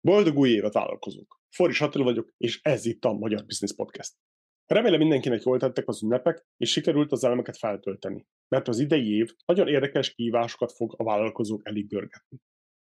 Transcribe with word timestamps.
Boldog 0.00 0.36
új 0.36 0.50
évet 0.50 0.72
vállalkozók! 0.72 1.40
Foris 1.56 1.80
Attila 1.80 2.04
vagyok, 2.04 2.32
és 2.36 2.60
ez 2.62 2.84
itt 2.84 3.04
a 3.04 3.12
Magyar 3.12 3.44
Business 3.44 3.74
Podcast. 3.74 4.12
Remélem 4.66 4.98
mindenkinek 4.98 5.42
jól 5.42 5.58
tettek 5.58 5.88
az 5.88 6.02
ünnepek, 6.02 6.46
és 6.56 6.70
sikerült 6.70 7.12
az 7.12 7.24
elemeket 7.24 7.56
feltölteni, 7.56 8.26
mert 8.48 8.68
az 8.68 8.78
idei 8.78 9.16
év 9.16 9.34
nagyon 9.44 9.68
érdekes 9.68 10.14
kihívásokat 10.14 10.72
fog 10.72 10.94
a 10.96 11.04
vállalkozók 11.04 11.66
elég 11.68 11.88
görgetni. 11.88 12.38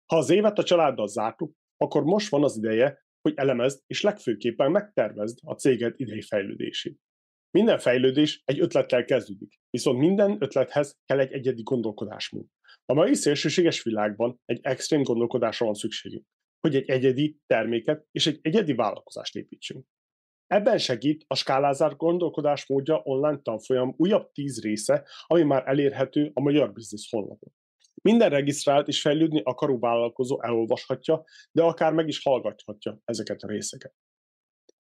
Ha 0.06 0.18
az 0.18 0.30
évet 0.30 0.58
a 0.58 0.64
családdal 0.64 1.08
zártuk, 1.08 1.56
akkor 1.78 2.04
most 2.04 2.30
van 2.30 2.44
az 2.44 2.58
ideje, 2.58 3.06
hogy 3.22 3.34
elemezd 3.36 3.84
és 3.88 4.02
legfőképpen 4.02 4.72
megtervezd 4.72 5.38
a 5.42 5.54
céged 5.54 5.94
idei 5.98 6.22
fejlődését. 6.22 7.00
Minden 7.52 7.80
fejlődés 7.80 8.42
egy 8.46 8.60
ötlettel 8.60 9.06
kezdődik, 9.06 9.60
viszont 9.70 10.00
minden 10.00 10.38
ötlethez 10.40 10.98
kell 11.06 11.20
egy 11.20 11.32
egyedi 11.32 11.62
gondolkodásmód. 11.62 12.46
A 12.86 12.94
mai 12.94 13.14
szélsőséges 13.14 13.84
világban 13.84 14.40
egy 14.46 14.60
extrém 14.62 15.04
gondolkodásra 15.04 15.66
van 15.66 15.76
szükségünk 15.76 16.26
hogy 16.66 16.76
egy 16.76 16.90
egyedi 16.90 17.40
terméket 17.46 18.08
és 18.12 18.28
egy 18.28 18.40
egyedi 18.42 18.74
vállalkozást 18.74 19.36
építsünk. 19.36 19.86
Ebben 20.48 20.78
segít 20.78 21.24
a 21.28 21.36
skálázár 21.36 21.96
gondolkodásmódja 21.96 23.02
online 23.04 23.40
tanfolyam 23.42 23.94
újabb 23.98 24.32
tíz 24.32 24.62
része, 24.62 25.08
ami 25.26 25.44
már 25.44 25.64
elérhető 25.68 26.32
a 26.34 26.42
Magyar 26.42 26.74
Business 26.74 27.10
honlapon. 27.10 27.54
Minden 28.02 28.30
regisztrált 28.30 28.88
és 28.88 29.02
fejlődni 29.02 29.42
akaró 29.44 29.80
vállalkozó 29.80 30.44
elolvashatja, 30.44 31.24
de 31.52 31.64
akár 31.64 31.94
meg 31.94 32.08
is 32.08 32.22
hallgathatja 32.24 33.00
ezeket 33.04 33.42
a 33.42 33.48
részeket. 33.48 33.94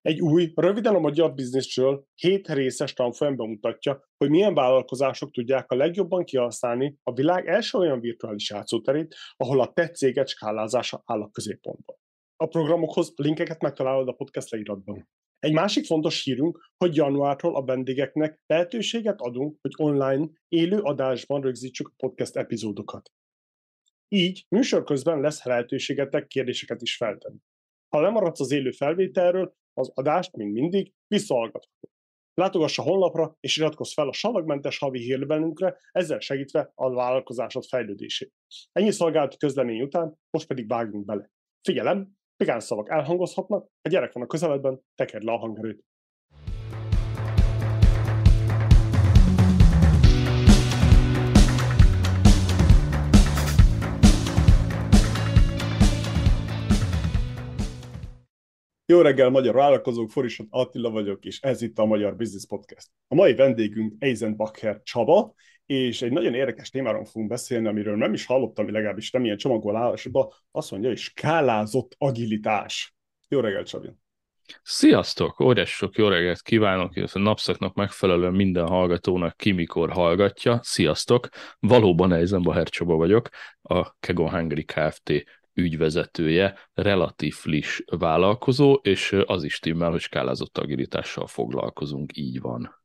Egy 0.05 0.21
új, 0.21 0.51
röviden 0.55 0.95
a 0.95 0.99
magyar 0.99 1.33
bizniszről 1.33 2.07
7 2.15 2.47
részes 2.47 2.93
tanfolyam 2.93 3.35
bemutatja, 3.35 4.09
hogy 4.17 4.29
milyen 4.29 4.53
vállalkozások 4.53 5.31
tudják 5.31 5.71
a 5.71 5.75
legjobban 5.75 6.23
kihasználni 6.23 6.97
a 7.03 7.13
világ 7.13 7.47
első 7.47 7.77
olyan 7.77 7.99
virtuális 7.99 8.49
játszóterét, 8.49 9.15
ahol 9.37 9.61
a 9.61 9.73
te 9.73 9.89
céged 9.89 10.27
skálázása 10.27 11.01
áll 11.05 11.21
a 11.21 11.29
középpontban. 11.29 11.95
A 12.35 12.45
programokhoz 12.45 13.13
linkeket 13.15 13.61
megtalálod 13.61 14.07
a 14.07 14.11
podcast 14.11 14.51
leíratban. 14.51 15.09
Egy 15.39 15.53
másik 15.53 15.85
fontos 15.85 16.23
hírünk, 16.23 16.71
hogy 16.77 16.95
januártól 16.95 17.55
a 17.55 17.63
vendégeknek 17.63 18.39
lehetőséget 18.45 19.21
adunk, 19.21 19.57
hogy 19.61 19.73
online, 19.77 20.27
élő 20.47 20.79
adásban 20.79 21.41
rögzítsük 21.41 21.87
a 21.87 21.93
podcast 21.97 22.35
epizódokat. 22.35 23.11
Így 24.07 24.45
műsor 24.49 24.83
közben 24.83 25.19
lesz 25.19 25.43
lehetőségetek 25.43 26.27
kérdéseket 26.27 26.81
is 26.81 26.95
feltenni. 26.95 27.39
Ha 27.87 28.01
lemaradsz 28.01 28.39
az 28.39 28.51
élő 28.51 28.71
felvételről, 28.71 29.55
az 29.77 29.91
adást, 29.93 30.35
mint 30.35 30.53
mindig, 30.53 30.93
visszahallgatható. 31.07 31.89
Látogass 32.33 32.77
a 32.77 32.81
honlapra, 32.81 33.37
és 33.39 33.57
iratkozz 33.57 33.93
fel 33.93 34.07
a 34.07 34.13
savagmentes 34.13 34.77
havi 34.77 34.99
hírlevelünkre, 34.99 35.77
ezzel 35.91 36.19
segítve 36.19 36.71
a 36.75 36.93
vállalkozásod 36.93 37.63
fejlődését. 37.63 38.33
Ennyi 38.71 38.91
szolgálati 38.91 39.37
közlemény 39.37 39.81
után, 39.81 40.19
most 40.29 40.47
pedig 40.47 40.67
vágjunk 40.67 41.05
bele. 41.05 41.31
Figyelem, 41.61 42.17
vegán 42.37 42.59
szavak 42.59 42.89
elhangozhatnak, 42.89 43.69
a 43.81 43.89
gyerek 43.89 44.13
van 44.13 44.23
a 44.23 44.27
közeledben, 44.27 44.81
tekerd 44.95 45.23
le 45.23 45.31
a 45.31 45.37
hangerőt. 45.37 45.83
Jó 58.87 59.01
reggel, 59.01 59.29
magyar 59.29 59.53
vállalkozók, 59.53 60.09
Forisot 60.09 60.47
Attila 60.49 60.89
vagyok, 60.89 61.25
és 61.25 61.39
ez 61.41 61.61
itt 61.61 61.79
a 61.79 61.85
Magyar 61.85 62.15
Business 62.15 62.45
Podcast. 62.45 62.87
A 63.07 63.15
mai 63.15 63.35
vendégünk 63.35 63.93
Eisenbacher 63.99 64.81
Csaba, 64.83 65.33
és 65.65 66.01
egy 66.01 66.11
nagyon 66.11 66.33
érdekes 66.33 66.69
témáról 66.69 67.05
fogunk 67.05 67.29
beszélni, 67.29 67.67
amiről 67.67 67.95
nem 67.95 68.13
is 68.13 68.25
hallottam, 68.25 68.71
legalábbis 68.71 69.11
nem 69.11 69.25
ilyen 69.25 69.37
csomagolásban, 69.37 70.27
azt 70.51 70.71
mondja, 70.71 70.89
hogy 70.89 70.97
skálázott 70.97 71.95
agilitás. 71.97 72.95
Jó 73.27 73.39
reggel, 73.39 73.63
Csabi! 73.63 73.89
Sziasztok! 74.63 75.39
Óriási 75.39 75.73
sok 75.73 75.95
jó 75.95 76.07
reggelt 76.07 76.41
kívánok, 76.41 76.95
illetve 76.95 77.19
napszaknak 77.19 77.73
megfelelően 77.73 78.33
minden 78.33 78.67
hallgatónak 78.67 79.37
ki 79.37 79.51
mikor 79.51 79.91
hallgatja. 79.91 80.59
Sziasztok! 80.63 81.27
Valóban 81.59 82.13
Eisenbacher 82.13 82.69
Csaba 82.69 82.95
vagyok, 82.95 83.29
a 83.61 83.95
Kegon 83.99 84.29
Hungary 84.29 84.63
Kft 84.63 85.23
ügyvezetője, 85.55 86.57
relatív 86.73 87.33
friss 87.33 87.81
vállalkozó, 87.85 88.73
és 88.73 89.15
az 89.25 89.43
is 89.43 89.59
timmel, 89.59 89.91
hogy 89.91 89.99
skálázott 89.99 90.57
agilitással 90.57 91.27
foglalkozunk, 91.27 92.17
így 92.17 92.41
van. 92.41 92.83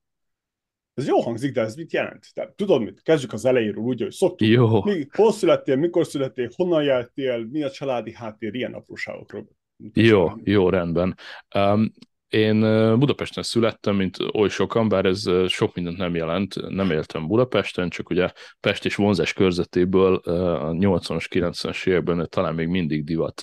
Ez 0.94 1.06
jó 1.06 1.20
hangzik, 1.20 1.52
de 1.52 1.60
ez 1.60 1.74
mit 1.74 1.92
jelent? 1.92 2.26
Tehát, 2.34 2.52
tudod 2.52 2.82
mit? 2.82 3.02
Kezdjük 3.02 3.32
az 3.32 3.44
elejéről 3.44 3.82
úgy, 3.82 4.00
hogy 4.00 4.12
szoktuk. 4.12 4.48
Jó. 4.48 4.84
Mi, 4.84 5.06
hol 5.10 5.32
születtél, 5.32 5.76
mikor 5.76 6.06
születtél, 6.06 6.50
honnan 6.56 6.82
jöttél, 6.82 7.46
mi 7.50 7.62
a 7.62 7.70
családi 7.70 8.14
háttér, 8.14 8.54
ilyen 8.54 8.74
apróságokról. 8.74 9.48
Jó, 9.92 10.30
jó, 10.44 10.68
rendben. 10.68 11.16
Um, 11.54 11.92
én 12.30 12.60
Budapesten 12.98 13.42
születtem, 13.42 13.96
mint 13.96 14.16
oly 14.32 14.48
sokan, 14.48 14.88
bár 14.88 15.04
ez 15.04 15.22
sok 15.48 15.74
mindent 15.74 15.96
nem 15.96 16.14
jelent, 16.14 16.68
nem 16.68 16.90
éltem 16.90 17.26
Budapesten, 17.26 17.88
csak 17.88 18.10
ugye 18.10 18.30
Pest 18.60 18.84
és 18.84 18.94
vonzás 18.94 19.32
körzetéből 19.32 20.14
a 20.14 20.70
80-as, 20.70 21.26
90-es 21.30 21.86
években 21.86 22.26
talán 22.30 22.54
még 22.54 22.68
mindig 22.68 23.04
divat 23.04 23.42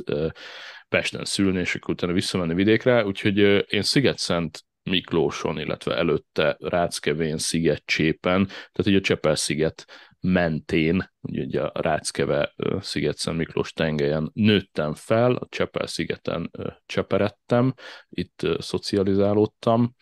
Pesten 0.89 1.25
szülni, 1.25 1.59
és 1.59 1.75
akkor 1.75 1.93
utána 1.93 2.13
visszamenni 2.13 2.53
vidékre, 2.53 3.05
úgyhogy 3.05 3.37
én 3.67 3.81
Sziget-Szent 3.81 4.65
Miklóson, 4.83 5.59
illetve 5.59 5.95
előtte 5.95 6.57
Ráckevén, 6.59 7.37
Sziget-Csépen, 7.37 8.45
tehát 8.45 8.85
ugye 8.85 8.97
a 8.97 9.01
Csepel-sziget 9.01 9.85
mentén, 10.27 11.11
ugye 11.21 11.61
a 11.61 11.81
Ráckeve 11.81 12.53
Sziget-Szent 12.79 13.37
Miklós 13.37 13.73
tengelyen 13.73 14.31
nőttem 14.33 14.93
fel, 14.93 15.35
a 15.35 15.47
Csepel-szigeten 15.49 16.51
cseperedtem, 16.85 17.73
itt 18.09 18.47
szocializálódtam. 18.57 19.95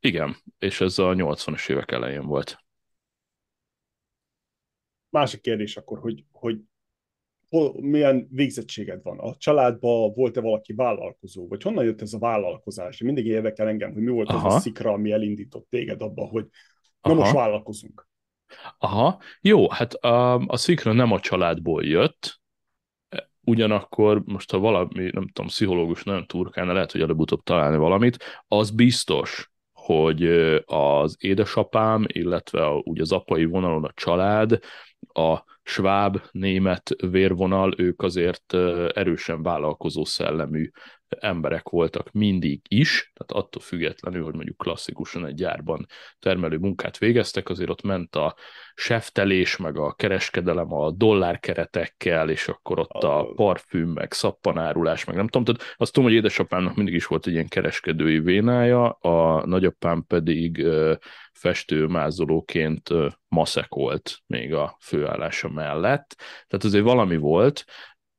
Igen, 0.00 0.36
és 0.58 0.80
ez 0.80 0.98
a 0.98 1.14
80-as 1.14 1.70
évek 1.70 1.90
elején 1.90 2.26
volt. 2.26 2.58
Másik 5.08 5.40
kérdés 5.40 5.76
akkor, 5.76 5.98
hogy, 5.98 6.24
hogy 6.32 6.60
hol, 7.48 7.80
milyen 7.80 8.28
végzettséged 8.30 9.02
van? 9.02 9.18
A 9.18 9.36
családban 9.36 10.12
volt-e 10.12 10.40
valaki 10.40 10.72
vállalkozó? 10.72 11.48
Vagy 11.48 11.62
honnan 11.62 11.84
jött 11.84 12.00
ez 12.00 12.12
a 12.12 12.18
vállalkozás? 12.18 13.00
Mindig 13.00 13.26
érdekel 13.26 13.68
engem, 13.68 13.92
hogy 13.92 14.02
mi 14.02 14.10
volt 14.10 14.28
Aha. 14.28 14.46
az 14.46 14.54
a 14.54 14.58
szikra, 14.58 14.92
ami 14.92 15.12
elindított 15.12 15.68
téged 15.68 16.02
abba, 16.02 16.26
hogy 16.26 16.44
na 17.00 17.10
Aha. 17.10 17.14
most 17.14 17.32
vállalkozunk. 17.32 18.09
Aha, 18.78 19.20
jó, 19.40 19.70
hát 19.70 19.94
a, 19.94 20.38
a 20.38 20.56
szikra 20.56 20.92
nem 20.92 21.12
a 21.12 21.20
családból 21.20 21.84
jött, 21.84 22.40
ugyanakkor 23.40 24.22
most 24.24 24.50
ha 24.50 24.58
valami, 24.58 25.10
nem 25.12 25.26
tudom, 25.26 25.46
pszichológus 25.46 26.02
nagyon 26.02 26.26
turkálna, 26.26 26.72
lehet, 26.72 26.92
hogy 26.92 27.00
előbb-utóbb 27.00 27.42
találni 27.42 27.76
valamit, 27.76 28.42
az 28.48 28.70
biztos, 28.70 29.50
hogy 29.72 30.24
az 30.64 31.16
édesapám, 31.18 32.04
illetve 32.06 32.66
a, 32.66 32.74
ugye 32.84 33.02
az 33.02 33.12
apai 33.12 33.44
vonalon 33.44 33.84
a 33.84 33.92
család, 33.94 34.58
a 35.12 35.42
sváb, 35.70 36.20
német 36.30 36.90
vérvonal, 37.10 37.74
ők 37.76 38.02
azért 38.02 38.54
erősen 38.94 39.42
vállalkozó 39.42 40.04
szellemű 40.04 40.70
emberek 41.18 41.68
voltak 41.68 42.12
mindig 42.12 42.60
is, 42.68 43.12
tehát 43.14 43.44
attól 43.44 43.62
függetlenül, 43.62 44.24
hogy 44.24 44.34
mondjuk 44.34 44.56
klasszikusan 44.56 45.26
egy 45.26 45.34
gyárban 45.34 45.86
termelő 46.18 46.56
munkát 46.56 46.98
végeztek, 46.98 47.48
azért 47.48 47.70
ott 47.70 47.82
ment 47.82 48.16
a 48.16 48.36
seftelés, 48.74 49.56
meg 49.56 49.76
a 49.76 49.92
kereskedelem 49.92 50.72
a 50.72 50.90
dollárkeretekkel, 50.90 52.30
és 52.30 52.48
akkor 52.48 52.78
ott 52.78 53.02
a 53.02 53.32
parfüm, 53.34 53.88
meg 53.88 54.12
szappanárulás, 54.12 55.04
meg 55.04 55.16
nem 55.16 55.28
tudom, 55.28 55.44
tehát 55.44 55.74
azt 55.76 55.92
tudom, 55.92 56.08
hogy 56.08 56.18
édesapámnak 56.18 56.76
mindig 56.76 56.94
is 56.94 57.06
volt 57.06 57.26
egy 57.26 57.32
ilyen 57.32 57.48
kereskedői 57.48 58.18
vénája, 58.18 58.90
a 58.90 59.46
nagyapám 59.46 60.04
pedig 60.06 60.66
festőmázolóként 61.32 62.88
maszekolt 63.28 64.18
még 64.26 64.54
a 64.54 64.76
főállása 64.80 65.48
mellett, 65.60 66.14
tehát 66.18 66.64
azért 66.64 66.84
valami 66.84 67.16
volt, 67.16 67.64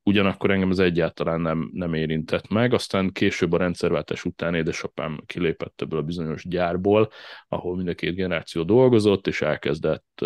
ugyanakkor 0.04 0.52
engem 0.52 0.70
ez 0.70 0.80
egyáltalán 0.80 1.42
nem, 1.42 1.70
nem 1.74 1.94
érintett 1.94 2.48
meg, 2.48 2.74
aztán 2.74 3.12
később 3.12 3.52
a 3.52 3.58
rendszerváltás 3.58 4.26
után 4.26 4.56
édesapám 4.56 5.20
kilépett 5.26 5.82
ebből 5.82 6.00
a 6.00 6.04
bizonyos 6.04 6.48
gyárból, 6.48 7.10
ahol 7.48 7.76
mind 7.76 7.88
a 7.88 7.94
két 7.94 8.16
generáció 8.16 8.64
dolgozott, 8.64 9.28
és 9.28 9.42
elkezdett 9.42 10.26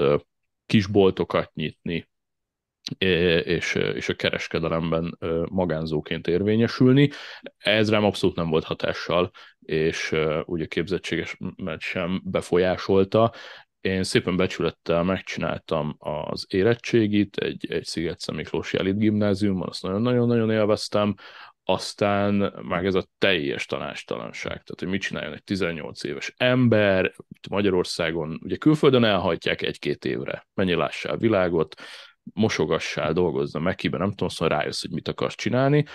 kisboltokat 0.66 1.54
nyitni, 1.54 2.10
és, 2.98 3.76
és 3.76 4.10
a 4.10 4.16
kereskedelemben 4.16 5.18
magánzóként 5.50 6.28
érvényesülni. 6.28 7.10
Ez 7.58 7.90
rám 7.90 8.04
abszolút 8.04 8.36
nem 8.36 8.50
volt 8.50 8.64
hatással, 8.64 9.32
és 9.60 10.16
ugye 10.46 10.66
képzettséges 10.66 11.38
sem 11.78 12.22
befolyásolta, 12.26 13.34
én 13.86 14.04
szépen 14.04 14.36
becsülettel 14.36 15.04
megcsináltam 15.04 15.96
az 16.00 16.46
érettségit, 16.50 17.38
egy, 17.38 17.72
egy 17.72 17.86
sziget 17.86 18.32
Miklósi 18.32 18.78
Elit 18.78 18.98
gimnáziumban, 18.98 19.68
azt 19.68 19.82
nagyon-nagyon-nagyon 19.82 20.52
élveztem, 20.52 21.16
aztán 21.64 22.54
meg 22.62 22.86
ez 22.86 22.96
a 22.96 23.08
teljes 23.18 23.66
tanástalanság, 23.66 24.52
tehát 24.52 24.80
hogy 24.80 24.88
mit 24.88 25.02
csináljon 25.02 25.34
egy 25.34 25.44
18 25.44 26.04
éves 26.04 26.34
ember, 26.38 27.16
Magyarországon, 27.50 28.40
ugye 28.44 28.56
külföldön 28.56 29.04
elhajtják 29.04 29.62
egy-két 29.62 30.06
évre, 30.06 30.48
mennyi 30.54 30.74
lássál 30.74 31.18
világot, 31.18 31.82
mosogassál, 32.34 33.14
dolgozzam 33.14 33.64
meg 33.64 33.76
kiben, 33.76 34.00
nem 34.00 34.10
tudom, 34.10 34.28
szóval 34.28 34.58
rájössz, 34.58 34.82
hogy 34.82 34.92
mit 34.92 35.08
akarsz 35.08 35.36
csinálni. 35.36 35.86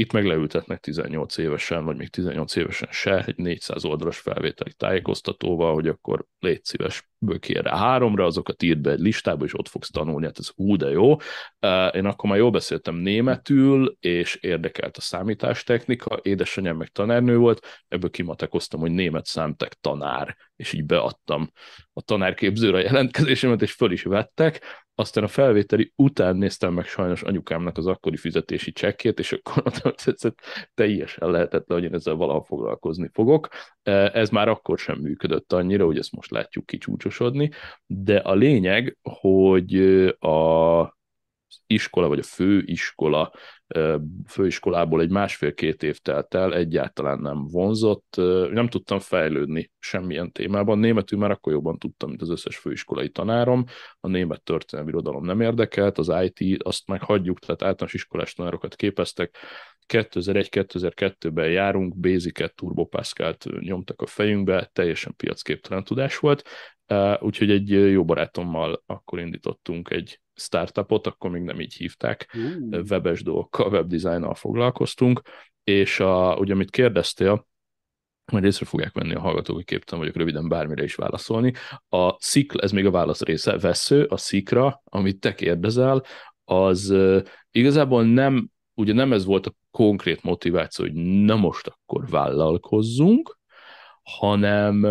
Itt 0.00 0.12
meg 0.12 0.24
leültetnek 0.24 0.80
18 0.80 1.36
évesen, 1.36 1.84
vagy 1.84 1.96
még 1.96 2.08
18 2.08 2.56
évesen 2.56 2.88
se, 2.92 3.24
egy 3.24 3.36
400 3.36 3.84
oldalas 3.84 4.18
felvételi 4.18 4.72
tájékoztatóval, 4.72 5.74
hogy 5.74 5.88
akkor 5.88 6.24
légy 6.38 6.64
szíves, 6.64 7.08
bökél 7.18 7.62
rá 7.62 7.76
háromra, 7.76 8.24
azokat 8.24 8.62
írd 8.62 8.80
be 8.80 8.90
egy 8.90 9.00
listába, 9.00 9.44
és 9.44 9.58
ott 9.58 9.68
fogsz 9.68 9.90
tanulni, 9.90 10.26
hát 10.26 10.38
ez 10.38 10.48
hú, 10.48 10.76
de 10.76 10.90
jó. 10.90 11.16
Én 11.92 12.04
akkor 12.04 12.30
már 12.30 12.38
jól 12.38 12.50
beszéltem 12.50 12.94
németül, 12.94 13.96
és 14.00 14.34
érdekelt 14.34 14.96
a 14.96 15.00
számítástechnika, 15.00 16.18
édesanyám 16.22 16.76
meg 16.76 16.88
tanárnő 16.88 17.36
volt, 17.36 17.84
ebből 17.88 18.10
kimatekoztam, 18.10 18.80
hogy 18.80 18.90
német 18.90 19.26
számtek 19.26 19.74
tanár, 19.74 20.36
és 20.56 20.72
így 20.72 20.84
beadtam 20.84 21.50
a 21.92 22.02
tanárképzőre 22.02 22.76
a 22.76 22.80
jelentkezésemet, 22.80 23.62
és 23.62 23.72
föl 23.72 23.92
is 23.92 24.02
vettek, 24.02 24.60
aztán 25.00 25.24
a 25.24 25.28
felvételi 25.28 25.92
után 25.96 26.36
néztem 26.36 26.72
meg 26.72 26.84
sajnos 26.84 27.22
anyukámnak 27.22 27.76
az 27.78 27.86
akkori 27.86 28.16
fizetési 28.16 28.72
csekkét, 28.72 29.18
és 29.18 29.32
akkor 29.32 29.62
ez 29.94 30.32
teljesen 30.74 31.30
lehetetlen, 31.30 31.78
hogy 31.78 31.88
én 31.88 31.94
ezzel 31.94 32.14
valaha 32.14 32.42
foglalkozni 32.42 33.08
fogok. 33.12 33.48
Ez 34.12 34.30
már 34.30 34.48
akkor 34.48 34.78
sem 34.78 34.98
működött 34.98 35.52
annyira, 35.52 35.84
hogy 35.84 35.98
ezt 35.98 36.12
most 36.12 36.30
látjuk 36.30 36.66
kicsúcsosodni, 36.66 37.50
de 37.86 38.16
a 38.16 38.34
lényeg, 38.34 38.98
hogy 39.02 39.76
a 40.18 40.98
iskola, 41.66 42.08
vagy 42.08 42.18
a 42.18 42.22
főiskola, 42.22 43.32
főiskolából 44.26 45.00
egy 45.00 45.10
másfél-két 45.10 45.82
év 45.82 45.98
telt 45.98 46.34
el, 46.34 46.54
egyáltalán 46.54 47.18
nem 47.18 47.46
vonzott, 47.46 48.14
nem 48.52 48.68
tudtam 48.68 48.98
fejlődni 48.98 49.70
semmilyen 49.78 50.32
témában. 50.32 50.78
Németül 50.78 51.18
már 51.18 51.30
akkor 51.30 51.52
jobban 51.52 51.78
tudtam, 51.78 52.08
mint 52.08 52.22
az 52.22 52.30
összes 52.30 52.56
főiskolai 52.56 53.08
tanárom, 53.08 53.64
a 54.00 54.08
német 54.08 54.42
történelmi 54.42 54.90
irodalom 54.90 55.24
nem 55.24 55.40
érdekelt, 55.40 55.98
az 55.98 56.12
IT, 56.22 56.62
azt 56.62 56.86
meg 56.86 57.02
hagyjuk, 57.02 57.38
tehát 57.38 57.62
általános 57.62 57.94
iskolás 57.94 58.32
tanárokat 58.32 58.74
képeztek, 58.74 59.36
2001-2002-ben 59.92 61.50
járunk, 61.50 61.96
Basic-et, 61.96 62.54
Turbo 62.54 62.84
Pascal-t 62.84 63.60
nyomtak 63.60 64.02
a 64.02 64.06
fejünkbe, 64.06 64.70
teljesen 64.72 65.14
piacképtelen 65.16 65.84
tudás 65.84 66.18
volt, 66.18 66.48
úgyhogy 67.20 67.50
egy 67.50 67.70
jó 67.70 68.04
barátommal 68.04 68.82
akkor 68.86 69.18
indítottunk 69.18 69.90
egy 69.90 70.20
startupot, 70.40 71.06
akkor 71.06 71.30
még 71.30 71.42
nem 71.42 71.60
így 71.60 71.74
hívták, 71.74 72.36
uh. 72.70 72.80
webes 72.90 73.22
dolgokkal, 73.22 73.72
webdesignnal 73.72 74.34
foglalkoztunk, 74.34 75.20
és 75.64 76.00
a, 76.00 76.36
ugye, 76.36 76.52
amit 76.52 76.70
kérdeztél, 76.70 77.48
majd 78.32 78.44
észre 78.44 78.66
fogják 78.66 78.92
venni 78.92 79.14
a 79.14 79.20
hallgatók, 79.20 79.56
hogy 79.56 79.64
képtelen 79.64 80.00
vagyok 80.00 80.16
röviden 80.16 80.48
bármire 80.48 80.82
is 80.82 80.94
válaszolni. 80.94 81.52
A 81.88 82.16
szikla, 82.18 82.60
ez 82.60 82.72
még 82.72 82.86
a 82.86 82.90
válasz 82.90 83.22
része, 83.22 83.58
vesző, 83.58 84.04
a 84.04 84.16
szikra, 84.16 84.82
amit 84.84 85.20
te 85.20 85.34
kérdezel, 85.34 86.02
az 86.44 86.94
igazából 87.50 88.04
nem, 88.04 88.50
ugye 88.74 88.92
nem 88.92 89.12
ez 89.12 89.24
volt 89.24 89.46
a 89.46 89.54
konkrét 89.70 90.22
motiváció, 90.22 90.84
hogy 90.84 90.94
na 90.94 91.36
most 91.36 91.66
akkor 91.66 92.08
vállalkozzunk, 92.08 93.38
hanem 94.02 94.84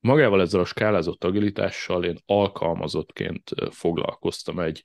magával 0.00 0.40
ezzel 0.40 0.60
a 0.60 0.64
skálázott 0.64 1.24
agilitással 1.24 2.04
én 2.04 2.16
alkalmazottként 2.26 3.50
foglalkoztam 3.70 4.60
egy 4.60 4.82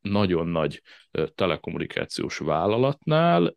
nagyon 0.00 0.46
nagy 0.46 0.82
telekommunikációs 1.34 2.38
vállalatnál, 2.38 3.54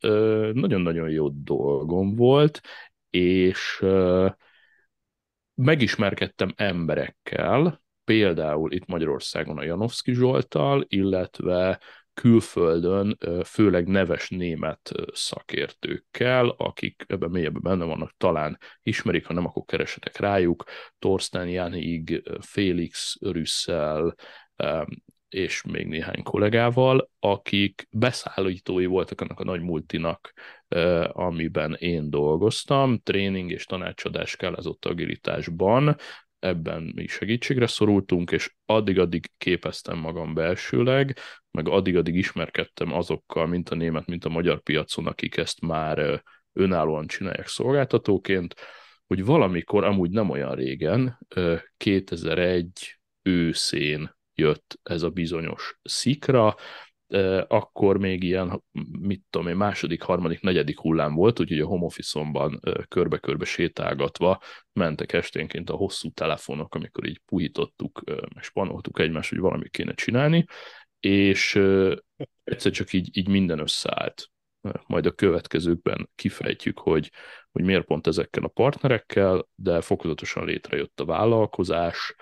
nagyon-nagyon 0.54 1.10
jó 1.10 1.30
dolgom 1.30 2.16
volt, 2.16 2.62
és 3.10 3.86
megismerkedtem 5.56 6.54
emberekkel, 6.56 7.82
például 8.04 8.72
itt 8.72 8.86
Magyarországon 8.86 9.58
a 9.58 9.64
Janowski 9.64 10.14
Zsoltal, 10.14 10.86
illetve 10.88 11.80
külföldön 12.22 13.18
főleg 13.46 13.88
neves 13.88 14.30
német 14.30 14.92
szakértőkkel, 15.14 16.48
akik 16.48 17.06
ebben 17.08 17.30
mélyebben 17.30 17.62
benne 17.62 17.84
vannak, 17.86 18.14
talán 18.18 18.58
ismerik, 18.84 19.26
ha 19.26 19.34
nem, 19.34 19.46
akkor 19.46 19.64
keresetek 19.66 20.18
rájuk, 20.18 20.64
Torsten 21.00 21.48
Janig, 21.50 22.24
Félix 22.40 23.16
Rüsszel, 23.22 24.16
és 25.30 25.62
még 25.62 25.88
néhány 25.88 26.24
kollégával, 26.24 27.10
akik 27.20 27.88
beszállítói 27.92 28.86
voltak 28.86 29.22
annak 29.22 29.40
a 29.40 29.44
nagy 29.44 29.62
multinak, 29.62 30.34
amiben 31.08 31.74
én 31.74 32.10
dolgoztam, 32.10 33.00
tréning 33.04 33.52
és 33.52 33.66
tanácsadás 33.66 34.36
kell 34.36 34.54
az 34.54 34.66
ott 34.66 34.86
agilitásban, 34.86 35.96
ebben 36.48 36.92
mi 36.96 37.08
segítségre 37.08 37.68
szorultunk, 37.68 38.32
és 38.32 38.56
addig-addig 38.66 39.32
képeztem 39.38 39.98
magam 39.98 40.34
belsőleg, 40.34 41.18
meg 41.52 41.68
addig-addig 41.68 42.16
ismerkedtem 42.16 42.94
azokkal, 42.94 43.48
mint 43.48 43.70
a 43.70 43.76
német, 43.76 44.06
mint 44.06 44.26
a 44.26 44.30
magyar 44.30 44.62
piacon, 44.62 45.08
akik 45.08 45.38
ezt 45.38 45.62
már 45.62 46.24
önállóan 46.54 47.08
csinálják 47.08 47.48
szolgáltatóként, 47.48 48.56
hogy 49.08 49.26
valamikor, 49.26 49.84
amúgy 49.84 50.10
nem 50.10 50.30
olyan 50.30 50.56
régen, 50.56 51.20
2001 51.78 53.00
őszén 53.22 54.16
jött 54.34 54.80
ez 54.84 55.02
a 55.02 55.10
bizonyos 55.10 55.80
szikra, 55.84 56.56
akkor 57.48 57.98
még 57.98 58.24
ilyen, 58.24 58.64
mit 59.00 59.24
tudom 59.30 59.48
én, 59.48 59.56
második, 59.56 60.02
harmadik, 60.02 60.42
negyedik 60.42 60.80
hullám 60.80 61.14
volt, 61.14 61.40
úgyhogy 61.40 61.60
a 61.60 61.66
home 61.66 61.86
office-omban 61.86 62.60
körbe-körbe 62.88 63.46
sétálgatva 63.46 64.42
mentek 64.74 65.14
esténként 65.14 65.70
a 65.70 65.76
hosszú 65.76 66.10
telefonok, 66.10 66.76
amikor 66.76 67.08
így 67.08 67.22
puhítottuk, 67.26 68.02
meg 68.34 68.44
spanoltuk 68.44 69.00
egymást, 69.00 69.30
hogy 69.30 69.40
valamit 69.40 69.70
kéne 69.70 69.94
csinálni, 69.94 70.46
és 71.00 71.56
egyszer 72.44 72.72
csak 72.72 72.94
így, 72.94 73.18
így 73.18 73.28
minden 73.28 73.60
összeállt. 73.60 74.30
Majd 74.88 75.06
a 75.06 75.12
következőkben 75.12 76.10
kifejtjük, 76.16 76.80
hogy, 76.80 77.12
hogy 77.52 77.64
miért 77.64 77.86
pont 77.86 78.08
ezekkel 78.08 78.44
a 78.44 78.48
partnerekkel, 78.48 79.48
de 79.56 79.82
fokozatosan 79.82 80.46
létrejött 80.46 81.00
a 81.00 81.06
vállalkozás, 81.06 82.16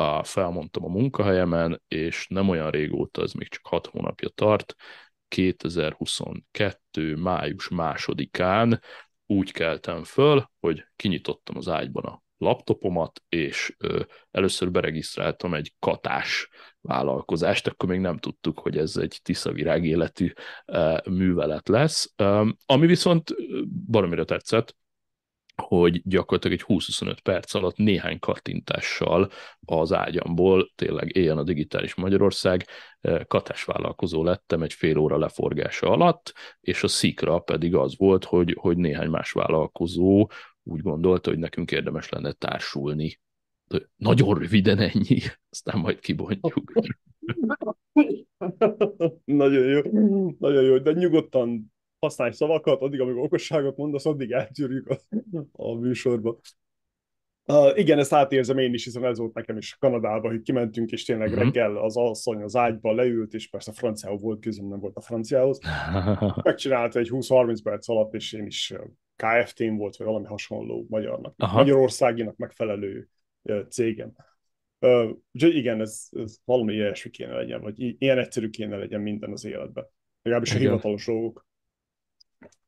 a, 0.00 0.24
felmondtam 0.24 0.84
a 0.84 0.88
munkahelyemen, 0.88 1.82
és 1.88 2.26
nem 2.28 2.48
olyan 2.48 2.70
régóta, 2.70 3.22
ez 3.22 3.32
még 3.32 3.48
csak 3.48 3.66
hat 3.66 3.86
hónapja 3.86 4.28
tart, 4.28 4.74
2022. 5.28 7.16
május 7.16 7.68
másodikán 7.68 8.80
úgy 9.26 9.52
keltem 9.52 10.04
föl, 10.04 10.50
hogy 10.60 10.84
kinyitottam 10.96 11.56
az 11.56 11.68
ágyban 11.68 12.04
a 12.04 12.22
laptopomat, 12.36 13.22
és 13.28 13.74
ö, 13.78 14.00
először 14.30 14.70
beregisztráltam 14.70 15.54
egy 15.54 15.74
katás 15.78 16.48
vállalkozást, 16.80 17.66
akkor 17.66 17.88
még 17.88 18.00
nem 18.00 18.18
tudtuk, 18.18 18.58
hogy 18.58 18.78
ez 18.78 18.96
egy 18.96 19.20
tiszavirág 19.22 19.84
életű 19.84 20.32
ö, 20.66 20.96
művelet 21.10 21.68
lesz. 21.68 22.12
Ö, 22.16 22.48
ami 22.66 22.86
viszont 22.86 23.34
baromira 23.90 24.24
tetszett, 24.24 24.76
hogy 25.60 26.02
gyakorlatilag 26.04 26.58
egy 26.58 26.64
20-25 26.68 27.16
perc 27.22 27.54
alatt 27.54 27.76
néhány 27.76 28.18
kattintással 28.18 29.30
az 29.64 29.92
ágyamból, 29.92 30.72
tényleg 30.74 31.16
éljen 31.16 31.38
a 31.38 31.42
digitális 31.42 31.94
Magyarország, 31.94 32.66
eh, 33.00 33.20
katásvállalkozó 33.24 34.24
lettem 34.24 34.62
egy 34.62 34.72
fél 34.72 34.98
óra 34.98 35.18
leforgása 35.18 35.90
alatt, 35.90 36.32
és 36.60 36.82
a 36.82 36.88
szikra 36.88 37.38
pedig 37.38 37.74
az 37.74 37.96
volt, 37.96 38.24
hogy, 38.24 38.56
hogy 38.60 38.76
néhány 38.76 39.08
más 39.08 39.32
vállalkozó 39.32 40.30
úgy 40.62 40.82
gondolta, 40.82 41.30
hogy 41.30 41.38
nekünk 41.38 41.70
érdemes 41.70 42.08
lenne 42.08 42.32
társulni. 42.32 43.20
Nagyon 43.96 44.38
röviden 44.38 44.78
ennyi, 44.78 45.18
aztán 45.50 45.78
majd 45.78 46.00
kibontjuk. 46.00 46.72
nagyon 49.24 49.64
jó, 49.64 49.80
nagyon 50.38 50.62
jó, 50.62 50.78
de 50.78 50.92
nyugodtan 50.92 51.72
használj 52.00 52.32
szavakat, 52.32 52.80
addig, 52.80 53.00
amíg 53.00 53.16
okosságot 53.16 53.76
mondasz, 53.76 54.06
addig 54.06 54.30
eltűrjük 54.30 54.88
a, 54.88 54.98
a 55.52 55.74
műsorba. 55.74 56.38
Uh, 57.46 57.78
igen, 57.78 57.98
ezt 57.98 58.12
átérzem 58.12 58.58
én 58.58 58.74
is, 58.74 58.84
hiszen 58.84 59.04
ez 59.04 59.18
volt 59.18 59.34
nekem 59.34 59.56
is 59.56 59.76
Kanadában, 59.78 60.30
hogy 60.30 60.42
kimentünk, 60.42 60.90
és 60.90 61.04
tényleg 61.04 61.28
uh-huh. 61.28 61.42
reggel 61.42 61.76
az 61.76 61.96
asszony 61.96 62.42
az 62.42 62.56
ágyba 62.56 62.92
leült, 62.92 63.34
és 63.34 63.48
persze 63.48 63.72
franciául 63.72 64.18
volt 64.18 64.40
közüm, 64.40 64.68
nem 64.68 64.80
volt 64.80 64.96
a 64.96 65.00
franciához. 65.00 65.58
Megcsinálta 66.42 66.98
egy 66.98 67.08
20-30 67.10 67.58
perc 67.62 67.88
alatt, 67.88 68.14
és 68.14 68.32
én 68.32 68.46
is 68.46 68.74
KFT-n 69.16 69.76
volt, 69.76 69.96
vagy 69.96 70.06
valami 70.06 70.26
hasonló 70.26 70.86
magyarnak, 70.88 71.34
Aha. 71.36 71.56
Magyarországinak 71.56 72.36
megfelelő 72.36 73.08
cégem. 73.68 74.12
Uh, 74.78 75.10
úgyhogy 75.32 75.56
igen, 75.56 75.80
ez, 75.80 76.08
ez 76.10 76.36
valami 76.44 76.72
ilyesmi 76.72 77.10
kéne 77.10 77.34
legyen, 77.34 77.60
vagy 77.60 78.02
ilyen 78.02 78.18
egyszerű 78.18 78.50
kéne 78.50 78.76
legyen 78.76 79.00
minden 79.00 79.32
az 79.32 79.44
életben. 79.44 79.86
Legalábbis 80.22 80.54
a 80.54 80.58
hivatalos 80.58 81.06
dolgok. 81.06 81.48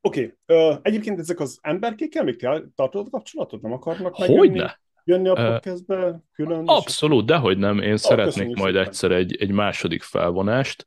Oké, 0.01 0.37
okay. 0.47 0.79
egyébként 0.83 1.19
ezek 1.19 1.41
az 1.41 1.59
emberkékkel 1.61 2.25
még 2.25 2.37
tartod 2.75 3.07
a 3.07 3.11
kapcsolatot? 3.11 3.63
Nem 3.63 3.73
akarnak 3.73 4.19
megjönni? 4.19 4.63
Jönni 5.05 5.29
a 5.29 5.35
podcastbe 5.35 6.23
külön? 6.33 6.63
Abszolút, 6.67 7.27
dehogy 7.27 7.59
nem. 7.59 7.79
Én 7.79 7.93
ah, 7.93 7.99
szeretnék 7.99 8.57
majd 8.57 8.75
szépen. 8.75 8.89
egyszer 8.89 9.11
egy, 9.11 9.37
egy 9.37 9.51
második 9.51 10.03
felvonást. 10.03 10.85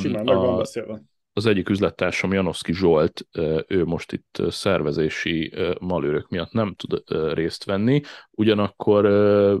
Simán, 0.00 0.28
um, 0.28 0.34
meg 0.34 0.36
van 0.36 0.56
beszélve. 0.56 1.02
Az 1.32 1.46
egyik 1.46 1.68
üzlettársam, 1.68 2.32
Janoszki 2.32 2.72
Zsolt, 2.72 3.26
ő 3.66 3.84
most 3.84 4.12
itt 4.12 4.42
szervezési 4.48 5.54
malőrök 5.80 6.28
miatt 6.28 6.52
nem 6.52 6.74
tud 6.74 7.02
részt 7.32 7.64
venni, 7.64 8.00
ugyanakkor 8.30 9.04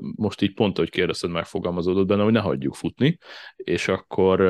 most 0.00 0.42
így 0.42 0.54
pont, 0.54 0.76
hogy 0.76 0.90
kérdezted, 0.90 1.30
megfogalmazódott 1.30 2.06
benne, 2.06 2.22
hogy 2.22 2.32
ne 2.32 2.40
hagyjuk 2.40 2.74
futni, 2.74 3.18
és 3.56 3.88
akkor 3.88 4.40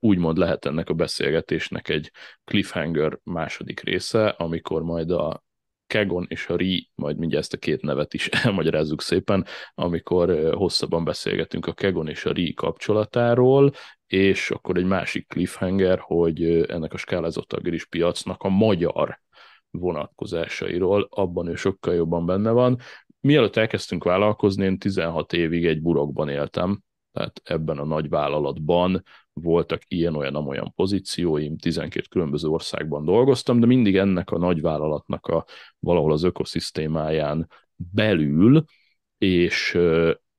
úgymond 0.00 0.38
lehet 0.38 0.64
ennek 0.64 0.88
a 0.88 0.94
beszélgetésnek 0.94 1.88
egy 1.88 2.10
cliffhanger 2.44 3.18
második 3.22 3.80
része, 3.80 4.28
amikor 4.28 4.82
majd 4.82 5.10
a 5.10 5.44
Kegon 5.86 6.26
és 6.28 6.46
a 6.46 6.56
Ri, 6.56 6.90
majd 6.94 7.18
mindjárt 7.18 7.44
ezt 7.44 7.52
a 7.52 7.58
két 7.58 7.82
nevet 7.82 8.14
is 8.14 8.26
elmagyarázzuk 8.44 9.02
szépen, 9.02 9.46
amikor 9.74 10.54
hosszabban 10.54 11.04
beszélgetünk 11.04 11.66
a 11.66 11.72
Kegon 11.72 12.08
és 12.08 12.24
a 12.24 12.32
Ri 12.32 12.54
kapcsolatáról, 12.54 13.72
és 14.06 14.50
akkor 14.50 14.76
egy 14.76 14.84
másik 14.84 15.28
cliffhanger, 15.28 15.98
hogy 15.98 16.44
ennek 16.68 16.92
a 16.92 16.96
skálázott 16.96 17.52
agilis 17.52 17.86
piacnak 17.86 18.42
a 18.42 18.48
magyar 18.48 19.20
vonatkozásairól, 19.70 21.08
abban 21.10 21.46
ő 21.46 21.54
sokkal 21.54 21.94
jobban 21.94 22.26
benne 22.26 22.50
van. 22.50 22.78
Mielőtt 23.20 23.56
elkezdtünk 23.56 24.04
vállalkozni, 24.04 24.64
én 24.64 24.78
16 24.78 25.32
évig 25.32 25.66
egy 25.66 25.82
burokban 25.82 26.28
éltem, 26.28 26.82
tehát 27.12 27.40
ebben 27.44 27.78
a 27.78 27.84
nagy 27.84 28.08
vállalatban 28.08 29.02
voltak 29.32 29.82
ilyen-olyan-olyan 29.88 30.72
pozícióim, 30.74 31.56
12 31.56 32.06
különböző 32.10 32.48
országban 32.48 33.04
dolgoztam, 33.04 33.60
de 33.60 33.66
mindig 33.66 33.96
ennek 33.96 34.30
a 34.30 34.38
nagyvállalatnak 34.38 35.26
a 35.26 35.44
valahol 35.78 36.12
az 36.12 36.22
ökoszisztémáján 36.22 37.48
belül, 37.74 38.64
és 39.18 39.78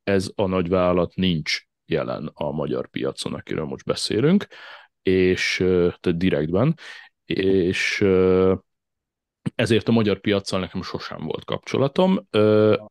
ez 0.03 0.31
a 0.36 0.45
nagyvállalat 0.45 1.15
nincs 1.15 1.66
jelen 1.88 2.32
a 2.34 2.51
magyar 2.51 2.88
piacon, 2.88 3.34
akiről 3.34 3.65
most 3.65 3.86
beszélünk, 3.86 4.48
és 5.01 5.56
tehát 5.58 6.17
direktben, 6.17 6.75
és 7.25 8.06
ezért 9.56 9.88
a 9.88 9.92
magyar 9.92 10.20
piaccal 10.20 10.60
nekem 10.60 10.82
sosem 10.82 11.25
volt 11.25 11.46
kapcsolatom, 11.46 12.27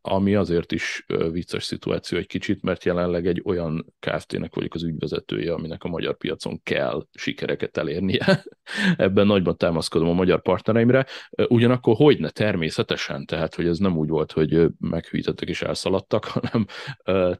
ami 0.01 0.35
azért 0.35 0.73
is 0.73 1.05
vicces 1.31 1.65
szituáció 1.65 2.19
egy 2.19 2.27
kicsit, 2.27 2.63
mert 2.63 2.85
jelenleg 2.85 3.27
egy 3.27 3.43
olyan 3.45 3.95
Kft-nek 3.99 4.55
vagyok 4.55 4.75
az 4.75 4.83
ügyvezetője, 4.83 5.53
aminek 5.53 5.85
a 5.85 5.89
magyar 5.89 6.17
piacon 6.17 6.61
kell 6.63 7.07
sikereket 7.13 7.77
elérnie. 7.77 8.45
Ebben 8.97 9.27
nagyban 9.27 9.57
támaszkodom 9.57 10.09
a 10.09 10.13
magyar 10.13 10.43
partnereimre. 10.43 11.07
Ugyanakkor 11.49 11.97
hogyne 11.97 12.31
természetesen, 12.31 13.27
tehát 13.27 13.55
hogy 13.55 13.67
ez 13.67 13.79
nem 13.79 13.97
úgy 13.97 14.09
volt, 14.09 14.33
hogy 14.33 14.67
meghűítettek 14.79 15.49
és 15.49 15.63
elszaladtak, 15.63 16.25
hanem 16.37 16.67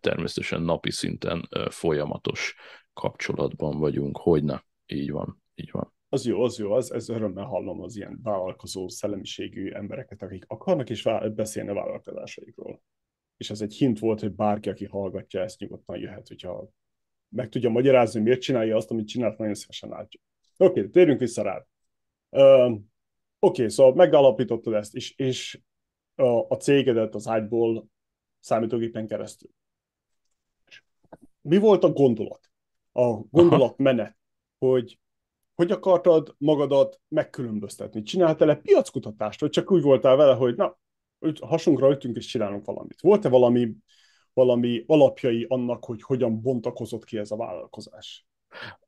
természetesen 0.01 0.63
napi 0.63 0.91
szinten 0.91 1.49
folyamatos 1.71 2.55
kapcsolatban 2.93 3.79
vagyunk. 3.79 4.17
Hogyne, 4.17 4.65
így 4.87 5.11
van, 5.11 5.43
így 5.55 5.71
van 5.71 5.95
az 6.17 6.27
jó, 6.27 6.43
az 6.43 6.59
jó, 6.59 6.73
az, 6.73 6.93
ez 6.93 7.09
örömmel 7.09 7.45
hallom 7.45 7.81
az 7.83 7.97
ilyen 7.97 8.21
vállalkozó 8.23 8.89
szellemiségű 8.89 9.71
embereket, 9.71 10.23
akik 10.23 10.45
akarnak 10.47 10.91
is 10.91 11.03
beszélni 11.35 11.71
a 11.71 11.75
vállalkozásaikról. 11.75 12.83
És 13.37 13.51
ez 13.51 13.61
egy 13.61 13.75
hint 13.75 13.99
volt, 13.99 14.21
hogy 14.21 14.33
bárki, 14.33 14.69
aki 14.69 14.85
hallgatja 14.85 15.41
ezt, 15.41 15.59
nyugodtan 15.59 15.99
jöhet, 15.99 16.29
hogyha 16.29 16.69
meg 17.29 17.49
tudja 17.49 17.71
magyarázni, 17.71 18.21
miért 18.21 18.41
csinálja 18.41 18.77
azt, 18.77 18.91
amit 18.91 19.09
csinált, 19.09 19.39
nagyon 19.39 19.55
szívesen 19.55 19.89
látjuk. 19.89 20.23
Oké, 20.57 20.79
okay, 20.79 20.91
térjünk 20.91 21.21
vissza 21.21 21.43
rád. 21.43 21.67
Uh, 22.31 22.81
Oké, 23.39 23.63
okay, 23.63 23.69
szóval 23.69 23.95
megalapítottad 23.95 24.75
ezt, 24.75 24.95
és, 24.95 25.17
és 25.17 25.61
a, 26.15 26.29
a 26.49 26.57
cégedet 26.57 27.15
az 27.15 27.27
ágyból 27.27 27.87
számítógépen 28.41 29.07
keresztül. 29.07 29.51
Mi 31.41 31.59
volt 31.59 31.85
a 31.85 31.93
gondolat? 31.93 32.51
A 32.93 33.17
gondolatmenet, 33.31 34.17
hogy 34.59 34.99
hogy 35.57 35.71
akartad 35.71 36.35
magadat 36.39 37.01
megkülönböztetni? 37.09 38.03
Csináltál-e 38.03 38.55
piackutatást, 38.55 39.41
vagy 39.41 39.51
csak 39.51 39.71
úgy 39.71 39.83
voltál 39.83 40.17
vele, 40.17 40.35
hogy 40.35 40.55
na, 40.57 40.79
hasunkra 41.41 41.87
rajtunk 41.87 42.17
és 42.17 42.27
csinálunk 42.27 42.65
valamit? 42.65 43.01
Volt-e 43.01 43.29
valami, 43.29 43.73
valami 44.33 44.85
alapjai 44.87 45.47
annak, 45.49 45.85
hogy 45.85 46.03
hogyan 46.03 46.41
bontakozott 46.41 47.05
ki 47.05 47.19
ez 47.19 47.31
a 47.31 47.37
vállalkozás? 47.37 48.27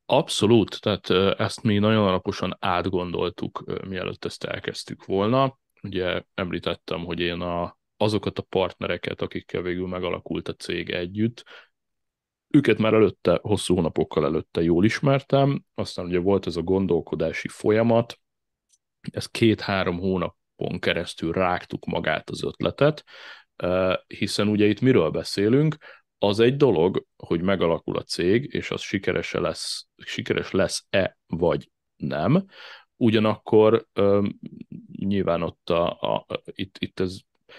Abszolút, 0.07 0.81
tehát 0.81 1.11
ezt 1.39 1.63
mi 1.63 1.79
nagyon 1.79 2.07
alaposan 2.07 2.57
átgondoltuk, 2.61 3.83
mielőtt 3.89 4.25
ezt 4.25 4.45
elkezdtük 4.45 5.05
volna. 5.05 5.59
Ugye 5.83 6.23
említettem, 6.35 7.05
hogy 7.05 7.21
én 7.21 7.41
a, 7.41 7.79
azokat 7.97 8.39
a 8.39 8.43
partnereket, 8.43 9.23
akikkel 9.23 9.63
végül 9.63 9.87
megalakult 9.87 10.49
a 10.49 10.55
cég 10.55 10.91
együtt, 10.91 11.45
őket 12.49 12.79
már 12.79 12.95
előtte, 12.95 13.39
hosszú 13.43 13.75
hónapokkal 13.75 14.25
előtte 14.25 14.63
jól 14.63 14.85
ismertem, 14.85 15.65
aztán 15.75 16.07
ugye 16.07 16.19
volt 16.19 16.47
ez 16.47 16.57
a 16.57 16.63
gondolkodási 16.63 17.49
folyamat, 17.49 18.19
ez 19.13 19.27
két-három 19.27 19.99
hónapon 19.99 20.79
keresztül 20.79 21.33
rágtuk 21.33 21.85
magát 21.85 22.31
az 22.31 22.43
ötletet, 22.43 23.05
hiszen 24.07 24.49
ugye 24.49 24.67
itt 24.67 24.81
miről 24.81 25.11
beszélünk, 25.11 25.77
az 26.19 26.39
egy 26.41 26.57
dolog, 26.57 27.07
hogy 27.17 27.43
megalakul 27.43 27.97
a 27.97 28.03
cég, 28.03 28.55
és 28.55 28.71
az 28.71 28.81
sikeres 28.81 29.33
lesz, 29.33 29.87
sikeres 29.97 30.51
lesz-e 30.51 31.19
vagy 31.27 31.71
nem, 31.97 32.47
ugyanakkor 32.97 33.87
nyilván 34.97 35.43
ott 35.43 35.71
a, 35.71 36.01
a, 36.01 36.27
itt, 36.45 36.77
itt 36.79 37.01
ez 37.01 37.19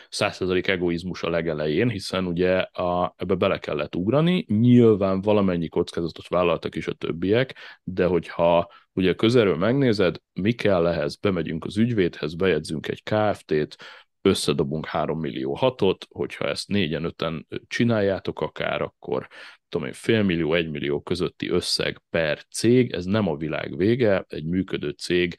százszerzalék 0.10 0.68
egoizmus 0.68 1.24
a 1.24 1.30
legelején, 1.30 1.90
hiszen 1.90 2.26
ugye 2.26 2.58
a, 2.60 3.14
ebbe 3.18 3.36
bele 3.36 3.60
kellett 3.60 3.96
ugrani, 3.96 4.46
nyilván 4.48 5.22
valamennyi 5.22 5.68
kockázatot 5.68 6.28
vállaltak 6.28 6.76
is 6.76 6.88
a 6.88 6.94
többiek, 6.94 7.56
de 7.84 8.06
hogyha 8.06 8.72
ugye 8.94 9.14
közelről 9.14 9.58
megnézed, 9.58 10.16
mi 10.34 10.52
kell 10.52 10.88
ehhez, 10.88 11.16
bemegyünk 11.16 11.66
az 11.66 11.78
ügyvédhez, 11.78 12.36
bejegyzünk 12.36 12.88
egy 12.88 13.04
KFT-t, 13.04 13.76
összedobunk 14.22 14.86
3 14.86 15.20
millió 15.20 15.54
hatot, 15.54 16.06
hogyha 16.10 16.48
ezt 16.48 16.68
négyen, 16.68 17.04
öten 17.04 17.48
csináljátok 17.68 18.42
akár, 18.42 18.82
akkor 18.82 19.28
tudom 19.70 19.88
én, 19.88 19.94
fél 19.94 20.24
millió, 20.24 20.54
egy 20.54 20.70
millió 20.70 21.02
közötti 21.02 21.50
összeg 21.50 22.02
per 22.10 22.44
cég, 22.52 22.92
ez 22.92 23.06
nem 23.06 23.28
a 23.28 23.36
világ 23.36 23.78
vége, 23.78 24.26
egy 24.28 24.46
működő 24.46 24.90
cég 24.90 25.36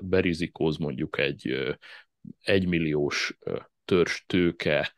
berizikóz 0.00 0.76
mondjuk 0.76 1.18
egy 1.18 1.74
egymilliós 2.40 3.38
törzs 3.84 4.22
tőke 4.26 4.94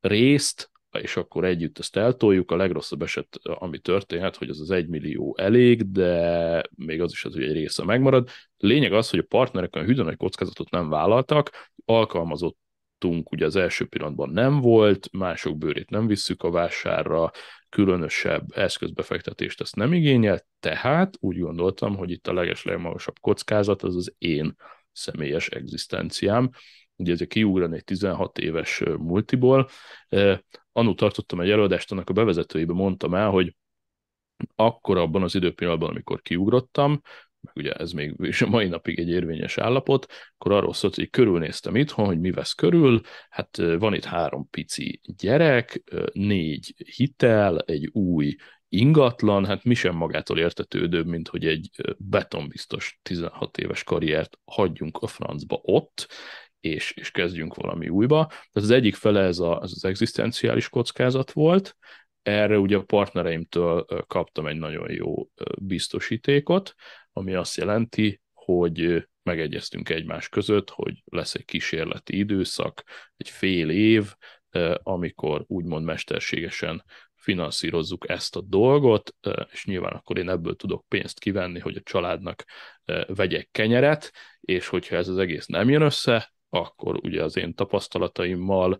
részt, 0.00 0.70
és 0.90 1.16
akkor 1.16 1.44
együtt 1.44 1.78
ezt 1.78 1.96
eltoljuk. 1.96 2.50
A 2.50 2.56
legrosszabb 2.56 3.02
eset, 3.02 3.38
ami 3.42 3.78
történhet, 3.78 4.36
hogy 4.36 4.48
az 4.48 4.60
az 4.60 4.70
egy 4.70 4.88
millió 4.88 5.36
elég, 5.38 5.90
de 5.90 6.62
még 6.74 7.00
az 7.00 7.12
is 7.12 7.24
az, 7.24 7.34
hogy 7.34 7.42
egy 7.42 7.52
része 7.52 7.84
megmarad. 7.84 8.28
Lényeg 8.56 8.92
az, 8.92 9.10
hogy 9.10 9.18
a 9.18 9.26
partnerek 9.28 9.76
a 9.76 9.82
hűdön 9.82 10.04
nagy 10.04 10.16
kockázatot 10.16 10.70
nem 10.70 10.88
vállaltak, 10.88 11.70
alkalmazottunk 11.84 13.32
ugye 13.32 13.44
az 13.44 13.56
első 13.56 13.86
pillanatban 13.86 14.30
nem 14.30 14.60
volt, 14.60 15.12
mások 15.12 15.58
bőrét 15.58 15.90
nem 15.90 16.06
visszük 16.06 16.42
a 16.42 16.50
vásárra, 16.50 17.30
különösebb 17.68 18.46
eszközbefektetést 18.54 19.60
ezt 19.60 19.76
nem 19.76 19.92
igényel, 19.92 20.46
tehát 20.60 21.16
úgy 21.20 21.38
gondoltam, 21.38 21.96
hogy 21.96 22.10
itt 22.10 22.26
a 22.26 22.32
leges 22.32 22.64
legmagasabb 22.64 23.18
kockázat 23.20 23.82
az 23.82 23.96
az 23.96 24.14
én 24.18 24.54
személyes 24.92 25.48
egzisztenciám, 25.48 26.50
ugye 26.98 27.12
ez 27.12 27.20
kiugrani 27.28 27.76
egy 27.76 27.84
16 27.84 28.38
éves 28.38 28.82
multiból. 28.98 29.68
Anú 30.72 30.94
tartottam 30.94 31.40
egy 31.40 31.50
előadást, 31.50 31.92
annak 31.92 32.10
a 32.10 32.12
bevezetőjében 32.12 32.76
mondtam 32.76 33.14
el, 33.14 33.30
hogy 33.30 33.56
akkor 34.54 34.98
abban 34.98 35.22
az 35.22 35.34
időpillanatban, 35.34 35.90
amikor 35.90 36.20
kiugrottam, 36.20 37.00
meg 37.40 37.56
ugye 37.56 37.72
ez 37.72 37.92
még 37.92 38.14
és 38.22 38.42
a 38.42 38.48
mai 38.48 38.68
napig 38.68 38.98
egy 38.98 39.08
érvényes 39.08 39.58
állapot, 39.58 40.06
akkor 40.36 40.52
arról 40.52 40.74
szólt, 40.74 40.94
hogy 40.94 41.10
körülnéztem 41.10 41.76
itthon, 41.76 42.06
hogy 42.06 42.20
mi 42.20 42.30
vesz 42.30 42.52
körül, 42.52 43.00
hát 43.30 43.56
van 43.56 43.94
itt 43.94 44.04
három 44.04 44.48
pici 44.50 45.00
gyerek, 45.02 45.82
négy 46.12 46.74
hitel, 46.96 47.58
egy 47.58 47.88
új 47.92 48.36
ingatlan, 48.68 49.46
hát 49.46 49.64
mi 49.64 49.74
sem 49.74 49.96
magától 49.96 50.38
értetődőbb, 50.38 51.06
mint 51.06 51.28
hogy 51.28 51.46
egy 51.46 51.70
betonbiztos 51.98 52.98
16 53.02 53.58
éves 53.58 53.84
karriert 53.84 54.38
hagyjunk 54.44 54.96
a 54.96 55.06
francba 55.06 55.60
ott, 55.62 56.08
és, 56.60 56.92
és 56.96 57.10
kezdjünk 57.10 57.54
valami 57.54 57.88
újba. 57.88 58.26
Tehát 58.26 58.50
az 58.52 58.70
egyik 58.70 58.94
fele 58.94 59.20
ez, 59.20 59.38
a, 59.38 59.60
ez 59.62 59.70
az 59.74 59.84
egzisztenciális 59.84 60.68
kockázat 60.68 61.32
volt, 61.32 61.76
erre 62.22 62.58
ugye 62.58 62.76
a 62.76 62.82
partnereimtől 62.82 63.86
kaptam 64.06 64.46
egy 64.46 64.56
nagyon 64.56 64.90
jó 64.90 65.28
biztosítékot, 65.60 66.74
ami 67.12 67.34
azt 67.34 67.56
jelenti, 67.56 68.20
hogy 68.32 69.08
megegyeztünk 69.22 69.88
egymás 69.88 70.28
között, 70.28 70.70
hogy 70.70 71.02
lesz 71.04 71.34
egy 71.34 71.44
kísérleti 71.44 72.18
időszak, 72.18 72.84
egy 73.16 73.28
fél 73.28 73.70
év, 73.70 74.14
amikor 74.82 75.44
úgymond 75.46 75.84
mesterségesen 75.84 76.84
finanszírozzuk 77.14 78.08
ezt 78.08 78.36
a 78.36 78.40
dolgot, 78.40 79.14
és 79.52 79.64
nyilván 79.64 79.92
akkor 79.92 80.18
én 80.18 80.28
ebből 80.28 80.56
tudok 80.56 80.84
pénzt 80.88 81.18
kivenni, 81.18 81.58
hogy 81.58 81.76
a 81.76 81.82
családnak 81.82 82.44
vegyek 83.06 83.48
kenyeret, 83.50 84.12
és 84.40 84.66
hogyha 84.66 84.96
ez 84.96 85.08
az 85.08 85.18
egész 85.18 85.46
nem 85.46 85.68
jön 85.68 85.82
össze, 85.82 86.32
akkor 86.50 86.96
ugye 87.02 87.22
az 87.22 87.36
én 87.36 87.54
tapasztalataimmal, 87.54 88.78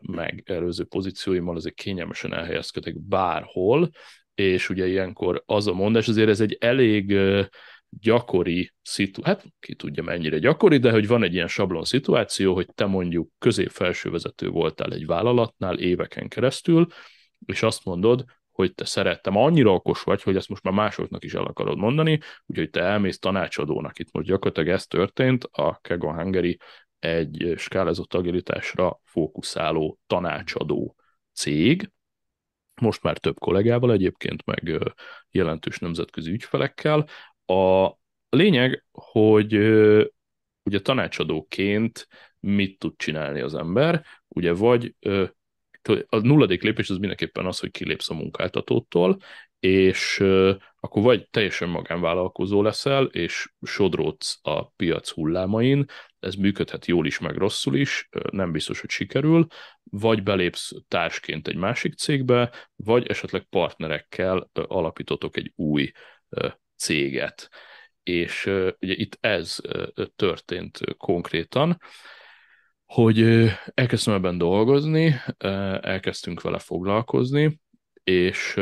meg 0.00 0.42
előző 0.46 0.84
pozícióimmal 0.84 1.56
azért 1.56 1.74
kényelmesen 1.74 2.34
elhelyezkedek 2.34 3.00
bárhol, 3.00 3.90
és 4.34 4.68
ugye 4.68 4.86
ilyenkor 4.86 5.42
az 5.46 5.66
a 5.66 5.72
mondás, 5.72 6.08
azért 6.08 6.28
ez 6.28 6.40
egy 6.40 6.56
elég 6.60 7.18
gyakori 7.88 8.72
szitu, 8.82 9.22
hát 9.22 9.44
ki 9.60 9.74
tudja 9.74 10.02
mennyire 10.02 10.38
gyakori, 10.38 10.78
de 10.78 10.90
hogy 10.90 11.06
van 11.06 11.22
egy 11.22 11.34
ilyen 11.34 11.48
sablon 11.48 11.84
szituáció, 11.84 12.54
hogy 12.54 12.68
te 12.74 12.86
mondjuk 12.86 13.28
közép-felső 13.38 14.10
vezető 14.10 14.48
voltál 14.48 14.92
egy 14.92 15.06
vállalatnál 15.06 15.78
éveken 15.78 16.28
keresztül, 16.28 16.86
és 17.46 17.62
azt 17.62 17.84
mondod, 17.84 18.24
hogy 18.50 18.74
te 18.74 18.84
szerettem, 18.84 19.36
annyira 19.36 19.72
okos 19.72 20.02
vagy, 20.02 20.22
hogy 20.22 20.36
ezt 20.36 20.48
most 20.48 20.62
már 20.62 20.74
másoknak 20.74 21.24
is 21.24 21.34
el 21.34 21.44
akarod 21.44 21.78
mondani, 21.78 22.20
úgyhogy 22.46 22.70
te 22.70 22.80
elmész 22.80 23.18
tanácsadónak. 23.18 23.98
Itt 23.98 24.12
most 24.12 24.26
gyakorlatilag 24.26 24.68
ez 24.68 24.86
történt, 24.86 25.44
a 25.50 25.78
Kegon 25.80 26.14
Hungary 26.14 26.58
egy 27.04 27.54
skálázott 27.56 28.14
agilitásra 28.14 29.00
fókuszáló 29.04 29.98
tanácsadó 30.06 30.96
cég, 31.32 31.90
most 32.80 33.02
már 33.02 33.18
több 33.18 33.38
kollégával 33.38 33.92
egyébként, 33.92 34.44
meg 34.44 34.92
jelentős 35.30 35.78
nemzetközi 35.78 36.30
ügyfelekkel. 36.30 37.06
A 37.46 37.90
lényeg, 38.28 38.84
hogy 38.90 39.54
ugye 40.62 40.80
tanácsadóként 40.82 42.08
mit 42.40 42.78
tud 42.78 42.92
csinálni 42.96 43.40
az 43.40 43.54
ember, 43.54 44.04
ugye 44.28 44.52
vagy 44.52 44.94
a 46.06 46.18
nulladik 46.18 46.62
lépés 46.62 46.90
az 46.90 46.98
mindenképpen 46.98 47.46
az, 47.46 47.58
hogy 47.58 47.70
kilépsz 47.70 48.10
a 48.10 48.14
munkáltatótól, 48.14 49.18
és 49.60 50.24
akkor 50.84 51.02
vagy 51.02 51.28
teljesen 51.28 51.68
magánvállalkozó 51.68 52.62
leszel, 52.62 53.04
és 53.04 53.52
sodródsz 53.62 54.38
a 54.42 54.70
piac 54.70 55.08
hullámain, 55.08 55.84
ez 56.18 56.34
működhet 56.34 56.86
jól 56.86 57.06
is, 57.06 57.18
meg 57.18 57.36
rosszul 57.36 57.76
is, 57.76 58.08
nem 58.30 58.52
biztos, 58.52 58.80
hogy 58.80 58.90
sikerül, 58.90 59.46
vagy 59.82 60.22
belépsz 60.22 60.72
társként 60.88 61.48
egy 61.48 61.56
másik 61.56 61.94
cégbe, 61.94 62.52
vagy 62.76 63.06
esetleg 63.06 63.42
partnerekkel 63.42 64.50
alapítotok 64.52 65.36
egy 65.36 65.52
új 65.56 65.90
céget. 66.76 67.48
És 68.02 68.46
ugye 68.80 68.94
itt 68.94 69.16
ez 69.20 69.56
történt 70.16 70.78
konkrétan, 70.96 71.78
hogy 72.84 73.48
elkezdtem 73.74 74.14
ebben 74.14 74.38
dolgozni, 74.38 75.14
elkezdtünk 75.80 76.40
vele 76.40 76.58
foglalkozni, 76.58 77.60
és 78.04 78.60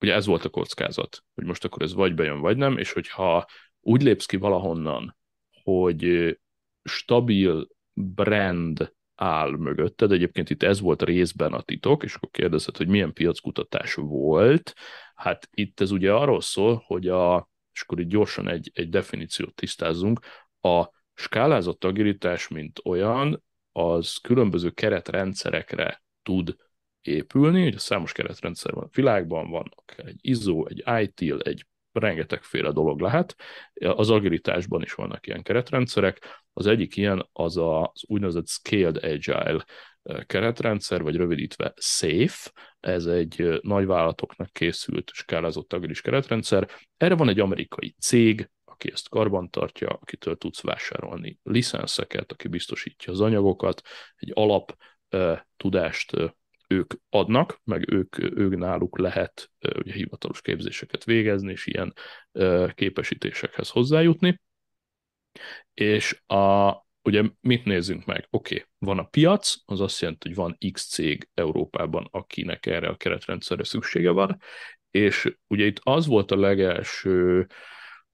ugye 0.00 0.14
ez 0.14 0.26
volt 0.26 0.44
a 0.44 0.48
kockázat, 0.48 1.24
hogy 1.34 1.44
most 1.44 1.64
akkor 1.64 1.82
ez 1.82 1.94
vagy 1.94 2.14
bejön, 2.14 2.40
vagy 2.40 2.56
nem, 2.56 2.78
és 2.78 2.92
hogyha 2.92 3.46
úgy 3.80 4.02
lépsz 4.02 4.26
ki 4.26 4.36
valahonnan, 4.36 5.16
hogy 5.62 6.36
stabil 6.82 7.68
brand 7.92 8.92
áll 9.14 9.50
mögötted, 9.50 10.12
egyébként 10.12 10.50
itt 10.50 10.62
ez 10.62 10.80
volt 10.80 11.02
részben 11.02 11.52
a 11.52 11.62
titok, 11.62 12.02
és 12.02 12.14
akkor 12.14 12.28
kérdezed, 12.30 12.76
hogy 12.76 12.88
milyen 12.88 13.12
piackutatás 13.12 13.94
volt, 13.94 14.74
hát 15.14 15.48
itt 15.50 15.80
ez 15.80 15.90
ugye 15.90 16.12
arról 16.12 16.40
szól, 16.40 16.82
hogy 16.86 17.08
a, 17.08 17.48
és 17.72 17.80
akkor 17.80 18.00
itt 18.00 18.08
gyorsan 18.08 18.48
egy, 18.48 18.70
egy 18.74 18.88
definíciót 18.88 19.54
tisztázzunk, 19.54 20.20
a 20.60 20.90
skálázott 21.14 21.84
agilitás, 21.84 22.48
mint 22.48 22.80
olyan, 22.84 23.42
az 23.72 24.16
különböző 24.16 24.70
keretrendszerekre 24.70 26.02
tud 26.22 26.56
épülni, 27.02 27.66
ugye 27.66 27.78
számos 27.78 28.12
keretrendszer 28.12 28.72
van 28.72 28.84
a 28.84 28.90
világban, 28.92 29.50
van 29.50 29.70
egy 29.96 30.18
ISO, 30.20 30.66
egy 30.66 30.82
ITIL, 31.02 31.40
egy 31.40 31.66
rengetegféle 31.92 32.72
dolog 32.72 33.00
lehet. 33.00 33.36
Az 33.74 34.10
agilitásban 34.10 34.82
is 34.82 34.92
vannak 34.92 35.26
ilyen 35.26 35.42
keretrendszerek. 35.42 36.44
Az 36.52 36.66
egyik 36.66 36.96
ilyen 36.96 37.28
az 37.32 37.56
az 37.56 38.02
úgynevezett 38.06 38.48
Scaled 38.48 39.04
Agile 39.04 39.64
keretrendszer, 40.26 41.02
vagy 41.02 41.16
rövidítve 41.16 41.72
SAFE, 41.76 42.50
ez 42.80 43.06
egy 43.06 43.58
nagyvállalatoknak 43.62 44.52
készült 44.52 45.10
skálázott 45.14 45.72
agilis 45.72 46.00
keretrendszer. 46.00 46.70
Erre 46.96 47.14
van 47.14 47.28
egy 47.28 47.40
amerikai 47.40 47.94
cég, 48.00 48.50
aki 48.64 48.90
ezt 48.92 49.08
karbantartja, 49.08 49.88
akitől 49.88 50.36
tudsz 50.36 50.60
vásárolni 50.60 51.38
licenszeket, 51.42 52.32
aki 52.32 52.48
biztosítja 52.48 53.12
az 53.12 53.20
anyagokat, 53.20 53.82
egy 54.16 54.30
alap 54.34 54.76
tudást 55.56 56.16
ők 56.68 56.94
adnak, 57.08 57.60
meg 57.64 57.92
ők, 57.92 58.18
ők 58.18 58.56
náluk 58.56 58.98
lehet 58.98 59.50
ugye, 59.60 59.92
hivatalos 59.92 60.40
képzéseket 60.40 61.04
végezni, 61.04 61.50
és 61.50 61.66
ilyen 61.66 61.92
képesítésekhez 62.74 63.68
hozzájutni. 63.68 64.40
És 65.74 66.22
a, 66.26 66.72
ugye 67.02 67.22
mit 67.40 67.64
nézzünk 67.64 68.04
meg? 68.04 68.26
Oké, 68.30 68.54
okay, 68.54 68.68
van 68.78 68.98
a 68.98 69.04
piac, 69.04 69.54
az 69.64 69.80
azt 69.80 70.00
jelenti, 70.00 70.28
hogy 70.28 70.36
van 70.36 70.58
X 70.72 70.88
cég 70.88 71.28
Európában, 71.34 72.08
akinek 72.10 72.66
erre 72.66 72.88
a 72.88 72.96
keretrendszerre 72.96 73.64
szüksége 73.64 74.10
van, 74.10 74.40
és 74.90 75.36
ugye 75.46 75.64
itt 75.64 75.80
az 75.82 76.06
volt 76.06 76.30
a 76.30 76.36
legelső 76.36 77.46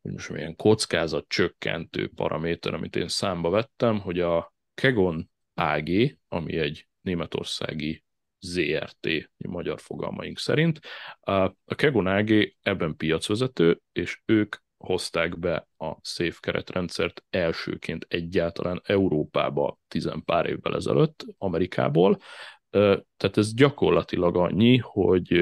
hogy 0.04 0.12
most 0.12 0.30
milyen 0.30 0.56
kockázat 0.56 1.28
csökkentő 1.28 2.08
paraméter, 2.08 2.74
amit 2.74 2.96
én 2.96 3.08
számba 3.08 3.50
vettem, 3.50 4.00
hogy 4.00 4.20
a 4.20 4.54
Kegon 4.74 5.30
AG, 5.54 6.18
ami 6.28 6.56
egy 6.56 6.88
németországi 7.00 8.03
ZRT, 8.44 9.30
magyar 9.36 9.80
fogalmaink 9.80 10.38
szerint. 10.38 10.80
A 11.20 11.74
Kegon 11.74 12.06
ebben 12.62 12.96
piacvezető, 12.96 13.80
és 13.92 14.20
ők 14.24 14.56
hozták 14.76 15.38
be 15.38 15.68
a 15.78 15.96
Safe 16.02 16.38
keretrendszert 16.40 17.24
elsőként 17.30 18.06
egyáltalán 18.08 18.80
Európába 18.84 19.78
tizen 19.88 20.24
pár 20.24 20.46
évvel 20.46 20.74
ezelőtt, 20.74 21.24
Amerikából. 21.38 22.18
Tehát 23.16 23.36
ez 23.36 23.54
gyakorlatilag 23.54 24.36
annyi, 24.36 24.76
hogy 24.76 25.32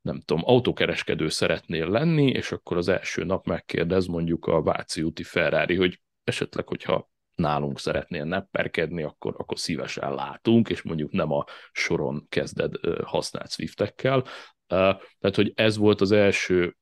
nem 0.00 0.20
tudom, 0.20 0.42
autókereskedő 0.44 1.28
szeretnél 1.28 1.88
lenni, 1.88 2.30
és 2.30 2.52
akkor 2.52 2.76
az 2.76 2.88
első 2.88 3.24
nap 3.24 3.46
megkérdez 3.46 4.06
mondjuk 4.06 4.46
a 4.46 4.62
Váci 4.62 5.02
úti 5.02 5.22
Ferrari, 5.22 5.76
hogy 5.76 6.00
esetleg, 6.24 6.66
hogyha 6.68 7.10
nálunk 7.38 7.78
szeretnél 7.78 8.24
nepperkedni, 8.24 9.02
akkor, 9.02 9.34
akkor 9.38 9.58
szívesen 9.58 10.14
látunk, 10.14 10.68
és 10.68 10.82
mondjuk 10.82 11.12
nem 11.12 11.32
a 11.32 11.44
soron 11.72 12.26
kezded 12.28 12.74
használt 13.04 13.50
Swiftekkel. 13.50 14.24
Tehát, 14.66 15.34
hogy 15.34 15.52
ez 15.54 15.76
volt 15.76 16.00
az 16.00 16.12
első 16.12 16.76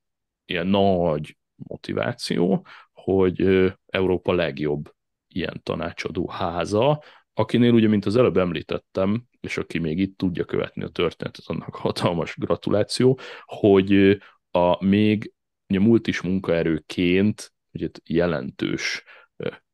ilyen 0.45 0.67
nagy 0.67 1.37
motiváció, 1.55 2.65
hogy 2.91 3.71
Európa 3.85 4.33
legjobb 4.33 4.93
ilyen 5.27 5.61
tanácsadó 5.63 6.29
háza, 6.29 7.03
akinél 7.33 7.73
ugye, 7.73 7.87
mint 7.87 8.05
az 8.05 8.15
előbb 8.15 8.37
említettem, 8.37 9.23
és 9.39 9.57
aki 9.57 9.77
még 9.77 9.99
itt 9.99 10.17
tudja 10.17 10.45
követni 10.45 10.83
a 10.83 10.89
történetet, 10.89 11.45
annak 11.47 11.75
hatalmas 11.75 12.35
gratuláció, 12.37 13.19
hogy 13.45 14.17
a 14.51 14.85
még 14.85 15.33
ugye 15.67 15.79
multis 15.79 16.21
munkaerőként 16.21 17.53
ugye 17.71 17.89
jelentős 18.05 19.03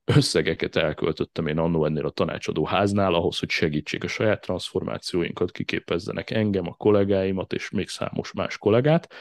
összegeket 0.05 0.75
elköltöttem 0.75 1.47
én 1.47 1.57
annó 1.57 1.85
ennél 1.85 2.05
a 2.05 2.09
tanácsadó 2.09 2.65
háznál 2.65 3.13
ahhoz, 3.13 3.39
hogy 3.39 3.49
segítsék 3.49 4.03
a 4.03 4.07
saját 4.07 4.41
transformációinkat, 4.41 5.51
kiképezzenek 5.51 6.29
engem, 6.29 6.67
a 6.67 6.73
kollégáimat 6.73 7.53
és 7.53 7.69
még 7.69 7.87
számos 7.87 8.33
más 8.33 8.57
kollégát, 8.57 9.13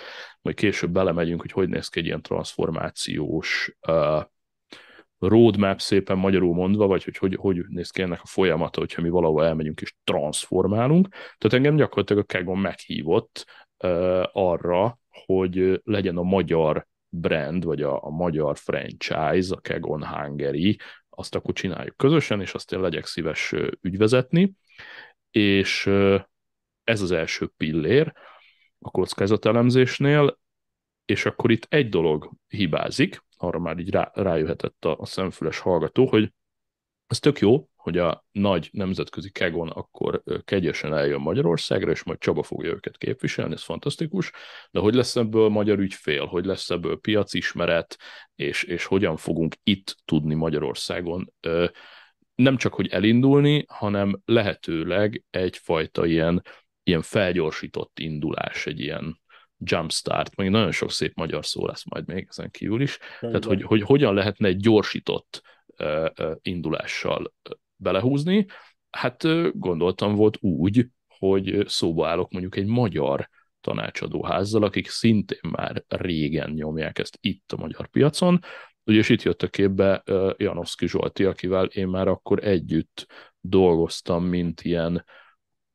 majd 0.43 0.57
később 0.57 0.91
belemegyünk, 0.91 1.41
hogy 1.41 1.53
hogy 1.53 1.69
néz 1.69 1.89
ki 1.89 1.99
egy 1.99 2.07
ilyen 2.07 2.23
transformációs 2.23 3.77
roadmap 5.19 5.81
szépen 5.81 6.19
magyarul 6.19 6.55
mondva, 6.55 6.87
vagy 6.87 7.05
hogy, 7.05 7.17
hogy 7.17 7.35
hogy 7.35 7.65
néz 7.69 7.91
ki 7.91 8.03
ennek 8.03 8.21
a 8.23 8.27
folyamata, 8.27 8.81
hogyha 8.81 9.03
mi 9.03 9.09
valahol 9.09 9.45
elmegyünk 9.45 9.81
és 9.81 9.95
transformálunk. 10.05 11.09
Tehát 11.09 11.53
engem 11.53 11.77
gyakorlatilag 11.77 12.23
a 12.23 12.27
Kegon 12.27 12.59
meghívott 12.59 13.47
uh, 13.85 14.23
arra, 14.33 14.99
hogy 15.27 15.81
legyen 15.85 16.17
a 16.17 16.23
magyar 16.23 16.87
brand, 17.15 17.65
vagy 17.65 17.83
a, 17.83 18.05
a 18.05 18.11
magyar 18.11 18.57
franchise, 18.57 19.55
a 19.55 19.61
Kegon 19.61 20.07
Hungary, 20.07 20.79
azt 21.11 21.35
akkor 21.35 21.55
csináljuk 21.55 21.97
közösen, 21.97 22.41
és 22.41 22.55
azt 22.55 22.73
én 22.73 22.81
legyek 22.81 23.07
szíves 23.07 23.55
ügyvezetni, 23.81 24.55
és 25.31 25.87
ez 26.85 27.01
az 27.01 27.11
első 27.11 27.47
pillér 27.57 28.13
a 28.79 28.91
kockázatelemzésnél, 28.91 30.39
és 31.05 31.25
akkor 31.27 31.51
itt 31.51 31.67
egy 31.69 31.89
dolog 31.89 32.31
hibázik, 32.49 33.25
arra 33.37 33.59
már 33.59 33.79
így 33.79 33.91
rá, 33.91 34.11
rájöhetett 34.15 34.85
a, 34.85 34.97
a 34.99 35.07
szemfüles 35.07 35.59
hallgató, 35.59 36.07
hogy 36.07 36.33
ez 37.07 37.19
tök 37.19 37.39
jó, 37.39 37.69
hogy 37.83 37.99
a 37.99 38.25
nagy 38.33 38.69
nemzetközi 38.73 39.31
kegon 39.31 39.69
akkor 39.69 40.23
kegyesen 40.45 40.95
eljön 40.95 41.21
Magyarországra, 41.21 41.91
és 41.91 42.03
majd 42.03 42.19
Csaba 42.19 42.43
fogja 42.43 42.71
őket 42.71 42.97
képviselni, 42.97 43.53
ez 43.53 43.63
fantasztikus, 43.63 44.31
de 44.71 44.81
hogy 44.81 44.95
lesz 44.95 45.17
ebből 45.17 45.49
magyar 45.49 45.79
ügyfél, 45.79 46.27
hogy 46.27 46.45
lesz 46.45 46.71
ebből 46.71 47.01
piacismeret, 47.01 47.97
és, 48.35 48.63
és 48.63 48.85
hogyan 48.85 49.17
fogunk 49.17 49.55
itt 49.63 49.97
tudni 50.05 50.35
Magyarországon 50.35 51.33
nem 52.35 52.57
csak, 52.57 52.75
hogy 52.75 52.89
elindulni, 52.89 53.65
hanem 53.69 54.21
lehetőleg 54.25 55.25
egyfajta 55.31 56.07
ilyen, 56.07 56.43
ilyen 56.83 57.03
felgyorsított 57.03 57.99
indulás, 57.99 58.67
egy 58.67 58.81
ilyen 58.81 59.21
jumpstart, 59.65 60.37
meg 60.37 60.51
nagyon 60.51 60.73
sok 60.73 60.91
szép 60.91 61.15
magyar 61.15 61.47
szó 61.47 61.67
lesz 61.67 61.85
majd 61.85 62.07
még 62.07 62.27
ezen 62.29 62.51
kívül 62.51 62.81
is, 62.81 62.99
tehát 63.21 63.45
hogy, 63.45 63.63
hogy 63.63 63.83
hogyan 63.83 64.15
lehetne 64.15 64.49
egy 64.49 64.57
gyorsított 64.57 65.43
indulással 66.43 67.33
belehúzni. 67.83 68.47
Hát 68.91 69.25
gondoltam 69.59 70.15
volt 70.15 70.37
úgy, 70.41 70.87
hogy 71.19 71.65
szóba 71.67 72.09
állok 72.09 72.31
mondjuk 72.31 72.57
egy 72.57 72.67
magyar 72.67 73.29
tanácsadó 73.61 74.25
házzal, 74.25 74.63
akik 74.63 74.89
szintén 74.89 75.51
már 75.51 75.85
régen 75.89 76.51
nyomják 76.51 76.99
ezt 76.99 77.19
itt 77.21 77.53
a 77.53 77.57
magyar 77.57 77.89
piacon, 77.89 78.41
Ugye, 78.85 78.99
és 78.99 79.09
itt 79.09 79.23
jött 79.23 79.43
a 79.43 79.49
képbe 79.49 80.03
Janowski 80.37 80.89
Zsolti, 80.89 81.25
akivel 81.25 81.65
én 81.65 81.89
már 81.89 82.09
akkor 82.09 82.45
együtt 82.45 83.07
dolgoztam, 83.41 84.25
mint 84.25 84.63
ilyen 84.63 85.05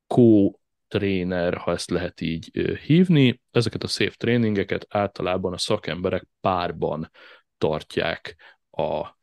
co 0.08 0.52
tréner, 0.88 1.58
ha 1.58 1.72
ezt 1.72 1.90
lehet 1.90 2.22
így 2.22 2.52
hívni. 2.86 3.42
Ezeket 3.52 3.84
a 3.84 3.88
safe 3.88 4.16
tréningeket 4.18 4.86
általában 4.90 5.54
a 5.54 5.58
szakemberek 5.58 6.28
párban 6.42 7.12
tartják 7.58 8.36
a 8.72 9.17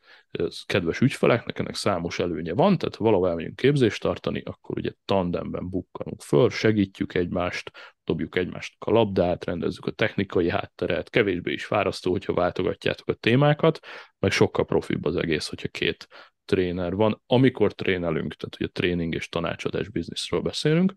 kedves 0.66 1.00
ügyfeleknek, 1.00 1.58
ennek 1.58 1.74
számos 1.74 2.18
előnye 2.18 2.54
van, 2.54 2.78
tehát 2.78 2.94
ha 2.94 3.04
valahol 3.04 3.28
elmegyünk 3.28 3.56
képzést 3.56 4.02
tartani, 4.02 4.42
akkor 4.44 4.78
ugye 4.78 4.90
tandemben 5.04 5.68
bukkanunk 5.68 6.22
föl, 6.22 6.50
segítjük 6.50 7.14
egymást, 7.14 7.70
dobjuk 8.04 8.36
egymást 8.36 8.74
a 8.78 8.90
labdát, 8.90 9.44
rendezzük 9.44 9.86
a 9.86 9.90
technikai 9.90 10.50
hátteret, 10.50 11.10
kevésbé 11.10 11.52
is 11.52 11.64
fárasztó, 11.64 12.10
hogyha 12.10 12.34
váltogatjátok 12.34 13.08
a 13.08 13.14
témákat, 13.14 13.78
meg 14.18 14.30
sokkal 14.30 14.64
profibb 14.64 15.04
az 15.04 15.16
egész, 15.16 15.48
hogyha 15.48 15.68
két 15.68 16.06
tréner 16.44 16.94
van, 16.94 17.22
amikor 17.26 17.72
trénelünk, 17.72 18.34
tehát 18.34 18.56
ugye 18.60 18.68
tréning 18.72 19.14
és 19.14 19.28
tanácsadás 19.28 19.88
bizniszről 19.88 20.40
beszélünk, 20.40 20.92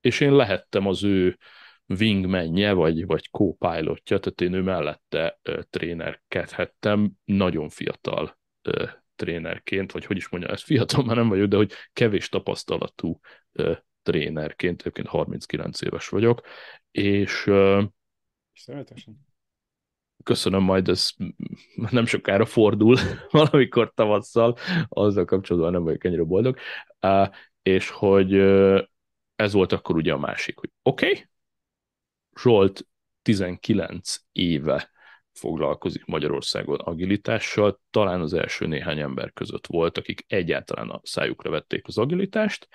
és 0.00 0.20
én 0.20 0.32
lehettem 0.32 0.86
az 0.86 1.02
ő 1.02 1.38
wingmenje, 1.98 2.72
vagy, 2.72 3.06
vagy 3.06 3.28
co-pilotja, 3.30 4.18
tehát 4.18 4.40
én 4.40 4.52
ő 4.52 4.62
mellette 4.62 5.40
trénerkedhettem, 5.70 7.10
nagyon 7.24 7.68
fiatal 7.68 8.38
ö, 8.62 8.86
trénerként, 9.16 9.92
vagy 9.92 10.04
hogy 10.04 10.16
is 10.16 10.28
mondja, 10.28 10.50
ez 10.50 10.62
fiatal 10.62 11.04
már 11.04 11.16
nem 11.16 11.28
vagyok, 11.28 11.48
de 11.48 11.56
hogy 11.56 11.72
kevés 11.92 12.28
tapasztalatú 12.28 13.20
ö, 13.52 13.72
trénerként, 14.02 14.80
egyébként 14.80 15.08
39 15.08 15.82
éves 15.82 16.08
vagyok, 16.08 16.40
és 16.90 17.46
ö, 17.46 17.82
köszönöm, 20.22 20.62
majd 20.62 20.88
ez 20.88 21.10
nem 21.90 22.06
sokára 22.06 22.44
fordul, 22.44 22.96
valamikor 23.30 23.92
tavasszal, 23.94 24.56
azzal 24.88 25.24
kapcsolatban 25.24 25.72
nem 25.72 25.82
vagyok 25.82 26.04
ennyire 26.04 26.22
boldog, 26.22 26.58
és 27.62 27.88
hogy 27.90 28.34
ez 29.36 29.52
volt 29.52 29.72
akkor 29.72 29.96
ugye 29.96 30.12
a 30.12 30.18
másik, 30.18 30.58
hogy 30.58 30.70
oké, 30.82 31.06
okay, 31.06 31.28
Zsolt 32.40 32.86
19 33.22 34.16
éve 34.32 34.90
foglalkozik 35.40 36.04
Magyarországon 36.04 36.78
agilitással, 36.78 37.80
talán 37.90 38.20
az 38.20 38.32
első 38.34 38.66
néhány 38.66 38.98
ember 38.98 39.32
között 39.32 39.66
volt, 39.66 39.98
akik 39.98 40.24
egyáltalán 40.28 40.88
a 40.88 41.00
szájukra 41.02 41.50
vették 41.50 41.86
az 41.86 41.98
agilitást, 41.98 42.68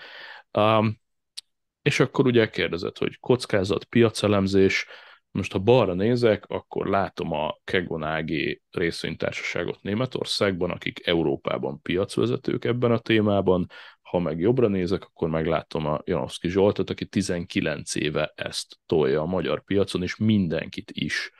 um, 0.57 0.99
és 1.81 1.99
akkor 1.99 2.25
ugye 2.25 2.49
kérdezett, 2.49 2.97
hogy 2.97 3.19
kockázat, 3.19 3.83
piacelemzés, 3.83 4.85
most 5.31 5.51
ha 5.51 5.59
balra 5.59 5.93
nézek, 5.93 6.45
akkor 6.47 6.87
látom 6.87 7.31
a 7.31 7.57
Kegon 7.63 8.03
AG 8.03 8.29
részvénytársaságot 8.71 9.81
Németországban, 9.81 10.71
akik 10.71 11.07
Európában 11.07 11.81
piacvezetők 11.81 12.65
ebben 12.65 12.91
a 12.91 12.99
témában, 12.99 13.67
ha 14.01 14.19
meg 14.19 14.39
jobbra 14.39 14.67
nézek, 14.67 15.03
akkor 15.03 15.29
meglátom 15.29 15.85
a 15.85 16.01
Janowski 16.03 16.49
Zsoltot, 16.49 16.89
aki 16.89 17.05
19 17.05 17.95
éve 17.95 18.33
ezt 18.35 18.79
tolja 18.85 19.21
a 19.21 19.25
magyar 19.25 19.63
piacon, 19.63 20.01
és 20.01 20.15
mindenkit 20.15 20.91
is 20.91 21.31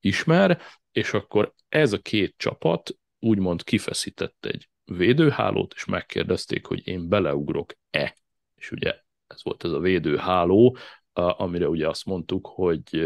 ismer, 0.00 0.60
és 0.92 1.12
akkor 1.12 1.54
ez 1.68 1.92
a 1.92 1.98
két 1.98 2.34
csapat 2.36 2.96
úgymond 3.18 3.62
kifeszített 3.64 4.44
egy 4.44 4.68
védőhálót, 4.84 5.72
és 5.74 5.84
megkérdezték, 5.84 6.66
hogy 6.66 6.86
én 6.86 7.08
beleugrok-e. 7.08 8.16
És 8.54 8.70
ugye 8.70 8.94
ez 9.26 9.42
volt 9.42 9.64
ez 9.64 9.70
a 9.70 9.78
védőháló, 9.78 10.76
amire 11.12 11.68
ugye 11.68 11.88
azt 11.88 12.04
mondtuk, 12.04 12.46
hogy 12.46 13.02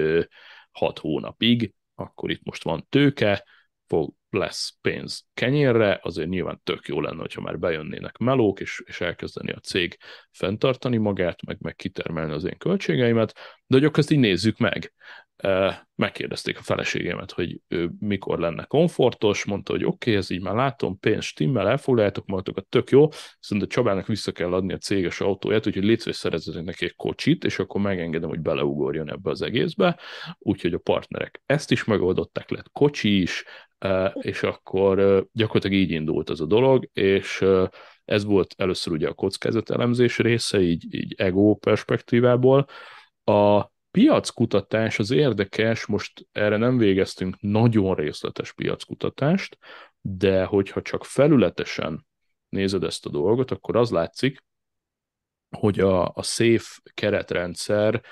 hat 0.73 0.99
hónapig, 0.99 1.73
akkor 1.95 2.31
itt 2.31 2.45
most 2.45 2.63
van 2.63 2.87
tőke, 2.89 3.45
fog, 3.87 4.15
lesz 4.35 4.79
pénz 4.81 5.27
kenyérre, 5.35 6.01
azért 6.03 6.29
nyilván 6.29 6.61
tök 6.65 6.87
jó 6.87 7.01
lenne, 7.01 7.21
hogyha 7.21 7.41
már 7.41 7.59
bejönnének 7.59 8.19
melók, 8.19 8.61
és, 8.61 8.83
és 8.87 9.01
elkezdeni 9.01 9.53
a 9.53 9.59
cég 9.59 9.99
fenntartani 10.31 10.97
magát, 10.97 11.45
meg, 11.47 11.57
meg 11.61 11.75
kitermelni 11.75 12.33
az 12.33 12.45
én 12.45 12.59
költségeimet, 12.59 13.33
de 13.67 13.77
hogy 13.77 13.85
akkor 13.85 13.99
ezt 13.99 14.11
így 14.11 14.19
nézzük 14.19 14.59
meg. 14.59 14.93
Megkérdezték 15.95 16.59
a 16.59 16.63
feleségemet, 16.63 17.33
hogy 17.33 17.61
ő 17.69 17.91
mikor 17.99 18.39
lenne 18.39 18.65
komfortos, 18.65 19.45
mondta, 19.45 19.73
hogy 19.73 19.85
oké, 19.85 19.95
okay, 19.95 20.15
ez 20.15 20.31
így 20.31 20.41
már 20.41 20.55
látom, 20.55 20.99
pénz 20.99 21.25
stimmel, 21.25 21.69
elfoglaljátok 21.69 22.27
magatokat, 22.27 22.67
tök 22.67 22.91
jó, 22.91 23.09
viszont 23.41 23.63
a 23.63 23.67
Csabának 23.67 24.07
vissza 24.07 24.33
kell 24.33 24.53
adni 24.53 24.73
a 24.73 24.79
céges 24.79 25.21
autóját, 25.21 25.67
úgyhogy 25.67 25.85
létszés 25.85 26.17
szerezzetek 26.17 26.65
neki 26.65 26.85
egy 26.85 26.95
kocsit, 26.97 27.45
és 27.45 27.59
akkor 27.59 27.81
megengedem, 27.81 28.29
hogy 28.29 28.41
beleugorjon 28.41 29.11
ebbe 29.11 29.31
az 29.31 29.43
egészbe, 29.43 30.01
úgyhogy 30.39 30.73
a 30.73 30.79
partnerek 30.79 31.43
ezt 31.47 31.71
is 31.71 31.85
megoldották, 31.85 32.51
lett 32.51 32.71
kocsi 32.73 33.21
is, 33.21 33.45
és 34.13 34.43
akkor 34.43 35.27
gyakorlatilag 35.33 35.77
így 35.77 35.91
indult 35.91 36.31
az 36.31 36.41
a 36.41 36.47
dolog, 36.47 36.89
és 36.93 37.45
ez 38.05 38.25
volt 38.25 38.55
először 38.57 38.93
ugye 38.93 39.09
a 39.09 39.15
kockázatelemzés 39.15 40.19
része, 40.19 40.61
így, 40.61 40.95
így 40.95 41.15
ego 41.17 41.55
perspektívából. 41.55 42.67
A 43.25 43.73
piackutatás 43.91 44.99
az 44.99 45.11
érdekes, 45.11 45.87
most 45.87 46.27
erre 46.33 46.57
nem 46.57 46.79
végeztünk 46.79 47.41
nagyon 47.41 47.95
részletes 47.95 48.53
piackutatást, 48.53 49.59
de 50.01 50.45
hogyha 50.45 50.83
csak 50.83 51.05
felületesen 51.05 52.07
nézed 52.49 52.85
ezt 52.85 53.07
a 53.07 53.11
dolgot, 53.11 53.51
akkor 53.51 53.77
az 53.77 53.91
látszik, 53.91 54.45
hogy 55.57 55.81
a, 55.81 56.09
a 56.09 56.23
SAFE 56.23 56.81
keretrendszer 56.95 58.03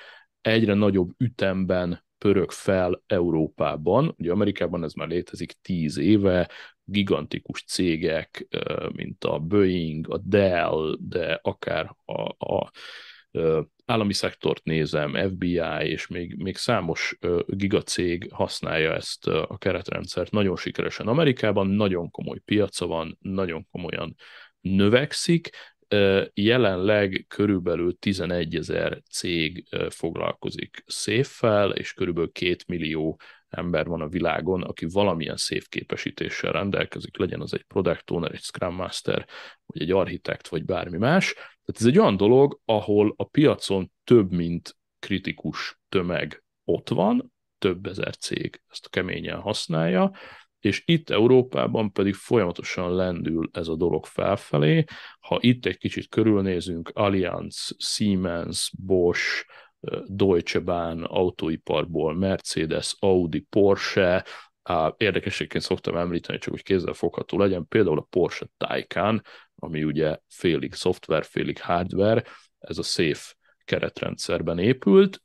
egyre 0.40 0.74
nagyobb 0.74 1.10
ütemben 1.18 2.04
pörög 2.22 2.50
fel 2.50 3.02
Európában. 3.06 4.14
Ugye 4.18 4.30
Amerikában 4.30 4.84
ez 4.84 4.92
már 4.92 5.08
létezik 5.08 5.52
tíz 5.62 5.96
éve, 5.96 6.50
gigantikus 6.84 7.64
cégek, 7.64 8.46
mint 8.92 9.24
a 9.24 9.38
Boeing, 9.38 10.10
a 10.10 10.18
Dell, 10.24 10.96
de 11.00 11.40
akár 11.42 11.96
a, 12.04 12.22
a 12.54 12.70
állami 13.84 14.12
szektort 14.12 14.64
nézem, 14.64 15.28
FBI 15.28 15.88
és 15.88 16.06
még, 16.06 16.36
még 16.36 16.56
számos 16.56 17.18
gigacég 17.46 18.28
használja 18.32 18.94
ezt 18.94 19.26
a 19.26 19.58
keretrendszert. 19.58 20.30
Nagyon 20.30 20.56
sikeresen 20.56 21.06
Amerikában, 21.06 21.66
nagyon 21.66 22.10
komoly 22.10 22.38
piaca 22.38 22.86
van, 22.86 23.18
nagyon 23.20 23.66
komolyan 23.70 24.14
növekszik, 24.60 25.50
jelenleg 26.34 27.24
körülbelül 27.28 27.98
11 27.98 28.54
ezer 28.54 29.02
cég 29.10 29.68
foglalkozik 29.88 30.82
széffel, 30.86 31.70
és 31.70 31.92
körülbelül 31.92 32.32
2 32.32 32.56
millió 32.66 33.20
ember 33.48 33.86
van 33.86 34.00
a 34.00 34.08
világon, 34.08 34.62
aki 34.62 34.86
valamilyen 34.86 35.36
szép 35.36 35.68
képesítéssel 35.68 36.52
rendelkezik, 36.52 37.16
legyen 37.16 37.40
az 37.40 37.54
egy 37.54 37.62
product 37.62 38.10
owner, 38.10 38.32
egy 38.32 38.42
scrum 38.42 38.74
master, 38.74 39.26
vagy 39.66 39.82
egy 39.82 39.90
architekt, 39.90 40.48
vagy 40.48 40.64
bármi 40.64 40.98
más. 40.98 41.32
Tehát 41.34 41.80
ez 41.80 41.86
egy 41.86 41.98
olyan 41.98 42.16
dolog, 42.16 42.60
ahol 42.64 43.14
a 43.16 43.24
piacon 43.24 43.92
több, 44.04 44.32
mint 44.32 44.76
kritikus 44.98 45.80
tömeg 45.88 46.44
ott 46.64 46.88
van, 46.88 47.32
több 47.58 47.86
ezer 47.86 48.16
cég 48.16 48.62
ezt 48.68 48.90
keményen 48.90 49.40
használja, 49.40 50.12
és 50.64 50.82
itt 50.86 51.10
Európában 51.10 51.92
pedig 51.92 52.14
folyamatosan 52.14 52.94
lendül 52.94 53.48
ez 53.52 53.68
a 53.68 53.76
dolog 53.76 54.06
felfelé. 54.06 54.84
Ha 55.20 55.38
itt 55.40 55.66
egy 55.66 55.78
kicsit 55.78 56.08
körülnézünk, 56.08 56.90
Allianz, 56.94 57.74
Siemens, 57.78 58.72
Bosch, 58.78 59.46
Deutsche 60.06 60.58
Bahn 60.58 61.02
autóiparból, 61.02 62.14
Mercedes, 62.14 62.96
Audi, 62.98 63.40
Porsche, 63.40 64.24
érdekességként 64.96 65.64
szoktam 65.64 65.96
említeni, 65.96 66.38
csak 66.38 66.52
hogy 66.52 66.62
kézzel 66.62 66.92
fogható 66.92 67.38
legyen, 67.38 67.68
például 67.68 67.98
a 67.98 68.06
Porsche 68.10 68.46
Taycan, 68.56 69.22
ami 69.54 69.84
ugye 69.84 70.18
félig 70.28 70.74
szoftver, 70.74 71.24
félig 71.24 71.60
hardware, 71.60 72.24
ez 72.58 72.78
a 72.78 72.82
Safe 72.82 73.34
keretrendszerben 73.64 74.58
épült, 74.58 75.22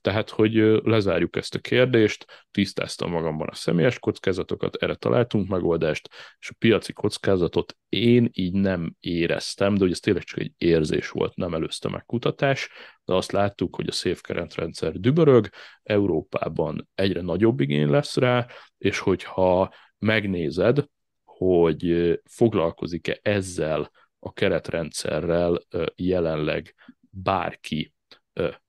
tehát 0.00 0.30
hogy 0.30 0.52
lezárjuk 0.84 1.36
ezt 1.36 1.54
a 1.54 1.58
kérdést, 1.58 2.46
tisztáztam 2.50 3.10
magamban 3.10 3.48
a 3.48 3.54
személyes 3.54 3.98
kockázatokat, 3.98 4.74
erre 4.74 4.94
találtunk 4.94 5.48
megoldást, 5.48 6.08
és 6.38 6.50
a 6.50 6.54
piaci 6.58 6.92
kockázatot 6.92 7.76
én 7.88 8.30
így 8.32 8.52
nem 8.52 8.94
éreztem, 9.00 9.74
de 9.74 9.80
hogy 9.80 9.90
ez 9.90 10.00
tényleg 10.00 10.22
csak 10.22 10.38
egy 10.38 10.52
érzés 10.58 11.10
volt, 11.10 11.36
nem 11.36 11.54
előzte 11.54 11.88
meg 11.88 12.04
kutatás, 12.04 12.68
de 13.04 13.14
azt 13.14 13.32
láttuk, 13.32 13.76
hogy 13.76 13.88
a 13.88 13.92
Safe 13.92 14.20
keretrendszer 14.20 14.92
dübörög, 14.92 15.48
Európában 15.82 16.88
egyre 16.94 17.20
nagyobb 17.20 17.60
igény 17.60 17.90
lesz 17.90 18.16
rá, 18.16 18.46
és 18.78 18.98
hogyha 18.98 19.74
megnézed, 19.98 20.84
hogy 21.24 22.18
foglalkozik-e 22.24 23.18
ezzel 23.22 23.90
a 24.18 24.32
keretrendszerrel 24.32 25.60
jelenleg 25.96 26.74
bárki 27.10 27.94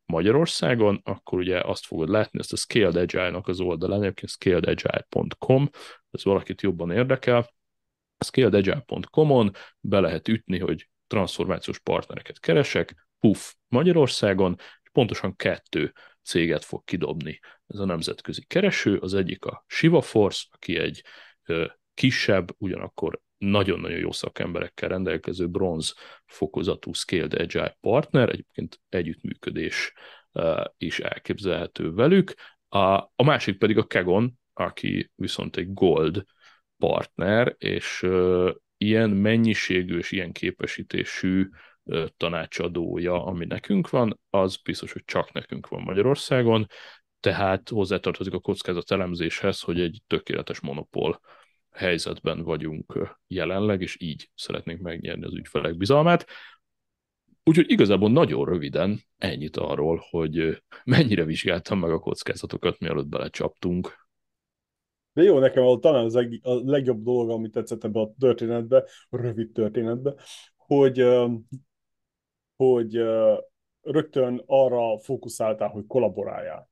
Magyarországon, 0.06 1.02
akkor 1.04 1.40
ugye 1.40 1.60
azt 1.60 1.86
fogod 1.86 2.10
látni, 2.10 2.40
ezt 2.40 2.54
a 2.54 2.58
Scaled 2.58 2.96
Agile-nak 2.96 3.48
az 3.48 3.60
oldalán, 3.60 4.02
egyébként 4.02 4.32
scaledagile.com, 4.32 5.70
ez 6.12 6.24
valakit 6.24 6.62
jobban 6.62 6.92
érdekel, 6.92 7.50
scaledagile.com-on 8.26 9.52
be 9.80 10.00
lehet 10.00 10.28
ütni, 10.28 10.60
hogy 10.60 10.90
transformációs 11.08 11.80
partnereket 11.80 12.40
keresek, 12.40 13.08
puff, 13.20 13.54
Magyarországon, 13.68 14.56
és 14.58 14.90
pontosan 14.92 15.36
kettő 15.36 15.94
céget 16.24 16.64
fog 16.64 16.84
kidobni 16.84 17.40
ez 17.68 17.80
a 17.80 17.86
nemzetközi 17.86 18.46
kereső. 18.46 18.98
Az 18.98 19.14
egyik 19.14 19.46
a 19.46 19.64
Shiva 19.68 20.02
Force, 20.02 20.46
aki 20.52 20.78
egy 20.78 21.04
kisebb, 21.94 22.56
ugyanakkor 22.58 23.22
nagyon-nagyon 23.42 24.00
jó 24.00 24.12
szakemberekkel 24.12 24.90
rendelkező 24.90 25.48
bronz 25.48 25.96
fokozatú 26.26 26.94
Scaled 26.94 27.34
Agile 27.34 27.78
partner, 27.80 28.30
egyébként 28.30 28.80
együttműködés 28.90 29.94
is 30.78 31.00
elképzelhető 31.00 31.94
velük. 31.94 32.34
A, 32.70 33.24
másik 33.24 33.58
pedig 33.58 33.78
a 33.78 33.88
Kegon, 33.88 34.40
aki 34.54 35.12
viszont 35.16 35.58
egy 35.58 35.74
gold 35.74 36.24
partner, 36.78 37.56
és 37.58 38.08
ilyen 38.78 39.10
mennyiségű 39.10 39.98
és 39.98 40.12
ilyen 40.12 40.32
képesítésű 40.32 41.50
tanácsadója, 42.18 43.26
ami 43.26 43.46
nekünk 43.46 43.90
van, 43.90 44.20
az 44.30 44.58
biztos, 44.58 44.92
hogy 44.92 45.04
csak 45.06 45.32
nekünk 45.32 45.68
van 45.68 45.82
Magyarországon, 45.82 46.68
tehát 47.20 47.70
hozzátartozik 47.70 48.34
a 48.34 48.40
kockázat 48.40 48.92
elemzéshez, 48.92 49.62
hogy 49.62 49.80
egy 49.80 50.02
tökéletes 50.08 50.60
monopól 50.60 51.20
helyzetben 51.72 52.44
vagyunk 52.44 53.18
jelenleg, 53.28 53.82
és 53.82 53.98
így 54.00 54.30
szeretnénk 54.36 54.82
megnyerni 54.82 55.26
az 55.26 55.34
ügyfelek 55.34 55.78
bizalmát. 55.78 56.26
Úgyhogy 57.44 57.72
igazából 57.72 58.12
nagyon 58.12 58.46
röviden 58.46 59.00
ennyit 59.18 59.58
arról, 59.58 60.02
hogy 60.10 60.64
mennyire 60.84 61.24
vizsgáltam 61.24 61.80
meg 61.80 61.92
a 61.92 62.00
kockázatokat, 62.00 62.80
mielőtt 62.80 63.08
belecsaptunk. 63.08 64.00
De 65.14 65.24
jó, 65.24 65.40
nekem 65.40 65.80
talán 65.80 66.06
az 66.06 66.16
a 66.16 66.30
legjobb 66.44 67.04
dolog, 67.04 67.30
ami 67.30 67.50
tetszett 67.50 67.84
ebbe 67.84 68.00
a 68.00 68.14
történetbe, 68.20 68.86
a 69.10 69.18
rövid 69.18 69.52
történetbe, 69.52 70.14
hogy, 70.58 71.06
hogy 72.56 73.02
rögtön 73.82 74.44
arra 74.46 75.00
fókuszáltál, 75.00 75.70
hogy 75.70 75.86
kollaboráljál. 75.88 76.71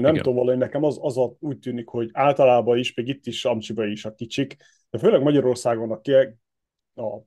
Nem 0.00 0.10
Igen. 0.10 0.22
tudom, 0.22 0.38
valahogy 0.38 0.60
nekem 0.60 0.84
az, 0.84 0.98
az 1.00 1.18
a, 1.18 1.36
úgy 1.40 1.58
tűnik, 1.58 1.88
hogy 1.88 2.10
általában 2.12 2.78
is, 2.78 2.94
még 2.94 3.08
itt 3.08 3.26
is, 3.26 3.44
Amcsiba 3.44 3.86
is 3.86 4.04
a 4.04 4.14
kicsik, 4.14 4.56
de 4.90 4.98
főleg 4.98 5.22
Magyarországon 5.22 5.90
a, 5.90 6.10
a 7.02 7.22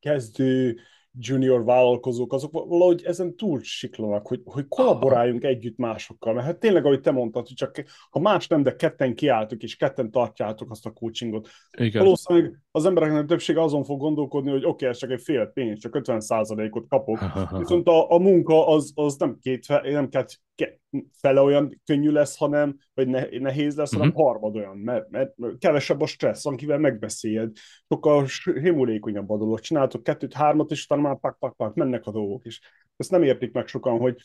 kezdő 0.00 0.76
junior 1.18 1.64
vállalkozók, 1.64 2.32
azok 2.32 2.52
valahogy 2.52 3.02
ezen 3.04 3.36
túl 3.36 3.60
siklanak, 3.62 4.26
hogy, 4.26 4.40
hogy 4.44 4.68
kollaboráljunk 4.68 5.44
együtt 5.44 5.76
másokkal, 5.76 6.34
mert 6.34 6.46
hát 6.46 6.58
tényleg, 6.58 6.84
ahogy 6.84 7.00
te 7.00 7.10
mondtad, 7.10 7.46
hogy 7.46 7.56
csak 7.56 7.84
ha 8.10 8.20
más 8.20 8.46
nem, 8.46 8.62
de 8.62 8.76
ketten 8.76 9.14
kiálltok, 9.14 9.62
és 9.62 9.76
ketten 9.76 10.10
tartjátok 10.10 10.70
azt 10.70 10.86
a 10.86 10.90
coachingot. 10.92 11.48
Igen. 11.78 12.02
Valószínűleg 12.02 12.63
az 12.76 12.84
embereknek 12.84 13.26
többsége 13.26 13.62
azon 13.62 13.84
fog 13.84 14.00
gondolkodni, 14.00 14.50
hogy 14.50 14.64
oké, 14.64 14.68
okay, 14.68 14.88
ez 14.88 14.96
csak 14.96 15.10
egy 15.10 15.22
fél 15.22 15.46
pénz, 15.46 15.78
csak 15.78 15.98
50%-ot 16.00 16.88
kapok, 16.88 17.18
viszont 17.58 17.88
a, 17.88 18.10
a 18.10 18.18
munka 18.18 18.66
az, 18.66 18.92
az 18.94 19.16
nem 19.16 19.38
két, 19.40 19.68
nem 19.68 20.08
két, 20.54 20.80
fele 21.20 21.40
olyan 21.40 21.80
könnyű 21.84 22.10
lesz, 22.10 22.36
hanem, 22.36 22.76
vagy 22.94 23.08
ne, 23.08 23.38
nehéz 23.38 23.76
lesz, 23.76 23.92
hanem 23.92 24.08
uh-huh. 24.08 24.24
harmad 24.24 24.56
olyan, 24.56 24.76
mert, 24.76 25.10
mert 25.10 25.34
kevesebb 25.58 26.00
a 26.00 26.06
stressz, 26.06 26.46
akivel 26.46 26.78
megbeszéljed, 26.78 27.50
sokkal 27.88 28.26
himulékonyabb 28.44 29.30
a 29.30 29.36
dolog. 29.36 29.60
Csináltok 29.60 30.02
kettőt, 30.02 30.32
hármat, 30.32 30.70
és 30.70 30.84
utána 30.84 31.02
már 31.02 31.18
pak, 31.20 31.38
pak, 31.38 31.56
pak, 31.56 31.74
mennek 31.74 32.06
a 32.06 32.10
dolgok 32.10 32.44
is. 32.44 32.60
Ezt 32.96 33.10
nem 33.10 33.22
értik 33.22 33.52
meg 33.52 33.66
sokan, 33.66 33.98
hogy 33.98 34.16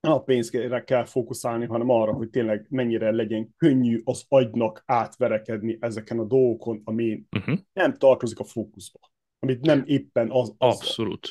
a 0.00 0.22
pénzre 0.22 0.84
kell 0.84 1.04
fókuszálni, 1.04 1.66
hanem 1.66 1.90
arra, 1.90 2.12
hogy 2.12 2.30
tényleg 2.30 2.66
mennyire 2.68 3.10
legyen 3.10 3.54
könnyű 3.56 4.00
az 4.04 4.24
agynak 4.28 4.82
átverekedni 4.86 5.76
ezeken 5.80 6.18
a 6.18 6.24
dolgokon, 6.24 6.80
ami 6.84 7.22
uh-huh. 7.36 7.58
nem 7.72 7.94
tartozik 7.94 8.38
a 8.38 8.44
fókuszba, 8.44 8.98
amit 9.38 9.60
nem 9.60 9.82
éppen 9.86 10.30
az, 10.30 10.54
az 10.58 10.76
Abszolút. 10.76 11.30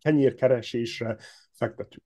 kenyérkeresésre 0.00 1.16
fektetünk. 1.52 2.02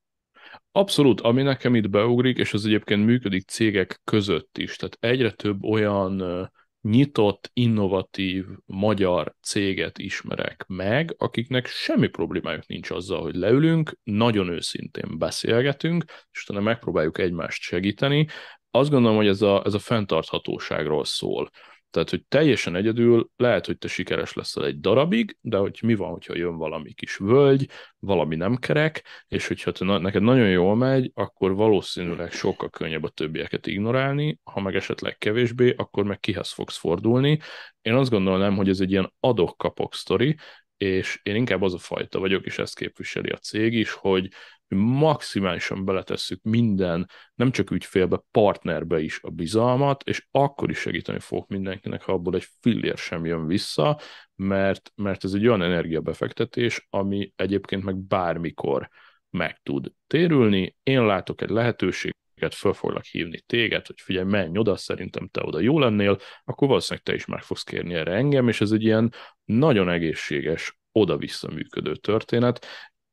Abszolút, 0.73 1.21
ami 1.21 1.43
nekem 1.43 1.75
itt 1.75 1.91
beugrik, 1.91 2.39
és 2.39 2.53
az 2.53 2.67
egyébként 2.67 3.05
működik 3.05 3.49
cégek 3.49 4.01
között 4.05 4.59
is, 4.59 4.77
tehát 4.77 4.97
egyre 5.01 5.31
több 5.31 5.65
olyan 5.65 6.51
nyitott, 6.83 7.51
innovatív 7.53 8.47
magyar 8.67 9.35
céget 9.43 9.99
ismerek 9.99 10.65
meg, 10.69 11.15
akiknek 11.19 11.67
semmi 11.67 12.09
problémájuk 12.09 12.67
nincs 12.67 12.91
azzal, 12.91 13.23
hogy 13.23 13.35
leülünk, 13.35 13.99
nagyon 14.03 14.49
őszintén 14.49 15.19
beszélgetünk, 15.19 16.05
és 16.31 16.43
utána 16.43 16.65
megpróbáljuk 16.65 17.19
egymást 17.19 17.63
segíteni. 17.63 18.27
Azt 18.71 18.91
gondolom, 18.91 19.17
hogy 19.17 19.27
ez 19.27 19.43
a, 19.43 19.63
ez 19.65 19.75
a 19.75 19.79
fenntarthatóságról 19.79 21.05
szól. 21.05 21.51
Tehát, 21.93 22.11
hogy 22.11 22.25
teljesen 22.29 22.75
egyedül 22.75 23.31
lehet, 23.37 23.67
hogy 23.67 23.79
te 23.79 23.89
sikeres 23.89 24.33
leszel 24.33 24.65
egy 24.65 24.81
darabig, 24.81 25.37
de 25.41 25.57
hogy 25.57 25.79
mi 25.83 25.95
van, 25.95 26.11
hogyha 26.11 26.37
jön 26.37 26.57
valami 26.57 26.93
kis 26.93 27.17
völgy, 27.17 27.69
valami 27.99 28.37
nem 28.37 28.57
kerek, 28.57 29.05
és 29.29 29.49
hogyha 29.49 29.73
te, 29.73 29.85
neked 29.85 30.23
nagyon 30.23 30.49
jól 30.49 30.77
megy, 30.77 31.11
akkor 31.15 31.55
valószínűleg 31.55 32.33
sokkal 32.33 32.71
könnyebb 32.71 33.05
a 33.05 33.09
többieket 33.09 33.67
ignorálni, 33.67 34.41
ha 34.45 34.61
meg 34.61 34.75
esetleg 34.75 35.19
kevésbé, 35.19 35.75
akkor 35.77 36.05
meg 36.05 36.21
kihez 36.21 36.53
fogsz 36.53 36.77
fordulni. 36.77 37.39
Én 37.83 37.95
azt 37.95 38.11
gondolom, 38.11 38.57
hogy 38.57 38.69
ez 38.69 38.81
egy 38.81 38.91
ilyen 38.91 39.13
adok-kapok 39.21 39.95
sztori, 39.95 40.37
és 40.83 41.21
én 41.23 41.35
inkább 41.35 41.63
az 41.63 41.75
a 41.75 41.79
fajta 41.79 42.19
vagyok, 42.19 42.45
és 42.45 42.59
ezt 42.59 42.77
képviseli 42.77 43.31
a 43.31 43.37
cég 43.37 43.75
is, 43.75 43.93
hogy 43.93 44.29
maximálisan 44.75 45.85
beletesszük 45.85 46.43
minden, 46.43 47.09
nem 47.35 47.51
csak 47.51 47.71
ügyfélbe, 47.71 48.23
partnerbe 48.31 49.01
is 49.01 49.21
a 49.23 49.31
bizalmat, 49.31 50.03
és 50.03 50.27
akkor 50.31 50.71
is 50.71 50.79
segíteni 50.79 51.19
fogok 51.19 51.49
mindenkinek, 51.49 52.03
ha 52.03 52.13
abból 52.13 52.35
egy 52.35 52.47
fillér 52.61 52.97
sem 52.97 53.25
jön 53.25 53.47
vissza, 53.47 54.01
mert, 54.35 54.93
mert 54.95 55.25
ez 55.25 55.33
egy 55.33 55.47
olyan 55.47 55.63
energiabefektetés, 55.63 56.87
ami 56.91 57.33
egyébként 57.37 57.85
meg 57.85 57.97
bármikor 57.97 58.89
meg 59.31 59.61
tud 59.63 59.93
térülni. 60.07 60.77
Én 60.83 61.07
látok 61.07 61.43
egy 61.43 61.51
lehetőséget, 61.51 62.17
föl 62.55 62.73
foglak 62.73 63.05
hívni 63.05 63.41
téged, 63.41 63.87
hogy 63.87 64.01
figyelj, 64.01 64.27
menj 64.27 64.59
oda, 64.59 64.77
szerintem 64.77 65.29
te 65.29 65.43
oda 65.45 65.61
jó 65.61 65.79
lennél, 65.79 66.19
akkor 66.45 66.69
valószínűleg 66.69 67.05
te 67.05 67.15
is 67.15 67.27
meg 67.27 67.43
fogsz 67.43 67.63
kérni 67.63 67.95
erre 67.95 68.13
engem, 68.13 68.49
és 68.49 68.61
ez 68.61 68.71
egy 68.71 68.83
ilyen 68.83 69.13
nagyon 69.45 69.89
egészséges, 69.89 70.81
oda-vissza 70.93 71.51
működő 71.51 71.97
történet, 71.97 72.67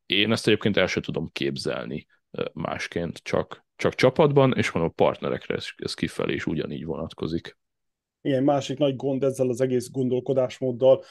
én 0.05 0.31
ezt 0.31 0.47
egyébként 0.47 0.77
el 0.77 0.87
sem 0.87 1.01
tudom 1.01 1.29
képzelni 1.31 2.07
másként, 2.53 3.17
csak, 3.17 3.65
csak 3.75 3.95
csapatban, 3.95 4.53
és 4.55 4.69
van 4.69 4.83
a 4.83 4.87
partnerekre 4.87 5.55
ez, 5.55 5.65
ez 5.75 5.93
kifelé 5.93 6.33
is 6.33 6.45
ugyanígy 6.45 6.85
vonatkozik. 6.85 7.57
Igen, 8.21 8.43
másik 8.43 8.77
nagy 8.77 8.95
gond 8.95 9.23
ezzel 9.23 9.49
az 9.49 9.61
egész 9.61 9.89
gondolkodásmóddal, 9.89 11.03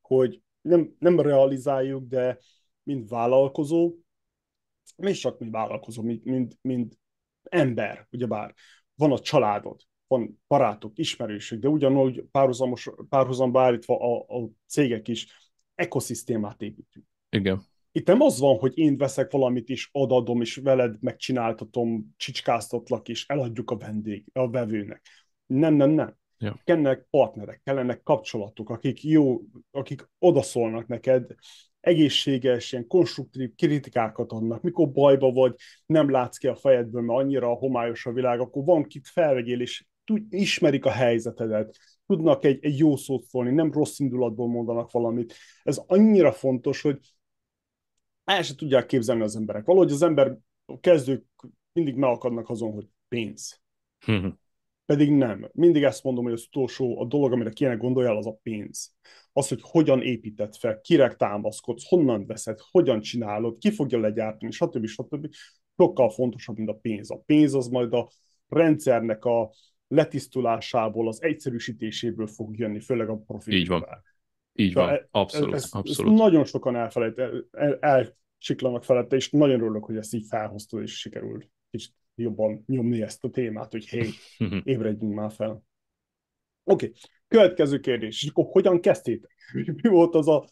hogy 0.00 0.40
nem, 0.60 0.94
nem 0.98 1.20
realizáljuk, 1.20 2.08
de 2.08 2.38
mint 2.82 3.08
vállalkozó, 3.08 3.94
és 4.96 5.18
csak 5.18 5.38
mint 5.38 5.52
vállalkozó, 5.52 6.02
mint, 6.02 6.24
mint, 6.24 6.58
mint 6.60 6.98
ember, 7.50 8.06
ugyebár 8.10 8.54
van 8.94 9.12
a 9.12 9.18
családod, 9.18 9.80
van 10.06 10.42
barátok, 10.46 10.98
ismerősök, 10.98 11.60
de 11.60 11.68
ugyanúgy 11.68 12.24
párhuzamos, 12.30 12.90
párhuzamba 13.08 13.62
állítva 13.62 13.98
a, 13.98 14.42
a 14.42 14.48
cégek 14.66 15.08
is 15.08 15.52
ekoszisztémát 15.74 16.62
építünk. 16.62 17.06
Igen. 17.28 17.62
Itt 17.92 18.06
nem 18.06 18.20
az 18.20 18.38
van, 18.38 18.58
hogy 18.58 18.78
én 18.78 18.96
veszek 18.96 19.30
valamit 19.30 19.68
is, 19.68 19.88
odadom, 19.92 20.40
és 20.40 20.56
veled 20.56 20.96
megcsináltatom, 21.00 22.14
csicskáztatlak, 22.16 23.08
és 23.08 23.26
eladjuk 23.28 23.70
a 23.70 23.76
vendég, 23.76 24.24
a 24.32 24.50
vevőnek. 24.50 25.06
Nem, 25.46 25.74
nem, 25.74 25.90
nem. 25.90 26.16
Ja. 26.38 26.60
Kellenek 26.64 27.06
partnerek, 27.10 27.60
kellenek 27.64 28.02
kapcsolatok, 28.02 28.70
akik 28.70 29.02
jó, 29.02 29.40
akik 29.70 30.10
odaszólnak 30.18 30.86
neked, 30.86 31.34
egészséges, 31.84 32.72
ilyen 32.72 32.86
konstruktív 32.86 33.54
kritikákat 33.56 34.32
adnak, 34.32 34.62
mikor 34.62 34.90
bajba 34.90 35.32
vagy, 35.32 35.54
nem 35.86 36.10
látsz 36.10 36.36
ki 36.36 36.46
a 36.46 36.54
fejedből, 36.54 37.02
mert 37.02 37.18
annyira 37.18 37.48
homályos 37.48 38.06
a 38.06 38.12
világ, 38.12 38.40
akkor 38.40 38.64
van 38.64 38.82
kit 38.82 39.08
felvegyél, 39.08 39.60
és 39.60 39.84
ismerik 40.30 40.84
a 40.84 40.90
helyzetedet, 40.90 41.76
tudnak 42.06 42.44
egy, 42.44 42.64
egy 42.64 42.78
jó 42.78 42.96
szót 42.96 43.24
szólni, 43.24 43.50
nem 43.50 43.72
rossz 43.72 43.98
indulatból 43.98 44.48
mondanak 44.48 44.90
valamit. 44.90 45.34
Ez 45.62 45.80
annyira 45.86 46.32
fontos, 46.32 46.82
hogy 46.82 46.98
el 48.24 48.42
se 48.42 48.54
tudják 48.54 48.86
képzelni 48.86 49.22
az 49.22 49.36
emberek. 49.36 49.64
Valahogy 49.64 49.92
az 49.92 50.02
ember, 50.02 50.36
a 50.64 50.80
kezdők 50.80 51.24
mindig 51.72 51.94
megakadnak 51.94 52.48
azon, 52.48 52.72
hogy 52.72 52.88
pénz. 53.08 53.62
Pedig 54.86 55.10
nem. 55.10 55.48
Mindig 55.52 55.82
ezt 55.82 56.02
mondom, 56.02 56.24
hogy 56.24 56.32
az 56.32 56.44
utolsó, 56.46 57.00
a 57.00 57.04
dolog, 57.04 57.32
amire 57.32 57.50
kéne 57.50 57.74
gondoljál, 57.74 58.16
az 58.16 58.26
a 58.26 58.38
pénz. 58.42 58.94
Az, 59.32 59.48
hogy 59.48 59.60
hogyan 59.62 60.02
épített 60.02 60.56
fel, 60.56 60.80
kire 60.80 61.14
támaszkodsz, 61.14 61.88
honnan 61.88 62.26
veszed, 62.26 62.58
hogyan 62.70 63.00
csinálod, 63.00 63.58
ki 63.58 63.70
fogja 63.70 63.98
legyártani, 63.98 64.52
stb. 64.52 64.86
stb. 64.86 65.28
Sokkal 65.76 66.10
fontosabb, 66.10 66.56
mint 66.56 66.68
a 66.68 66.74
pénz. 66.74 67.10
A 67.10 67.22
pénz 67.26 67.54
az 67.54 67.68
majd 67.68 67.92
a 67.92 68.10
rendszernek 68.48 69.24
a 69.24 69.50
letisztulásából, 69.88 71.08
az 71.08 71.22
egyszerűsítéséből 71.22 72.26
fog 72.26 72.58
jönni, 72.58 72.80
főleg 72.80 73.08
a 73.08 73.16
profit. 73.16 73.54
Így 73.54 73.68
van. 73.68 73.84
Így 74.52 74.72
van, 74.72 74.88
e- 74.88 75.08
abszolút. 75.10 75.54
Ezt, 75.54 75.74
abszolút. 75.74 76.12
Ezt 76.12 76.20
nagyon 76.20 76.44
sokan 76.44 76.76
elfelejt, 76.76 77.18
el, 77.50 77.78
elsiklanak 77.80 78.84
felette, 78.84 79.16
és 79.16 79.30
nagyon 79.30 79.60
örülök, 79.60 79.84
hogy 79.84 79.96
ezt 79.96 80.14
így 80.14 80.26
felhoztad, 80.28 80.82
és 80.82 80.98
sikerült 80.98 81.50
kicsit 81.70 81.94
jobban 82.14 82.62
nyomni 82.66 83.02
ezt 83.02 83.24
a 83.24 83.30
témát, 83.30 83.70
hogy 83.70 83.88
hé, 83.88 84.08
ébredjünk 84.72 85.14
már 85.14 85.32
fel. 85.32 85.62
Oké, 86.64 86.86
okay. 86.86 86.92
következő 87.28 87.80
kérdés, 87.80 88.22
és 88.22 88.28
akkor 88.28 88.46
hogyan 88.50 88.80
kezdtétek? 88.80 89.30
Mi 89.82 89.88
volt 89.88 90.14
az 90.14 90.28
a, 90.28 90.46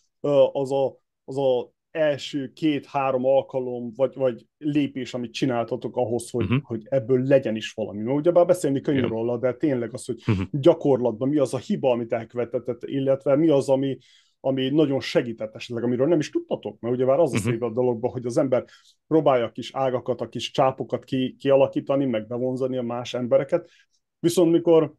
az 0.53 0.72
a, 0.72 0.98
az 1.25 1.38
a 1.38 1.72
első 1.90 2.53
két-három 2.53 3.25
alkalom, 3.25 3.92
vagy, 3.96 4.14
vagy 4.14 4.46
lépés, 4.59 5.14
amit 5.14 5.33
csináltatok 5.33 5.96
ahhoz, 5.96 6.31
hogy, 6.31 6.44
uh-huh. 6.44 6.62
hogy 6.62 6.87
ebből 6.88 7.22
legyen 7.22 7.57
is 7.57 7.72
valami? 7.72 8.03
Mert 8.03 8.16
ugyebár 8.16 8.46
beszélni 8.46 8.81
könnyű 8.81 9.07
róla, 9.07 9.38
de 9.38 9.55
tényleg 9.55 9.92
az, 9.92 10.05
hogy 10.05 10.22
uh-huh. 10.27 10.46
gyakorlatban 10.51 11.29
mi 11.29 11.38
az 11.38 11.55
a 11.55 11.59
hiba, 11.59 11.90
amit 11.90 12.12
elkövetett, 12.12 12.83
illetve 12.85 13.37
mi 13.37 13.48
az, 13.48 13.68
ami, 13.68 13.98
ami 14.44 14.68
nagyon 14.68 15.00
segített 15.00 15.55
esetleg, 15.55 15.85
amiről 15.85 16.07
nem 16.07 16.18
is 16.18 16.31
tudtatok, 16.31 16.81
mert 16.81 16.94
ugye 16.94 17.05
már 17.05 17.18
az 17.18 17.33
uh-huh. 17.33 17.46
a 17.46 17.50
szép 17.50 17.62
a 17.62 17.70
dologban, 17.70 18.11
hogy 18.11 18.26
az 18.26 18.37
ember 18.37 18.64
próbálja 19.07 19.44
a 19.44 19.50
kis 19.50 19.70
ágakat, 19.74 20.20
a 20.20 20.28
kis 20.28 20.50
csápokat 20.50 21.05
ki, 21.05 21.37
kialakítani, 21.38 22.05
meg 22.05 22.26
bevonzani 22.26 22.76
a 22.76 22.83
más 22.83 23.14
embereket, 23.14 23.70
viszont 24.18 24.52
mikor 24.52 24.94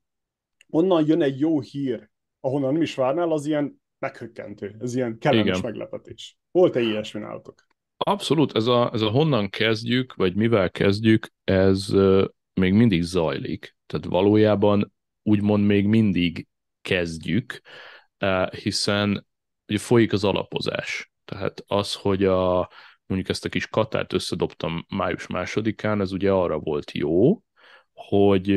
onnan 0.69 1.06
jön 1.08 1.21
egy 1.21 1.39
jó 1.39 1.62
hír, 1.62 2.10
ahonnan 2.39 2.73
nem 2.73 2.82
is 2.82 2.95
várnál, 2.95 3.32
az 3.32 3.45
ilyen 3.45 3.82
meghökkentő, 3.99 4.75
ez 4.79 4.95
ilyen 4.95 5.17
kellemes 5.17 5.58
Igen. 5.58 5.71
meglepetés. 5.71 6.38
Volt-e 6.51 6.79
ilyesmi 6.79 7.19
nálatok? 7.19 7.67
Abszolút, 7.97 8.56
ez 8.56 8.65
a, 8.65 8.93
ez 8.93 9.01
a 9.01 9.10
honnan 9.10 9.49
kezdjük, 9.49 10.13
vagy 10.13 10.36
mivel 10.36 10.71
kezdjük, 10.71 11.27
ez 11.43 11.88
még 12.53 12.73
mindig 12.73 13.01
zajlik. 13.01 13.75
Tehát 13.86 14.06
valójában 14.06 14.93
úgymond 15.23 15.65
még 15.65 15.88
mindig 15.88 16.47
kezdjük, 16.82 17.62
uh, 18.19 18.51
hiszen 18.51 19.25
ugye 19.73 19.81
folyik 19.81 20.13
az 20.13 20.23
alapozás. 20.23 21.12
Tehát 21.25 21.63
az, 21.67 21.93
hogy 21.93 22.23
a, 22.23 22.69
mondjuk 23.05 23.29
ezt 23.29 23.45
a 23.45 23.49
kis 23.49 23.67
katárt 23.67 24.13
összedobtam 24.13 24.86
május 24.89 25.27
másodikán, 25.27 26.01
ez 26.01 26.12
ugye 26.12 26.31
arra 26.31 26.59
volt 26.59 26.91
jó, 26.91 27.41
hogy 27.93 28.51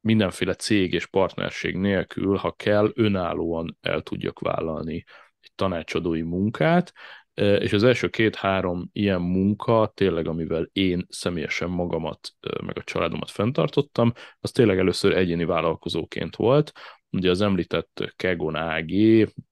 mindenféle 0.00 0.54
cég 0.54 0.92
és 0.92 1.06
partnerség 1.06 1.76
nélkül, 1.76 2.36
ha 2.36 2.52
kell, 2.52 2.90
önállóan 2.94 3.78
el 3.80 4.02
tudjak 4.02 4.38
vállalni 4.38 5.04
egy 5.40 5.52
tanácsadói 5.54 6.22
munkát, 6.22 6.92
és 7.34 7.72
az 7.72 7.84
első 7.84 8.08
két-három 8.08 8.88
ilyen 8.92 9.20
munka, 9.20 9.92
tényleg 9.94 10.26
amivel 10.26 10.68
én 10.72 11.06
személyesen 11.08 11.70
magamat, 11.70 12.32
meg 12.64 12.78
a 12.78 12.82
családomat 12.82 13.30
fenntartottam, 13.30 14.12
az 14.40 14.50
tényleg 14.50 14.78
először 14.78 15.16
egyéni 15.16 15.44
vállalkozóként 15.44 16.36
volt. 16.36 16.72
Ugye 17.10 17.30
az 17.30 17.40
említett 17.40 18.12
Kegon 18.16 18.54
AG, 18.54 18.90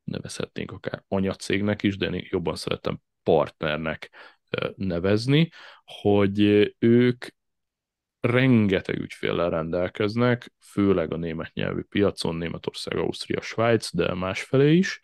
nevezhetnénk 0.04 0.70
akár 0.70 1.02
anyacégnek 1.08 1.82
is, 1.82 1.96
de 1.96 2.06
én 2.06 2.26
jobban 2.30 2.56
szeretem 2.56 3.00
partnernek 3.22 4.10
nevezni, 4.76 5.50
hogy 5.84 6.40
ők 6.78 7.26
rengeteg 8.20 8.98
ügyféllel 8.98 9.50
rendelkeznek, 9.50 10.52
főleg 10.60 11.12
a 11.12 11.16
német 11.16 11.52
nyelvű 11.52 11.82
piacon, 11.82 12.36
Németország, 12.36 12.96
Ausztria, 12.98 13.40
Svájc, 13.40 13.94
de 13.94 14.14
másfelé 14.14 14.76
is, 14.76 15.00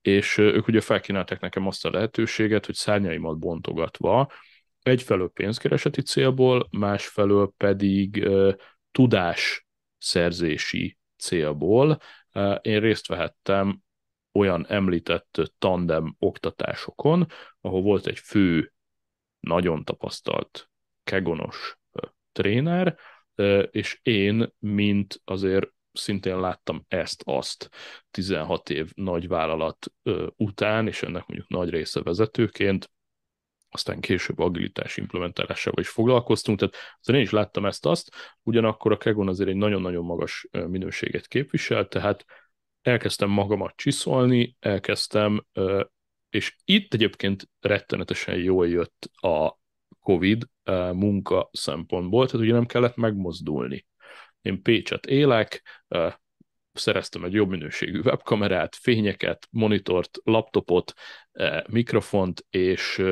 és 0.00 0.38
ők 0.38 0.68
ugye 0.68 0.80
felkínálták 0.80 1.40
nekem 1.40 1.66
azt 1.66 1.84
a 1.84 1.90
lehetőséget, 1.90 2.66
hogy 2.66 2.74
szárnyaimat 2.74 3.38
bontogatva, 3.38 4.32
egyfelől 4.82 5.30
pénzkereseti 5.30 6.02
célból, 6.02 6.68
másfelől 6.70 7.52
pedig 7.56 8.28
tudás 8.90 9.66
szerzési 9.98 10.98
célból 11.16 11.98
én 12.60 12.80
részt 12.80 13.06
vehettem 13.06 13.80
olyan 14.36 14.66
említett 14.68 15.54
tandem 15.58 16.16
oktatásokon, 16.18 17.26
ahol 17.60 17.82
volt 17.82 18.06
egy 18.06 18.18
fő, 18.18 18.72
nagyon 19.40 19.84
tapasztalt, 19.84 20.70
kegonos 21.04 21.78
tréner, 22.32 22.98
és 23.70 24.00
én, 24.02 24.52
mint 24.58 25.20
azért 25.24 25.68
szintén 25.92 26.40
láttam 26.40 26.84
ezt-azt 26.88 27.68
16 28.10 28.70
év 28.70 28.90
nagy 28.94 29.28
vállalat 29.28 29.92
után, 30.36 30.86
és 30.86 31.02
ennek 31.02 31.26
mondjuk 31.26 31.48
nagy 31.48 31.70
része 31.70 32.02
vezetőként, 32.02 32.90
aztán 33.68 34.00
később 34.00 34.38
agilitás 34.38 34.96
implementálásával 34.96 35.80
is 35.80 35.88
foglalkoztunk, 35.88 36.58
tehát 36.58 36.74
azért 37.00 37.18
én 37.18 37.24
is 37.24 37.30
láttam 37.30 37.66
ezt-azt, 37.66 38.14
ugyanakkor 38.42 38.92
a 38.92 38.96
Kegon 38.96 39.28
azért 39.28 39.48
egy 39.48 39.56
nagyon-nagyon 39.56 40.04
magas 40.04 40.48
minőséget 40.50 41.26
képvisel, 41.26 41.88
tehát 41.88 42.24
elkezdtem 42.86 43.30
magamat 43.30 43.72
csiszolni, 43.76 44.56
elkezdtem, 44.60 45.44
és 46.30 46.56
itt 46.64 46.94
egyébként 46.94 47.48
rettenetesen 47.60 48.36
jól 48.36 48.68
jött 48.68 49.10
a 49.14 49.58
COVID 50.00 50.48
munka 50.92 51.48
szempontból, 51.52 52.26
tehát 52.26 52.46
ugye 52.46 52.54
nem 52.54 52.66
kellett 52.66 52.96
megmozdulni. 52.96 53.86
Én 54.40 54.62
Pécset 54.62 55.06
élek, 55.06 55.62
szereztem 56.72 57.24
egy 57.24 57.32
jobb 57.32 57.48
minőségű 57.48 58.00
webkamerát, 58.00 58.76
fényeket, 58.76 59.48
monitort, 59.50 60.18
laptopot, 60.24 60.92
mikrofont, 61.66 62.46
és, 62.50 63.02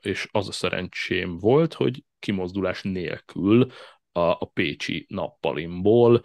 és 0.00 0.28
az 0.30 0.48
a 0.48 0.52
szerencsém 0.52 1.38
volt, 1.38 1.74
hogy 1.74 2.04
kimozdulás 2.18 2.82
nélkül 2.82 3.70
a, 4.12 4.20
a 4.20 4.50
pécsi 4.54 5.06
nappalimból 5.08 6.22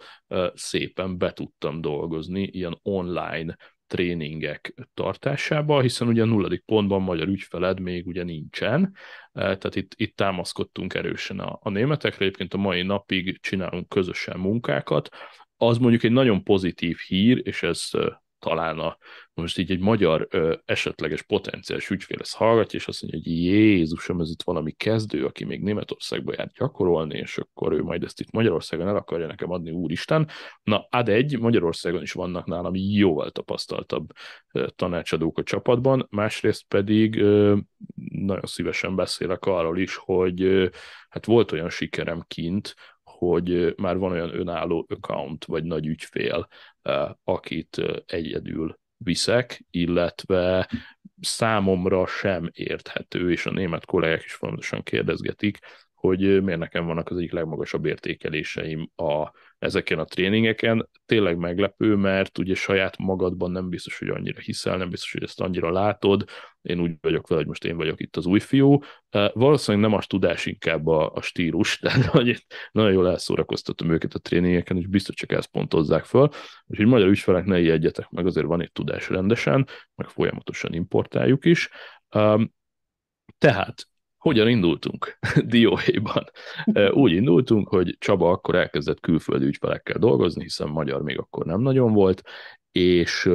szépen 0.54 1.18
be 1.18 1.32
tudtam 1.32 1.80
dolgozni 1.80 2.42
ilyen 2.42 2.78
online 2.82 3.56
tréningek 3.86 4.74
tartásába, 4.94 5.80
hiszen 5.80 6.08
ugye 6.08 6.22
a 6.22 6.26
nulladik 6.26 6.62
pontban 6.64 7.02
magyar 7.02 7.28
ügyfeled 7.28 7.80
még 7.80 8.06
ugye 8.06 8.22
nincsen, 8.22 8.94
tehát 9.32 9.76
itt, 9.76 9.92
itt 9.96 10.16
támaszkodtunk 10.16 10.94
erősen 10.94 11.38
a, 11.38 11.58
a 11.62 11.70
németekre, 11.70 12.24
egyébként 12.24 12.54
a 12.54 12.58
mai 12.58 12.82
napig 12.82 13.40
csinálunk 13.40 13.88
közösen 13.88 14.38
munkákat, 14.38 15.08
az 15.56 15.78
mondjuk 15.78 16.02
egy 16.02 16.12
nagyon 16.12 16.44
pozitív 16.44 16.96
hír, 16.96 17.40
és 17.44 17.62
ez 17.62 17.90
talán 18.38 18.78
a, 18.78 18.96
most 19.34 19.58
így 19.58 19.70
egy 19.70 19.80
magyar 19.80 20.26
ö, 20.30 20.54
esetleges 20.64 21.22
potenciális 21.22 21.90
ügyfél 21.90 22.18
ezt 22.20 22.34
hallgatja, 22.34 22.78
és 22.78 22.86
azt 22.86 23.02
mondja, 23.02 23.20
hogy 23.22 23.38
Jézusom, 23.38 24.20
ez 24.20 24.30
itt 24.30 24.42
valami 24.42 24.72
kezdő, 24.72 25.24
aki 25.24 25.44
még 25.44 25.62
Németországba 25.62 26.32
járt 26.36 26.52
gyakorolni, 26.52 27.18
és 27.18 27.38
akkor 27.38 27.72
ő 27.72 27.82
majd 27.82 28.02
ezt 28.02 28.20
itt 28.20 28.30
Magyarországon 28.30 28.88
el 28.88 28.96
akarja 28.96 29.26
nekem 29.26 29.50
adni, 29.50 29.70
úristen. 29.70 30.28
Na, 30.62 30.86
ad 30.90 31.08
egy, 31.08 31.38
Magyarországon 31.38 32.02
is 32.02 32.12
vannak 32.12 32.46
nálam 32.46 32.74
jóval 32.74 33.30
tapasztaltabb 33.30 34.12
ö, 34.52 34.66
tanácsadók 34.76 35.38
a 35.38 35.42
csapatban, 35.42 36.06
másrészt 36.10 36.64
pedig 36.68 37.20
ö, 37.20 37.56
nagyon 38.10 38.46
szívesen 38.46 38.96
beszélek 38.96 39.44
arról 39.44 39.78
is, 39.78 39.96
hogy 39.96 40.42
ö, 40.42 40.66
hát 41.08 41.26
volt 41.26 41.52
olyan 41.52 41.70
sikerem 41.70 42.24
kint, 42.26 42.74
hogy 43.18 43.74
már 43.76 43.96
van 43.96 44.12
olyan 44.12 44.38
önálló 44.38 44.86
account, 44.88 45.44
vagy 45.44 45.64
nagy 45.64 45.86
ügyfél, 45.86 46.48
akit 47.24 47.82
egyedül 48.06 48.78
viszek, 48.96 49.64
illetve 49.70 50.70
számomra 51.20 52.06
sem 52.06 52.50
érthető, 52.52 53.30
és 53.30 53.46
a 53.46 53.50
német 53.50 53.84
kollégák 53.84 54.24
is 54.24 54.34
fontosan 54.34 54.82
kérdezgetik, 54.82 55.58
hogy 55.94 56.42
miért 56.42 56.58
nekem 56.58 56.86
vannak 56.86 57.10
az 57.10 57.16
egyik 57.16 57.32
legmagasabb 57.32 57.84
értékeléseim 57.84 58.90
a 58.96 59.30
ezeken 59.58 59.98
a 59.98 60.04
tréningeken. 60.04 60.88
Tényleg 61.06 61.36
meglepő, 61.36 61.94
mert 61.94 62.38
ugye 62.38 62.54
saját 62.54 62.98
magadban 62.98 63.50
nem 63.50 63.68
biztos, 63.68 63.98
hogy 63.98 64.08
annyira 64.08 64.40
hiszel, 64.40 64.76
nem 64.76 64.90
biztos, 64.90 65.12
hogy 65.12 65.22
ezt 65.22 65.40
annyira 65.40 65.70
látod. 65.70 66.24
Én 66.62 66.80
úgy 66.80 66.92
vagyok 67.00 67.28
vele, 67.28 67.40
hogy 67.40 67.48
most 67.48 67.64
én 67.64 67.76
vagyok 67.76 68.00
itt 68.00 68.16
az 68.16 68.26
új 68.26 68.40
fiú. 68.40 68.78
Valószínűleg 69.32 69.90
nem 69.90 69.98
a 69.98 70.02
tudás, 70.02 70.46
inkább 70.46 70.86
a, 70.86 71.12
a 71.12 71.20
stílus, 71.20 71.78
tehát 71.78 72.04
hogy 72.04 72.46
nagyon 72.72 72.92
jól 72.92 73.08
elszórakoztatom 73.08 73.90
őket 73.90 74.14
a 74.14 74.18
tréningeken, 74.18 74.76
és 74.76 74.86
biztos 74.86 75.14
csak 75.14 75.32
ezt 75.32 75.50
pontozzák 75.50 76.04
föl. 76.04 76.28
Úgyhogy 76.66 76.86
magyar 76.86 77.08
ügyfelek 77.08 77.44
ne 77.44 77.60
ijedjetek 77.60 78.10
meg, 78.10 78.26
azért 78.26 78.46
van 78.46 78.60
itt 78.60 78.74
tudás 78.74 79.08
rendesen, 79.08 79.66
meg 79.94 80.08
folyamatosan 80.08 80.72
importáljuk 80.72 81.44
is. 81.44 81.68
Tehát 83.38 83.88
hogyan 84.26 84.48
indultunk 84.48 85.18
dióhéjban? 85.54 86.24
Úgy 86.90 87.12
indultunk, 87.12 87.68
hogy 87.68 87.96
Csaba 87.98 88.30
akkor 88.30 88.54
elkezdett 88.54 89.00
külföldi 89.00 89.44
ügyfelekkel 89.44 89.98
dolgozni, 89.98 90.42
hiszen 90.42 90.68
magyar 90.68 91.02
még 91.02 91.18
akkor 91.18 91.46
nem 91.46 91.60
nagyon 91.60 91.92
volt, 91.92 92.22
és 92.72 93.30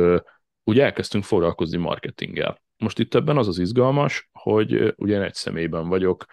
úgy 0.63 0.79
elkezdtünk 0.79 1.23
foglalkozni 1.23 1.77
marketinggel. 1.77 2.61
Most 2.77 2.99
itt 2.99 3.15
ebben 3.15 3.37
az 3.37 3.47
az 3.47 3.59
izgalmas, 3.59 4.29
hogy 4.31 4.93
ugye 4.97 5.23
egy 5.23 5.33
személyben 5.33 5.87
vagyok, 5.87 6.25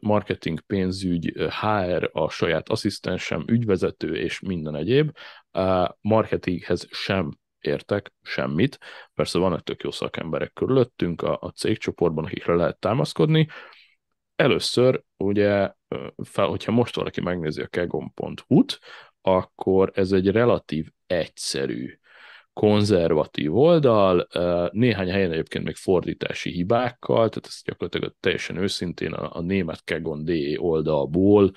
marketing, 0.00 0.60
pénzügy, 0.60 1.32
HR, 1.60 2.10
a 2.12 2.28
saját 2.28 2.68
asszisztensem, 2.68 3.44
ügyvezető 3.46 4.16
és 4.16 4.40
minden 4.40 4.74
egyéb. 4.74 5.10
Marketinghez 6.00 6.88
sem 6.90 7.30
értek 7.60 8.12
semmit. 8.22 8.78
Persze 9.14 9.38
vannak 9.38 9.62
tök 9.62 9.82
jó 9.82 9.90
szakemberek 9.90 10.52
körülöttünk 10.52 11.22
a, 11.22 11.38
a 11.40 11.50
cégcsoportban, 11.50 12.24
akikre 12.24 12.54
lehet 12.54 12.78
támaszkodni, 12.78 13.48
először 14.36 15.02
ugye, 15.16 15.72
fel, 16.22 16.46
hogyha 16.46 16.72
most 16.72 16.96
valaki 16.96 17.20
megnézi 17.20 17.60
a 17.60 17.66
kegon.hu-t, 17.66 18.78
akkor 19.20 19.90
ez 19.94 20.12
egy 20.12 20.28
relatív 20.30 20.88
egyszerű, 21.06 21.98
konzervatív 22.54 23.56
oldal, 23.56 24.28
néhány 24.72 25.10
helyen 25.10 25.32
egyébként 25.32 25.64
még 25.64 25.74
fordítási 25.74 26.50
hibákkal, 26.50 27.28
tehát 27.28 27.46
ez 27.46 27.60
gyakorlatilag 27.64 28.14
teljesen 28.20 28.56
őszintén 28.56 29.12
a, 29.12 29.36
a 29.36 29.40
német 29.40 29.82
DE 30.22 30.60
oldalból 30.60 31.52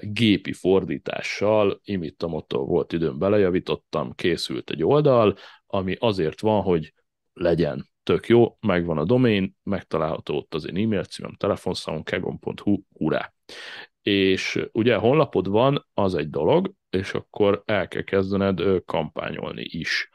gépi 0.00 0.52
fordítással, 0.52 1.80
imittamotto 1.84 2.64
volt 2.64 2.92
időm 2.92 3.18
belejavítottam, 3.18 4.12
készült 4.12 4.70
egy 4.70 4.84
oldal, 4.84 5.36
ami 5.66 5.96
azért 5.98 6.40
van, 6.40 6.62
hogy 6.62 6.92
legyen. 7.32 7.89
Tök 8.10 8.28
jó, 8.28 8.56
megvan 8.60 8.98
a 8.98 9.04
domain, 9.04 9.56
megtalálható 9.62 10.36
ott 10.36 10.54
az 10.54 10.66
én 10.66 10.84
e-mail 10.84 11.04
címem, 11.04 11.34
telefonszámom, 11.36 12.02
kegon.hu, 12.02 12.82
hurrá. 12.92 13.32
És 14.02 14.68
ugye 14.72 14.96
honlapod 14.96 15.48
van, 15.48 15.86
az 15.94 16.14
egy 16.14 16.30
dolog, 16.30 16.72
és 16.88 17.14
akkor 17.14 17.62
el 17.66 17.88
kell 17.88 18.02
kezdened 18.02 18.60
kampányolni 18.84 19.62
is. 19.64 20.10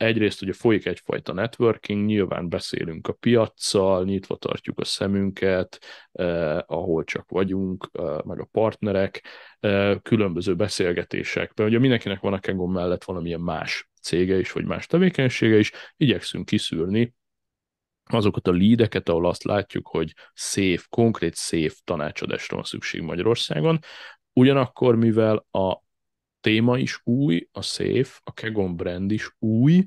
Egyrészt 0.00 0.42
ugye 0.42 0.52
folyik 0.52 0.86
egyfajta 0.86 1.32
networking, 1.32 2.04
nyilván 2.04 2.48
beszélünk 2.48 3.08
a 3.08 3.12
piaccal, 3.12 4.04
nyitva 4.04 4.36
tartjuk 4.36 4.78
a 4.78 4.84
szemünket, 4.84 5.78
eh, 6.12 6.58
ahol 6.66 7.04
csak 7.04 7.30
vagyunk, 7.30 7.88
eh, 7.92 8.18
meg 8.24 8.40
a 8.40 8.48
partnerek, 8.50 9.24
eh, 9.60 9.98
különböző 10.02 10.54
beszélgetésekben. 10.54 11.66
Ugye 11.66 11.78
mindenkinek 11.78 12.20
van 12.20 12.32
a 12.32 12.38
Kengon 12.38 12.70
mellett 12.70 13.04
valamilyen 13.04 13.40
más 13.40 13.88
cége 14.02 14.38
is, 14.38 14.52
vagy 14.52 14.64
más 14.64 14.86
tevékenysége 14.86 15.58
is, 15.58 15.72
igyekszünk 15.96 16.46
kiszűrni 16.46 17.14
azokat 18.04 18.48
a 18.48 18.52
leadeket, 18.52 19.08
ahol 19.08 19.26
azt 19.26 19.44
látjuk, 19.44 19.88
hogy 19.88 20.14
szép, 20.34 20.80
konkrét 20.88 21.34
szép 21.34 21.72
tanácsadásra 21.84 22.56
van 22.56 22.64
szükség 22.64 23.02
Magyarországon. 23.02 23.78
Ugyanakkor, 24.32 24.96
mivel 24.96 25.46
a 25.50 25.82
téma 26.40 26.78
is 26.78 27.00
új, 27.04 27.48
a 27.52 27.62
Safe, 27.62 28.20
a 28.24 28.32
Kegon 28.32 28.76
brand 28.76 29.10
is 29.10 29.36
új, 29.38 29.84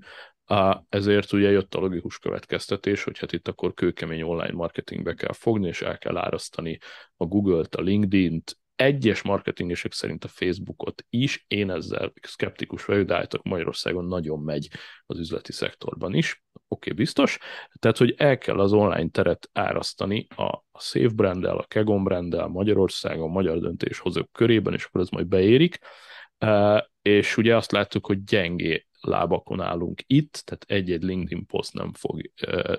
ezért 0.89 1.33
ugye 1.33 1.51
jött 1.51 1.75
a 1.75 1.79
logikus 1.79 2.19
következtetés, 2.19 3.03
hogy 3.03 3.19
hát 3.19 3.31
itt 3.31 3.47
akkor 3.47 3.73
kőkemény 3.73 4.21
online 4.21 4.53
marketingbe 4.53 5.13
kell 5.13 5.33
fogni, 5.33 5.67
és 5.67 5.81
el 5.81 5.97
kell 5.97 6.17
árasztani 6.17 6.77
a 7.17 7.25
Google-t, 7.25 7.75
a 7.75 7.81
LinkedIn-t, 7.81 8.57
egyes 8.75 9.21
marketingesek 9.21 9.93
szerint 9.93 10.23
a 10.23 10.27
Facebookot 10.27 11.05
is, 11.09 11.45
én 11.47 11.71
ezzel 11.71 12.13
skeptikus 12.21 12.85
vagyok, 12.85 13.05
de 13.05 13.15
állítok 13.15 13.43
Magyarországon 13.43 14.05
nagyon 14.05 14.39
megy 14.39 14.69
az 15.05 15.19
üzleti 15.19 15.51
szektorban 15.51 16.13
is, 16.13 16.43
oké, 16.53 16.91
okay, 16.91 16.93
biztos, 16.93 17.37
tehát 17.79 17.97
hogy 17.97 18.13
el 18.17 18.37
kell 18.37 18.59
az 18.59 18.73
online 18.73 19.09
teret 19.09 19.49
árasztani 19.53 20.27
a, 20.35 20.43
a 20.71 20.79
Safe 20.79 21.13
branddel, 21.15 21.57
a 21.57 21.65
Kegon 21.65 22.03
branddel, 22.03 22.47
Magyarországon, 22.47 23.29
magyar 23.29 23.59
döntéshozók 23.59 24.31
körében, 24.31 24.73
és 24.73 24.83
akkor 24.83 25.01
ez 25.01 25.09
majd 25.09 25.27
beérik, 25.27 25.79
és 27.01 27.37
ugye 27.37 27.55
azt 27.55 27.71
láttuk, 27.71 28.05
hogy 28.05 28.23
gyengé 28.23 28.87
lábakon 29.01 29.61
állunk 29.61 30.01
itt, 30.07 30.41
tehát 30.45 30.65
egy-egy 30.67 31.03
LinkedIn 31.03 31.45
poszt 31.45 31.73
nem 31.73 31.93
fog 31.93 32.21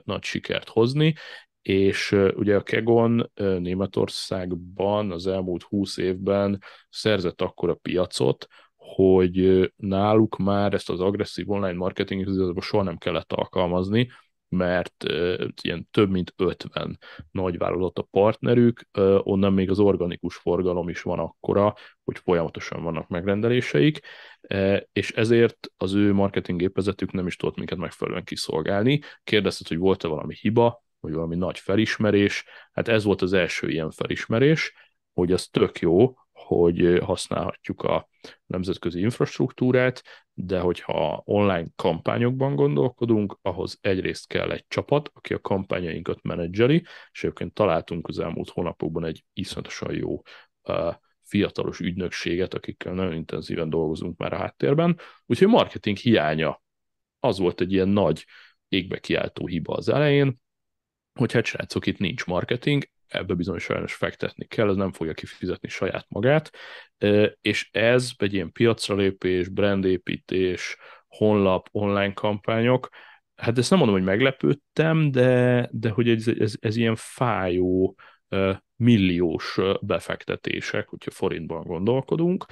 nagy 0.04 0.22
sikert 0.22 0.68
hozni, 0.68 1.14
és 1.62 2.12
ugye 2.12 2.56
a 2.56 2.62
Kegon 2.62 3.30
Németországban 3.34 5.10
az 5.10 5.26
elmúlt 5.26 5.62
húsz 5.62 5.96
évben 5.96 6.62
szerzett 6.88 7.40
akkor 7.40 7.68
a 7.68 7.74
piacot, 7.74 8.46
hogy 8.76 9.70
náluk 9.76 10.36
már 10.36 10.74
ezt 10.74 10.90
az 10.90 11.00
agresszív 11.00 11.50
online 11.50 11.72
marketing 11.72 12.26
soha 12.60 12.82
nem 12.82 12.96
kellett 12.96 13.32
alkalmazni, 13.32 14.10
mert 14.54 15.04
ilyen 15.62 15.88
több 15.90 16.10
mint 16.10 16.32
50 16.36 16.98
nagyvállalat 17.30 17.98
a 17.98 18.08
partnerük, 18.10 18.88
onnan 19.22 19.52
még 19.52 19.70
az 19.70 19.78
organikus 19.78 20.36
forgalom 20.36 20.88
is 20.88 21.02
van 21.02 21.18
akkora, 21.18 21.74
hogy 22.04 22.18
folyamatosan 22.18 22.82
vannak 22.82 23.08
megrendeléseik, 23.08 24.00
és 24.92 25.10
ezért 25.10 25.72
az 25.76 25.94
ő 25.94 26.12
marketing 26.12 26.58
gépezetük 26.58 27.12
nem 27.12 27.26
is 27.26 27.36
tudott 27.36 27.56
minket 27.56 27.78
megfelelően 27.78 28.24
kiszolgálni. 28.24 29.00
Kérdezted, 29.24 29.68
hogy 29.68 29.78
volt-e 29.78 30.08
valami 30.08 30.34
hiba, 30.40 30.84
vagy 31.00 31.12
valami 31.12 31.36
nagy 31.36 31.58
felismerés. 31.58 32.44
Hát 32.72 32.88
ez 32.88 33.04
volt 33.04 33.22
az 33.22 33.32
első 33.32 33.68
ilyen 33.70 33.90
felismerés, 33.90 34.72
hogy 35.12 35.32
az 35.32 35.46
tök 35.46 35.78
jó, 35.78 36.14
hogy 36.44 36.98
használhatjuk 37.02 37.82
a 37.82 38.08
nemzetközi 38.46 39.00
infrastruktúrát, 39.00 40.02
de 40.32 40.60
hogyha 40.60 41.22
online 41.24 41.66
kampányokban 41.76 42.54
gondolkodunk, 42.54 43.38
ahhoz 43.42 43.78
egyrészt 43.80 44.26
kell 44.26 44.50
egy 44.50 44.64
csapat, 44.68 45.10
aki 45.14 45.34
a 45.34 45.40
kampányainkat 45.40 46.22
menedzseli, 46.22 46.84
és 47.12 47.24
egyébként 47.24 47.54
találtunk 47.54 48.08
az 48.08 48.18
elmúlt 48.18 48.50
hónapokban 48.50 49.04
egy 49.04 49.24
iszonyatosan 49.32 49.94
jó 49.94 50.22
fiatalos 51.22 51.80
ügynökséget, 51.80 52.54
akikkel 52.54 52.92
nagyon 52.92 53.14
intenzíven 53.14 53.70
dolgozunk 53.70 54.16
már 54.16 54.32
a 54.32 54.36
háttérben. 54.36 54.98
Úgyhogy 55.26 55.48
marketing 55.48 55.96
hiánya 55.96 56.62
az 57.20 57.38
volt 57.38 57.60
egy 57.60 57.72
ilyen 57.72 57.88
nagy 57.88 58.24
égbe 58.68 58.98
kiáltó 58.98 59.46
hiba 59.46 59.74
az 59.74 59.88
elején, 59.88 60.40
hogy 61.12 61.32
hát 61.32 61.44
srácok, 61.44 61.86
itt 61.86 61.98
nincs 61.98 62.26
marketing, 62.26 62.84
ebbe 63.14 63.34
bizony 63.34 63.58
sajnos 63.58 63.94
fektetni 63.94 64.44
kell, 64.44 64.68
ez 64.68 64.76
nem 64.76 64.92
fogja 64.92 65.12
kifizetni 65.12 65.68
saját 65.68 66.06
magát, 66.08 66.50
és 67.40 67.68
ez 67.72 68.10
egy 68.16 68.34
ilyen 68.34 68.52
piacra 68.52 68.94
lépés, 68.94 69.48
brandépítés, 69.48 70.76
honlap, 71.08 71.68
online 71.72 72.12
kampányok, 72.12 72.88
hát 73.34 73.58
ezt 73.58 73.70
nem 73.70 73.78
mondom, 73.78 73.96
hogy 73.96 74.06
meglepődtem, 74.06 75.10
de, 75.10 75.68
de 75.72 75.88
hogy 75.88 76.08
ez, 76.08 76.28
ez, 76.28 76.54
ez 76.60 76.76
ilyen 76.76 76.96
fájó, 76.96 77.96
milliós 78.76 79.58
befektetések, 79.80 80.88
hogyha 80.88 81.10
forintban 81.10 81.62
gondolkodunk. 81.62 82.46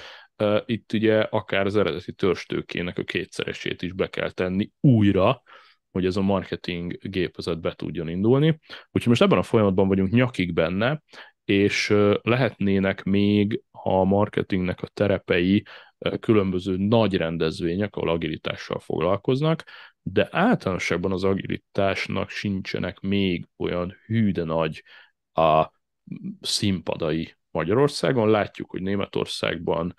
Itt 0.64 0.92
ugye 0.92 1.20
akár 1.20 1.66
az 1.66 1.76
eredeti 1.76 2.12
törstőkének 2.12 2.98
a 2.98 3.04
kétszeresét 3.04 3.82
is 3.82 3.92
be 3.92 4.08
kell 4.08 4.30
tenni 4.30 4.70
újra, 4.80 5.42
hogy 5.92 6.06
ez 6.06 6.16
a 6.16 6.22
marketing 6.22 6.98
gépezet 7.10 7.60
be 7.60 7.74
tudjon 7.74 8.08
indulni. 8.08 8.58
Úgyhogy 8.68 9.06
most 9.06 9.22
ebben 9.22 9.38
a 9.38 9.42
folyamatban 9.42 9.88
vagyunk 9.88 10.10
nyakig 10.10 10.52
benne, 10.52 11.02
és 11.44 11.94
lehetnének 12.22 13.02
még 13.02 13.62
a 13.70 14.04
marketingnek 14.04 14.82
a 14.82 14.86
terepei 14.86 15.64
különböző 16.20 16.76
nagy 16.76 17.16
rendezvények, 17.16 17.96
ahol 17.96 18.10
agilitással 18.10 18.78
foglalkoznak, 18.78 19.64
de 20.02 20.28
általánosságban 20.30 21.12
az 21.12 21.24
agilitásnak 21.24 22.30
sincsenek 22.30 23.00
még 23.00 23.48
olyan 23.56 23.96
hű 24.06 24.30
de 24.30 24.44
nagy 24.44 24.84
a 25.32 25.70
színpadai 26.40 27.34
Magyarországon. 27.50 28.30
Látjuk, 28.30 28.70
hogy 28.70 28.82
Németországban 28.82 29.94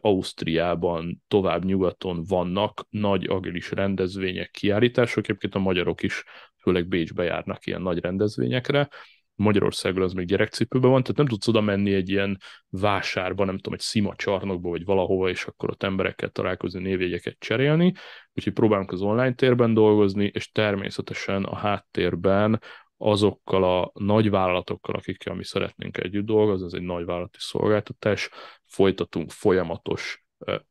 Ausztriában, 0.00 1.22
tovább 1.28 1.64
nyugaton 1.64 2.24
vannak 2.28 2.86
nagy 2.90 3.24
agilis 3.24 3.70
rendezvények, 3.70 4.50
kiállítások, 4.50 5.24
egyébként 5.24 5.54
a 5.54 5.58
magyarok 5.58 6.02
is 6.02 6.24
főleg 6.62 6.88
Bécsbe 6.88 7.24
járnak 7.24 7.66
ilyen 7.66 7.82
nagy 7.82 7.98
rendezvényekre, 7.98 8.88
Magyarországon 9.36 10.02
az 10.02 10.12
még 10.12 10.26
gyerekcipőben 10.26 10.90
van, 10.90 11.02
tehát 11.02 11.16
nem 11.16 11.26
tudsz 11.26 11.48
oda 11.48 11.60
menni 11.60 11.94
egy 11.94 12.08
ilyen 12.08 12.38
vásárba, 12.68 13.44
nem 13.44 13.56
tudom, 13.56 13.72
egy 13.72 13.80
szima 13.80 14.14
csarnokba, 14.16 14.68
vagy 14.68 14.84
valahova, 14.84 15.28
és 15.28 15.44
akkor 15.44 15.70
ott 15.70 15.82
emberekkel 15.82 16.28
találkozni, 16.28 16.80
névjegyeket 16.80 17.36
cserélni, 17.38 17.92
úgyhogy 18.32 18.52
próbálunk 18.52 18.92
az 18.92 19.00
online 19.00 19.34
térben 19.34 19.74
dolgozni, 19.74 20.30
és 20.34 20.50
természetesen 20.50 21.44
a 21.44 21.56
háttérben 21.56 22.60
azokkal 22.96 23.80
a 23.80 23.90
nagyvállalatokkal, 23.94 24.94
akikkel 24.94 25.34
mi 25.34 25.44
szeretnénk 25.44 25.96
együtt 25.98 26.26
dolgozni, 26.26 26.66
ez 26.66 26.72
egy 26.72 26.82
nagyvállalati 26.82 27.38
szolgáltatás, 27.40 28.30
folytatunk 28.66 29.30
folyamatos 29.30 30.24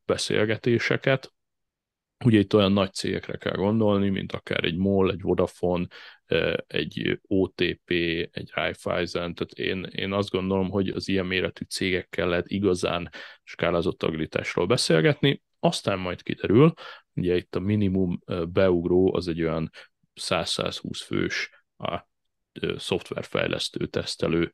beszélgetéseket. 0.05 1.33
Ugye 2.25 2.39
itt 2.39 2.55
olyan 2.55 2.71
nagy 2.71 2.93
cégekre 2.93 3.37
kell 3.37 3.55
gondolni, 3.55 4.09
mint 4.09 4.31
akár 4.31 4.63
egy 4.63 4.77
MOL, 4.77 5.11
egy 5.11 5.21
Vodafone, 5.21 5.87
egy 6.67 7.19
OTP, 7.27 7.89
egy 8.31 8.51
Raiffeisen, 8.53 9.35
tehát 9.35 9.51
én, 9.51 9.83
én 9.83 10.13
azt 10.13 10.29
gondolom, 10.29 10.69
hogy 10.69 10.89
az 10.89 11.07
ilyen 11.07 11.25
méretű 11.25 11.65
cégekkel 11.65 12.27
lehet 12.27 12.49
igazán 12.49 13.09
skálázott 13.43 14.03
agilitásról 14.03 14.65
beszélgetni, 14.65 15.41
aztán 15.59 15.99
majd 15.99 16.23
kiderül, 16.23 16.73
ugye 17.13 17.35
itt 17.35 17.55
a 17.55 17.59
minimum 17.59 18.19
beugró 18.49 19.15
az 19.15 19.27
egy 19.27 19.41
olyan 19.41 19.69
100-120 20.21 21.01
fős 21.05 21.49
a 21.77 22.07
szoftverfejlesztő, 22.75 23.85
tesztelő 23.85 24.51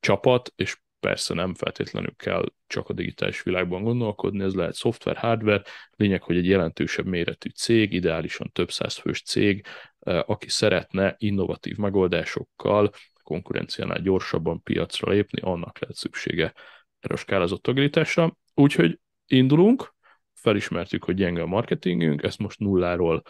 csapat, 0.00 0.52
és 0.56 0.76
persze 1.04 1.34
nem 1.34 1.54
feltétlenül 1.54 2.14
kell 2.16 2.52
csak 2.66 2.88
a 2.88 2.92
digitális 2.92 3.42
világban 3.42 3.82
gondolkodni, 3.82 4.42
ez 4.42 4.54
lehet 4.54 4.74
szoftver, 4.74 5.16
hardware, 5.16 5.62
lényeg, 5.90 6.22
hogy 6.22 6.36
egy 6.36 6.46
jelentősebb 6.46 7.06
méretű 7.06 7.48
cég, 7.48 7.92
ideálisan 7.92 8.50
több 8.52 8.70
száz 8.70 8.94
fős 8.96 9.22
cég, 9.22 9.66
aki 10.00 10.48
szeretne 10.48 11.14
innovatív 11.18 11.76
megoldásokkal 11.76 12.90
konkurenciánál 13.22 14.00
gyorsabban 14.00 14.62
piacra 14.62 15.12
lépni, 15.12 15.40
annak 15.40 15.78
lehet 15.78 15.96
szüksége 15.96 16.52
erre 17.00 17.14
a 17.14 17.16
skálázott 17.16 17.66
agilitásra. 17.66 18.36
Úgyhogy 18.54 18.98
indulunk, 19.26 19.94
felismertük, 20.32 21.04
hogy 21.04 21.14
gyenge 21.14 21.42
a 21.42 21.46
marketingünk, 21.46 22.22
ezt 22.22 22.38
most 22.38 22.58
nulláról 22.58 23.22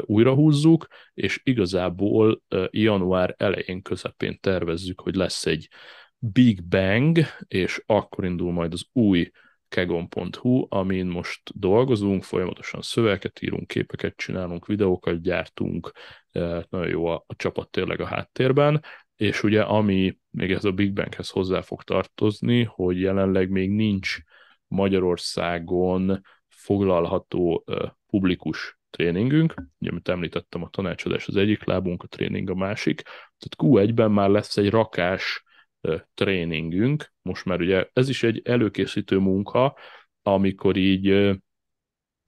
újra 0.00 0.34
húzzuk, 0.34 0.86
és 1.14 1.40
igazából 1.42 2.42
január 2.70 3.34
elején 3.38 3.82
közepén 3.82 4.38
tervezzük, 4.40 5.00
hogy 5.00 5.14
lesz 5.14 5.46
egy 5.46 5.68
Big 6.18 6.64
Bang, 6.64 7.18
és 7.48 7.82
akkor 7.86 8.24
indul 8.24 8.52
majd 8.52 8.72
az 8.72 8.84
új 8.92 9.30
kegon.hu, 9.68 10.66
amin 10.68 11.06
most 11.06 11.58
dolgozunk, 11.58 12.22
folyamatosan 12.22 12.82
szövegeket 12.82 13.42
írunk, 13.42 13.66
képeket 13.66 14.16
csinálunk, 14.16 14.66
videókat 14.66 15.20
gyártunk, 15.20 15.92
nagyon 16.68 16.88
jó 16.88 17.06
a, 17.06 17.24
a 17.26 17.36
csapat 17.36 17.70
tényleg 17.70 18.00
a 18.00 18.06
háttérben, 18.06 18.82
és 19.16 19.42
ugye 19.42 19.62
ami 19.62 20.18
még 20.30 20.50
ez 20.50 20.64
a 20.64 20.72
Big 20.72 20.92
Banghez 20.92 21.30
hozzá 21.30 21.60
fog 21.60 21.82
tartozni, 21.82 22.62
hogy 22.62 23.00
jelenleg 23.00 23.50
még 23.50 23.70
nincs 23.70 24.16
Magyarországon 24.66 26.22
foglalható 26.48 27.64
publikus 28.06 28.78
tréningünk, 28.90 29.54
ugye, 29.78 29.90
amit 29.90 30.08
említettem, 30.08 30.62
a 30.62 30.68
tanácsadás 30.68 31.26
az 31.28 31.36
egyik 31.36 31.64
lábunk, 31.64 32.02
a 32.02 32.06
tréning 32.06 32.50
a 32.50 32.54
másik, 32.54 33.02
tehát 33.02 33.56
Q1-ben 33.56 34.10
már 34.10 34.28
lesz 34.28 34.56
egy 34.56 34.70
rakás 34.70 35.42
tréningünk, 36.14 37.12
most 37.22 37.44
már 37.44 37.60
ugye 37.60 37.88
ez 37.92 38.08
is 38.08 38.22
egy 38.22 38.40
előkészítő 38.44 39.18
munka, 39.18 39.76
amikor 40.22 40.76
így 40.76 41.36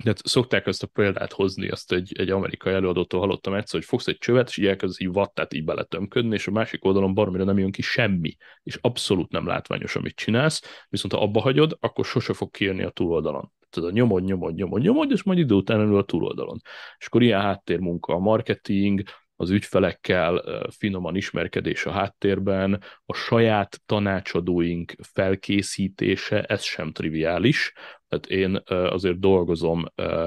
de 0.04 0.14
szokták 0.22 0.66
ezt 0.66 0.82
a 0.82 0.86
példát 0.86 1.32
hozni, 1.32 1.68
azt 1.68 1.92
egy, 1.92 2.12
egy 2.18 2.30
amerikai 2.30 2.72
előadótól 2.72 3.20
hallottam 3.20 3.54
egyszer, 3.54 3.78
hogy 3.78 3.88
fogsz 3.88 4.06
egy 4.06 4.18
csövet, 4.18 4.48
és 4.48 4.56
így 4.56 4.66
elkezdesz 4.66 5.00
így 5.00 5.12
vattát 5.12 5.54
így 5.54 5.64
beletömködni, 5.64 6.34
és 6.34 6.46
a 6.46 6.50
másik 6.50 6.84
oldalon 6.84 7.14
baromira 7.14 7.44
nem 7.44 7.58
jön 7.58 7.70
ki 7.70 7.82
semmi, 7.82 8.36
és 8.62 8.78
abszolút 8.80 9.30
nem 9.30 9.46
látványos, 9.46 9.96
amit 9.96 10.16
csinálsz, 10.16 10.86
viszont 10.88 11.12
ha 11.12 11.22
abba 11.22 11.40
hagyod, 11.40 11.76
akkor 11.80 12.04
sose 12.04 12.32
fog 12.32 12.50
kijönni 12.50 12.82
a 12.82 12.90
túloldalon. 12.90 13.52
Tehát 13.70 13.90
a 13.90 13.92
nyomod, 13.92 14.24
nyomod, 14.24 14.54
nyomod, 14.54 14.82
nyomod, 14.82 15.10
és 15.10 15.22
majd 15.22 15.38
idő 15.38 15.54
után 15.54 15.80
elő 15.80 15.96
a 15.96 16.04
túloldalon. 16.04 16.60
És 16.98 17.06
akkor 17.06 17.22
ilyen 17.22 17.40
háttérmunka, 17.40 18.14
a 18.14 18.18
marketing, 18.18 19.02
az 19.40 19.50
ügyfelekkel 19.50 20.42
finoman 20.78 21.16
ismerkedés 21.16 21.86
a 21.86 21.90
háttérben, 21.90 22.82
a 23.04 23.14
saját 23.14 23.80
tanácsadóink 23.86 24.92
felkészítése, 25.12 26.42
ez 26.42 26.62
sem 26.62 26.92
triviális. 26.92 27.72
Tehát 28.08 28.26
én 28.26 28.62
azért 28.66 29.18
dolgozom 29.18 29.84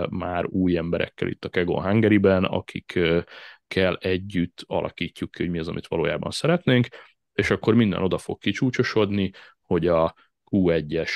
már 0.10 0.46
új 0.46 0.78
emberekkel 0.78 1.28
itt 1.28 1.46
a 1.46 1.50
Kegon 1.50 1.84
Hungary-ben, 1.84 2.44
akikkel 2.44 3.98
együtt 4.00 4.64
alakítjuk 4.68 5.32
ki, 5.32 5.42
hogy 5.42 5.52
mi 5.52 5.60
az, 5.60 5.68
amit 5.68 5.88
valójában 5.88 6.32
szeretnénk, 6.32 6.88
és 7.34 7.50
akkor 7.50 7.74
minden 7.74 8.04
oda 8.04 8.18
fog 8.18 8.40
kicsúcsosodni, 8.40 9.32
hogy 9.62 9.88
a 9.88 10.16
Q1-es 10.52 11.12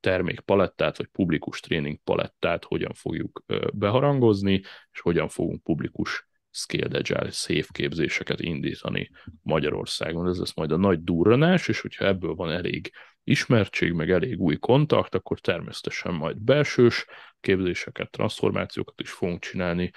termékpalettát, 0.00 0.96
vagy 0.96 1.06
publikus 1.06 1.60
tréning 1.60 1.98
palettát 2.04 2.64
hogyan 2.64 2.92
fogjuk 2.92 3.44
beharangozni, 3.72 4.62
és 4.92 5.00
hogyan 5.00 5.28
fogunk 5.28 5.62
publikus 5.62 6.32
Scaled 6.56 6.94
Agile 6.94 7.30
szép 7.30 7.66
képzéseket 7.72 8.40
indítani 8.40 9.10
Magyarországon. 9.42 10.28
Ez 10.28 10.38
lesz 10.38 10.54
majd 10.54 10.72
a 10.72 10.76
nagy 10.76 11.04
durranás, 11.04 11.68
és 11.68 11.80
hogyha 11.80 12.04
ebből 12.04 12.34
van 12.34 12.50
elég 12.50 12.90
ismertség, 13.24 13.92
meg 13.92 14.10
elég 14.10 14.40
új 14.40 14.56
kontakt, 14.56 15.14
akkor 15.14 15.40
természetesen 15.40 16.14
majd 16.14 16.36
belsős 16.36 17.06
képzéseket, 17.40 18.10
transformációkat 18.10 19.00
is 19.00 19.10
fogunk 19.10 19.40
csinálni, 19.40 19.90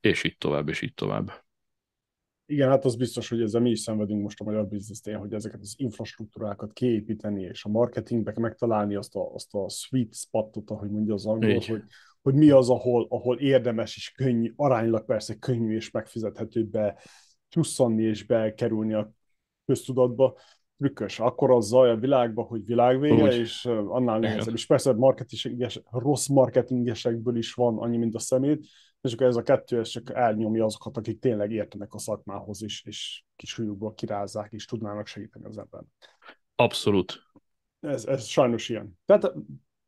és 0.00 0.24
így 0.24 0.36
tovább, 0.38 0.68
és 0.68 0.82
így 0.82 0.94
tovább. 0.94 1.44
Igen, 2.46 2.68
hát 2.68 2.84
az 2.84 2.96
biztos, 2.96 3.28
hogy 3.28 3.40
ezzel 3.42 3.60
mi 3.60 3.70
is 3.70 3.80
szenvedünk 3.80 4.22
most 4.22 4.40
a 4.40 4.44
magyar 4.44 4.66
biznisztén, 4.66 5.16
hogy 5.16 5.32
ezeket 5.32 5.60
az 5.60 5.74
infrastruktúrákat 5.76 6.72
kiépíteni, 6.72 7.42
és 7.42 7.64
a 7.64 7.68
marketingbe 7.68 8.32
megtalálni 8.36 8.94
azt 8.94 9.14
a, 9.14 9.34
azt 9.34 9.54
a 9.54 9.68
sweet 9.68 10.14
spotot, 10.14 10.70
ahogy 10.70 10.90
mondja 10.90 11.14
az 11.14 11.26
angol, 11.26 11.50
Így. 11.50 11.66
hogy, 11.66 11.82
hogy 12.22 12.34
mi 12.34 12.50
az, 12.50 12.70
ahol, 12.70 13.06
ahol 13.08 13.38
érdemes 13.38 13.96
és 13.96 14.10
könnyű, 14.10 14.52
aránylag 14.56 15.04
persze 15.04 15.34
könnyű 15.34 15.74
és 15.74 15.90
megfizethető 15.90 16.64
be 16.64 16.98
csusszanni 17.48 18.02
és 18.02 18.24
bekerülni 18.24 18.92
a 18.94 19.12
köztudatba. 19.66 20.38
Trükkös. 20.76 21.20
Akkor 21.20 21.50
az 21.50 21.66
zaj 21.66 21.90
a 21.90 21.96
világba, 21.96 22.42
hogy 22.42 22.64
világvége, 22.64 23.22
Úgy. 23.22 23.34
és 23.34 23.64
annál 23.64 24.18
nehezebb. 24.18 24.54
És 24.54 24.66
persze 24.66 24.92
marketinges, 24.92 25.80
rossz 25.90 26.26
marketingesekből 26.26 27.36
is 27.36 27.54
van 27.54 27.78
annyi, 27.78 27.96
mint 27.96 28.14
a 28.14 28.18
szemét, 28.18 28.66
és 29.00 29.12
akkor 29.12 29.26
ez 29.26 29.36
a 29.36 29.42
kettő 29.42 29.78
ez 29.78 29.88
csak 29.88 30.10
elnyomja 30.14 30.64
azokat, 30.64 30.96
akik 30.96 31.18
tényleg 31.18 31.50
értenek 31.52 31.94
a 31.94 31.98
szakmához 31.98 32.62
is, 32.62 32.84
és 32.86 33.24
kisújukból 33.36 33.94
kirázzák, 33.94 34.52
és 34.52 34.64
tudnának 34.64 35.06
segíteni 35.06 35.44
az 35.44 35.58
embernek. 35.58 35.90
Abszolút. 36.54 37.22
Ez, 37.80 38.04
ez 38.04 38.24
sajnos 38.24 38.68
ilyen. 38.68 38.98
Tehát 39.04 39.32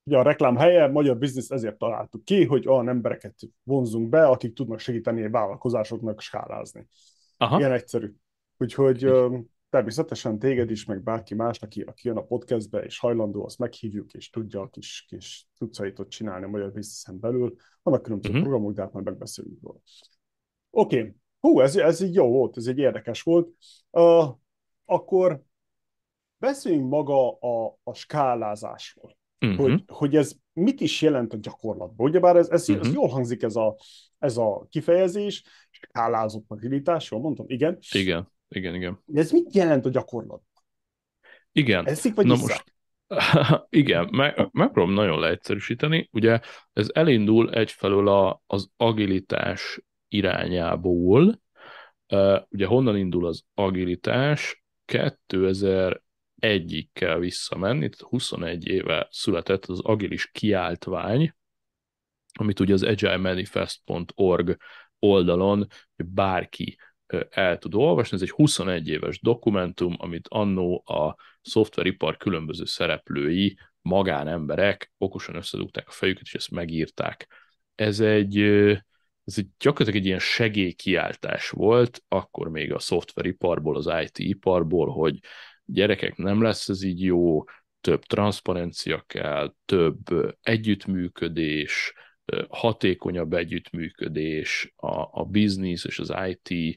ugye 0.04 0.18
a 0.18 0.22
reklám 0.22 0.56
helye, 0.56 0.86
magyar 0.86 1.18
biznisz 1.18 1.50
ezért 1.50 1.78
találtuk 1.78 2.24
ki, 2.24 2.44
hogy 2.44 2.68
olyan 2.68 2.88
embereket 2.88 3.34
vonzunk 3.62 4.08
be, 4.08 4.26
akik 4.26 4.54
tudnak 4.54 4.78
segíteni 4.78 5.24
a 5.24 5.30
vállalkozásoknak 5.30 6.20
skálázni. 6.20 6.86
Aha. 7.36 7.58
Ilyen 7.58 7.72
egyszerű. 7.72 8.14
Úgyhogy 8.58 9.12
természetesen 9.70 10.38
téged 10.38 10.70
is, 10.70 10.84
meg 10.84 11.02
bárki 11.02 11.34
más, 11.34 11.58
aki, 11.60 11.80
aki 11.80 12.08
jön 12.08 12.16
a 12.16 12.24
podcastbe, 12.24 12.80
és 12.80 12.98
hajlandó, 12.98 13.44
azt 13.44 13.58
meghívjuk, 13.58 14.12
és 14.12 14.30
tudja 14.30 14.60
a 14.60 14.68
kis, 14.68 15.04
kis 15.08 15.48
tudcaitot 15.58 16.08
csinálni 16.08 16.44
a 16.44 16.48
magyar 16.48 16.72
bizniszen 16.72 17.20
belül. 17.20 17.54
Vannak 17.82 18.02
különböző 18.02 18.30
uh-huh. 18.30 18.48
programok, 18.48 18.74
de 18.74 18.82
hát 18.82 18.92
majd 18.92 19.04
megbeszéljük 19.04 19.62
róla. 19.62 19.80
Oké, 20.70 20.98
okay. 20.98 21.14
hú, 21.40 21.60
ez, 21.60 21.76
ez 21.76 22.00
így 22.00 22.14
jó 22.14 22.28
volt, 22.28 22.56
ez 22.56 22.66
egy 22.66 22.78
érdekes 22.78 23.22
volt. 23.22 23.48
Uh, 23.90 24.24
akkor 24.84 25.42
beszéljünk 26.38 26.88
maga 26.88 27.38
a, 27.38 27.78
a 27.82 27.94
skálázásról. 27.94 29.16
Uh-huh. 29.42 29.56
Hogy, 29.56 29.82
hogy 29.86 30.16
ez 30.16 30.32
mit 30.52 30.80
is 30.80 31.02
jelent 31.02 31.32
a 31.32 31.36
gyakorlatban. 31.40 32.06
Ugyebár 32.06 32.36
ez, 32.36 32.48
ez, 32.48 32.68
uh-huh. 32.68 32.86
ez 32.86 32.92
jól 32.92 33.08
hangzik 33.08 33.42
ez 33.42 33.56
a, 33.56 33.76
ez 34.18 34.36
a 34.36 34.66
kifejezés, 34.70 35.42
skálázott 35.70 36.44
agilitás, 36.48 37.10
jól 37.10 37.20
mondtam? 37.20 37.46
Igen? 37.48 37.78
Igen 37.92 38.30
igen, 38.54 38.74
igen. 38.74 39.02
De 39.04 39.20
ez 39.20 39.30
mit 39.30 39.54
jelent 39.54 39.86
a 39.86 39.88
gyakorlat? 39.88 40.42
Igen. 41.52 41.86
Eszik 41.86 42.14
vagy 42.14 42.26
Na 42.26 42.36
most, 42.36 42.64
igen, 43.82 44.08
meg, 44.12 44.48
megpróbálom 44.52 44.94
nagyon 44.94 45.18
leegyszerűsíteni. 45.18 46.08
Ugye 46.12 46.40
ez 46.72 46.88
elindul 46.92 47.54
egyfelől 47.54 48.08
a, 48.08 48.42
az 48.46 48.70
agilitás 48.76 49.80
irányából. 50.08 51.40
Uh, 52.08 52.40
ugye 52.50 52.66
honnan 52.66 52.96
indul 52.96 53.26
az 53.26 53.42
agilitás? 53.54 54.64
2001-ig 56.42 56.86
kell 56.92 57.18
visszamenni, 57.18 57.88
tehát 57.88 58.00
21 58.00 58.66
éve 58.66 59.08
született 59.10 59.64
az 59.66 59.80
agilis 59.80 60.30
kiáltvány, 60.30 61.34
amit 62.32 62.60
ugye 62.60 62.72
az 62.72 62.82
agilemanifest.org 62.82 64.56
oldalon 64.98 65.66
bárki 65.96 66.78
el 67.30 67.58
tud 67.58 67.74
olvasni. 67.74 68.16
Ez 68.16 68.22
egy 68.22 68.30
21 68.30 68.88
éves 68.88 69.20
dokumentum, 69.20 69.94
amit 69.98 70.28
annó 70.28 70.82
a 70.86 71.16
szoftveripar 71.40 72.16
különböző 72.16 72.64
szereplői, 72.64 73.58
magánemberek 73.80 74.92
okosan 74.98 75.34
összedugták 75.34 75.88
a 75.88 75.90
fejüket, 75.90 76.22
és 76.22 76.34
ezt 76.34 76.50
megírták. 76.50 77.28
Ez 77.74 78.00
egy, 78.00 78.38
ez 79.24 79.34
egy 79.38 79.46
gyakorlatilag 79.58 80.00
egy 80.00 80.06
ilyen 80.06 80.18
segélykiáltás 80.18 81.50
volt, 81.50 82.02
akkor 82.08 82.48
még 82.48 82.72
a 82.72 82.78
szoftveriparból, 82.78 83.76
az 83.76 83.90
IT-iparból, 84.02 84.88
hogy 84.88 85.18
gyerekek, 85.64 86.16
nem 86.16 86.42
lesz 86.42 86.68
ez 86.68 86.82
így 86.82 87.02
jó, 87.02 87.44
több 87.80 88.04
transzparencia 88.04 89.04
kell, 89.06 89.54
több 89.64 89.98
együttműködés, 90.40 91.92
hatékonyabb 92.48 93.32
együttműködés, 93.32 94.72
a, 94.76 95.20
a 95.20 95.24
business 95.24 95.84
és 95.84 95.98
az 95.98 96.12
IT 96.26 96.76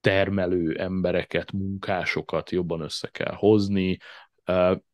termelő 0.00 0.78
embereket, 0.78 1.52
munkásokat 1.52 2.50
jobban 2.50 2.80
össze 2.80 3.08
kell 3.08 3.34
hozni, 3.34 3.96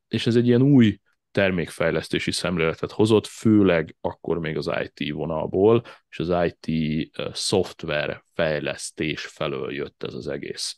és 0.08 0.26
ez 0.26 0.36
egy 0.36 0.46
ilyen 0.46 0.62
új 0.62 0.98
termékfejlesztési 1.30 2.30
szemléletet 2.30 2.90
hozott, 2.90 3.26
főleg 3.26 3.96
akkor 4.00 4.38
még 4.38 4.56
az 4.56 4.70
IT 4.82 5.12
vonalból, 5.12 5.82
és 6.08 6.18
az 6.18 6.32
IT 6.44 7.10
szoftver 7.32 8.24
fejlesztés 8.34 9.26
felől 9.26 9.72
jött 9.72 10.02
ez 10.02 10.14
az 10.14 10.28
egész. 10.28 10.76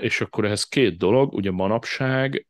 És 0.00 0.20
akkor 0.20 0.44
ehhez 0.44 0.64
két 0.64 0.98
dolog, 0.98 1.32
ugye 1.32 1.50
manapság 1.50 2.46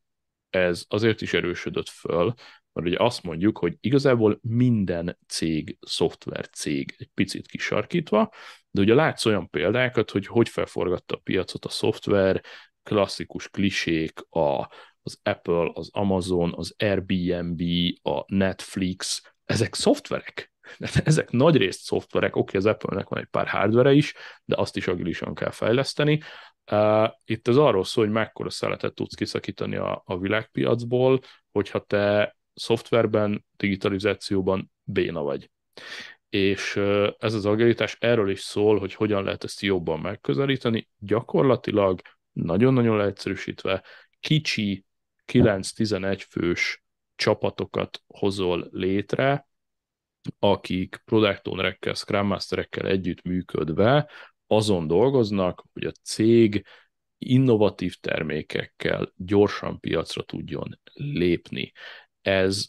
ez 0.50 0.84
azért 0.88 1.20
is 1.20 1.32
erősödött 1.32 1.88
föl, 1.88 2.34
mert 2.72 2.88
ugye 2.88 2.96
azt 2.98 3.22
mondjuk, 3.22 3.58
hogy 3.58 3.76
igazából 3.80 4.38
minden 4.42 5.18
cég, 5.26 5.78
szoftver 5.80 6.48
cég 6.48 6.94
egy 6.98 7.10
picit 7.14 7.46
kisarkítva, 7.46 8.32
de 8.70 8.80
ugye 8.80 8.94
látsz 8.94 9.26
olyan 9.26 9.50
példákat, 9.50 10.10
hogy 10.10 10.26
hogy 10.26 10.48
felforgatta 10.48 11.14
a 11.14 11.20
piacot 11.22 11.64
a 11.64 11.68
szoftver, 11.68 12.42
klasszikus 12.82 13.48
klisék, 13.48 14.20
a, 14.28 14.70
az 15.02 15.20
Apple, 15.22 15.70
az 15.72 15.90
Amazon, 15.92 16.54
az 16.56 16.74
Airbnb, 16.78 17.62
a 18.02 18.24
Netflix, 18.26 19.32
ezek 19.44 19.74
szoftverek. 19.74 20.52
Ezek 21.04 21.30
nagy 21.30 21.56
részt 21.56 21.82
szoftverek, 21.82 22.36
oké, 22.36 22.56
az 22.56 22.66
Apple-nek 22.66 23.08
van 23.08 23.18
egy 23.18 23.26
pár 23.26 23.48
hardware 23.48 23.92
is, 23.92 24.14
de 24.44 24.56
azt 24.58 24.76
is 24.76 24.86
agilisan 24.86 25.34
kell 25.34 25.50
fejleszteni. 25.50 26.20
Itt 27.24 27.48
ez 27.48 27.56
arról 27.56 27.84
szól, 27.84 28.04
hogy 28.04 28.12
mekkora 28.12 28.50
szeletet 28.50 28.94
tudsz 28.94 29.14
kiszakítani 29.14 29.76
a, 29.76 30.02
a 30.04 30.18
világpiacból, 30.18 31.20
hogyha 31.52 31.80
te 31.80 32.36
szoftverben, 32.54 33.44
digitalizációban 33.56 34.72
béna 34.82 35.22
vagy. 35.22 35.50
És 36.28 36.76
ez 37.18 37.34
az 37.34 37.46
agilitás 37.46 37.96
erről 38.00 38.30
is 38.30 38.40
szól, 38.40 38.78
hogy 38.78 38.94
hogyan 38.94 39.24
lehet 39.24 39.44
ezt 39.44 39.60
jobban 39.60 40.00
megközelíteni. 40.00 40.88
Gyakorlatilag, 40.98 42.00
nagyon-nagyon 42.32 42.96
leegyszerűsítve, 42.96 43.82
kicsi 44.20 44.84
9-11 45.32 46.24
fős 46.28 46.84
csapatokat 47.14 48.02
hozol 48.06 48.68
létre, 48.70 49.48
akik 50.38 51.02
product 51.04 51.48
ownerekkel, 51.48 51.94
scrum 51.94 52.26
masterekkel 52.26 52.86
együtt 52.86 53.22
működve 53.22 54.10
azon 54.46 54.86
dolgoznak, 54.86 55.64
hogy 55.72 55.84
a 55.84 55.92
cég 56.02 56.64
innovatív 57.18 57.94
termékekkel 58.00 59.12
gyorsan 59.16 59.80
piacra 59.80 60.22
tudjon 60.22 60.80
lépni. 60.94 61.72
Ez 62.22 62.66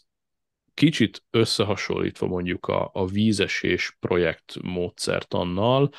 kicsit 0.74 1.24
összehasonlítva 1.30 2.26
mondjuk 2.26 2.66
a, 2.66 2.90
a 2.92 3.06
vízesés 3.06 3.96
projekt 4.00 4.54
módszert 4.62 5.34
annal, 5.34 5.90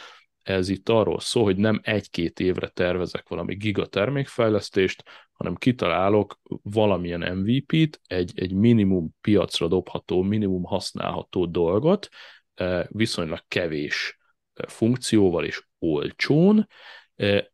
ez 0.49 0.69
itt 0.69 0.89
arról 0.89 1.19
szól, 1.19 1.43
hogy 1.43 1.57
nem 1.57 1.79
egy-két 1.83 2.39
évre 2.39 2.67
tervezek 2.67 3.27
valami 3.27 3.55
gigatermékfejlesztést, 3.55 5.03
hanem 5.31 5.55
kitalálok 5.55 6.39
valamilyen 6.63 7.37
MVP-t, 7.37 8.01
egy, 8.07 8.31
egy 8.35 8.53
minimum 8.53 9.15
piacra 9.21 9.67
dobható, 9.67 10.21
minimum 10.21 10.63
használható 10.63 11.45
dolgot, 11.45 12.09
eh, 12.53 12.85
viszonylag 12.87 13.43
kevés 13.47 14.17
eh, 14.53 14.69
funkcióval 14.69 15.45
és 15.45 15.67
olcsón, 15.79 16.67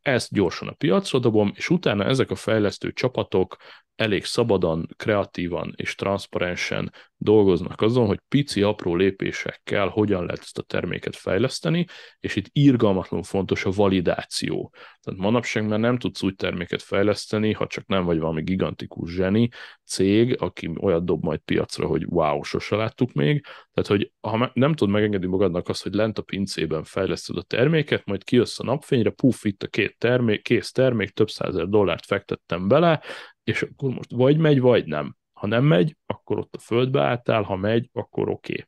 ezt 0.01 0.33
gyorsan 0.33 0.67
a 0.67 0.71
piacra 0.71 1.19
dobom, 1.19 1.51
és 1.55 1.69
utána 1.69 2.03
ezek 2.03 2.31
a 2.31 2.35
fejlesztő 2.35 2.91
csapatok 2.91 3.57
elég 3.95 4.25
szabadan, 4.25 4.87
kreatívan 4.97 5.73
és 5.75 5.95
transzparensen 5.95 6.93
dolgoznak 7.25 7.81
azon, 7.81 8.07
hogy 8.07 8.19
pici, 8.27 8.61
apró 8.61 8.95
lépésekkel 8.95 9.87
hogyan 9.87 10.25
lehet 10.25 10.39
ezt 10.39 10.57
a 10.57 10.61
terméket 10.61 11.15
fejleszteni, 11.15 11.85
és 12.19 12.35
itt 12.35 12.49
írgalmatlan 12.51 13.23
fontos 13.23 13.65
a 13.65 13.71
validáció. 13.71 14.73
Tehát 15.01 15.19
manapság 15.19 15.67
már 15.67 15.79
nem 15.79 15.97
tudsz 15.97 16.23
úgy 16.23 16.35
terméket 16.35 16.81
fejleszteni, 16.81 17.51
ha 17.51 17.67
csak 17.67 17.85
nem 17.87 18.05
vagy 18.05 18.19
valami 18.19 18.41
gigantikus 18.43 19.13
zseni 19.13 19.49
cég, 19.85 20.41
aki 20.41 20.71
olyat 20.79 21.05
dob 21.05 21.23
majd 21.23 21.39
piacra, 21.39 21.87
hogy 21.87 22.05
wow, 22.05 22.43
sose 22.43 22.75
láttuk 22.75 23.13
még. 23.13 23.45
Tehát, 23.73 23.89
hogy 23.89 24.11
ha 24.21 24.51
nem 24.53 24.73
tud 24.73 24.89
megengedni 24.89 25.27
magadnak 25.27 25.69
azt, 25.69 25.83
hogy 25.83 25.93
lent 25.93 26.17
a 26.17 26.21
pincében 26.21 26.83
fejleszted 26.83 27.37
a 27.37 27.41
terméket, 27.41 28.05
majd 28.05 28.23
kijössz 28.23 28.59
a 28.59 28.63
napfényre, 28.63 29.09
puff, 29.09 29.43
itt 29.43 29.63
a 29.63 29.67
két 29.67 29.97
termék, 29.97 30.41
kész 30.41 30.71
termék, 30.71 31.09
több 31.09 31.29
százer 31.29 31.67
dollárt 31.67 32.05
fektettem 32.05 32.67
bele, 32.67 33.01
és 33.43 33.61
akkor 33.61 33.93
most 33.93 34.11
vagy 34.11 34.37
megy, 34.37 34.59
vagy 34.59 34.85
nem. 34.85 35.15
Ha 35.39 35.47
nem 35.47 35.63
megy, 35.63 35.97
akkor 36.05 36.37
ott 36.37 36.55
a 36.55 36.59
földbe 36.59 37.01
álltál, 37.01 37.41
ha 37.41 37.55
megy, 37.55 37.89
akkor 37.93 38.29
oké. 38.29 38.53
Okay. 38.53 38.65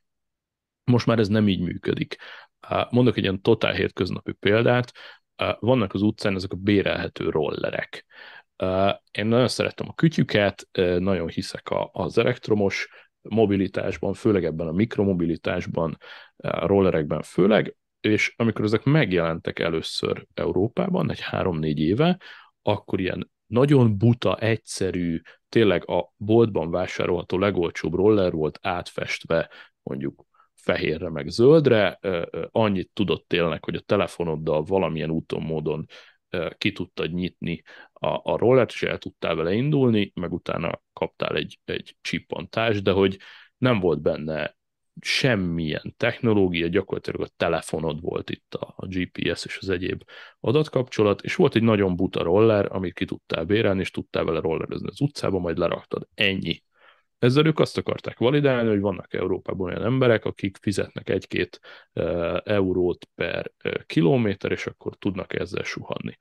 Most 0.84 1.06
már 1.06 1.18
ez 1.18 1.28
nem 1.28 1.48
így 1.48 1.60
működik. 1.60 2.16
Mondok 2.90 3.16
egy 3.16 3.22
ilyen 3.22 3.42
totál 3.42 3.72
hétköznapi 3.72 4.32
példát. 4.32 4.92
Vannak 5.58 5.94
az 5.94 6.02
utcán 6.02 6.34
ezek 6.34 6.52
a 6.52 6.56
bérelhető 6.56 7.30
rollerek. 7.30 8.06
Én 9.10 9.26
nagyon 9.26 9.48
szeretem 9.48 9.88
a 9.88 9.94
kütyüket, 9.94 10.68
nagyon 10.98 11.28
hiszek 11.28 11.68
az 11.92 12.18
elektromos 12.18 12.88
mobilitásban, 13.20 14.14
főleg 14.14 14.44
ebben 14.44 14.66
a 14.66 14.72
mikromobilitásban, 14.72 15.96
a 16.36 16.66
rollerekben 16.66 17.22
főleg, 17.22 17.76
és 18.00 18.34
amikor 18.36 18.64
ezek 18.64 18.84
megjelentek 18.84 19.58
először 19.58 20.26
Európában, 20.34 21.10
egy 21.10 21.20
három-négy 21.20 21.78
éve, 21.80 22.18
akkor 22.62 23.00
ilyen 23.00 23.30
nagyon 23.48 23.98
buta, 23.98 24.36
egyszerű, 24.36 25.20
tényleg 25.48 25.88
a 25.88 26.12
boltban 26.16 26.70
vásárolható 26.70 27.38
legolcsóbb 27.38 27.94
roller 27.94 28.32
volt 28.32 28.58
átfestve 28.62 29.50
mondjuk 29.82 30.26
fehérre 30.54 31.10
meg 31.10 31.28
zöldre, 31.28 31.98
annyit 32.50 32.90
tudott 32.92 33.28
tényleg, 33.28 33.64
hogy 33.64 33.74
a 33.74 33.80
telefonoddal 33.80 34.62
valamilyen 34.62 35.10
úton, 35.10 35.42
módon 35.42 35.86
ki 36.58 36.72
tudtad 36.72 37.12
nyitni 37.12 37.62
a, 37.92 38.32
a 38.32 38.36
rollert, 38.36 38.70
és 38.72 38.82
el 38.82 38.98
tudtál 38.98 39.34
vele 39.34 39.52
indulni, 39.52 40.12
meg 40.14 40.32
utána 40.32 40.80
kaptál 40.92 41.36
egy, 41.36 41.60
egy 41.64 41.96
csippantást, 42.00 42.82
de 42.82 42.90
hogy 42.90 43.18
nem 43.58 43.80
volt 43.80 44.00
benne 44.02 44.56
semmilyen 45.00 45.94
technológia, 45.96 46.66
gyakorlatilag 46.66 47.20
a 47.20 47.28
telefonod 47.36 48.00
volt 48.00 48.30
itt 48.30 48.54
a, 48.54 48.74
a 48.76 48.86
GPS 48.86 49.44
és 49.44 49.58
az 49.60 49.68
egyéb 49.68 50.02
adatkapcsolat, 50.40 51.22
és 51.22 51.34
volt 51.34 51.54
egy 51.54 51.62
nagyon 51.62 51.96
buta 51.96 52.22
roller, 52.22 52.68
amit 52.72 52.94
ki 52.94 53.04
tudtál 53.04 53.44
bérelni, 53.44 53.80
és 53.80 53.90
tudtál 53.90 54.24
vele 54.24 54.40
rollerezni 54.40 54.88
az 54.88 55.00
utcába, 55.00 55.38
majd 55.38 55.58
leraktad. 55.58 56.08
Ennyi. 56.14 56.62
Ezzel 57.18 57.46
ők 57.46 57.58
azt 57.58 57.78
akarták 57.78 58.18
validálni, 58.18 58.68
hogy 58.68 58.80
vannak 58.80 59.14
Európában 59.14 59.68
olyan 59.68 59.84
emberek, 59.84 60.24
akik 60.24 60.56
fizetnek 60.60 61.08
egy-két 61.08 61.60
eurót 62.44 63.08
per 63.14 63.52
kilométer, 63.86 64.52
és 64.52 64.66
akkor 64.66 64.96
tudnak 64.96 65.34
ezzel 65.34 65.62
suhanni. 65.62 66.16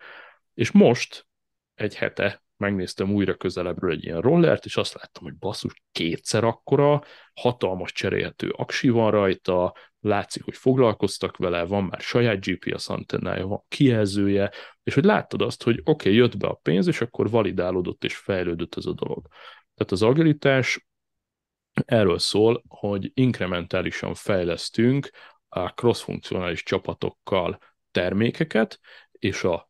És 0.53 0.71
most, 0.71 1.27
egy 1.75 1.95
hete 1.95 2.43
megnéztem 2.57 3.13
újra 3.13 3.35
közelebbről 3.35 3.91
egy 3.91 4.03
ilyen 4.03 4.21
rollert, 4.21 4.65
és 4.65 4.77
azt 4.77 4.93
láttam, 4.93 5.23
hogy 5.23 5.35
basszus, 5.35 5.73
kétszer 5.91 6.43
akkora, 6.43 7.03
hatalmas 7.33 7.91
cserélhető 7.91 8.49
aksi 8.49 8.89
van 8.89 9.11
rajta, 9.11 9.73
látszik, 9.99 10.43
hogy 10.43 10.55
foglalkoztak 10.55 11.37
vele, 11.37 11.63
van 11.63 11.83
már 11.83 12.01
saját 12.01 12.45
GPS 12.45 12.87
antennája, 12.87 13.47
van 13.47 13.63
kijelzője, 13.67 14.51
és 14.83 14.93
hogy 14.93 15.03
láttad 15.03 15.41
azt, 15.41 15.63
hogy 15.63 15.79
oké, 15.83 15.89
okay, 15.91 16.15
jött 16.15 16.37
be 16.37 16.47
a 16.47 16.53
pénz, 16.53 16.87
és 16.87 17.01
akkor 17.01 17.29
validálódott 17.29 18.03
és 18.03 18.17
fejlődött 18.17 18.75
ez 18.75 18.85
a 18.85 18.93
dolog. 18.93 19.27
Tehát 19.75 19.91
az 19.91 20.01
agilitás 20.01 20.87
erről 21.85 22.19
szól, 22.19 22.63
hogy 22.67 23.11
inkrementálisan 23.13 24.13
fejlesztünk 24.13 25.09
a 25.47 25.67
cross-funkcionális 25.67 26.63
csapatokkal 26.63 27.59
termékeket, 27.91 28.79
és 29.11 29.43
a 29.43 29.69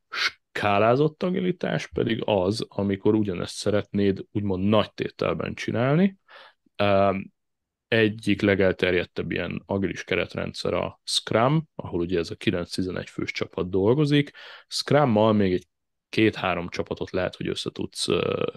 skálázott 0.58 1.24
agilitás 1.24 1.88
pedig 1.88 2.22
az, 2.26 2.66
amikor 2.70 3.16
ugyanezt 3.16 3.56
szeretnéd 3.56 4.26
úgymond 4.32 4.64
nagy 4.64 4.94
tételben 4.94 5.54
csinálni. 5.54 6.18
Egyik 7.88 8.42
legelterjedtebb 8.42 9.32
ilyen 9.32 9.64
agilis 9.66 10.04
keretrendszer 10.04 10.74
a 10.74 11.00
Scrum, 11.04 11.68
ahol 11.76 12.00
ugye 12.00 12.20
ez 12.20 12.32
a 12.32 12.36
9-11 12.36 13.06
fős 13.10 13.32
csapat 13.32 13.70
dolgozik. 13.70 14.32
Scrummal 14.68 15.34
még 15.34 15.54
egy 15.54 15.68
két-három 16.10 16.70
csapatot 16.70 17.12
lehet, 17.12 17.36
hogy 17.36 17.48
össze 17.48 17.72
tudsz 17.72 18.08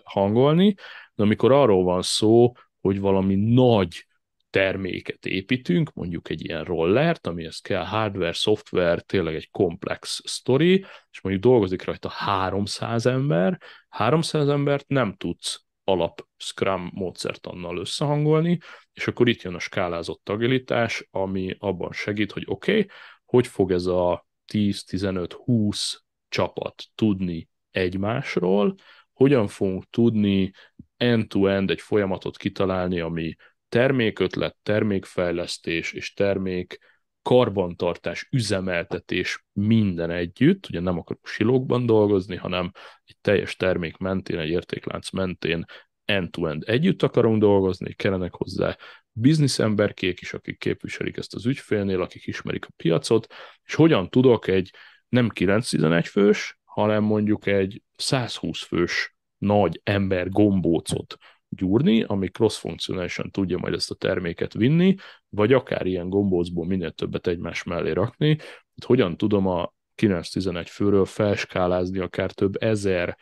hangolni, 0.05 0.75
de 1.15 1.23
amikor 1.23 1.53
arról 1.53 1.85
van 1.85 2.03
szó, 2.03 2.53
hogy 2.81 3.01
valami 3.01 3.35
nagy 3.35 4.07
terméket 4.51 5.27
építünk, 5.27 5.93
mondjuk 5.93 6.31
egy 6.31 6.45
ilyen 6.45 6.65
rollert, 6.65 7.27
amihez 7.27 7.59
kell 7.59 7.85
hardware, 7.85 8.33
szoftver, 8.33 9.03
tényleg 9.03 9.35
egy 9.35 9.51
komplex 9.51 10.21
sztori, 10.25 10.85
és 11.11 11.21
mondjuk 11.21 11.45
dolgozik 11.45 11.85
rajta 11.85 12.09
300 12.09 13.07
ember, 13.07 13.61
300 13.89 14.49
embert 14.49 14.89
nem 14.89 15.15
tudsz 15.15 15.65
alap 15.85 16.27
Scrum 16.37 16.91
módszertannal 16.95 17.79
összehangolni, 17.79 18.59
és 18.93 19.07
akkor 19.07 19.29
itt 19.29 19.43
jön 19.43 19.55
a 19.55 19.59
skálázott 19.59 20.29
agilitás, 20.29 21.09
ami 21.11 21.57
abban 21.59 21.93
segít, 21.93 22.33
hogy 22.33 22.45
oké, 22.47 22.73
okay, 22.73 22.91
hogy 23.25 23.47
fog 23.47 23.73
ez 23.73 23.87
a 23.87 24.27
10-15-20 24.53 25.99
csapat 26.29 26.85
tudni 26.95 27.49
egymásról, 27.71 28.75
hogyan 29.13 29.47
fogunk 29.47 29.85
tudni 29.91 30.53
end-to-end 30.97 31.71
egy 31.71 31.81
folyamatot 31.81 32.37
kitalálni, 32.37 33.01
ami 33.01 33.35
termékötlet, 33.71 34.57
termékfejlesztés 34.63 35.93
és 35.93 36.15
termék 36.15 36.79
karbantartás, 37.23 38.29
üzemeltetés 38.31 39.45
minden 39.53 40.11
együtt, 40.11 40.69
ugye 40.69 40.81
nem 40.81 40.99
akarok 40.99 41.27
silókban 41.27 41.87
dolgozni, 41.87 42.37
hanem 42.37 42.71
egy 43.05 43.17
teljes 43.21 43.57
termék 43.57 43.97
mentén, 43.97 44.39
egy 44.39 44.49
értéklánc 44.49 45.11
mentén 45.11 45.65
end-to-end 46.05 46.63
együtt 46.67 47.03
akarunk 47.03 47.41
dolgozni, 47.41 47.93
kellenek 47.93 48.35
hozzá 48.35 48.77
bizniszemberkék 49.13 50.21
is, 50.21 50.33
akik 50.33 50.59
képviselik 50.59 51.17
ezt 51.17 51.35
az 51.35 51.47
ügyfélnél, 51.47 52.03
akik 52.03 52.27
ismerik 52.27 52.65
a 52.65 52.73
piacot, 52.77 53.35
és 53.65 53.75
hogyan 53.75 54.09
tudok 54.09 54.47
egy 54.47 54.71
nem 55.09 55.31
9-11 55.35 56.07
fős, 56.11 56.59
hanem 56.65 57.03
mondjuk 57.03 57.47
egy 57.47 57.83
120 57.97 58.63
fős 58.63 59.15
nagy 59.39 59.81
ember 59.85 60.29
gombócot 60.29 61.17
gyúrni, 61.51 62.03
ami 62.03 62.29
cross-funkcionálisan 62.29 63.31
tudja 63.31 63.59
majd 63.59 63.75
ezt 63.75 63.91
a 63.91 63.95
terméket 63.95 64.53
vinni, 64.53 64.95
vagy 65.29 65.53
akár 65.53 65.87
ilyen 65.87 66.09
gombócból 66.09 66.67
minél 66.67 66.91
többet 66.91 67.27
egymás 67.27 67.63
mellé 67.63 67.91
rakni. 67.91 68.37
Hát 68.39 68.85
hogyan 68.85 69.17
tudom 69.17 69.47
a 69.47 69.73
9-11 69.97 70.67
főről 70.69 71.05
felskálázni 71.05 71.99
akár 71.99 72.33
több 72.33 72.63
ezer 72.63 73.19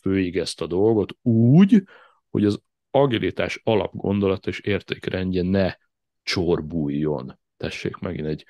főig 0.00 0.36
ezt 0.36 0.60
a 0.60 0.66
dolgot 0.66 1.16
úgy, 1.22 1.82
hogy 2.30 2.44
az 2.44 2.62
agilitás 2.90 3.60
alapgondolat 3.64 4.46
és 4.46 4.60
értékrendje 4.60 5.42
ne 5.42 5.74
csorbuljon. 6.22 7.38
Tessék 7.56 7.96
megint 7.96 8.26
egy 8.26 8.44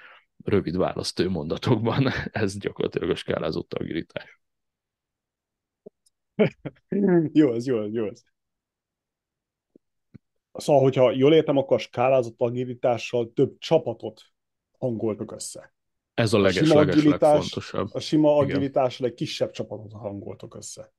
rövid 0.45 0.76
választő 0.76 1.28
mondatokban, 1.28 2.09
ez 2.33 2.59
gyakorlatilag 2.59 3.11
a 3.11 3.14
skálázott 3.14 3.74
agilitás. 3.74 4.41
jó, 7.33 7.51
az 7.51 7.66
jó, 7.66 7.78
az 7.78 7.93
jó. 7.93 8.07
Az. 8.07 8.24
Szóval, 10.53 10.82
hogyha 10.82 11.11
jól 11.11 11.34
értem, 11.34 11.57
akkor 11.57 11.76
a 11.76 11.80
skálázott 11.80 12.40
agilitással 12.40 13.32
több 13.32 13.59
csapatot 13.59 14.22
hangoltak 14.78 15.32
össze. 15.32 15.74
Ez 16.14 16.32
a 16.32 16.38
leges, 16.38 16.70
a 16.70 16.74
leges 16.74 17.05
legfontosabb. 17.05 17.88
A 17.92 18.01
sima 18.01 18.36
agilitással 18.36 19.07
egy 19.07 19.14
kisebb 19.14 19.51
csapatot 19.51 19.92
hangoltak 19.92 20.55
össze. 20.55 20.92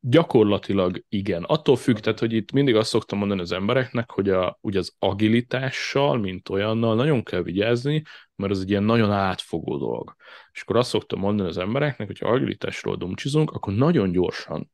Gyakorlatilag 0.00 1.04
igen. 1.08 1.42
Attól 1.42 1.76
függ, 1.76 1.98
tehát, 1.98 2.18
hogy 2.18 2.32
itt 2.32 2.52
mindig 2.52 2.76
azt 2.76 2.88
szoktam 2.88 3.18
mondani 3.18 3.40
az 3.40 3.52
embereknek, 3.52 4.10
hogy 4.10 4.28
a, 4.28 4.58
ugye 4.60 4.78
az 4.78 4.94
agilitással, 4.98 6.18
mint 6.18 6.48
olyannal 6.48 6.94
nagyon 6.94 7.22
kell 7.22 7.42
vigyázni, 7.42 8.02
mert 8.36 8.52
az 8.52 8.60
egy 8.60 8.70
ilyen 8.70 8.82
nagyon 8.82 9.10
átfogó 9.10 9.76
dolog. 9.76 10.14
És 10.52 10.62
akkor 10.62 10.76
azt 10.76 10.88
szoktam 10.88 11.18
mondani 11.18 11.48
az 11.48 11.58
embereknek, 11.58 12.06
hogy 12.06 12.18
ha 12.18 12.28
agilitásról 12.28 12.96
dumcsizunk, 12.96 13.50
akkor 13.50 13.72
nagyon 13.72 14.12
gyorsan 14.12 14.70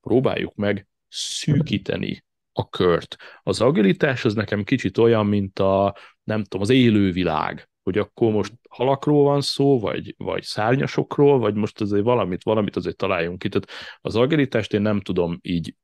próbáljuk 0.00 0.54
meg 0.54 0.88
szűkíteni 1.08 2.24
a 2.52 2.68
kört. 2.68 3.16
Az 3.42 3.60
agilitás 3.60 4.24
az 4.24 4.34
nekem 4.34 4.64
kicsit 4.64 4.98
olyan, 4.98 5.26
mint 5.26 5.58
a, 5.58 5.96
nem 6.24 6.42
tudom, 6.42 6.60
az 6.60 6.70
élővilág, 6.70 7.68
hogy 7.82 7.98
akkor 7.98 8.32
most 8.32 8.52
halakról 8.68 9.24
van 9.24 9.40
szó, 9.40 9.80
vagy, 9.80 10.14
vagy 10.18 10.42
szárnyasokról, 10.42 11.38
vagy 11.38 11.54
most 11.54 11.80
azért 11.80 12.04
valamit, 12.04 12.42
valamit 12.42 12.76
azért 12.76 12.96
találjunk 12.96 13.38
ki. 13.38 13.48
Tehát 13.48 13.68
az 14.00 14.16
agilitást 14.16 14.72
én 14.72 14.82
nem 14.82 15.00
tudom 15.00 15.38
így 15.42 15.76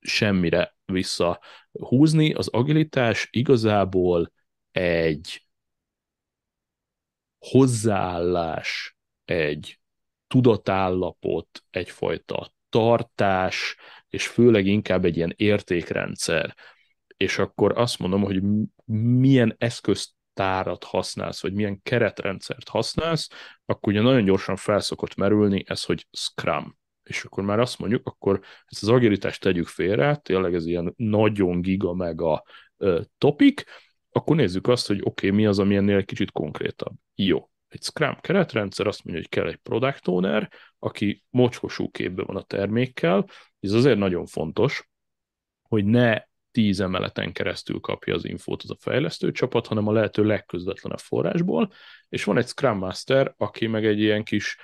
semmire 0.00 0.76
visszahúzni. 0.84 2.32
Az 2.32 2.48
agilitás 2.48 3.28
igazából 3.30 4.32
egy 4.70 5.46
hozzáállás, 7.38 8.96
egy 9.24 9.80
tudatállapot, 10.26 11.64
egyfajta 11.70 12.52
tartás, 12.68 13.76
és 14.14 14.26
főleg 14.26 14.66
inkább 14.66 15.04
egy 15.04 15.16
ilyen 15.16 15.32
értékrendszer. 15.36 16.54
És 17.16 17.38
akkor 17.38 17.78
azt 17.78 17.98
mondom, 17.98 18.22
hogy 18.22 18.42
milyen 19.18 19.54
eszköztárat 19.58 20.84
használsz, 20.84 21.42
vagy 21.42 21.52
milyen 21.52 21.82
keretrendszert 21.82 22.68
használsz, 22.68 23.28
akkor 23.64 23.92
ugye 23.92 24.02
nagyon 24.02 24.24
gyorsan 24.24 24.56
felszokott 24.56 25.14
merülni 25.14 25.64
ez, 25.66 25.84
hogy 25.84 26.06
Scrum. 26.12 26.76
És 27.02 27.24
akkor 27.24 27.44
már 27.44 27.60
azt 27.60 27.78
mondjuk, 27.78 28.06
akkor 28.06 28.40
ezt 28.66 28.82
az 28.82 28.88
agilitást 28.88 29.40
tegyük 29.40 29.66
félre, 29.66 30.16
tényleg 30.16 30.54
ez 30.54 30.66
ilyen 30.66 30.92
nagyon 30.96 31.60
giga 31.60 31.94
mega 31.94 32.44
topik, 33.18 33.64
akkor 34.10 34.36
nézzük 34.36 34.68
azt, 34.68 34.86
hogy 34.86 35.00
oké, 35.02 35.26
okay, 35.26 35.30
mi 35.30 35.46
az, 35.46 35.58
ami 35.58 35.76
ennél 35.76 36.04
kicsit 36.04 36.30
konkrétabb. 36.30 36.94
Jó, 37.14 37.50
egy 37.74 37.82
Scrum 37.82 38.16
keretrendszer 38.20 38.86
azt 38.86 39.04
mondja, 39.04 39.22
hogy 39.22 39.32
kell 39.32 39.48
egy 39.48 39.56
product 39.56 40.08
owner, 40.08 40.50
aki 40.78 41.22
mocskosú 41.30 41.90
képben 41.90 42.24
van 42.26 42.36
a 42.36 42.42
termékkel. 42.42 43.26
Ez 43.60 43.72
azért 43.72 43.98
nagyon 43.98 44.26
fontos, 44.26 44.88
hogy 45.62 45.84
ne 45.84 46.22
tíz 46.50 46.80
emeleten 46.80 47.32
keresztül 47.32 47.80
kapja 47.80 48.14
az 48.14 48.24
infót 48.24 48.62
az 48.62 48.70
a 48.70 48.76
fejlesztő 48.80 49.30
csapat, 49.30 49.66
hanem 49.66 49.86
a 49.86 49.92
lehető 49.92 50.24
legközvetlenebb 50.24 50.98
forrásból, 50.98 51.72
és 52.08 52.24
van 52.24 52.36
egy 52.36 52.46
Scrum 52.46 52.78
Master, 52.78 53.34
aki 53.36 53.66
meg 53.66 53.86
egy 53.86 54.00
ilyen 54.00 54.24
kis 54.24 54.56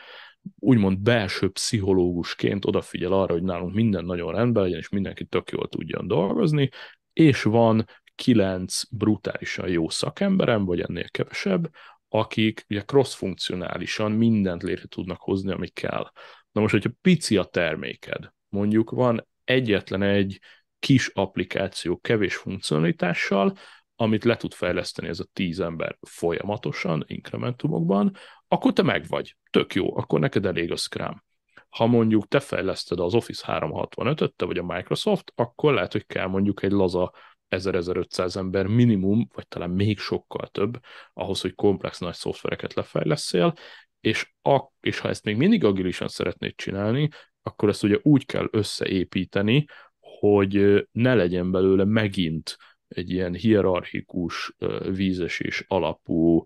úgymond 0.58 0.98
belső 0.98 1.48
pszichológusként 1.48 2.64
odafigyel 2.64 3.12
arra, 3.12 3.32
hogy 3.32 3.42
nálunk 3.42 3.74
minden 3.74 4.04
nagyon 4.04 4.34
rendben 4.34 4.62
legyen, 4.62 4.78
és 4.78 4.88
mindenki 4.88 5.24
tök 5.24 5.50
jól 5.50 5.68
tudjon 5.68 6.06
dolgozni, 6.06 6.68
és 7.12 7.42
van 7.42 7.84
kilenc 8.14 8.82
brutálisan 8.90 9.68
jó 9.68 9.88
szakemberem, 9.88 10.64
vagy 10.64 10.80
ennél 10.80 11.08
kevesebb, 11.08 11.70
akik 12.12 12.64
ugye 12.68 12.82
cross-funkcionálisan 12.84 14.12
mindent 14.12 14.62
létre 14.62 14.86
tudnak 14.86 15.20
hozni, 15.20 15.52
ami 15.52 15.68
kell. 15.68 16.10
Na 16.52 16.60
most, 16.60 16.72
hogyha 16.72 16.90
pici 17.00 17.36
a 17.36 17.44
terméked, 17.44 18.32
mondjuk 18.48 18.90
van 18.90 19.26
egyetlen 19.44 20.02
egy 20.02 20.40
kis 20.78 21.08
applikáció 21.08 21.98
kevés 21.98 22.36
funkcionalitással, 22.36 23.56
amit 23.96 24.24
le 24.24 24.36
tud 24.36 24.52
fejleszteni 24.52 25.08
ez 25.08 25.20
a 25.20 25.28
tíz 25.32 25.60
ember 25.60 25.98
folyamatosan, 26.00 27.04
inkrementumokban, 27.06 28.16
akkor 28.48 28.72
te 28.72 28.82
meg 28.82 29.06
vagy. 29.08 29.36
Tök 29.50 29.74
jó, 29.74 29.96
akkor 29.96 30.20
neked 30.20 30.46
elég 30.46 30.72
a 30.72 30.76
Scrum. 30.76 31.24
Ha 31.68 31.86
mondjuk 31.86 32.28
te 32.28 32.40
fejleszted 32.40 33.00
az 33.00 33.14
Office 33.14 33.44
365-öt, 33.46 34.32
te 34.32 34.44
vagy 34.44 34.58
a 34.58 34.64
Microsoft, 34.64 35.32
akkor 35.34 35.74
lehet, 35.74 35.92
hogy 35.92 36.06
kell 36.06 36.26
mondjuk 36.26 36.62
egy 36.62 36.70
laza 36.70 37.12
1000-1500 37.50 38.36
ember 38.36 38.66
minimum, 38.66 39.28
vagy 39.34 39.48
talán 39.48 39.70
még 39.70 39.98
sokkal 39.98 40.46
több, 40.46 40.80
ahhoz, 41.12 41.40
hogy 41.40 41.54
komplex 41.54 41.98
nagy 41.98 42.14
szoftvereket 42.14 42.74
lefejleszél, 42.74 43.54
és, 44.00 44.32
a, 44.42 44.60
és 44.80 44.98
ha 44.98 45.08
ezt 45.08 45.24
még 45.24 45.36
mindig 45.36 45.64
agilisan 45.64 46.08
szeretnéd 46.08 46.54
csinálni, 46.54 47.08
akkor 47.42 47.68
ezt 47.68 47.82
ugye 47.82 47.98
úgy 48.02 48.26
kell 48.26 48.48
összeépíteni, 48.50 49.64
hogy 49.98 50.86
ne 50.92 51.14
legyen 51.14 51.50
belőle 51.50 51.84
megint 51.84 52.56
egy 52.88 53.10
ilyen 53.10 53.34
hierarchikus, 53.34 54.56
vízesés 54.90 55.64
alapú, 55.68 56.42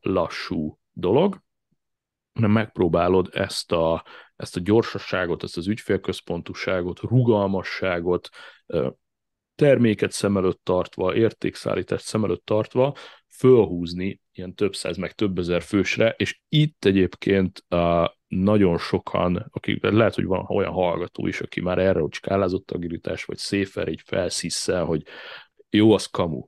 lassú 0.00 0.78
dolog, 0.92 1.42
hanem 2.32 2.50
megpróbálod 2.50 3.28
ezt 3.32 3.72
a, 3.72 4.04
ezt 4.36 4.56
a 4.56 4.60
gyorsaságot, 4.60 5.42
ezt 5.42 5.56
az 5.56 5.66
ügyfélközpontúságot, 5.66 7.00
rugalmasságot, 7.00 8.28
terméket 9.58 10.12
szem 10.12 10.36
előtt 10.36 10.60
tartva, 10.62 11.14
értékszállítást 11.14 12.04
szem 12.04 12.24
előtt 12.24 12.44
tartva, 12.44 12.94
fölhúzni 13.28 14.20
ilyen 14.32 14.54
több 14.54 14.74
száz, 14.74 14.96
meg 14.96 15.12
több 15.12 15.38
ezer 15.38 15.62
fősre, 15.62 16.14
és 16.18 16.40
itt 16.48 16.84
egyébként 16.84 17.64
uh, 17.70 18.06
nagyon 18.28 18.78
sokan, 18.78 19.48
akik 19.50 19.82
lehet, 19.82 20.14
hogy 20.14 20.24
van 20.24 20.44
olyan 20.48 20.72
hallgató 20.72 21.26
is, 21.26 21.40
aki 21.40 21.60
már 21.60 21.78
erre 21.78 22.00
hogy 22.00 22.12
skálázott 22.12 22.70
agilitás, 22.70 23.24
vagy 23.24 23.36
széfer 23.36 23.88
így 23.88 24.02
felszisszel, 24.04 24.84
hogy 24.84 25.02
jó, 25.70 25.92
az 25.92 26.06
kamu. 26.06 26.46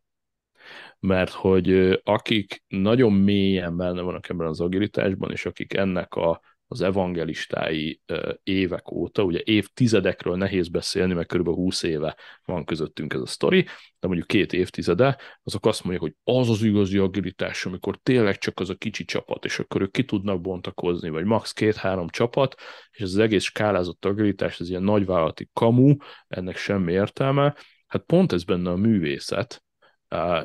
Mert 0.98 1.32
hogy 1.32 2.00
akik 2.04 2.62
nagyon 2.68 3.12
mélyen 3.12 3.76
benne 3.76 4.00
vannak 4.00 4.28
ebben 4.28 4.46
az 4.46 4.60
agilitásban, 4.60 5.30
és 5.30 5.46
akik 5.46 5.74
ennek 5.74 6.14
a 6.14 6.40
az 6.72 6.80
evangelistái 6.80 8.00
évek 8.42 8.92
óta, 8.92 9.22
ugye 9.22 9.40
évtizedekről 9.44 10.36
nehéz 10.36 10.68
beszélni, 10.68 11.12
mert 11.14 11.32
kb. 11.32 11.46
20 11.46 11.82
éve 11.82 12.16
van 12.44 12.64
közöttünk 12.64 13.12
ez 13.12 13.20
a 13.20 13.26
sztori, 13.26 13.62
de 13.98 14.06
mondjuk 14.06 14.26
két 14.26 14.52
évtizede, 14.52 15.18
azok 15.42 15.66
azt 15.66 15.84
mondják, 15.84 16.02
hogy 16.02 16.34
az 16.34 16.50
az 16.50 16.62
igazi 16.62 16.98
agilitás, 16.98 17.66
amikor 17.66 17.98
tényleg 18.02 18.38
csak 18.38 18.60
az 18.60 18.70
a 18.70 18.74
kicsi 18.74 19.04
csapat, 19.04 19.44
és 19.44 19.58
akkor 19.58 19.80
ők 19.80 19.92
ki 19.92 20.04
tudnak 20.04 20.40
bontakozni, 20.40 21.08
vagy 21.08 21.24
max. 21.24 21.52
két-három 21.52 22.08
csapat, 22.08 22.54
és 22.90 23.02
az 23.02 23.18
egész 23.18 23.44
skálázott 23.44 24.04
agilitás, 24.04 24.60
ez 24.60 24.68
ilyen 24.68 24.82
nagyvállalati 24.82 25.48
kamu, 25.52 25.96
ennek 26.28 26.56
semmi 26.56 26.92
értelme. 26.92 27.56
Hát 27.86 28.02
pont 28.02 28.32
ez 28.32 28.44
benne 28.44 28.70
a 28.70 28.76
művészet, 28.76 29.62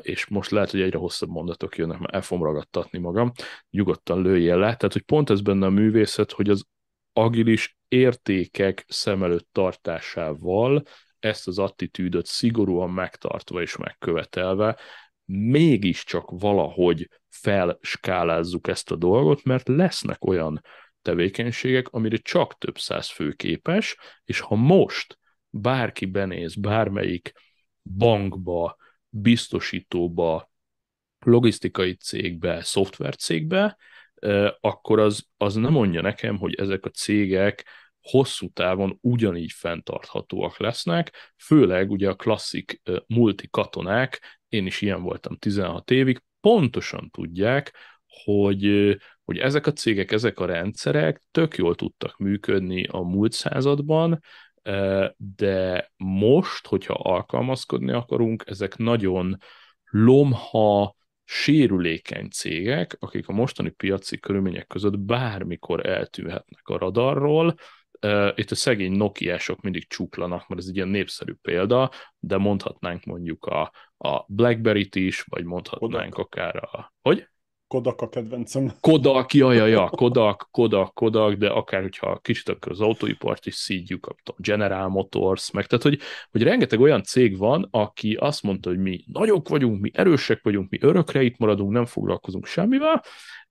és 0.00 0.26
most 0.26 0.50
lehet, 0.50 0.70
hogy 0.70 0.80
egyre 0.80 0.98
hosszabb 0.98 1.28
mondatok 1.28 1.76
jönnek, 1.76 1.98
mert 1.98 2.14
el 2.14 2.22
fogom 2.22 2.44
ragadtatni 2.44 2.98
magam, 2.98 3.32
nyugodtan 3.70 4.22
lőjél 4.22 4.56
le. 4.56 4.76
Tehát, 4.76 4.92
hogy 4.92 5.02
pont 5.02 5.30
ez 5.30 5.40
benne 5.40 5.66
a 5.66 5.70
művészet, 5.70 6.32
hogy 6.32 6.50
az 6.50 6.64
agilis 7.12 7.76
értékek 7.88 8.84
szem 8.88 9.22
előtt 9.22 9.48
tartásával 9.52 10.82
ezt 11.18 11.46
az 11.46 11.58
attitűdöt 11.58 12.26
szigorúan 12.26 12.90
megtartva 12.90 13.62
és 13.62 13.76
megkövetelve, 13.76 14.78
mégiscsak 15.24 16.30
valahogy 16.30 17.08
felskálázzuk 17.28 18.68
ezt 18.68 18.90
a 18.90 18.96
dolgot, 18.96 19.44
mert 19.44 19.68
lesznek 19.68 20.24
olyan 20.24 20.60
tevékenységek, 21.02 21.88
amire 21.88 22.16
csak 22.16 22.58
több 22.58 22.78
száz 22.78 23.10
fő 23.10 23.32
képes, 23.32 23.96
és 24.24 24.40
ha 24.40 24.54
most 24.54 25.18
bárki 25.50 26.06
benéz 26.06 26.54
bármelyik 26.54 27.32
bankba, 27.82 28.76
biztosítóba, 29.08 30.50
logisztikai 31.18 31.94
cégbe, 31.94 32.62
szoftvercégbe, 32.62 33.76
akkor 34.60 34.98
az, 34.98 35.26
az 35.36 35.54
nem 35.54 35.72
mondja 35.72 36.00
nekem, 36.00 36.36
hogy 36.38 36.54
ezek 36.54 36.84
a 36.84 36.90
cégek 36.90 37.64
hosszú 38.00 38.50
távon 38.50 38.98
ugyanígy 39.00 39.52
fenntarthatóak 39.52 40.58
lesznek, 40.58 41.34
főleg 41.36 41.90
ugye 41.90 42.08
a 42.08 42.14
klasszik 42.14 42.82
multi 43.06 43.48
katonák, 43.50 44.40
én 44.48 44.66
is 44.66 44.80
ilyen 44.80 45.02
voltam 45.02 45.36
16 45.36 45.90
évig, 45.90 46.22
pontosan 46.40 47.10
tudják, 47.10 47.74
hogy, 48.24 48.96
hogy 49.24 49.38
ezek 49.38 49.66
a 49.66 49.72
cégek, 49.72 50.12
ezek 50.12 50.40
a 50.40 50.46
rendszerek 50.46 51.22
tök 51.30 51.56
jól 51.56 51.74
tudtak 51.74 52.18
működni 52.18 52.84
a 52.84 53.00
múlt 53.00 53.32
században, 53.32 54.20
de 55.16 55.90
most, 55.96 56.66
hogyha 56.66 56.94
alkalmazkodni 56.94 57.92
akarunk, 57.92 58.44
ezek 58.46 58.76
nagyon 58.76 59.36
lomha, 59.90 60.96
sérülékeny 61.24 62.28
cégek, 62.28 62.96
akik 62.98 63.28
a 63.28 63.32
mostani 63.32 63.70
piaci 63.70 64.18
körülmények 64.18 64.66
között 64.66 64.98
bármikor 64.98 65.86
eltűnhetnek 65.86 66.68
a 66.68 66.78
radarról, 66.78 67.54
itt 68.34 68.50
a 68.50 68.54
szegény 68.54 68.92
Nokia-sok 68.92 69.60
mindig 69.60 69.88
csuklanak, 69.88 70.48
mert 70.48 70.60
ez 70.60 70.66
egy 70.68 70.76
ilyen 70.76 70.88
népszerű 70.88 71.32
példa, 71.42 71.90
de 72.18 72.36
mondhatnánk 72.36 73.04
mondjuk 73.04 73.44
a, 73.44 73.72
a 73.96 74.24
BlackBerry-t 74.28 74.94
is, 74.94 75.22
vagy 75.22 75.44
mondhatnánk 75.44 76.14
Kodak. 76.14 76.26
akár 76.26 76.56
a... 76.56 76.94
Hogy? 77.02 77.28
Kodak 77.68 78.00
a 78.00 78.08
kedvencem. 78.08 78.72
Kodak, 78.80 79.34
ja, 79.34 79.52
ja, 79.52 79.66
ja, 79.66 79.88
Kodak, 79.88 80.48
Kodak, 80.50 80.94
Kodak, 80.94 81.32
de 81.32 81.48
akár, 81.48 81.82
hogyha 81.82 82.18
kicsit 82.18 82.48
akkor 82.48 82.72
az 82.72 82.80
autóipart 82.80 83.46
is 83.46 83.54
szídjuk, 83.54 84.06
a 84.06 84.34
General 84.36 84.88
Motors, 84.88 85.50
meg 85.50 85.66
tehát, 85.66 85.84
hogy, 85.84 85.98
hogy 86.30 86.42
rengeteg 86.42 86.80
olyan 86.80 87.02
cég 87.02 87.38
van, 87.38 87.68
aki 87.70 88.14
azt 88.14 88.42
mondta, 88.42 88.68
hogy 88.68 88.78
mi 88.78 89.04
nagyok 89.12 89.48
vagyunk, 89.48 89.80
mi 89.80 89.90
erősek 89.94 90.42
vagyunk, 90.42 90.70
mi 90.70 90.78
örökre 90.80 91.22
itt 91.22 91.38
maradunk, 91.38 91.72
nem 91.72 91.86
foglalkozunk 91.86 92.46
semmivel, 92.46 93.02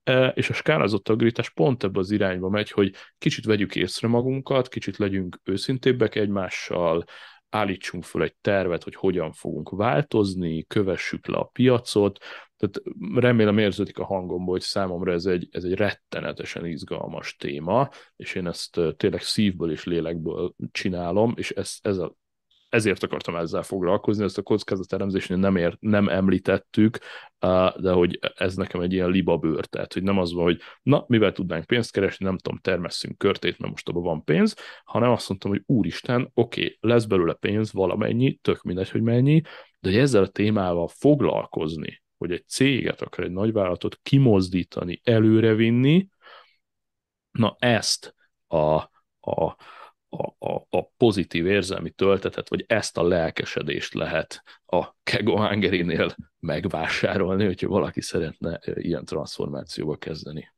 e, 0.04 0.28
és 0.28 0.50
a 0.50 0.54
skálázott 0.54 1.10
agilitás 1.10 1.50
pont 1.50 1.84
ebbe 1.84 2.00
az 2.00 2.12
irányba 2.12 2.50
megy, 2.50 2.72
hogy 2.72 2.94
kicsit 3.18 3.46
vegyük 3.46 3.76
észre 3.76 4.08
magunkat, 4.08 4.68
kicsit 4.68 4.98
legyünk 4.98 5.40
őszintébbek 5.44 6.16
egymással, 6.16 7.06
állítsunk 7.50 8.04
föl 8.04 8.24
egy 8.24 8.36
tervet, 8.42 8.84
hogy 8.84 8.96
hogyan 8.96 9.32
fogunk 9.32 9.70
változni, 9.70 10.64
kövessük 10.64 11.28
le 11.28 11.38
a 11.38 11.44
piacot, 11.44 12.24
tehát 12.58 12.82
remélem 13.16 13.58
érződik 13.58 13.98
a 13.98 14.06
hangomból, 14.06 14.54
hogy 14.54 14.62
számomra 14.62 15.12
ez 15.12 15.26
egy, 15.26 15.48
ez 15.52 15.64
egy 15.64 15.74
rettenetesen 15.74 16.66
izgalmas 16.66 17.36
téma, 17.36 17.90
és 18.16 18.36
én 18.36 18.48
ezt 18.48 18.80
tényleg 18.98 19.22
szívből 19.22 19.72
és 19.72 19.84
lélekből 19.84 20.56
csinálom, 20.72 21.34
és 21.38 21.52
ez, 21.52 21.78
ez, 21.82 21.98
a, 21.98 22.16
ezért 22.70 23.04
akartam 23.04 23.36
ezzel 23.36 23.64
foglalkozni, 23.64 24.24
ezt 24.24 24.38
a 24.38 24.42
kockázatelemzésnél 24.42 25.38
nem, 25.38 25.56
ér, 25.56 25.78
nem 25.80 26.10
említettük, 26.10 26.98
de 27.78 27.92
hogy 27.92 28.20
ez 28.36 28.56
nekem 28.56 28.82
egy 28.82 28.94
ilyen 28.94 29.10
libabőr, 29.10 29.66
tehát 29.66 29.94
hogy 29.94 30.04
nem 30.04 30.18
az 30.18 30.34
van, 30.34 30.44
hogy 30.44 30.60
na, 30.82 31.06
mivel 31.08 31.32
tudnánk 31.32 31.66
pénzt 31.66 31.92
keresni, 31.92 32.26
nem 32.26 32.38
tudom, 32.38 32.60
termesszünk 32.60 33.18
körtét, 33.18 33.58
mert 33.58 33.72
most 33.72 33.90
abban 33.90 34.04
van 34.04 34.24
pénz, 34.24 34.56
hanem 34.84 35.12
azt 35.12 35.30
mondtam, 35.30 35.52
hogy 35.52 35.64
úristen, 35.66 36.32
oké, 36.34 36.64
okay, 36.64 36.78
lesz 36.80 37.06
belőle 37.06 37.34
pénz 37.34 37.74
valamennyi, 37.74 38.34
tök 38.36 38.62
mindegy, 38.62 38.90
hogy 38.90 39.02
mennyi, 39.02 39.42
de 39.80 39.90
hogy 39.90 39.98
ezzel 39.98 40.24
a 40.24 40.28
témával 40.28 40.88
foglalkozni, 40.88 42.04
hogy 42.18 42.32
egy 42.32 42.48
céget, 42.48 43.02
akar 43.02 43.24
egy 43.24 43.32
nagyvállalatot 43.32 44.00
kimozdítani, 44.04 45.02
előrevinni, 45.04 46.10
na 47.32 47.56
ezt 47.60 48.16
a, 48.48 48.58
a, 49.20 49.56
a, 50.10 50.36
a, 50.40 50.68
a 50.70 50.90
pozitív 50.98 51.46
érzelmi 51.46 51.90
töltetet, 51.90 52.50
vagy 52.50 52.64
ezt 52.68 52.98
a 52.98 53.08
lelkesedést 53.08 53.94
lehet 53.94 54.44
a 54.66 54.96
Kego 55.04 55.48
Hungary-nél 55.48 56.16
megvásárolni, 56.40 57.46
hogyha 57.46 57.68
valaki 57.68 58.02
szeretne 58.02 58.60
ilyen 58.76 59.06
transformációba 59.06 59.96
kezdeni. 59.96 60.54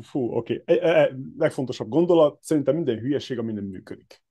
fú, 0.00 0.36
oké. 0.36 0.58
Okay. 0.60 0.78
E, 0.78 1.00
e, 1.00 1.16
legfontosabb 1.38 1.88
gondolat, 1.88 2.42
szerintem 2.42 2.74
minden 2.74 2.98
hülyeség, 2.98 3.38
ami 3.38 3.52
nem 3.52 3.64
működik. 3.64 4.22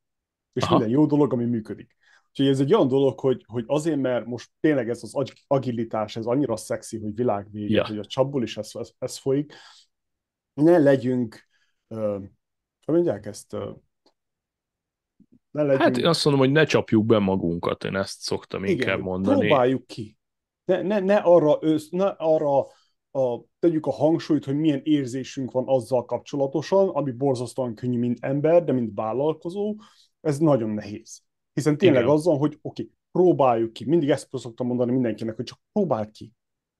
És 0.53 0.63
Aha. 0.63 0.77
minden 0.77 0.93
jó 0.93 1.05
dolog, 1.05 1.33
ami 1.33 1.45
működik. 1.45 1.95
Úgyhogy 2.31 2.47
ez 2.47 2.59
egy 2.59 2.73
olyan 2.73 2.87
dolog, 2.87 3.19
hogy, 3.19 3.43
hogy 3.47 3.63
azért, 3.67 3.99
mert 3.99 4.25
most 4.25 4.49
tényleg 4.59 4.89
ez 4.89 5.03
az 5.03 5.31
agilitás, 5.47 6.15
ez 6.15 6.25
annyira 6.25 6.55
szexi, 6.55 6.99
hogy 6.99 7.15
világvége, 7.15 7.75
ja. 7.75 7.87
hogy 7.87 7.97
a 7.97 8.05
csapból 8.05 8.43
is 8.43 8.57
ez, 8.57 8.69
ez, 8.73 8.91
ez 8.99 9.17
folyik, 9.17 9.53
ne 10.53 10.77
legyünk, 10.77 11.47
uh, 11.87 12.23
hogy 12.85 12.95
mondják 12.95 13.25
ezt, 13.25 13.53
uh, 13.53 13.69
ne 15.51 15.61
legyünk... 15.63 15.81
Hát 15.81 15.97
én 15.97 16.05
azt 16.05 16.25
mondom, 16.25 16.43
hogy 16.43 16.51
ne 16.51 16.63
csapjuk 16.63 17.05
be 17.05 17.19
magunkat, 17.19 17.83
én 17.83 17.95
ezt 17.95 18.19
szoktam 18.19 18.63
Igen, 18.63 18.75
inkább 18.75 18.99
mondani. 18.99 19.47
próbáljuk 19.47 19.87
ki. 19.87 20.17
Ne, 20.65 20.81
ne, 20.81 20.99
ne 20.99 21.15
arra, 21.15 21.57
össz, 21.61 21.89
ne 21.89 22.07
arra 22.07 22.59
a, 23.11 23.43
tegyük 23.59 23.85
a 23.85 23.91
hangsúlyt, 23.91 24.45
hogy 24.45 24.55
milyen 24.55 24.81
érzésünk 24.83 25.51
van 25.51 25.63
azzal 25.67 26.05
kapcsolatosan, 26.05 26.89
ami 26.89 27.11
borzasztóan 27.11 27.75
könnyű, 27.75 27.99
mint 27.99 28.17
ember, 28.21 28.63
de 28.63 28.71
mint 28.71 28.91
vállalkozó, 28.95 29.75
ez 30.21 30.37
nagyon 30.37 30.69
nehéz. 30.69 31.21
Hiszen 31.53 31.77
tényleg 31.77 32.01
Igen. 32.01 32.13
azzal, 32.13 32.37
hogy 32.37 32.57
oké, 32.61 32.81
okay, 32.81 32.93
próbáljuk 33.11 33.73
ki. 33.73 33.85
Mindig 33.85 34.09
ezt 34.09 34.27
szoktam 34.31 34.67
mondani 34.67 34.91
mindenkinek, 34.91 35.35
hogy 35.35 35.45
csak 35.45 35.59
próbáld 35.71 36.11
ki. 36.11 36.33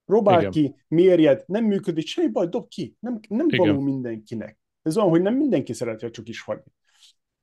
Próbáld 0.05 0.39
Igen. 0.39 0.51
ki, 0.51 0.75
mérjed, 0.87 1.43
nem 1.47 1.65
működik, 1.65 2.07
semmi 2.07 2.27
baj, 2.27 2.47
dob 2.47 2.67
ki. 2.67 2.95
Nem, 2.99 3.19
nem 3.29 3.47
való 3.47 3.79
mindenkinek. 3.79 4.59
Ez 4.81 4.97
olyan, 4.97 5.09
hogy 5.09 5.21
nem 5.21 5.35
mindenki 5.35 5.73
szereti 5.73 6.05
a 6.05 6.11
csak 6.11 6.27
is 6.27 6.41
fagyni. 6.41 6.71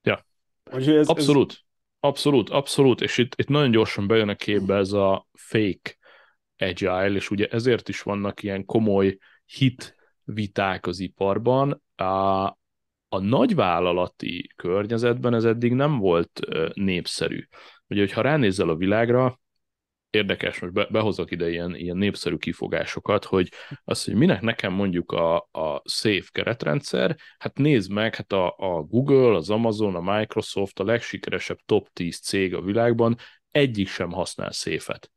Ja. 0.02 0.26
Ez, 0.70 1.08
abszolút. 1.08 1.50
Ez... 1.50 1.66
Abszolút, 2.00 2.50
abszolút, 2.50 3.00
és 3.00 3.18
itt, 3.18 3.34
itt 3.36 3.48
nagyon 3.48 3.70
gyorsan 3.70 4.06
bejön 4.06 4.28
a 4.28 4.34
képbe 4.34 4.76
ez 4.76 4.92
a 4.92 5.26
fake 5.32 5.96
agile, 6.56 7.10
és 7.10 7.30
ugye 7.30 7.46
ezért 7.46 7.88
is 7.88 8.02
vannak 8.02 8.42
ilyen 8.42 8.64
komoly 8.64 9.18
hit 9.44 9.96
viták 10.24 10.86
az 10.86 11.00
iparban. 11.00 11.82
A, 13.08 13.18
nagyvállalati 13.18 14.50
környezetben 14.56 15.34
ez 15.34 15.44
eddig 15.44 15.72
nem 15.72 15.98
volt 15.98 16.40
népszerű. 16.74 17.44
Ugye, 17.86 18.00
hogyha 18.00 18.20
ránézel 18.20 18.68
a 18.68 18.76
világra, 18.76 19.40
érdekes, 20.10 20.58
most 20.60 20.72
be, 20.72 20.86
behozok 20.90 21.30
ide 21.30 21.50
ilyen, 21.50 21.74
ilyen 21.74 21.96
népszerű 21.96 22.36
kifogásokat, 22.36 23.24
hogy 23.24 23.52
az, 23.84 24.04
hogy 24.04 24.14
minek 24.14 24.40
nekem 24.40 24.72
mondjuk 24.72 25.12
a, 25.12 25.36
a 25.36 25.82
Safe 25.84 26.28
keretrendszer, 26.32 27.16
hát 27.38 27.58
nézd 27.58 27.90
meg, 27.90 28.14
hát 28.14 28.32
a, 28.32 28.54
a 28.56 28.82
Google, 28.82 29.36
az 29.36 29.50
Amazon, 29.50 29.94
a 29.94 30.16
Microsoft, 30.16 30.80
a 30.80 30.84
legsikeresebb 30.84 31.58
top 31.66 31.88
10 31.92 32.18
cég 32.18 32.54
a 32.54 32.60
világban, 32.60 33.16
egyik 33.50 33.88
sem 33.88 34.12
használ 34.12 34.52
széfet. 34.52 35.10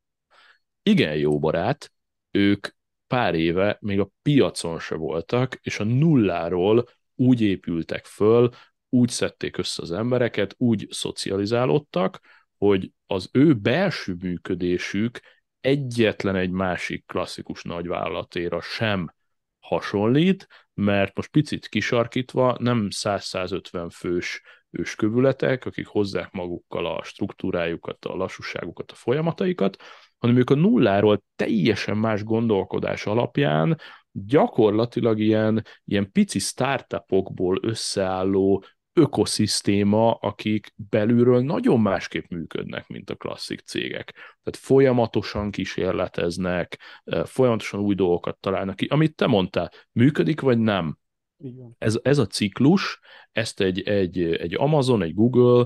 Igen 0.84 1.16
jó 1.16 1.39
barát, 1.39 1.92
ők 2.32 2.68
pár 3.08 3.36
éve 3.36 3.78
még 3.80 4.00
a 4.00 4.10
piacon 4.22 4.80
se 4.80 4.96
voltak, 4.96 5.58
és 5.62 5.80
a 5.80 5.84
nulláról 5.84 6.86
úgy 7.22 7.41
épültek 7.41 8.05
föl, 8.05 8.49
úgy 8.89 9.09
szedték 9.09 9.57
össze 9.57 9.82
az 9.82 9.91
embereket, 9.91 10.55
úgy 10.57 10.88
szocializálódtak, 10.89 12.19
hogy 12.57 12.91
az 13.07 13.30
ő 13.32 13.53
belső 13.53 14.15
működésük 14.19 15.19
egyetlen 15.59 16.36
egy 16.36 16.51
másik 16.51 17.05
klasszikus 17.05 17.63
nagyvállalatéra 17.63 18.61
sem 18.61 19.13
hasonlít, 19.59 20.47
mert 20.74 21.15
most 21.15 21.30
picit 21.30 21.67
kisarkítva 21.67 22.55
nem 22.59 22.88
100-150 22.89 23.89
fős 23.91 24.41
őskövületek, 24.69 25.65
akik 25.65 25.88
hozzák 25.88 26.32
magukkal 26.32 26.86
a 26.86 27.03
struktúrájukat, 27.03 28.05
a 28.05 28.15
lassúságukat, 28.15 28.91
a 28.91 28.95
folyamataikat, 28.95 29.78
hanem 30.17 30.38
ők 30.38 30.49
a 30.49 30.55
nulláról 30.55 31.24
teljesen 31.36 31.97
más 31.97 32.24
gondolkodás 32.24 33.05
alapján 33.05 33.80
gyakorlatilag 34.12 35.20
ilyen, 35.20 35.66
ilyen 35.86 36.12
pici 36.12 36.39
startupokból 36.39 37.59
összeálló 37.62 38.64
ökoszisztéma, 38.93 40.14
akik 40.14 40.74
belülről 40.76 41.41
nagyon 41.41 41.80
másképp 41.80 42.30
működnek, 42.30 42.88
mint 42.88 43.09
a 43.09 43.16
klasszik 43.16 43.59
cégek. 43.59 44.12
Tehát 44.12 44.59
folyamatosan 44.66 45.51
kísérleteznek, 45.51 46.80
folyamatosan 47.24 47.80
új 47.80 47.95
dolgokat 47.95 48.38
találnak 48.39 48.76
ki. 48.76 48.86
Amit 48.86 49.16
te 49.16 49.28
mondtál, 49.28 49.72
működik 49.91 50.41
vagy 50.41 50.59
nem? 50.59 50.97
Igen. 51.38 51.76
Ez, 51.78 51.99
ez 52.01 52.18
a 52.18 52.26
ciklus, 52.26 52.99
ezt 53.32 53.62
egy, 53.62 53.82
egy, 53.82 54.22
egy 54.22 54.53
Amazon, 54.53 55.01
egy 55.01 55.14
Google 55.14 55.66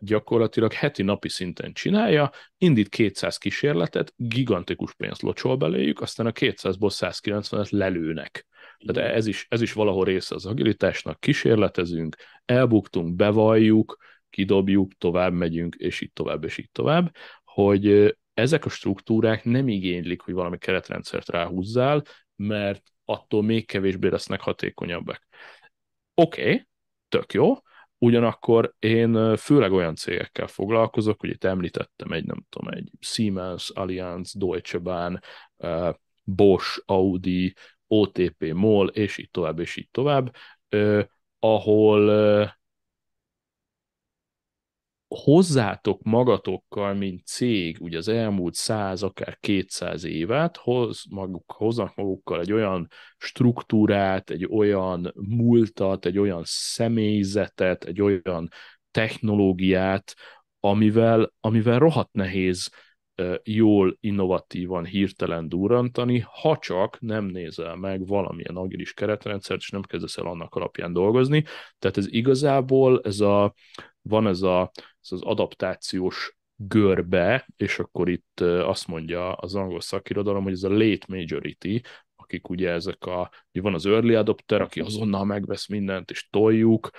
gyakorlatilag 0.00 0.72
heti 0.72 1.02
napi 1.02 1.28
szinten 1.28 1.72
csinálja, 1.72 2.30
indít 2.58 2.88
200 2.88 3.38
kísérletet, 3.38 4.12
gigantikus 4.16 4.94
pénzt 4.94 5.22
locsol 5.22 5.56
beléjük, 5.56 6.00
aztán 6.00 6.26
a 6.26 6.32
200-ból 6.32 6.90
190-et 6.90 7.70
lelőnek. 7.70 8.46
Tehát 8.86 9.14
ez 9.14 9.26
is, 9.26 9.46
ez 9.48 9.60
is 9.60 9.72
valahol 9.72 10.04
része 10.04 10.34
az 10.34 10.46
agilitásnak, 10.46 11.20
kísérletezünk, 11.20 12.16
elbuktunk, 12.44 13.14
bevalljuk, 13.14 13.96
kidobjuk, 14.30 14.92
tovább 14.98 15.32
megyünk, 15.32 15.74
és 15.74 16.00
így 16.00 16.12
tovább, 16.12 16.44
és 16.44 16.58
így 16.58 16.70
tovább, 16.72 17.14
hogy 17.44 18.16
ezek 18.34 18.64
a 18.64 18.68
struktúrák 18.68 19.44
nem 19.44 19.68
igénylik, 19.68 20.20
hogy 20.20 20.34
valami 20.34 20.58
keretrendszert 20.58 21.28
ráhúzzál, 21.28 22.02
mert 22.36 22.82
attól 23.04 23.42
még 23.42 23.66
kevésbé 23.66 24.08
lesznek 24.08 24.40
hatékonyabbak. 24.40 25.26
Oké, 26.14 26.42
okay, 26.42 26.66
tök 27.08 27.32
jó, 27.32 27.54
ugyanakkor 28.04 28.74
én 28.78 29.36
főleg 29.36 29.72
olyan 29.72 29.94
cégekkel 29.94 30.46
foglalkozok, 30.46 31.20
hogy 31.20 31.30
itt 31.30 31.44
említettem 31.44 32.12
egy, 32.12 32.24
nem 32.24 32.46
tudom, 32.48 32.72
egy 32.74 32.90
Siemens, 33.00 33.70
Allianz, 33.70 34.32
Deutsche 34.36 34.78
Bahn, 34.78 35.18
Bosch, 36.24 36.82
Audi, 36.86 37.54
OTP, 37.86 38.52
MOL, 38.52 38.88
és 38.88 39.18
így 39.18 39.30
tovább, 39.30 39.58
és 39.58 39.76
így 39.76 39.88
tovább, 39.90 40.34
ahol 41.38 42.10
hozzátok 45.14 46.02
magatokkal, 46.02 46.94
mint 46.94 47.26
cég, 47.26 47.76
ugye 47.80 47.98
az 47.98 48.08
elmúlt 48.08 48.54
száz, 48.54 49.02
akár 49.02 49.38
200 49.40 50.04
évet, 50.04 50.56
hoz 50.56 51.04
maguk, 51.10 51.52
hoznak 51.52 51.94
magukkal 51.94 52.40
egy 52.40 52.52
olyan 52.52 52.88
struktúrát, 53.18 54.30
egy 54.30 54.46
olyan 54.50 55.12
múltat, 55.14 56.06
egy 56.06 56.18
olyan 56.18 56.42
személyzetet, 56.44 57.84
egy 57.84 58.02
olyan 58.02 58.48
technológiát, 58.90 60.14
amivel, 60.60 61.32
amivel 61.40 61.78
rohadt 61.78 62.12
nehéz 62.12 62.70
jól, 63.42 63.96
innovatívan, 64.00 64.84
hirtelen 64.84 65.48
durrantani, 65.48 66.24
ha 66.40 66.56
csak 66.56 67.00
nem 67.00 67.24
nézel 67.24 67.76
meg 67.76 68.06
valamilyen 68.06 68.56
agilis 68.56 68.92
keretrendszert, 68.92 69.60
és 69.60 69.70
nem 69.70 69.82
kezdesz 69.82 70.16
el 70.16 70.26
annak 70.26 70.54
alapján 70.54 70.92
dolgozni. 70.92 71.44
Tehát 71.78 71.96
ez 71.96 72.06
igazából, 72.12 73.00
ez 73.04 73.20
a, 73.20 73.54
van 74.02 74.26
ez, 74.26 74.42
a, 74.42 74.70
ez 75.04 75.12
az 75.12 75.22
adaptációs 75.22 76.36
görbe, 76.56 77.48
és 77.56 77.78
akkor 77.78 78.08
itt 78.08 78.40
azt 78.40 78.86
mondja 78.86 79.32
az 79.32 79.54
angol 79.54 79.80
szakirodalom, 79.80 80.42
hogy 80.42 80.52
ez 80.52 80.62
a 80.62 80.68
late 80.68 81.06
majority, 81.08 81.80
akik 82.16 82.48
ugye 82.48 82.70
ezek 82.70 83.06
a, 83.06 83.30
hogy 83.52 83.62
van 83.62 83.74
az 83.74 83.86
early 83.86 84.14
adopter, 84.14 84.60
aki 84.60 84.80
azonnal 84.80 85.24
megvesz 85.24 85.68
mindent, 85.68 86.10
és 86.10 86.28
toljuk, 86.30 86.90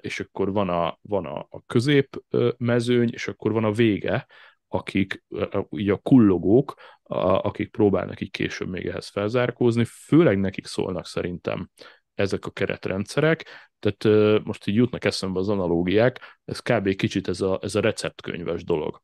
és 0.00 0.20
akkor 0.20 0.52
van 0.52 0.68
a, 0.68 0.98
van 1.02 1.26
a, 1.26 1.46
a 1.50 1.62
közép 1.66 2.22
mezőny, 2.56 3.10
és 3.12 3.28
akkor 3.28 3.52
van 3.52 3.64
a 3.64 3.72
vége, 3.72 4.26
akik 4.68 5.24
így 5.70 5.90
a 5.90 5.96
kullogók, 5.96 6.74
akik 7.02 7.70
próbálnak 7.70 8.20
így 8.20 8.30
később 8.30 8.68
még 8.68 8.86
ehhez 8.86 9.08
felzárkózni, 9.08 9.84
főleg 9.84 10.38
nekik 10.38 10.66
szólnak 10.66 11.06
szerintem 11.06 11.70
ezek 12.14 12.46
a 12.46 12.50
keretrendszerek, 12.50 13.44
tehát 13.90 14.44
most 14.44 14.66
így 14.66 14.74
jutnak 14.74 15.04
eszembe 15.04 15.38
az 15.38 15.48
analógiák, 15.48 16.40
ez 16.44 16.60
kb. 16.60 16.94
kicsit 16.94 17.28
ez 17.28 17.40
a, 17.40 17.58
ez 17.62 17.74
a 17.74 17.80
receptkönyves 17.80 18.64
dolog. 18.64 19.02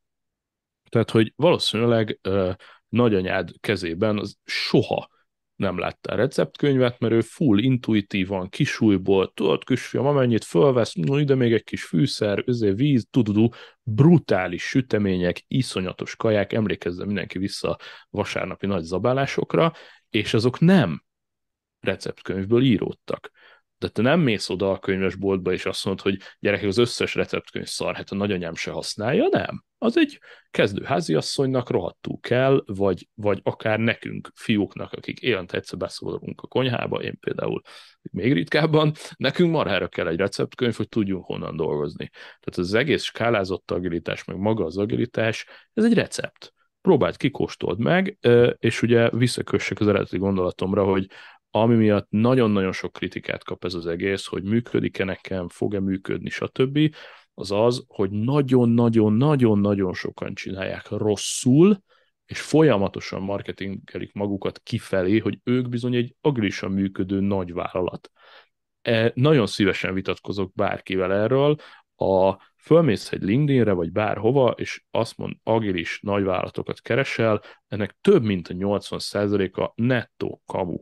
Tehát, 0.89 1.11
hogy 1.11 1.33
valószínűleg 1.37 2.21
nagyanyád 2.89 3.51
kezében 3.61 4.19
az 4.19 4.37
soha 4.45 5.09
nem 5.57 5.79
láttál 5.79 6.17
receptkönyvet, 6.17 6.99
mert 6.99 7.13
ő 7.13 7.21
full 7.21 7.59
intuitívan, 7.59 8.49
kisújból, 8.49 9.33
tudod, 9.35 9.65
kisfiam, 9.65 10.07
amennyit 10.07 10.45
fölvesz, 10.45 10.93
no, 10.93 11.19
ide 11.19 11.35
még 11.35 11.53
egy 11.53 11.65
kis 11.65 11.85
fűszer, 11.85 12.43
özé 12.47 12.71
víz, 12.71 13.07
tududú, 13.11 13.49
brutális 13.83 14.63
sütemények, 14.63 15.45
iszonyatos 15.49 16.17
kaják, 16.17 16.53
emlékezzen 16.53 17.07
mindenki 17.07 17.39
vissza 17.39 17.79
vasárnapi 18.11 18.67
nagy 18.67 18.83
zabálásokra, 18.83 19.73
és 20.11 20.35
azok 20.35 20.61
nem 20.61 21.05
receptkönyvből 21.81 22.63
íródtak. 22.63 23.31
De 23.83 23.89
te 23.89 24.03
nem 24.03 24.21
mész 24.21 24.49
oda 24.49 24.71
a 24.71 24.79
könyvesboltba, 24.79 25.53
és 25.53 25.67
azt 25.67 25.85
mondod, 25.85 26.03
hogy 26.03 26.19
gyerekek, 26.39 26.69
az 26.69 26.79
összes 26.79 27.15
receptkönyv 27.15 27.67
szar, 27.67 27.95
hát 27.95 28.11
a 28.11 28.15
nagyanyám 28.15 28.55
se 28.55 28.71
használja, 28.71 29.29
nem. 29.31 29.65
Az 29.79 29.97
egy 29.97 30.19
kezdő 30.51 30.85
háziasszonynak 30.85 31.71
rohadtul 31.71 32.19
kell, 32.21 32.63
vagy, 32.67 33.09
vagy 33.15 33.41
akár 33.43 33.79
nekünk, 33.79 34.31
fiúknak, 34.35 34.93
akik 34.93 35.21
évente 35.21 35.57
egyszer 35.57 35.79
beszólunk 35.79 36.41
a 36.41 36.47
konyhába, 36.47 37.03
én 37.03 37.19
például 37.21 37.63
még 38.03 38.33
ritkábban, 38.33 38.93
nekünk 39.17 39.51
marhára 39.51 39.89
kell 39.89 40.07
egy 40.09 40.19
receptkönyv, 40.19 40.75
hogy 40.75 40.89
tudjunk 40.89 41.25
honnan 41.25 41.57
dolgozni. 41.57 42.11
Tehát 42.13 42.57
az 42.57 42.75
egész 42.75 43.03
skálázott 43.03 43.71
agilitás, 43.71 44.25
meg 44.25 44.37
maga 44.37 44.65
az 44.65 44.79
agilitás, 44.79 45.47
ez 45.75 45.85
egy 45.85 45.95
recept 45.95 46.53
próbáld 46.81 47.17
kikóstold 47.17 47.79
meg, 47.79 48.19
és 48.59 48.83
ugye 48.83 49.11
visszakössek 49.11 49.81
az 49.81 49.89
eredeti 49.89 50.19
gondolatomra, 50.19 50.85
hogy 50.85 51.07
ami 51.55 51.75
miatt 51.75 52.07
nagyon-nagyon 52.11 52.73
sok 52.73 52.93
kritikát 52.93 53.45
kap 53.45 53.65
ez 53.65 53.75
az 53.75 53.87
egész, 53.87 54.27
hogy 54.27 54.43
működik-e 54.43 55.05
nekem, 55.05 55.49
fog-e 55.49 55.81
működni, 55.81 56.31
stb., 56.31 56.95
az 57.35 57.51
az, 57.51 57.85
hogy 57.89 58.11
nagyon-nagyon-nagyon-nagyon 58.11 59.95
sokan 59.95 60.35
csinálják 60.35 60.89
rosszul, 60.89 61.83
és 62.27 62.41
folyamatosan 62.41 63.23
marketingelik 63.23 64.13
magukat 64.13 64.61
kifelé, 64.63 65.19
hogy 65.19 65.39
ők 65.45 65.69
bizony 65.69 65.95
egy 65.95 66.15
agilisan 66.21 66.73
működő 66.73 67.21
nagy 67.21 67.53
vállalat. 67.53 68.11
E, 68.83 69.13
nagyon 69.15 69.47
szívesen 69.47 69.95
vitatkozok 69.95 70.53
bárkivel 70.55 71.13
erről, 71.13 71.57
a 71.97 72.37
fölmész 72.57 73.13
egy 73.13 73.23
LinkedInre, 73.23 73.73
vagy 73.73 73.93
bárhova, 73.93 74.51
és 74.51 74.83
azt 74.91 75.17
mond, 75.17 75.37
agilis 75.43 76.01
nagyvállalatokat 76.03 76.81
keresel, 76.81 77.43
ennek 77.69 77.97
több 78.01 78.23
mint 78.23 78.49
a 78.49 78.55
80%-a 78.55 79.73
nettó 79.75 80.43
kamu. 80.47 80.77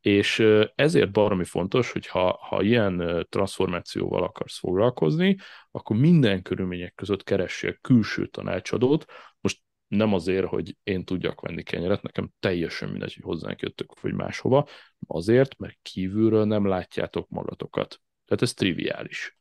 És 0.00 0.44
ezért 0.74 1.12
baromi 1.12 1.44
fontos, 1.44 1.92
hogy 1.92 2.06
ha, 2.06 2.38
ha 2.40 2.62
ilyen 2.62 3.26
transformációval 3.28 4.22
akarsz 4.22 4.58
foglalkozni, 4.58 5.36
akkor 5.70 5.96
minden 5.96 6.42
körülmények 6.42 6.94
között 6.94 7.24
keressél 7.24 7.78
külső 7.80 8.26
tanácsadót. 8.26 9.04
Most 9.40 9.60
nem 9.88 10.14
azért, 10.14 10.46
hogy 10.46 10.76
én 10.82 11.04
tudjak 11.04 11.40
venni 11.40 11.62
kenyeret, 11.62 12.02
nekem 12.02 12.30
teljesen 12.40 12.88
mindegy, 12.88 13.14
hogy 13.14 13.24
hozzánk 13.24 13.60
jöttök, 13.60 14.00
vagy 14.00 14.12
máshova, 14.12 14.68
azért, 15.06 15.58
mert 15.58 15.78
kívülről 15.82 16.44
nem 16.44 16.66
látjátok 16.66 17.28
magatokat. 17.28 18.00
Tehát 18.24 18.42
ez 18.42 18.54
triviális 18.54 19.37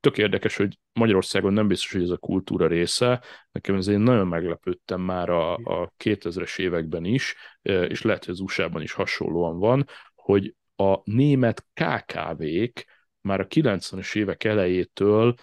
tök 0.00 0.18
érdekes, 0.18 0.56
hogy 0.56 0.78
Magyarországon 0.92 1.52
nem 1.52 1.68
biztos, 1.68 1.92
hogy 1.92 2.02
ez 2.02 2.10
a 2.10 2.16
kultúra 2.16 2.66
része. 2.66 3.22
Nekem 3.52 3.74
ez 3.74 3.86
én 3.86 4.00
nagyon 4.00 4.26
meglepődtem 4.26 5.00
már 5.00 5.28
a, 5.28 5.54
a 5.54 5.92
2000-es 6.04 6.58
években 6.58 7.04
is, 7.04 7.34
és 7.62 8.02
lehet, 8.02 8.24
hogy 8.24 8.34
az 8.34 8.40
USA-ban 8.40 8.82
is 8.82 8.92
hasonlóan 8.92 9.58
van, 9.58 9.86
hogy 10.14 10.54
a 10.76 11.00
német 11.04 11.66
KKV-k 11.74 12.86
már 13.20 13.40
a 13.40 13.46
90-es 13.46 14.16
évek 14.16 14.44
elejétől 14.44 15.34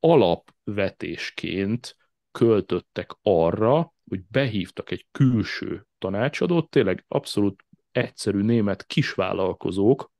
alapvetésként 0.00 1.96
költöttek 2.32 3.10
arra, 3.22 3.94
hogy 4.08 4.20
behívtak 4.28 4.90
egy 4.90 5.06
külső 5.10 5.86
tanácsadót, 5.98 6.70
tényleg 6.70 7.04
abszolút 7.08 7.64
egyszerű 7.92 8.40
német 8.40 8.86
kisvállalkozók, 8.86 10.12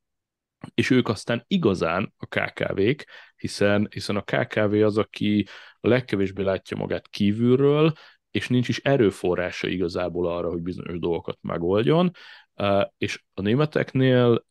és 0.75 0.91
ők 0.91 1.09
aztán 1.09 1.45
igazán 1.47 2.15
a 2.17 2.27
KKV-k, 2.27 3.05
hiszen, 3.41 3.89
hiszen 3.91 4.17
a 4.17 4.23
KKV 4.23 4.73
az, 4.73 4.99
aki 4.99 5.47
a 5.81 5.89
legkevésbé 5.89 6.43
látja 6.43 6.77
magát 6.77 7.09
kívülről, 7.09 7.93
és 8.31 8.49
nincs 8.49 8.69
is 8.69 8.79
erőforrása 8.79 9.69
igazából 9.69 10.27
arra, 10.33 10.49
hogy 10.49 10.63
bizonyos 10.63 10.99
dolgokat 10.99 11.39
megoldjon, 11.41 12.11
és 12.99 13.23
a 13.35 13.41
németeknél 13.41 14.47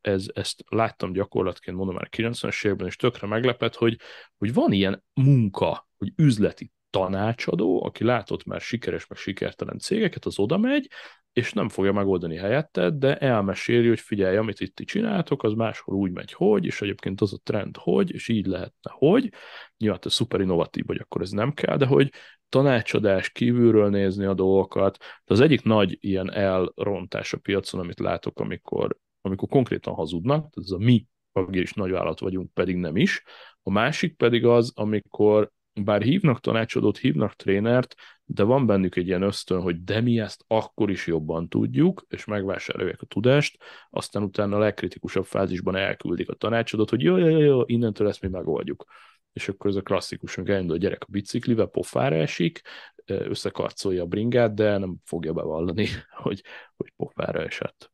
ez, 0.00 0.26
ezt 0.34 0.64
láttam 0.68 1.12
gyakorlatként, 1.12 1.76
mondom 1.76 1.94
már 1.94 2.08
a 2.10 2.16
90-es 2.16 2.64
években, 2.64 2.86
és 2.86 2.96
tökre 2.96 3.26
meglepett, 3.26 3.74
hogy, 3.74 3.98
hogy 4.38 4.54
van 4.54 4.72
ilyen 4.72 5.04
munka, 5.14 5.88
hogy 5.98 6.12
üzleti 6.16 6.72
tanácsadó, 6.92 7.84
aki 7.84 8.04
látott 8.04 8.44
már 8.44 8.60
sikeres, 8.60 9.06
meg 9.06 9.18
sikertelen 9.18 9.78
cégeket, 9.78 10.24
az 10.24 10.38
oda 10.38 10.58
megy, 10.58 10.88
és 11.32 11.52
nem 11.52 11.68
fogja 11.68 11.92
megoldani 11.92 12.36
helyetted, 12.36 12.94
de 12.94 13.16
elmeséli, 13.16 13.88
hogy 13.88 14.00
figyelj, 14.00 14.36
amit 14.36 14.60
itt 14.60 14.74
ti 14.74 14.84
csináltok, 14.84 15.42
az 15.42 15.52
máshol 15.52 15.94
úgy 15.94 16.10
megy, 16.10 16.32
hogy, 16.32 16.64
és 16.64 16.82
egyébként 16.82 17.20
az 17.20 17.32
a 17.32 17.38
trend, 17.42 17.76
hogy, 17.76 18.12
és 18.12 18.28
így 18.28 18.46
lehetne, 18.46 18.90
hogy. 18.94 19.32
Nyilván 19.76 20.00
te 20.00 20.08
szuper 20.08 20.40
innovatív 20.40 20.86
vagy, 20.86 20.98
akkor 21.00 21.20
ez 21.20 21.30
nem 21.30 21.52
kell, 21.52 21.76
de 21.76 21.86
hogy 21.86 22.10
tanácsadás, 22.48 23.30
kívülről 23.30 23.88
nézni 23.88 24.24
a 24.24 24.34
dolgokat. 24.34 24.98
De 24.98 25.34
az 25.34 25.40
egyik 25.40 25.62
nagy 25.62 25.96
ilyen 26.00 26.32
elrontás 26.32 27.32
a 27.32 27.38
piacon, 27.38 27.80
amit 27.80 28.00
látok, 28.00 28.40
amikor, 28.40 28.96
amikor 29.20 29.48
konkrétan 29.48 29.94
hazudnak, 29.94 30.54
ez 30.56 30.70
a 30.70 30.78
mi 30.78 31.06
is 31.50 31.72
nagyvállalat 31.72 32.20
vagyunk, 32.20 32.52
pedig 32.52 32.76
nem 32.76 32.96
is. 32.96 33.22
A 33.62 33.70
másik 33.70 34.16
pedig 34.16 34.44
az, 34.44 34.72
amikor 34.74 35.50
bár 35.74 36.02
hívnak 36.02 36.40
tanácsadót, 36.40 36.98
hívnak 36.98 37.34
trénert, 37.34 37.94
de 38.24 38.42
van 38.42 38.66
bennük 38.66 38.96
egy 38.96 39.06
ilyen 39.06 39.22
ösztön, 39.22 39.60
hogy 39.60 39.84
de 39.84 40.00
mi 40.00 40.18
ezt 40.18 40.44
akkor 40.46 40.90
is 40.90 41.06
jobban 41.06 41.48
tudjuk, 41.48 42.06
és 42.08 42.24
megvásárolják 42.24 43.00
a 43.00 43.06
tudást, 43.06 43.62
aztán 43.90 44.22
utána 44.22 44.56
a 44.56 44.58
legkritikusabb 44.58 45.24
fázisban 45.24 45.76
elküldik 45.76 46.28
a 46.28 46.34
tanácsadót, 46.34 46.90
hogy 46.90 47.02
jó, 47.02 47.16
jó, 47.16 47.38
jó, 47.38 47.62
innentől 47.66 48.08
ezt 48.08 48.22
mi 48.22 48.28
megoldjuk. 48.28 48.84
És 49.32 49.48
akkor 49.48 49.70
ez 49.70 49.76
a 49.76 49.82
klasszikus, 49.82 50.34
hogy 50.34 50.50
elindul 50.50 50.76
a 50.76 50.78
gyerek 50.78 51.02
a 51.02 51.10
biciklivel, 51.10 51.66
pofára 51.66 52.16
esik, 52.16 52.60
összekarcolja 53.04 54.02
a 54.02 54.06
bringát, 54.06 54.54
de 54.54 54.78
nem 54.78 54.96
fogja 55.04 55.32
bevallani, 55.32 55.86
hogy, 56.22 56.42
hogy 56.76 56.92
pofára 56.96 57.42
esett. 57.42 57.92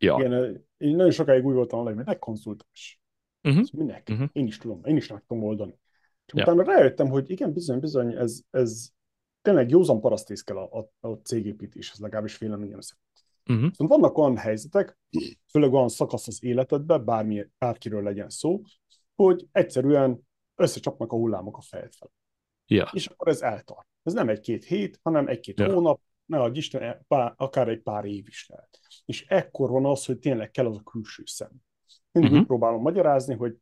Ja. 0.00 0.16
Igen, 0.18 0.66
én 0.76 0.96
nagyon 0.96 1.10
sokáig 1.10 1.44
úgy 1.44 1.54
voltam 1.54 1.84
hogy 1.84 1.94
minek 1.94 2.18
konzultás. 2.18 3.00
Uh-huh. 3.42 3.64
Minek? 3.72 4.08
Uh-huh. 4.10 4.28
Én 4.32 4.46
is 4.46 4.58
tudom, 4.58 4.80
én 4.84 4.96
is 4.96 5.08
meg 5.08 5.24
tudom 5.26 5.44
oldani. 5.44 5.78
Csak 6.28 6.38
ja. 6.38 6.42
utána 6.42 6.62
rájöttem, 6.62 7.08
hogy 7.08 7.30
igen, 7.30 7.52
bizony, 7.52 7.78
bizony, 7.78 8.14
ez, 8.14 8.40
ez 8.50 8.88
tényleg 9.42 9.70
józan 9.70 10.00
parasztész 10.00 10.42
kell 10.42 10.56
a, 10.56 10.78
a, 10.78 11.08
a 11.08 11.14
cégépítéshez, 11.14 11.98
legalábbis 11.98 12.38
véleményem 12.38 12.80
szerint. 12.80 13.06
Uh-huh. 13.50 13.72
Szóval 13.72 13.98
vannak 13.98 14.18
olyan 14.18 14.36
helyzetek, 14.36 14.98
főleg 15.50 15.72
olyan 15.72 15.88
szakasz 15.88 16.26
az 16.26 16.44
életedben, 16.44 17.04
bármi, 17.04 17.46
bárkiről 17.58 18.02
legyen 18.02 18.28
szó, 18.28 18.60
hogy 19.14 19.46
egyszerűen 19.52 20.20
összecsapnak 20.54 21.12
a 21.12 21.16
hullámok 21.16 21.56
a 21.56 21.60
fejed 21.60 21.94
fel. 21.94 22.10
Ja. 22.66 22.90
És 22.92 23.06
akkor 23.06 23.28
ez 23.28 23.40
eltart. 23.42 23.86
Ez 24.02 24.12
nem 24.12 24.28
egy-két 24.28 24.64
hét, 24.64 25.00
hanem 25.02 25.26
egy-két 25.26 25.58
ja. 25.58 25.72
hónap, 25.72 26.00
ne 26.24 26.40
adj 26.40 26.58
Isten, 26.58 27.04
pár, 27.08 27.34
akár 27.36 27.68
egy 27.68 27.82
pár 27.82 28.04
év 28.04 28.24
is 28.26 28.46
lehet. 28.48 28.80
És 29.04 29.26
ekkor 29.26 29.70
van 29.70 29.84
az, 29.84 30.04
hogy 30.04 30.18
tényleg 30.18 30.50
kell 30.50 30.66
az 30.66 30.76
a 30.76 30.90
külső 30.90 31.22
szem. 31.26 31.50
Mindig 32.12 32.32
uh-huh. 32.32 32.46
próbálom 32.46 32.82
magyarázni, 32.82 33.34
hogy 33.34 33.56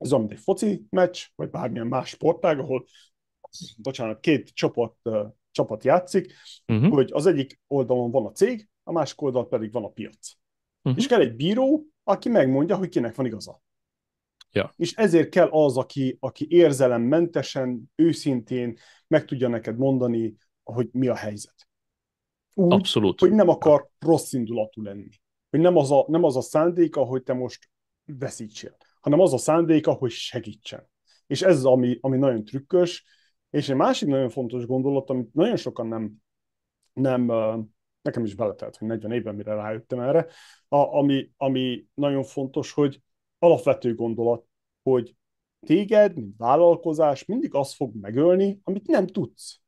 ez 0.00 0.10
mint 0.10 0.32
egy 0.32 0.38
foci 0.38 0.86
meccs, 0.90 1.24
vagy 1.34 1.50
bármilyen 1.50 1.86
más 1.86 2.08
sportág, 2.08 2.58
ahol 2.58 2.84
bocsánat, 3.76 4.20
két 4.20 4.48
csapat, 4.48 4.96
uh, 5.02 5.28
csapat 5.50 5.84
játszik, 5.84 6.32
uh-huh. 6.66 6.92
hogy 6.92 7.10
az 7.12 7.26
egyik 7.26 7.60
oldalon 7.66 8.10
van 8.10 8.26
a 8.26 8.32
cég, 8.32 8.68
a 8.82 8.92
másik 8.92 9.20
oldalon 9.20 9.48
pedig 9.48 9.72
van 9.72 9.84
a 9.84 9.88
piac. 9.88 10.32
Uh-huh. 10.82 11.02
És 11.02 11.06
kell 11.06 11.20
egy 11.20 11.36
bíró, 11.36 11.86
aki 12.04 12.28
megmondja, 12.28 12.76
hogy 12.76 12.88
kinek 12.88 13.14
van 13.14 13.26
igaza. 13.26 13.62
Ja. 14.52 14.72
És 14.76 14.94
ezért 14.94 15.28
kell 15.28 15.48
az, 15.48 15.76
aki, 15.76 16.16
aki 16.20 16.46
érzelemmentesen, 16.48 17.90
őszintén 17.94 18.78
meg 19.06 19.24
tudja 19.24 19.48
neked 19.48 19.76
mondani, 19.76 20.36
hogy 20.62 20.88
mi 20.92 21.08
a 21.08 21.14
helyzet. 21.14 21.68
Úgy, 22.54 22.72
Abszolút. 22.72 23.20
hogy 23.20 23.32
nem 23.32 23.48
akar 23.48 23.88
rossz 23.98 24.32
indulatú 24.32 24.82
lenni. 24.82 25.08
Hogy 25.50 25.60
nem 25.60 25.76
az 25.76 25.90
a, 25.90 26.04
nem 26.08 26.24
az 26.24 26.36
a 26.36 26.40
szándéka, 26.40 27.04
hogy 27.04 27.22
te 27.22 27.32
most 27.32 27.70
veszítsél 28.04 28.76
hanem 29.00 29.20
az 29.20 29.32
a 29.32 29.38
szándéka, 29.38 29.92
hogy 29.92 30.10
segítsen. 30.10 30.88
És 31.26 31.42
ez 31.42 31.56
az, 31.56 31.64
ami, 31.64 31.98
ami 32.00 32.16
nagyon 32.16 32.44
trükkös, 32.44 33.04
és 33.50 33.68
egy 33.68 33.76
másik 33.76 34.08
nagyon 34.08 34.28
fontos 34.28 34.66
gondolat, 34.66 35.10
amit 35.10 35.34
nagyon 35.34 35.56
sokan 35.56 35.86
nem, 35.86 36.12
nem 36.92 37.24
nekem 38.02 38.24
is 38.24 38.34
beletelt, 38.34 38.76
hogy 38.76 38.88
40 38.88 39.12
évben 39.12 39.34
mire 39.34 39.54
rájöttem 39.54 40.00
erre, 40.00 40.26
a, 40.68 40.76
ami, 40.76 41.30
ami 41.36 41.86
nagyon 41.94 42.22
fontos, 42.22 42.72
hogy 42.72 43.02
alapvető 43.38 43.94
gondolat, 43.94 44.44
hogy 44.82 45.14
téged, 45.66 46.14
mint 46.14 46.34
vállalkozás 46.36 47.24
mindig 47.24 47.54
az 47.54 47.74
fog 47.74 47.94
megölni, 47.94 48.60
amit 48.64 48.86
nem 48.86 49.06
tudsz. 49.06 49.60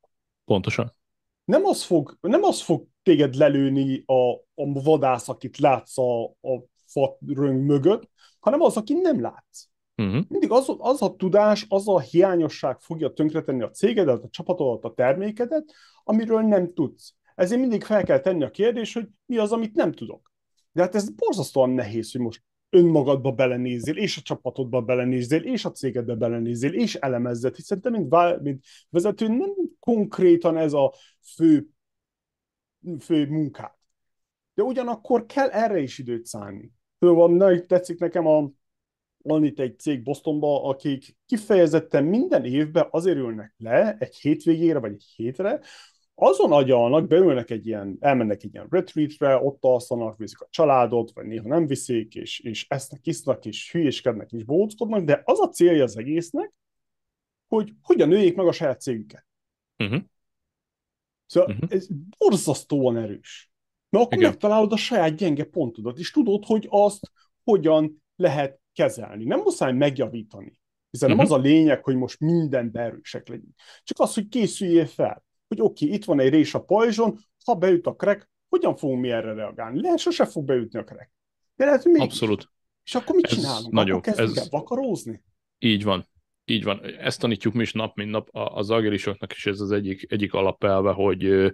Pontosan. 0.45 0.95
Nem 1.45 1.65
az 1.65 1.83
fog, 1.83 2.19
nem 2.21 2.43
az 2.43 2.63
fog 2.63 2.87
téged 3.03 3.35
lelőni 3.35 4.03
a, 4.07 4.33
a 4.55 4.83
vadász, 4.83 5.29
akit 5.29 5.57
látsz 5.59 5.99
a, 5.99 6.25
a 6.25 6.65
röng 7.27 7.67
mögött, 7.67 8.11
hanem 8.41 8.61
az, 8.61 8.77
aki 8.77 8.95
nem 8.95 9.21
látsz. 9.21 9.67
Uh-huh. 9.97 10.25
Mindig 10.29 10.51
az, 10.51 10.75
az 10.79 11.03
a 11.03 11.17
tudás, 11.17 11.67
az 11.69 11.89
a 11.89 12.01
hiányosság 12.01 12.81
fogja 12.81 13.13
tönkretenni 13.13 13.63
a 13.63 13.71
cégedet, 13.71 14.23
a 14.23 14.29
csapatodat, 14.29 14.85
a 14.85 14.95
termékedet, 14.95 15.73
amiről 16.05 16.41
nem 16.41 16.75
tudsz. 16.75 17.15
ezért 17.35 17.61
mindig 17.61 17.85
fel 17.85 18.05
kell 18.05 18.19
tenni 18.19 18.45
a 18.45 18.51
kérdés, 18.51 18.93
hogy 18.93 19.09
mi 19.27 19.37
az, 19.37 19.53
amit 19.53 19.75
nem 19.75 19.93
tudok. 19.93 20.33
De 20.73 20.83
hát 20.83 20.95
ez 20.95 21.11
borzasztóan 21.11 21.71
nehéz, 21.71 22.13
hogy 22.13 22.21
most 22.21 22.43
önmagadba 22.71 23.33
belenézzél, 23.33 23.97
és 23.97 24.17
a 24.17 24.21
csapatodba 24.21 24.81
belenézzél, 24.81 25.43
és 25.43 25.65
a 25.65 25.71
cégedbe 25.71 26.15
belenézzél, 26.15 26.73
és 26.73 26.95
elemezzed, 26.95 27.55
hiszen 27.55 27.81
te, 27.81 27.91
mint, 27.91 28.41
mint 28.43 28.65
vezető, 28.91 29.29
nem 29.29 29.51
konkrétan 29.81 30.57
ez 30.57 30.73
a 30.73 30.93
fő, 31.37 31.69
fő 33.01 33.27
munkát. 33.27 33.79
De 34.55 34.63
ugyanakkor 34.63 35.27
kell 35.27 35.49
erre 35.49 35.79
is 35.79 35.99
időt 35.99 36.27
szállni. 36.27 36.73
Például 37.03 37.67
tetszik 37.67 37.99
nekem 37.99 38.27
a, 38.27 38.51
van 39.23 39.45
itt 39.45 39.59
egy 39.59 39.79
cég 39.79 40.03
Bostonba, 40.03 40.65
akik 40.65 41.17
kifejezetten 41.27 42.05
minden 42.05 42.45
évben 42.45 42.89
azért 42.91 43.17
ülnek 43.17 43.55
le 43.57 43.97
egy 43.99 44.17
hétvégére, 44.17 44.79
vagy 44.79 44.93
egy 44.93 45.13
hétre, 45.17 45.61
azon 46.15 46.53
agyalnak, 46.53 47.07
beülnek 47.07 47.51
egy 47.51 47.67
ilyen, 47.67 47.97
elmennek 48.01 48.43
egy 48.43 48.55
ilyen 48.55 48.67
retreatre, 48.71 49.37
ott 49.37 49.65
alszanak, 49.65 50.19
viszik 50.19 50.41
a 50.41 50.47
családot, 50.51 51.13
vagy 51.13 51.27
néha 51.27 51.49
nem 51.49 51.67
viszik, 51.67 52.15
és, 52.15 52.41
és 52.41 52.67
esznek, 52.69 53.07
isznak, 53.07 53.45
és 53.45 53.73
hülyéskednek, 53.73 54.33
és 54.33 54.45
bóckodnak, 54.45 55.05
de 55.05 55.23
az 55.25 55.41
a 55.41 55.49
célja 55.49 55.83
az 55.83 55.97
egésznek, 55.99 56.53
hogy 57.49 57.73
hogyan 57.83 58.09
nőjék 58.09 58.37
meg 58.37 58.47
a 58.47 58.53
saját 58.53 58.81
cégüket. 58.81 59.27
Uh-huh. 59.79 60.03
Szóval 61.27 61.55
uh-huh. 61.55 61.73
ez 61.73 61.89
borzasztóan 62.19 62.97
erős. 62.97 63.52
Mert 63.93 64.05
akkor 64.05 64.19
Igen. 64.19 64.31
megtalálod 64.31 64.73
a 64.73 64.77
saját 64.77 65.17
gyenge 65.17 65.45
pontodat, 65.45 65.99
és 65.99 66.11
tudod, 66.11 66.45
hogy 66.45 66.67
azt 66.71 67.11
hogyan 67.45 68.03
lehet 68.17 68.61
kezelni. 68.73 69.25
Nem 69.25 69.41
muszáj 69.41 69.73
megjavítani. 69.73 70.61
Hiszen 70.91 71.11
uh-huh. 71.11 71.25
nem 71.25 71.33
az 71.33 71.41
a 71.41 71.43
lényeg, 71.43 71.85
hogy 71.85 71.97
most 71.97 72.21
minden 72.21 72.71
erősek 72.73 73.29
legyünk. 73.29 73.55
Csak 73.83 73.99
az, 73.99 74.15
hogy 74.15 74.29
készüljél 74.29 74.87
fel 74.87 75.25
hogy 75.53 75.61
oké, 75.61 75.85
okay, 75.85 75.97
itt 75.97 76.05
van 76.05 76.21
egy 76.21 76.31
rés 76.31 76.55
a 76.55 76.63
pajzson, 76.63 77.19
ha 77.45 77.55
beüt 77.55 77.87
a 77.87 77.95
krek, 77.95 78.31
hogyan 78.49 78.77
fogunk 78.77 79.01
mi 79.01 79.11
erre 79.11 79.33
reagálni? 79.33 79.81
Lehet, 79.81 79.99
sose 79.99 80.25
fog 80.25 80.45
beütni 80.45 80.79
a 80.79 80.85
krek. 80.85 81.13
De 81.57 81.65
lehet, 81.65 81.83
hogy 81.83 82.01
Abszolút. 82.01 82.51
És 82.85 82.95
akkor 82.95 83.15
mit 83.15 83.25
ez 83.25 83.35
csinálunk? 83.35 83.73
Nagyon, 83.73 83.99
akkor 83.99 84.15
kezdünk 84.15 84.37
ez... 84.37 84.43
el 84.43 84.49
vakarózni? 84.51 85.23
Így 85.59 85.85
van. 85.85 86.07
Így 86.45 86.65
van. 86.65 86.81
Ezt 86.85 87.21
tanítjuk 87.21 87.55
mi 87.55 87.63
is 87.63 87.73
nap, 87.73 87.97
mint 87.97 88.11
nap. 88.11 88.29
Az 88.33 88.71
agilisoknak 88.71 89.33
is 89.33 89.47
ez 89.47 89.61
az 89.61 89.71
egyik, 89.71 90.13
egyik 90.13 90.35
alapelve, 90.35 90.93
hogy 90.93 91.53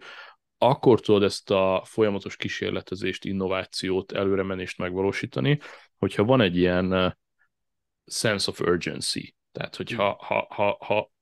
akkor 0.59 1.01
tudod 1.01 1.23
ezt 1.23 1.51
a 1.51 1.83
folyamatos 1.85 2.37
kísérletezést, 2.37 3.25
innovációt, 3.25 4.13
előremenést 4.13 4.79
megvalósítani, 4.79 5.61
hogyha 5.99 6.25
van 6.25 6.41
egy 6.41 6.57
ilyen 6.57 7.19
sense 8.07 8.51
of 8.51 8.61
urgency. 8.61 9.35
Tehát, 9.53 9.77
hogyha 9.77 10.17
ha, 10.21 10.47
ha, 10.51 10.77
ha 10.85 11.13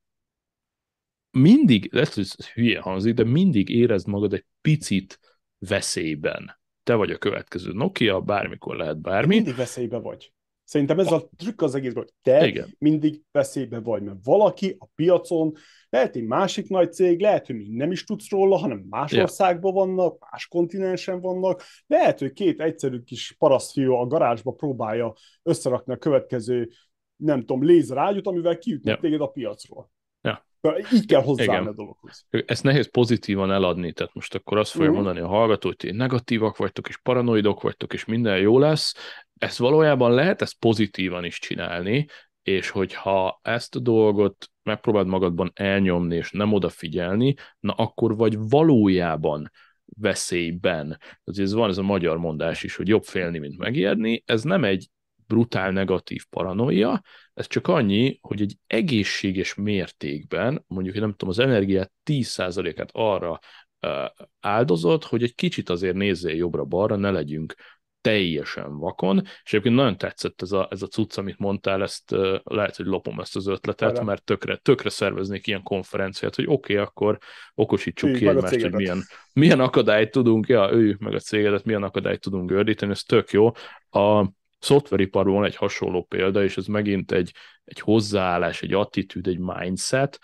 mindig, 1.30 1.92
lehet, 1.92 2.14
hogy 2.14 2.22
ez 2.22 2.50
hülye 2.50 2.80
hangzik, 2.80 3.14
de 3.14 3.24
mindig 3.24 3.68
érezd 3.68 4.08
magad 4.08 4.32
egy 4.32 4.44
picit 4.60 5.20
veszélyben. 5.58 6.60
Te 6.82 6.94
vagy 6.94 7.10
a 7.10 7.18
következő 7.18 7.72
Nokia, 7.72 8.20
bármikor 8.20 8.76
lehet 8.76 9.00
bármi. 9.00 9.34
Mindig 9.34 9.54
veszélyben 9.54 10.02
vagy. 10.02 10.32
Szerintem 10.66 10.98
ez 10.98 11.12
a 11.12 11.28
trükk 11.36 11.62
az 11.62 11.74
egész, 11.74 11.92
hogy 11.92 12.12
te 12.22 12.46
Igen. 12.46 12.74
mindig 12.78 13.22
veszélyben 13.32 13.82
vagy, 13.82 14.02
mert 14.02 14.18
valaki 14.24 14.76
a 14.78 14.86
piacon, 14.94 15.52
lehet 15.88 16.16
egy 16.16 16.24
másik 16.24 16.68
nagy 16.68 16.92
cég, 16.92 17.20
lehet, 17.20 17.46
hogy 17.46 17.56
még 17.56 17.76
nem 17.76 17.90
is 17.90 18.04
tudsz 18.04 18.30
róla, 18.30 18.56
hanem 18.56 18.84
más 18.90 19.12
yeah. 19.12 19.24
országban 19.24 19.74
vannak, 19.74 20.30
más 20.30 20.46
kontinensen 20.46 21.20
vannak, 21.20 21.62
lehet, 21.86 22.18
hogy 22.18 22.32
két 22.32 22.60
egyszerű 22.60 23.00
kis 23.00 23.34
parasztfiú 23.38 23.92
a 23.92 24.06
garázsba 24.06 24.52
próbálja 24.52 25.12
összerakni 25.42 25.92
a 25.92 25.96
következő, 25.96 26.68
nem 27.16 27.40
tudom, 27.40 27.64
lézerágyút, 27.64 28.26
amivel 28.26 28.58
kiütnek 28.58 28.84
yeah. 28.86 29.00
téged 29.00 29.20
a 29.20 29.26
piacról. 29.26 29.90
Így 30.92 31.06
kell 31.06 31.22
hozzáállni 31.22 31.68
a 31.68 31.72
dologhoz. 31.72 32.26
Ezt 32.30 32.62
nehéz 32.62 32.90
pozitívan 32.90 33.52
eladni, 33.52 33.92
tehát 33.92 34.14
most 34.14 34.34
akkor 34.34 34.58
azt 34.58 34.70
fogja 34.70 34.88
uh-huh. 34.88 35.04
mondani 35.04 35.26
a 35.26 35.28
hallgató, 35.28 35.68
hogy 35.68 35.76
ti 35.76 35.90
negatívak 35.90 36.56
vagytok, 36.56 36.88
és 36.88 36.96
paranoidok 36.96 37.62
vagytok, 37.62 37.92
és 37.92 38.04
minden 38.04 38.38
jó 38.38 38.58
lesz. 38.58 38.94
Ezt 39.38 39.58
valójában 39.58 40.12
lehet 40.12 40.42
ezt 40.42 40.58
pozitívan 40.58 41.24
is 41.24 41.38
csinálni, 41.38 42.06
és 42.42 42.70
hogyha 42.70 43.40
ezt 43.42 43.76
a 43.76 43.78
dolgot 43.78 44.50
megpróbáld 44.62 45.06
magadban 45.06 45.50
elnyomni, 45.54 46.16
és 46.16 46.30
nem 46.30 46.52
odafigyelni, 46.52 47.34
na 47.60 47.72
akkor 47.72 48.16
vagy 48.16 48.38
valójában 48.38 49.50
veszélyben. 49.84 50.98
Ez 51.24 51.52
van 51.52 51.68
ez 51.68 51.78
a 51.78 51.82
magyar 51.82 52.18
mondás 52.18 52.62
is, 52.62 52.76
hogy 52.76 52.88
jobb 52.88 53.04
félni, 53.04 53.38
mint 53.38 53.58
megijedni. 53.58 54.22
Ez 54.26 54.42
nem 54.42 54.64
egy 54.64 54.88
brutál 55.26 55.70
negatív 55.70 56.24
paranoia, 56.30 57.02
ez 57.34 57.46
csak 57.46 57.68
annyi, 57.68 58.18
hogy 58.20 58.40
egy 58.40 58.56
egészséges 58.66 59.54
mértékben, 59.54 60.64
mondjuk, 60.66 60.94
én 60.94 61.00
nem 61.00 61.10
tudom, 61.10 61.28
az 61.28 61.38
energiát 61.38 61.92
10%-át 62.04 62.90
arra 62.92 63.38
áldozott, 64.40 65.04
hogy 65.04 65.22
egy 65.22 65.34
kicsit 65.34 65.68
azért 65.68 65.94
nézzél 65.94 66.36
jobbra-balra, 66.36 66.96
ne 66.96 67.10
legyünk 67.10 67.54
teljesen 68.00 68.78
vakon, 68.78 69.22
és 69.22 69.52
egyébként 69.52 69.74
nagyon 69.74 69.98
tetszett 69.98 70.42
ez 70.42 70.52
a, 70.52 70.68
ez 70.70 70.82
a 70.82 70.86
cucc, 70.86 71.18
amit 71.18 71.38
mondtál, 71.38 71.82
ezt 71.82 72.14
lehet, 72.42 72.76
hogy 72.76 72.86
lopom 72.86 73.20
ezt 73.20 73.36
az 73.36 73.46
ötletet, 73.46 73.90
Arra. 73.90 74.04
mert 74.04 74.24
tökre, 74.24 74.56
tökre 74.56 74.88
szerveznék 74.88 75.46
ilyen 75.46 75.62
konferenciát, 75.62 76.34
hogy 76.34 76.46
oké, 76.48 76.72
okay, 76.72 76.84
akkor 76.84 77.18
okosítsuk 77.54 78.12
ki 78.12 78.26
egymást, 78.26 78.60
hogy 78.60 78.72
milyen, 78.72 79.02
milyen 79.32 79.60
akadályt 79.60 80.10
tudunk, 80.10 80.46
ja, 80.46 80.72
ő 80.72 80.96
meg 80.98 81.14
a 81.14 81.18
cégedet, 81.18 81.64
milyen 81.64 81.82
akadályt 81.82 82.20
tudunk 82.20 82.50
gördíteni, 82.50 82.92
ez 82.92 83.02
tök 83.02 83.30
jó. 83.30 83.50
A, 83.90 84.30
szoftveriparban 84.58 85.34
van 85.34 85.44
egy 85.44 85.56
hasonló 85.56 86.02
példa, 86.02 86.42
és 86.42 86.56
ez 86.56 86.66
megint 86.66 87.12
egy, 87.12 87.32
egy 87.64 87.80
hozzáállás, 87.80 88.62
egy 88.62 88.72
attitűd, 88.72 89.26
egy 89.26 89.38
mindset. 89.38 90.18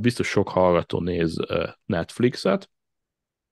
Biztos 0.00 0.28
sok 0.28 0.48
hallgató 0.48 1.00
néz 1.00 1.36
Netflixet, 1.84 2.70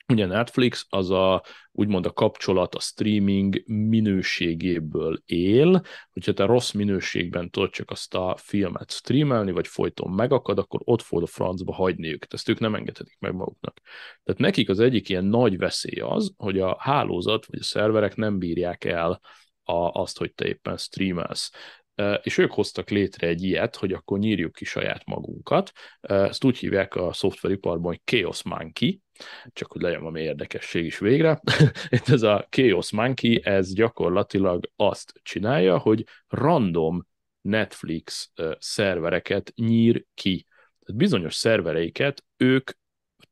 Ugye 0.08 0.26
Netflix 0.26 0.86
az 0.88 1.10
a 1.10 1.42
úgymond 1.72 2.06
a 2.06 2.12
kapcsolat, 2.12 2.74
a 2.74 2.80
streaming 2.80 3.62
minőségéből 3.66 5.22
él, 5.26 5.82
hogyha 6.12 6.32
te 6.32 6.44
rossz 6.44 6.72
minőségben 6.72 7.50
tudod 7.50 7.70
csak 7.70 7.90
azt 7.90 8.14
a 8.14 8.36
filmet 8.38 8.90
streamelni, 8.90 9.52
vagy 9.52 9.66
folyton 9.66 10.10
megakad, 10.10 10.58
akkor 10.58 10.80
ott 10.84 11.02
fog 11.02 11.22
a 11.22 11.26
francba 11.26 11.72
hagyni 11.72 12.12
őket. 12.12 12.32
Ezt 12.32 12.48
ők 12.48 12.58
nem 12.58 12.74
engedhetik 12.74 13.18
meg 13.18 13.34
maguknak. 13.34 13.80
Tehát 14.24 14.40
nekik 14.40 14.68
az 14.68 14.80
egyik 14.80 15.08
ilyen 15.08 15.24
nagy 15.24 15.58
veszély 15.58 16.00
az, 16.00 16.32
hogy 16.36 16.60
a 16.60 16.76
hálózat 16.78 17.46
vagy 17.46 17.58
a 17.60 17.64
szerverek 17.64 18.16
nem 18.16 18.38
bírják 18.38 18.84
el 18.84 19.20
a, 19.62 20.00
azt, 20.00 20.18
hogy 20.18 20.34
te 20.34 20.46
éppen 20.46 20.76
streamelsz. 20.76 21.50
És 22.22 22.38
ők 22.38 22.52
hoztak 22.52 22.90
létre 22.90 23.26
egy 23.26 23.42
ilyet, 23.42 23.76
hogy 23.76 23.92
akkor 23.92 24.18
nyírjuk 24.18 24.52
ki 24.52 24.64
saját 24.64 25.04
magunkat. 25.04 25.72
Ezt 26.00 26.44
úgy 26.44 26.58
hívják 26.58 26.94
a 26.94 27.12
szoftveriparban, 27.12 27.86
hogy 27.86 28.00
Chaos 28.04 28.42
Monkey, 28.42 29.00
csak 29.52 29.72
hogy 29.72 29.82
legyen 29.82 30.00
valami 30.00 30.20
érdekesség 30.20 30.84
is 30.84 30.98
végre. 30.98 31.40
Itt 31.88 32.08
ez 32.08 32.22
a 32.22 32.46
Chaos 32.50 32.92
Monkey, 32.92 33.40
ez 33.44 33.72
gyakorlatilag 33.72 34.70
azt 34.76 35.12
csinálja, 35.22 35.78
hogy 35.78 36.06
random 36.28 37.06
Netflix 37.40 38.32
szervereket 38.58 39.52
nyír 39.56 40.04
ki. 40.14 40.46
Tehát 40.80 41.00
bizonyos 41.00 41.34
szervereiket 41.34 42.24
ők 42.36 42.70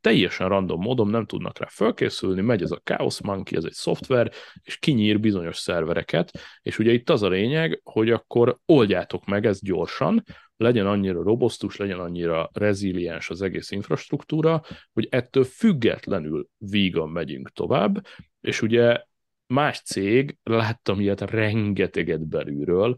teljesen 0.00 0.48
random 0.48 0.80
módon 0.80 1.08
nem 1.08 1.26
tudnak 1.26 1.58
rá 1.58 1.66
felkészülni, 1.70 2.40
megy 2.40 2.62
ez 2.62 2.70
a 2.70 2.80
Chaos 2.84 3.22
Monkey, 3.22 3.56
ez 3.58 3.64
egy 3.64 3.72
szoftver, 3.72 4.32
és 4.62 4.78
kinyír 4.78 5.20
bizonyos 5.20 5.56
szervereket, 5.56 6.30
és 6.62 6.78
ugye 6.78 6.92
itt 6.92 7.10
az 7.10 7.22
a 7.22 7.28
lényeg, 7.28 7.80
hogy 7.84 8.10
akkor 8.10 8.58
oldjátok 8.66 9.24
meg 9.24 9.46
ezt 9.46 9.62
gyorsan, 9.62 10.24
legyen 10.60 10.86
annyira 10.86 11.22
robosztus, 11.22 11.76
legyen 11.76 11.98
annyira 11.98 12.50
reziliens 12.52 13.30
az 13.30 13.42
egész 13.42 13.70
infrastruktúra, 13.70 14.62
hogy 14.92 15.06
ettől 15.10 15.44
függetlenül 15.44 16.48
vígan 16.58 17.08
megyünk 17.08 17.50
tovább, 17.52 18.06
és 18.40 18.62
ugye 18.62 19.04
más 19.46 19.80
cég, 19.80 20.36
láttam 20.42 21.00
ilyet 21.00 21.20
rengeteget 21.20 22.28
belülről, 22.28 22.96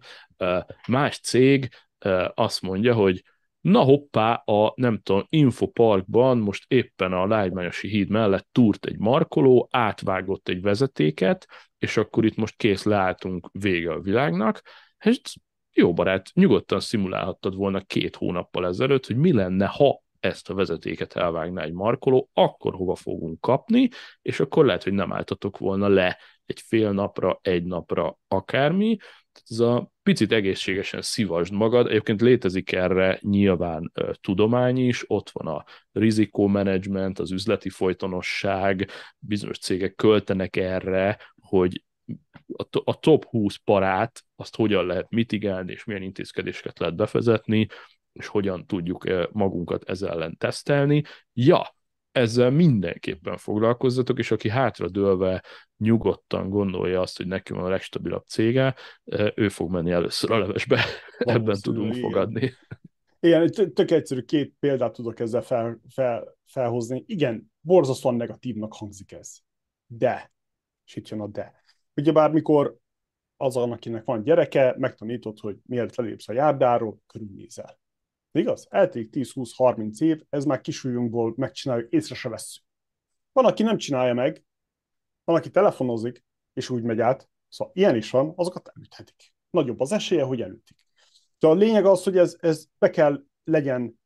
más 0.89 1.18
cég 1.18 1.68
azt 2.34 2.63
mondja, 2.63 2.95
hogy 2.95 3.22
na 3.61 3.80
hoppá, 3.80 4.34
a 4.34 4.72
nem 4.76 5.01
tudom, 5.03 5.26
infoparkban 5.29 6.39
most 6.39 6.64
éppen 6.68 7.13
a 7.13 7.26
Lágymányosi 7.26 7.89
híd 7.89 8.09
mellett 8.09 8.49
túrt 8.53 8.87
egy 8.87 8.99
markoló, 8.99 9.68
átvágott 9.71 10.49
egy 10.49 10.63
vezetéket, 10.63 11.47
és 11.79 11.97
akkor 11.97 12.25
itt 12.25 12.37
most 12.37 12.57
kész 12.57 12.83
leálltunk 12.83 13.49
vége 13.53 13.93
a 13.93 14.01
világnak, 14.01 14.63
és 15.05 15.21
jó 15.74 15.92
barát, 15.92 16.30
nyugodtan 16.34 16.80
szimulálhattad 16.80 17.54
volna 17.54 17.80
két 17.80 18.16
hónappal 18.16 18.66
ezelőtt, 18.66 19.07
hogy 19.07 19.16
mi 19.16 19.32
lenne, 19.32 19.66
ha 19.66 20.03
ezt 20.20 20.50
a 20.50 20.54
vezetéket 20.54 21.16
elvágná 21.16 21.62
egy 21.62 21.72
markoló, 21.72 22.28
akkor 22.32 22.74
hova 22.74 22.94
fogunk 22.94 23.40
kapni, 23.40 23.88
és 24.22 24.40
akkor 24.40 24.64
lehet, 24.64 24.82
hogy 24.82 24.92
nem 24.92 25.12
álltatok 25.12 25.58
volna 25.58 25.88
le 25.88 26.18
egy 26.46 26.61
fél 26.61 26.92
napra, 26.92 27.38
egy 27.42 27.64
napra, 27.64 28.18
akármi, 28.28 28.96
ez 29.49 29.58
a 29.58 29.90
picit 30.03 30.32
egészségesen 30.32 31.03
szívasd 31.03 31.53
magad, 31.53 31.86
egyébként 31.86 32.20
létezik 32.20 32.72
erre 32.72 33.18
nyilván 33.20 33.92
tudomány 34.20 34.76
is, 34.76 35.04
ott 35.07 35.30
van 35.30 35.54
a 35.54 35.64
rizikómenedzsment, 35.92 37.18
az 37.18 37.30
üzleti 37.30 37.68
folytonosság, 37.68 38.88
bizonyos 39.18 39.58
cégek 39.58 39.94
költenek 39.94 40.57
erre, 40.57 41.18
hogy 41.40 41.82
a, 42.84 42.99
top 42.99 43.25
20 43.25 43.57
parát, 43.57 44.25
azt 44.37 44.57
hogyan 44.57 44.87
lehet 44.87 45.11
mitigálni, 45.11 45.72
és 45.72 45.84
milyen 45.84 46.03
intézkedéseket 46.03 46.79
lehet 46.79 46.97
befezetni, 46.97 47.67
és 48.13 48.26
hogyan 48.26 48.67
tudjuk 48.67 49.30
magunkat 49.33 49.89
ezzel 49.89 50.11
ellen 50.11 50.37
tesztelni. 50.39 51.03
Ja, 51.33 51.76
ezzel 52.13 52.51
mindenképpen 52.51 53.37
foglalkozzatok, 53.37 54.18
és 54.18 54.30
aki 54.30 54.49
hátradőlve 54.49 55.43
nyugodtan 55.76 56.49
gondolja 56.49 57.01
azt, 57.01 57.17
hogy 57.17 57.26
neki 57.26 57.53
van 57.53 57.64
a 57.64 57.68
legstabilabb 57.68 58.25
cége, 58.26 58.75
ő 59.34 59.49
fog 59.49 59.71
menni 59.71 59.91
először 59.91 60.30
a 60.30 60.39
levesbe. 60.39 60.84
Ebben 61.18 61.57
tudunk 61.61 61.97
igen. 61.97 62.11
fogadni. 62.11 62.53
Igen, 63.21 63.51
tök 63.51 63.91
egyszerű 63.91 64.21
két 64.21 64.55
példát 64.59 64.93
tudok 64.93 65.21
ezzel 65.21 65.43
fel, 65.43 65.80
fel, 65.89 66.37
felhozni. 66.47 67.05
Igen, 67.07 67.53
borzasztóan 67.61 68.14
negatívnak 68.14 68.75
hangzik 68.75 69.13
ez. 69.13 69.37
De, 69.87 70.33
és 70.87 70.97
itt 70.97 71.09
jön 71.09 71.21
a 71.21 71.26
de. 71.26 71.62
Ugye 71.95 72.13
bármikor 72.13 72.79
az, 73.37 73.57
akinek 73.57 74.05
van 74.05 74.23
gyereke, 74.23 74.75
megtanított, 74.79 75.39
hogy 75.39 75.59
mielőtt 75.67 75.95
lelépsz 75.95 76.29
a 76.29 76.33
járdáról, 76.33 76.99
körülnézel. 77.07 77.81
Igaz? 78.33 78.67
Eltelik 78.71 79.09
10-20-30 79.13 80.01
év, 80.01 80.23
ez 80.29 80.45
már 80.45 80.61
kisújunkból 80.61 81.33
megcsináljuk, 81.37 81.93
észre 81.93 82.14
se 82.14 82.29
vesszük. 82.29 82.64
Van, 83.33 83.45
aki 83.45 83.63
nem 83.63 83.77
csinálja 83.77 84.14
meg, 84.14 84.45
van, 85.25 85.37
aki 85.37 85.51
telefonozik, 85.51 86.25
és 86.53 86.71
úgy 86.71 86.83
megy 86.83 87.01
át, 87.01 87.29
szóval 87.49 87.73
ilyen 87.77 87.97
is 87.97 88.11
van, 88.11 88.33
azokat 88.37 88.73
elüthetik. 88.75 89.35
Nagyobb 89.51 89.81
az 89.81 89.93
esélye, 89.93 90.23
hogy 90.23 90.41
elütik. 90.41 90.77
De 91.39 91.47
a 91.47 91.55
lényeg 91.55 91.85
az, 91.85 92.03
hogy 92.03 92.17
ez, 92.17 92.37
ez 92.41 92.67
be 92.79 92.91
kell 92.91 93.25
legyen 93.45 94.01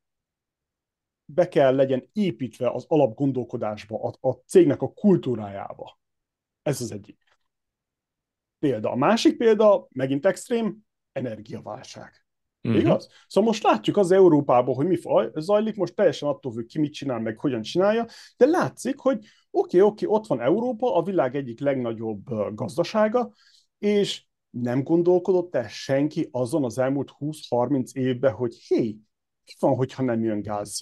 be 1.28 1.48
kell 1.48 1.74
legyen 1.74 2.08
építve 2.12 2.70
az 2.70 2.84
alapgondolkodásba, 2.88 4.02
a, 4.02 4.28
a 4.28 4.32
cégnek 4.32 4.82
a 4.82 4.92
kultúrájába. 4.92 6.00
Ez 6.62 6.80
az 6.80 6.92
egyik 6.92 7.25
példa. 8.58 8.90
A 8.90 8.96
másik 8.96 9.36
példa, 9.36 9.86
megint 9.90 10.26
extrém, 10.26 10.78
energiaválság. 11.12 12.26
Uh-huh. 12.62 12.80
Igaz? 12.80 13.08
Szóval 13.26 13.50
most 13.50 13.62
látjuk 13.62 13.96
az 13.96 14.10
Európában, 14.10 14.74
hogy 14.74 14.86
mi 14.86 14.98
zajlik, 15.34 15.76
most 15.76 15.94
teljesen 15.94 16.28
attól 16.28 16.52
függ, 16.52 16.66
ki 16.66 16.78
mit 16.78 16.92
csinál, 16.92 17.20
meg 17.20 17.38
hogyan 17.38 17.62
csinálja, 17.62 18.06
de 18.36 18.46
látszik, 18.46 18.98
hogy 18.98 19.16
oké, 19.16 19.28
okay, 19.50 19.80
oké, 19.80 20.04
okay, 20.04 20.18
ott 20.18 20.26
van 20.26 20.40
Európa, 20.40 20.94
a 20.94 21.02
világ 21.02 21.36
egyik 21.36 21.60
legnagyobb 21.60 22.54
gazdasága, 22.54 23.32
és 23.78 24.24
nem 24.50 24.82
gondolkodott 24.82 25.54
el 25.54 25.68
senki 25.68 26.28
azon 26.30 26.64
az 26.64 26.78
elmúlt 26.78 27.12
20-30 27.18 27.92
évben, 27.92 28.32
hogy 28.32 28.54
hé, 28.54 28.96
mi 29.46 29.52
van, 29.58 29.74
hogyha 29.74 30.02
nem 30.02 30.22
jön 30.22 30.42
gáz 30.42 30.78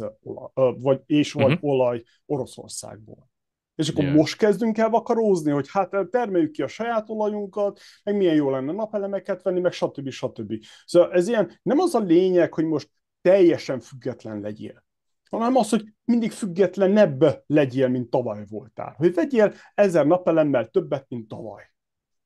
vagy, 0.79 1.01
és 1.07 1.33
vagy 1.33 1.53
uh-huh. 1.53 1.71
olaj 1.71 2.03
Oroszországból? 2.27 3.33
És 3.75 3.89
akkor 3.89 4.05
yeah. 4.05 4.17
most 4.17 4.37
kezdünk 4.37 4.79
el 4.79 4.89
vakarózni, 4.91 5.51
hogy 5.51 5.69
hát 5.71 5.91
termeljük 6.11 6.51
ki 6.51 6.63
a 6.63 6.67
saját 6.67 7.11
olajunkat, 7.11 7.81
meg 8.03 8.17
milyen 8.17 8.35
jó 8.35 8.51
lenne 8.51 8.73
napelemeket 8.73 9.43
venni, 9.43 9.61
meg 9.61 9.73
stb. 9.73 10.11
stb. 10.11 10.53
Szóval 10.87 11.13
ez 11.13 11.29
ilyen, 11.29 11.59
nem 11.63 11.79
az 11.79 11.95
a 11.95 11.99
lényeg, 11.99 12.55
hogy 12.55 12.65
most 12.65 12.91
teljesen 13.21 13.81
független 13.81 14.41
legyél, 14.41 14.85
hanem 15.31 15.57
az, 15.57 15.71
hogy 15.71 15.85
mindig 16.05 16.31
függetlenebb 16.31 17.43
legyél, 17.47 17.89
mint 17.89 18.11
tavaly 18.11 18.45
voltál. 18.49 18.95
Hogy 18.97 19.15
vegyél 19.15 19.53
ezer 19.75 20.07
napelemmel 20.07 20.69
többet, 20.69 21.07
mint 21.09 21.29
tavaly. 21.29 21.63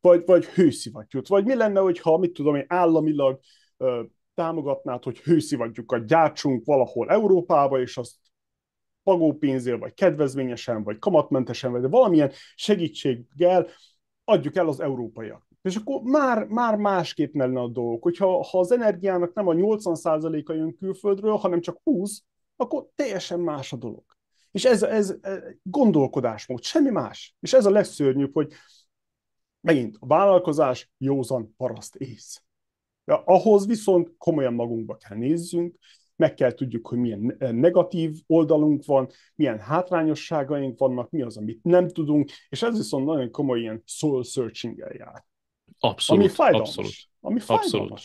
Vagy, 0.00 0.22
vagy 0.26 0.44
hőszivattyút. 0.44 1.28
Vagy 1.28 1.44
mi 1.44 1.54
lenne, 1.54 1.80
hogyha, 1.80 2.18
mit 2.18 2.32
tudom 2.32 2.54
én, 2.54 2.64
államilag 2.68 3.40
ö, 3.76 4.02
támogatnád, 4.34 5.02
hogy 5.02 5.18
hőszivattyúkat 5.18 6.06
gyártsunk 6.06 6.64
valahol 6.64 7.10
Európába, 7.10 7.80
és 7.80 7.96
azt 7.96 8.14
pagópénzél, 9.08 9.78
vagy 9.78 9.94
kedvezményesen, 9.94 10.82
vagy 10.82 10.98
kamatmentesen, 10.98 11.72
vagy 11.72 11.90
valamilyen 11.90 12.32
segítséggel 12.54 13.66
adjuk 14.24 14.56
el 14.56 14.68
az 14.68 14.80
európaiak. 14.80 15.46
És 15.62 15.76
akkor 15.76 16.02
már, 16.02 16.46
már 16.46 16.76
másképp 16.76 17.34
lenne 17.34 17.60
a 17.60 17.68
dolgok. 17.68 18.02
Hogyha 18.02 18.44
ha 18.44 18.58
az 18.58 18.72
energiának 18.72 19.34
nem 19.34 19.48
a 19.48 19.52
80%-a 19.52 20.52
jön 20.52 20.76
külföldről, 20.76 21.36
hanem 21.36 21.60
csak 21.60 21.80
20, 21.82 22.22
akkor 22.56 22.86
teljesen 22.94 23.40
más 23.40 23.72
a 23.72 23.76
dolog. 23.76 24.04
És 24.50 24.64
ez, 24.64 24.82
ez, 24.82 25.14
ez 25.20 25.42
gondolkodásmód, 25.62 26.62
semmi 26.62 26.90
más. 26.90 27.36
És 27.40 27.52
ez 27.52 27.66
a 27.66 27.70
legszörnyűbb, 27.70 28.34
hogy 28.34 28.52
megint 29.60 29.96
a 29.98 30.06
vállalkozás 30.06 30.90
józan 30.98 31.54
paraszt 31.56 31.96
ész. 31.96 32.42
Ja, 33.04 33.22
ahhoz 33.24 33.66
viszont 33.66 34.14
komolyan 34.18 34.54
magunkba 34.54 34.96
kell 34.96 35.16
nézzünk, 35.16 35.76
meg 36.18 36.34
kell 36.34 36.52
tudjuk, 36.52 36.88
hogy 36.88 36.98
milyen 36.98 37.36
negatív 37.38 38.16
oldalunk 38.26 38.84
van, 38.84 39.08
milyen 39.34 39.58
hátrányosságaink 39.58 40.78
vannak, 40.78 41.10
mi 41.10 41.22
az, 41.22 41.36
amit 41.36 41.62
nem 41.62 41.88
tudunk, 41.88 42.30
és 42.48 42.62
ez 42.62 42.76
viszont 42.76 43.06
nagyon 43.06 43.30
komoly 43.30 43.60
ilyen 43.60 43.82
soul 43.86 44.24
searching 44.24 44.76
jár. 44.76 45.24
Abszolút, 45.78 46.22
ami 46.22 46.32
fájdalmas. 46.32 46.68
Abszolút. 46.68 46.92
Ami 47.20 47.40
fájdalmas. 47.40 47.90
Abszolút. 47.90 48.00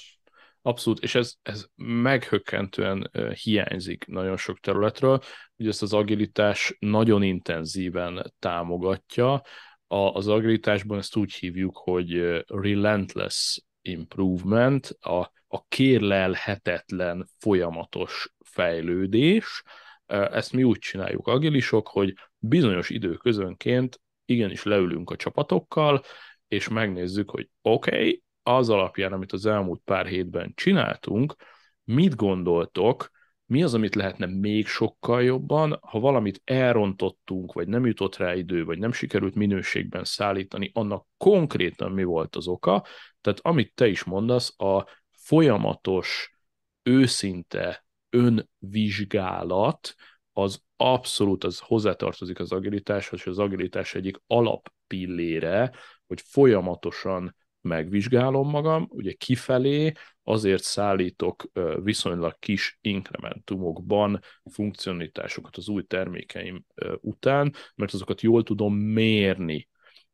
Abszolút, 0.61 0.99
és 0.99 1.15
ez, 1.15 1.33
ez 1.41 1.65
meghökkentően 1.75 3.11
hiányzik 3.43 4.05
nagyon 4.05 4.37
sok 4.37 4.59
területről. 4.59 5.19
Ugye 5.57 5.69
ezt 5.69 5.81
az 5.81 5.93
agilitás 5.93 6.75
nagyon 6.79 7.23
intenzíven 7.23 8.33
támogatja. 8.39 9.41
A, 9.87 9.97
az 9.97 10.27
agilitásban 10.27 10.97
ezt 10.97 11.15
úgy 11.15 11.33
hívjuk, 11.33 11.77
hogy 11.77 12.41
relentless 12.47 13.63
improvement, 13.81 14.87
a, 14.99 15.31
a 15.53 15.65
kérlelhetetlen 15.67 17.27
folyamatos 17.39 18.33
fejlődés. 18.45 19.63
Ezt 20.05 20.53
mi 20.53 20.63
úgy 20.63 20.77
csináljuk 20.77 21.27
agilisok, 21.27 21.87
hogy 21.87 22.13
bizonyos 22.37 22.89
időközönként 22.89 24.01
igenis 24.25 24.63
leülünk 24.63 25.09
a 25.09 25.15
csapatokkal, 25.15 26.01
és 26.47 26.67
megnézzük, 26.67 27.29
hogy 27.29 27.49
oké, 27.61 27.91
okay, 27.91 28.23
az 28.43 28.69
alapján, 28.69 29.13
amit 29.13 29.31
az 29.31 29.45
elmúlt 29.45 29.81
pár 29.85 30.05
hétben 30.05 30.51
csináltunk, 30.55 31.35
mit 31.83 32.15
gondoltok, 32.15 33.09
mi 33.45 33.63
az, 33.63 33.73
amit 33.73 33.95
lehetne 33.95 34.25
még 34.25 34.67
sokkal 34.67 35.23
jobban, 35.23 35.79
ha 35.81 35.99
valamit 35.99 36.41
elrontottunk, 36.43 37.53
vagy 37.53 37.67
nem 37.67 37.85
jutott 37.85 38.17
rá 38.17 38.35
idő, 38.35 38.65
vagy 38.65 38.79
nem 38.79 38.91
sikerült 38.91 39.35
minőségben 39.35 40.03
szállítani, 40.03 40.71
annak 40.73 41.07
konkrétan 41.17 41.91
mi 41.91 42.03
volt 42.03 42.35
az 42.35 42.47
oka. 42.47 42.85
Tehát 43.21 43.39
amit 43.41 43.73
te 43.75 43.87
is 43.87 44.03
mondasz, 44.03 44.61
a 44.61 44.85
folyamatos, 45.23 46.31
őszinte 46.83 47.85
önvizsgálat, 48.09 49.95
az 50.31 50.61
abszolút 50.75 51.43
az 51.43 51.59
hozzátartozik 51.59 52.39
az 52.39 52.51
agilitáshoz, 52.51 53.19
és 53.19 53.25
az 53.25 53.39
agilitás 53.39 53.95
egyik 53.95 54.17
alappillére, 54.27 55.71
hogy 56.07 56.21
folyamatosan 56.21 57.35
megvizsgálom 57.61 58.49
magam, 58.49 58.87
ugye 58.89 59.11
kifelé 59.13 59.91
azért 60.23 60.63
szállítok 60.63 61.43
viszonylag 61.83 62.39
kis 62.39 62.77
inkrementumokban 62.81 64.19
funkcionalitásokat 64.51 65.57
az 65.57 65.69
új 65.69 65.83
termékeim 65.83 66.65
után, 66.99 67.53
mert 67.75 67.93
azokat 67.93 68.21
jól 68.21 68.43
tudom 68.43 68.75
mérni 68.75 69.67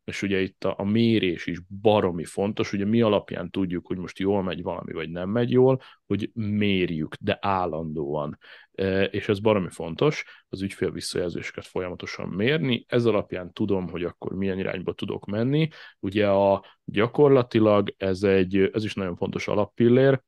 és 0.10 0.22
ugye 0.22 0.40
itt 0.40 0.64
a, 0.64 0.76
a 0.78 0.84
mérés 0.84 1.46
is 1.46 1.60
baromi 1.82 2.24
fontos, 2.24 2.74
ugye 2.74 2.86
mi 2.86 3.02
alapján 3.02 3.50
tudjuk, 3.50 3.88
hogy 3.88 3.98
most 3.98 4.20
jól 4.20 4.44
megy 4.44 4.62
valami, 4.62 4.94
vagy 4.94 5.10
nem 5.10 5.30
megy 5.30 5.52
jól, 5.52 5.82
hogy 6.06 6.32
mérjük, 6.34 7.16
de 7.20 7.38
állandóan. 7.42 8.38
E, 8.72 9.04
és 9.04 9.30
ez 9.30 9.40
baromi 9.40 9.70
fontos, 9.70 10.24
az 10.50 10.62
ügyfél 10.62 10.92
visszajelzéseket 10.92 11.66
folyamatosan 11.66 12.28
mérni, 12.28 12.86
ez 12.88 13.06
alapján 13.06 13.54
tudom, 13.54 13.90
hogy 13.90 14.04
akkor 14.04 14.34
milyen 14.34 14.60
irányba 14.60 14.94
tudok 14.94 15.26
menni. 15.26 15.68
Ugye 16.00 16.30
a 16.30 16.66
gyakorlatilag 16.84 17.94
ez 17.98 18.24
egy, 18.24 18.70
ez 18.74 18.84
is 18.84 18.94
nagyon 18.94 19.16
fontos 19.16 19.48
alappillér, 19.48 20.22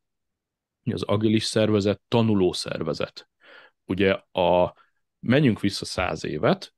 az 0.83 1.03
agilis 1.03 1.43
szervezet 1.43 2.01
tanuló 2.07 2.51
szervezet. 2.51 3.29
Ugye 3.85 4.11
a 4.31 4.73
menjünk 5.19 5.59
vissza 5.59 5.85
száz 5.85 6.25
évet, 6.25 6.73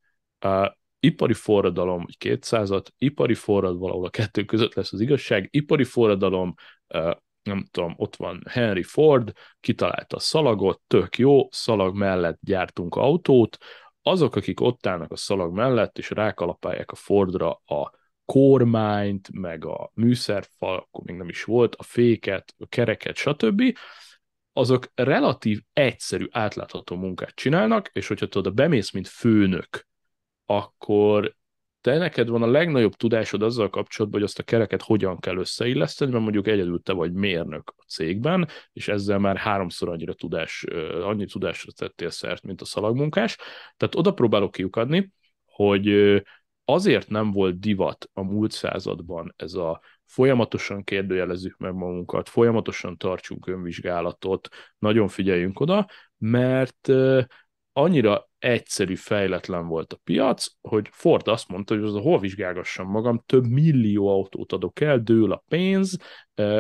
ipari 1.04 1.34
forradalom, 1.34 2.04
vagy 2.06 2.16
200-at, 2.20 2.86
ipari 2.98 3.34
forrad 3.34 3.78
valahol 3.78 4.06
a 4.06 4.10
kettő 4.10 4.44
között 4.44 4.74
lesz 4.74 4.94
az 4.94 5.00
igazság, 5.00 5.48
ipari 5.52 5.84
forradalom, 5.84 6.54
nem 7.44 7.66
tudom, 7.72 7.94
ott 7.98 8.16
van 8.16 8.44
Henry 8.50 8.84
Ford, 8.84 9.32
kitalálta 9.60 10.16
a 10.16 10.20
szalagot, 10.20 10.82
tök 10.88 11.18
jó, 11.18 11.48
szalag 11.52 11.96
mellett 11.96 12.38
gyártunk 12.42 12.96
autót, 12.96 13.58
azok, 14.02 14.36
akik 14.36 14.62
ott 14.62 14.86
állnak 14.86 15.12
a 15.12 15.16
szalag 15.16 15.54
mellett, 15.54 15.98
és 15.98 16.10
rákalapálják 16.10 16.92
a 16.92 16.96
Fordra 16.96 17.52
a 17.52 17.92
kormányt, 18.26 19.30
meg 19.32 19.66
a 19.66 19.92
műszerfal, 19.94 20.78
akkor 20.78 21.04
még 21.04 21.16
nem 21.16 21.30
is 21.30 21.44
volt, 21.44 21.76
a 21.76 21.84
féket, 21.84 22.54
a 22.58 22.68
kereket, 22.68 23.16
stb., 23.16 23.78
azok 24.54 24.92
relatív 24.94 25.62
egyszerű, 25.74 26.28
átlátható 26.32 26.96
munkát 26.96 27.36
csinálnak, 27.36 27.90
és 27.94 28.08
hogyha 28.08 28.28
tudod, 28.28 28.54
bemész, 28.54 28.92
mint 28.92 29.08
főnök 29.08 29.92
akkor 30.46 31.36
te 31.82 31.98
neked 31.98 32.30
van 32.30 32.42
a 32.42 32.48
legnagyobb 32.48 32.94
tudásod 32.94 33.42
azzal 33.42 33.70
kapcsolatban, 33.70 34.20
hogy 34.20 34.30
azt 34.30 34.40
a 34.40 34.44
kereket 34.44 34.82
hogyan 34.82 35.20
kell 35.20 35.38
összeilleszteni, 35.38 36.12
mert 36.12 36.24
mondjuk 36.24 36.48
egyedül 36.48 36.82
te 36.82 36.94
vagy 36.94 37.14
mérnök 37.14 37.74
a 37.78 37.84
cégben, 37.88 38.48
és 38.74 38.88
ezzel 38.88 39.20
már 39.20 39.38
háromszor 39.38 39.90
annyira 39.90 40.14
tudás, 40.14 40.64
annyi 41.02 41.26
tudásra 41.26 41.72
tettél 41.72 42.10
szert, 42.10 42.44
mint 42.44 42.62
a 42.62 42.66
szalagmunkás. 42.66 43.38
Tehát 43.78 43.96
oda 43.96 44.14
próbálok 44.14 44.52
kiukadni, 44.52 45.12
hogy 45.46 46.22
azért 46.66 47.10
nem 47.10 47.32
volt 47.32 47.60
divat 47.60 48.10
a 48.14 48.22
múlt 48.22 48.52
században 48.52 49.34
ez 49.38 49.54
a 49.54 49.82
folyamatosan 50.06 50.84
kérdőjelezzük 50.84 51.58
meg 51.58 51.74
magunkat, 51.74 52.30
folyamatosan 52.30 52.98
tartsunk 52.98 53.48
önvizsgálatot, 53.48 54.48
nagyon 54.78 55.08
figyeljünk 55.08 55.60
oda, 55.60 55.90
mert 56.18 56.90
annyira 57.74 58.30
egyszerű, 58.40 58.96
fejletlen 58.96 59.68
volt 59.68 59.94
a 59.94 60.00
piac, 60.04 60.48
hogy 60.62 60.90
Ford 60.92 61.28
azt 61.28 61.48
mondta, 61.48 61.76
hogy 61.76 61.84
az 61.84 61.94
hol 61.94 62.20
vizsgálgassam 62.20 62.88
magam, 62.88 63.24
több 63.26 63.46
millió 63.46 64.08
autót 64.08 64.52
adok 64.52 64.80
el, 64.80 65.00
dől 65.00 65.32
a 65.32 65.44
pénz, 65.48 65.98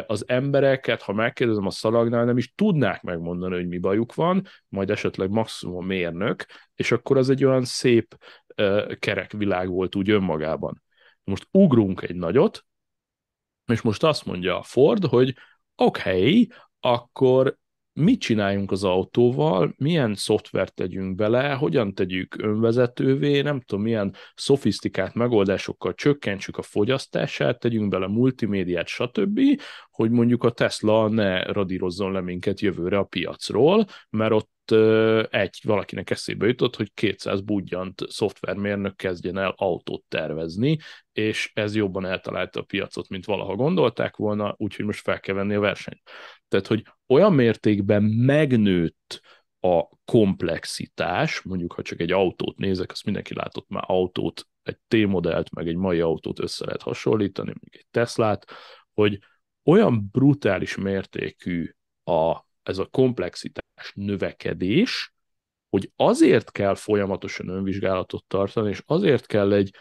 az 0.07 0.27
embereket, 0.27 1.02
ha 1.02 1.14
megkérdezem 1.14 1.65
a 1.65 1.72
szalagnál, 1.72 2.26
nem 2.26 2.38
is 2.38 2.53
tudnák 2.53 3.02
megmondani, 3.02 3.56
hogy 3.56 3.68
mi 3.68 3.77
bajuk 3.77 4.14
van, 4.14 4.48
majd 4.68 4.90
esetleg 4.90 5.30
maximum 5.30 5.85
mérnök, 5.85 6.45
és 6.76 6.91
akkor 6.91 7.18
az 7.18 7.30
egy 7.30 7.45
olyan 7.45 7.65
szép 7.65 8.18
kerek 8.99 9.31
világ 9.31 9.69
volt 9.69 9.95
úgy 9.95 10.10
önmagában. 10.10 10.84
Most 11.23 11.48
ugrunk 11.52 12.02
egy 12.02 12.15
nagyot, 12.15 12.65
és 13.65 13.81
most 13.81 14.03
azt 14.03 14.26
mondja 14.26 14.57
a 14.57 14.64
Ford, 14.64 15.06
hogy 15.06 15.35
oké, 15.76 16.10
okay, 16.10 16.49
akkor 16.80 17.57
mit 17.94 18.20
csináljunk 18.20 18.72
az 18.72 18.84
autóval, 18.84 19.74
milyen 19.78 20.15
szoftvert 20.15 20.74
tegyünk 20.74 21.15
bele, 21.15 21.53
hogyan 21.53 21.94
tegyük 21.94 22.36
önvezetővé, 22.38 23.41
nem 23.41 23.61
tudom, 23.61 23.84
milyen 23.84 24.15
szofisztikált 24.36 25.14
megoldásokkal 25.14 25.94
csökkentsük 25.94 26.57
a 26.57 26.61
fogyasztását, 26.61 27.60
tegyünk 27.60 27.90
bele 27.90 28.07
multimédiát, 28.07 28.88
stb., 28.88 29.40
hogy 29.91 30.11
mondjuk 30.11 30.44
a 30.44 30.52
Tesla 30.52 31.10
ne 31.10 31.44
radírozzon 31.44 32.11
le 32.11 32.22
minket 32.22 32.60
jövőre 32.60 32.98
a 32.98 33.03
piacról, 33.03 33.86
mert 34.10 34.32
ott 34.32 34.52
egy 35.30 35.60
valakinek 35.64 36.10
eszébe 36.10 36.48
jutott, 36.48 36.76
hogy 36.76 36.94
200 36.94 37.41
budjant 37.41 38.02
szoftvermérnök 38.07 38.95
kezdjen 38.95 39.38
el 39.38 39.53
autót 39.57 40.03
tervezni, 40.07 40.78
és 41.11 41.52
ez 41.53 41.76
jobban 41.76 42.06
eltalálta 42.06 42.60
a 42.60 42.64
piacot, 42.64 43.10
mint 43.10 43.26
valaha 43.26 43.56
gondolták 43.56 44.15
volna, 44.15 44.56
úgyhogy 44.57 44.86
most 44.86 45.02
fel 45.02 45.20
kell 45.20 45.36
venni 45.36 45.53
a 45.53 45.60
versenyt. 45.60 46.02
Tehát, 46.53 46.67
hogy 46.67 46.85
olyan 47.07 47.34
mértékben 47.34 48.03
megnőtt 48.03 49.21
a 49.59 49.88
komplexitás, 50.05 51.41
mondjuk 51.41 51.73
ha 51.73 51.81
csak 51.81 51.99
egy 51.99 52.11
autót 52.11 52.57
nézek, 52.57 52.91
azt 52.91 53.03
mindenki 53.03 53.34
látott 53.34 53.69
már 53.69 53.84
autót, 53.88 54.47
egy 54.63 54.77
T-modellt, 54.88 55.53
meg 55.53 55.67
egy 55.67 55.75
mai 55.75 55.99
autót 55.99 56.39
össze 56.39 56.65
lehet 56.65 56.81
hasonlítani, 56.81 57.53
még 57.59 57.75
egy 57.75 57.88
Teslát, 57.91 58.45
hogy 58.93 59.19
olyan 59.63 60.09
brutális 60.11 60.75
mértékű 60.75 61.69
a, 62.03 62.38
ez 62.63 62.77
a 62.77 62.85
komplexitás 62.85 63.91
növekedés, 63.93 65.13
hogy 65.69 65.91
azért 65.95 66.51
kell 66.51 66.75
folyamatosan 66.75 67.47
önvizsgálatot 67.47 68.25
tartani, 68.27 68.69
és 68.69 68.84
azért 68.85 69.25
kell 69.25 69.53
egy 69.53 69.75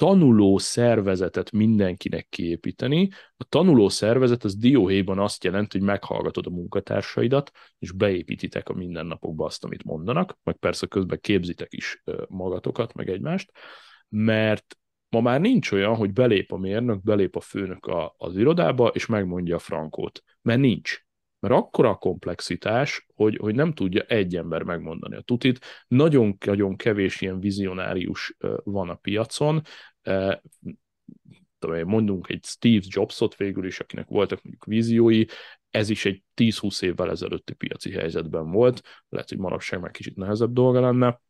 tanuló 0.00 0.58
szervezetet 0.58 1.50
mindenkinek 1.52 2.26
kiépíteni. 2.28 3.08
A 3.36 3.44
tanuló 3.44 3.88
szervezet 3.88 4.44
az 4.44 4.56
dióhéjban 4.56 5.18
azt 5.18 5.44
jelenti, 5.44 5.78
hogy 5.78 5.86
meghallgatod 5.86 6.46
a 6.46 6.50
munkatársaidat, 6.50 7.50
és 7.78 7.92
beépítitek 7.92 8.68
a 8.68 8.74
mindennapokba 8.74 9.44
azt, 9.44 9.64
amit 9.64 9.84
mondanak, 9.84 10.38
meg 10.42 10.56
persze 10.56 10.86
közben 10.86 11.18
képzitek 11.20 11.72
is 11.72 12.02
magatokat, 12.28 12.94
meg 12.94 13.08
egymást, 13.08 13.52
mert 14.08 14.78
ma 15.08 15.20
már 15.20 15.40
nincs 15.40 15.72
olyan, 15.72 15.94
hogy 15.94 16.12
belép 16.12 16.52
a 16.52 16.56
mérnök, 16.56 17.02
belép 17.02 17.36
a 17.36 17.40
főnök 17.40 17.86
a, 17.86 18.14
az 18.18 18.36
irodába, 18.36 18.86
és 18.86 19.06
megmondja 19.06 19.54
a 19.54 19.58
frankót, 19.58 20.22
mert 20.42 20.60
nincs. 20.60 21.08
Mert 21.40 21.54
akkora 21.54 21.88
a 21.88 21.94
komplexitás, 21.94 23.06
hogy, 23.14 23.36
hogy 23.36 23.54
nem 23.54 23.72
tudja 23.72 24.02
egy 24.02 24.36
ember 24.36 24.62
megmondani 24.62 25.16
a 25.16 25.20
tutit. 25.20 25.60
Nagyon-nagyon 25.88 26.76
kevés 26.76 27.20
ilyen 27.20 27.40
vizionárius 27.40 28.36
van 28.64 28.88
a 28.88 28.94
piacon, 28.94 29.62
mondunk 31.84 32.28
egy 32.28 32.44
Steve 32.44 32.84
Jobsot 32.88 33.36
végül 33.36 33.66
is, 33.66 33.80
akinek 33.80 34.08
voltak 34.08 34.42
mondjuk 34.42 34.64
víziói, 34.64 35.24
ez 35.70 35.88
is 35.88 36.04
egy 36.04 36.22
10-20 36.36 36.82
évvel 36.82 37.10
ezelőtti 37.10 37.54
piaci 37.54 37.92
helyzetben 37.92 38.50
volt, 38.50 38.82
lehet, 39.08 39.28
hogy 39.28 39.38
manapság 39.38 39.80
már 39.80 39.90
kicsit 39.90 40.16
nehezebb 40.16 40.52
dolga 40.52 40.80
lenne, 40.80 41.20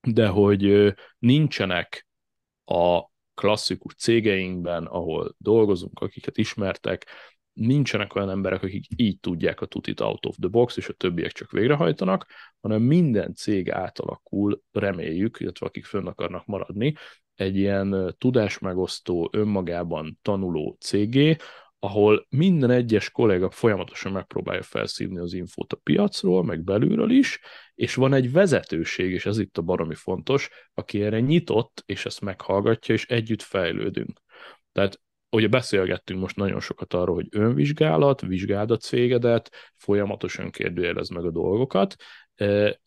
de 0.00 0.26
hogy 0.26 0.94
nincsenek 1.18 2.06
a 2.64 3.12
klasszikus 3.34 3.94
cégeinkben, 3.94 4.84
ahol 4.84 5.34
dolgozunk, 5.38 6.00
akiket 6.00 6.38
ismertek, 6.38 7.06
nincsenek 7.52 8.14
olyan 8.14 8.30
emberek, 8.30 8.62
akik 8.62 8.86
így 8.96 9.20
tudják 9.20 9.60
a 9.60 9.66
tutit 9.66 10.00
out 10.00 10.26
of 10.26 10.36
the 10.36 10.48
box, 10.48 10.76
és 10.76 10.88
a 10.88 10.92
többiek 10.92 11.32
csak 11.32 11.50
végrehajtanak, 11.50 12.26
hanem 12.60 12.82
minden 12.82 13.34
cég 13.34 13.70
átalakul, 13.70 14.62
reméljük, 14.72 15.40
illetve 15.40 15.66
akik 15.66 15.84
fönn 15.84 16.06
akarnak 16.06 16.46
maradni, 16.46 16.94
egy 17.34 17.56
ilyen 17.56 18.14
tudásmegosztó, 18.18 19.28
önmagában 19.32 20.18
tanuló 20.22 20.76
cégé, 20.80 21.36
ahol 21.78 22.26
minden 22.28 22.70
egyes 22.70 23.10
kolléga 23.10 23.50
folyamatosan 23.50 24.12
megpróbálja 24.12 24.62
felszívni 24.62 25.18
az 25.18 25.32
infót 25.32 25.72
a 25.72 25.80
piacról, 25.82 26.44
meg 26.44 26.64
belülről 26.64 27.10
is, 27.10 27.40
és 27.74 27.94
van 27.94 28.14
egy 28.14 28.32
vezetőség, 28.32 29.12
és 29.12 29.26
ez 29.26 29.38
itt 29.38 29.58
a 29.58 29.62
baromi 29.62 29.94
fontos, 29.94 30.48
aki 30.74 31.02
erre 31.02 31.20
nyitott, 31.20 31.82
és 31.86 32.06
ezt 32.06 32.20
meghallgatja, 32.20 32.94
és 32.94 33.06
együtt 33.06 33.42
fejlődünk. 33.42 34.20
Tehát 34.72 35.00
ugye 35.30 35.48
beszélgettünk 35.48 36.20
most 36.20 36.36
nagyon 36.36 36.60
sokat 36.60 36.94
arról, 36.94 37.14
hogy 37.14 37.28
önvizsgálat, 37.30 38.20
vizsgáld 38.20 38.70
a 38.70 38.76
cégedet, 38.76 39.50
folyamatosan 39.76 40.50
kérdőjelez 40.50 41.08
meg 41.08 41.24
a 41.24 41.30
dolgokat, 41.30 41.96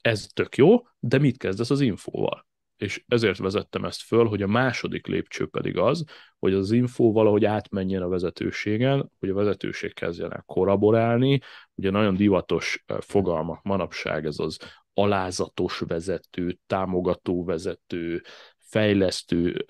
ez 0.01 0.27
tök 0.33 0.55
jó, 0.55 0.87
de 0.99 1.17
mit 1.17 1.37
kezdesz 1.37 1.69
az 1.69 1.81
infóval? 1.81 2.46
És 2.77 3.03
ezért 3.07 3.37
vezettem 3.37 3.85
ezt 3.85 4.01
föl, 4.01 4.25
hogy 4.25 4.41
a 4.41 4.47
második 4.47 5.07
lépcső 5.07 5.45
pedig 5.45 5.77
az, 5.77 6.03
hogy 6.39 6.53
az 6.53 6.71
info 6.71 7.11
valahogy 7.11 7.45
átmenjen 7.45 8.01
a 8.01 8.07
vezetőségen, 8.07 9.11
hogy 9.19 9.29
a 9.29 9.33
vezetőség 9.33 9.93
kezdjen 9.93 10.33
el 10.33 10.43
koraborálni, 10.45 11.39
ugye 11.75 11.89
nagyon 11.89 12.15
divatos 12.15 12.83
fogalmak 12.99 13.63
manapság 13.63 14.25
ez 14.25 14.39
az 14.39 14.57
alázatos 14.93 15.79
vezető, 15.79 16.57
támogató 16.67 17.43
vezető, 17.43 18.21
fejlesztő 18.57 19.65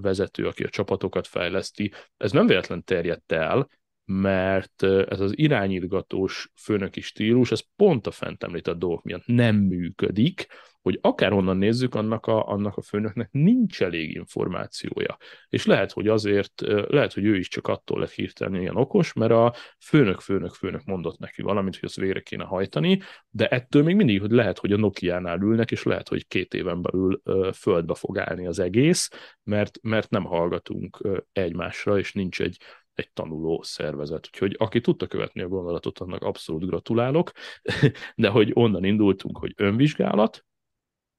vezető, 0.00 0.46
aki 0.46 0.64
a 0.64 0.68
csapatokat 0.68 1.26
fejleszti. 1.26 1.92
Ez 2.16 2.32
nem 2.32 2.46
véletlen 2.46 2.84
terjedt 2.84 3.32
el, 3.32 3.68
mert 4.04 4.82
ez 4.82 5.20
az 5.20 5.38
irányítgatós 5.38 6.52
főnöki 6.54 7.00
stílus, 7.00 7.50
ez 7.50 7.62
pont 7.76 8.06
a 8.06 8.10
fent 8.10 8.42
említett 8.42 8.78
dolgok 8.78 9.02
miatt 9.02 9.26
nem 9.26 9.56
működik, 9.56 10.46
hogy 10.88 10.98
akárhonnan 11.02 11.56
nézzük, 11.56 11.94
annak 11.94 12.26
a, 12.26 12.48
annak 12.48 12.76
a 12.76 12.82
főnöknek 12.82 13.28
nincs 13.30 13.82
elég 13.82 14.14
információja. 14.14 15.16
És 15.48 15.66
lehet, 15.66 15.92
hogy 15.92 16.08
azért, 16.08 16.60
lehet, 16.88 17.12
hogy 17.12 17.24
ő 17.24 17.36
is 17.36 17.48
csak 17.48 17.66
attól 17.66 17.98
lett 17.98 18.10
hirtelen 18.10 18.60
ilyen 18.60 18.76
okos, 18.76 19.12
mert 19.12 19.32
a 19.32 19.54
főnök, 19.84 20.20
főnök, 20.20 20.50
főnök 20.50 20.84
mondott 20.84 21.18
neki 21.18 21.42
valamit, 21.42 21.74
hogy 21.74 21.84
azt 21.84 21.96
végre 21.96 22.20
kéne 22.20 22.44
hajtani, 22.44 23.00
de 23.30 23.48
ettől 23.48 23.82
még 23.82 23.96
mindig, 23.96 24.20
hogy 24.20 24.30
lehet, 24.30 24.58
hogy 24.58 24.72
a 24.72 24.76
Nokia-nál 24.76 25.40
ülnek, 25.40 25.70
és 25.70 25.82
lehet, 25.82 26.08
hogy 26.08 26.26
két 26.26 26.54
éven 26.54 26.82
belül 26.82 27.22
földbe 27.52 27.94
fog 27.94 28.18
állni 28.18 28.46
az 28.46 28.58
egész, 28.58 29.10
mert, 29.42 29.78
mert 29.82 30.10
nem 30.10 30.24
hallgatunk 30.24 30.98
egymásra, 31.32 31.98
és 31.98 32.12
nincs 32.12 32.40
egy 32.40 32.56
egy 32.98 33.12
tanuló 33.12 33.62
szervezet. 33.62 34.26
Úgyhogy 34.26 34.54
aki 34.58 34.80
tudta 34.80 35.06
követni 35.06 35.42
a 35.42 35.48
gondolatot, 35.48 35.98
annak 35.98 36.22
abszolút 36.22 36.66
gratulálok, 36.66 37.30
de 38.16 38.28
hogy 38.28 38.50
onnan 38.54 38.84
indultunk, 38.84 39.38
hogy 39.38 39.52
önvizsgálat, 39.56 40.46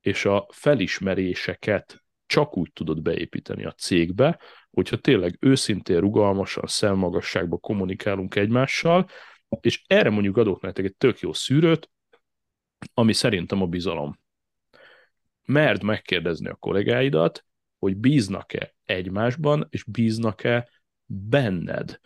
és 0.02 0.26
a 0.26 0.48
felismeréseket 0.52 2.04
csak 2.26 2.58
úgy 2.58 2.72
tudod 2.74 3.02
beépíteni 3.02 3.66
a 3.66 3.72
cégbe, 3.72 4.40
hogyha 4.72 4.98
tényleg 4.98 5.38
őszintén, 5.40 6.00
rugalmasan, 6.00 6.64
szemmagasságba 6.68 7.58
kommunikálunk 7.58 8.36
egymással, 8.36 9.10
és 9.62 9.84
erre 9.88 10.10
mondjuk 10.10 10.38
adok 10.38 10.62
nektek 10.62 10.86
egy 10.86 10.96
tök 10.96 11.20
jó 11.20 11.34
szűrőt, 11.34 11.90
ami 12.94 13.14
szerintem 13.14 13.62
a 13.62 13.68
bizalom. 13.68 14.20
Merd 15.46 15.84
megkérdezni 15.84 16.50
a 16.50 16.56
kollégáidat, 16.56 17.46
hogy 17.80 17.98
bíznak-e 17.98 18.76
egymásban, 18.86 19.68
és 19.70 19.84
bíznak-e 19.84 20.70
benned. 21.06 22.00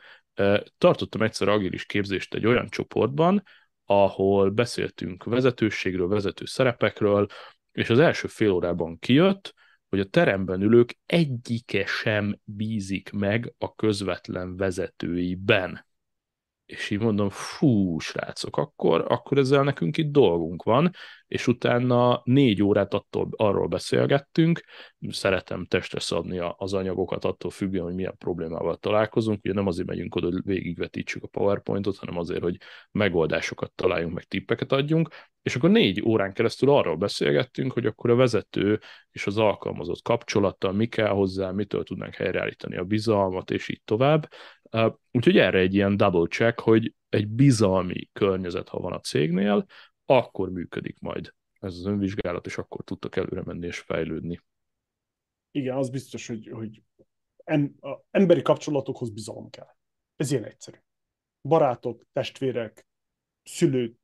Tartottam 0.77 1.21
egyszer 1.21 1.47
agilis 1.47 1.85
képzést 1.85 2.33
egy 2.33 2.45
olyan 2.45 2.69
csoportban, 2.69 3.43
ahol 3.85 4.49
beszéltünk 4.49 5.23
vezetőségről, 5.23 6.07
vezető 6.07 6.45
szerepekről, 6.45 7.27
és 7.73 7.89
az 7.89 7.99
első 7.99 8.27
fél 8.27 8.49
órában 8.49 8.99
kijött, 8.99 9.53
hogy 9.89 9.99
a 9.99 10.09
teremben 10.09 10.61
ülők 10.61 10.97
egyike 11.05 11.85
sem 11.85 12.39
bízik 12.43 13.11
meg 13.11 13.53
a 13.57 13.75
közvetlen 13.75 14.55
vezetőiben 14.55 15.85
és 16.73 16.89
így 16.89 16.99
mondom, 16.99 17.29
fú, 17.29 17.99
srácok, 17.99 18.57
akkor, 18.57 19.05
akkor 19.07 19.37
ezzel 19.37 19.63
nekünk 19.63 19.97
itt 19.97 20.11
dolgunk 20.11 20.63
van, 20.63 20.91
és 21.27 21.47
utána 21.47 22.21
négy 22.23 22.63
órát 22.63 22.93
attól, 22.93 23.29
arról 23.31 23.67
beszélgettünk, 23.67 24.63
szeretem 25.09 25.65
testre 25.65 25.99
szabni 25.99 26.39
az 26.57 26.73
anyagokat 26.73 27.25
attól 27.25 27.51
függően, 27.51 27.83
hogy 27.83 27.93
milyen 27.93 28.17
problémával 28.17 28.75
találkozunk, 28.77 29.39
ugye 29.43 29.53
nem 29.53 29.67
azért 29.67 29.87
megyünk 29.87 30.15
oda, 30.15 30.25
hogy 30.25 30.41
végigvetítsük 30.43 31.23
a 31.23 31.27
PowerPointot, 31.27 31.97
hanem 31.97 32.17
azért, 32.17 32.41
hogy 32.41 32.57
megoldásokat 32.91 33.71
találjunk, 33.75 34.13
meg 34.13 34.23
tippeket 34.23 34.71
adjunk, 34.71 35.09
és 35.41 35.55
akkor 35.55 35.69
négy 35.69 36.01
órán 36.05 36.33
keresztül 36.33 36.69
arról 36.69 36.95
beszélgettünk, 36.95 37.71
hogy 37.71 37.85
akkor 37.85 38.09
a 38.09 38.15
vezető 38.15 38.79
és 39.11 39.27
az 39.27 39.37
alkalmazott 39.37 40.01
kapcsolata, 40.01 40.71
mi 40.71 40.87
kell 40.87 41.09
hozzá, 41.09 41.51
mitől 41.51 41.83
tudnánk 41.83 42.15
helyreállítani 42.15 42.77
a 42.77 42.83
bizalmat, 42.83 43.51
és 43.51 43.69
így 43.69 43.81
tovább. 43.85 44.29
Úgyhogy 45.11 45.37
erre 45.37 45.59
egy 45.59 45.73
ilyen 45.73 45.97
double 45.97 46.27
check, 46.27 46.59
hogy 46.59 46.93
egy 47.09 47.27
bizalmi 47.27 48.09
környezet, 48.13 48.69
ha 48.69 48.79
van 48.79 48.93
a 48.93 48.99
cégnél, 48.99 49.65
akkor 50.05 50.49
működik 50.49 50.99
majd 50.99 51.33
ez 51.59 51.73
az 51.73 51.85
önvizsgálat, 51.85 52.45
és 52.45 52.57
akkor 52.57 52.83
tudtak 52.83 53.15
előre 53.15 53.41
menni 53.45 53.65
és 53.65 53.79
fejlődni. 53.79 54.41
Igen, 55.51 55.77
az 55.77 55.89
biztos, 55.89 56.27
hogy, 56.27 56.47
hogy 56.47 56.83
em, 57.43 57.75
a 57.81 57.99
emberi 58.11 58.41
kapcsolatokhoz 58.41 59.09
bizalom 59.09 59.49
kell. 59.49 59.75
Ez 60.15 60.31
ilyen 60.31 60.45
egyszerű. 60.45 60.77
Barátok, 61.41 62.05
testvérek, 62.11 62.87
szülő, 63.43 63.95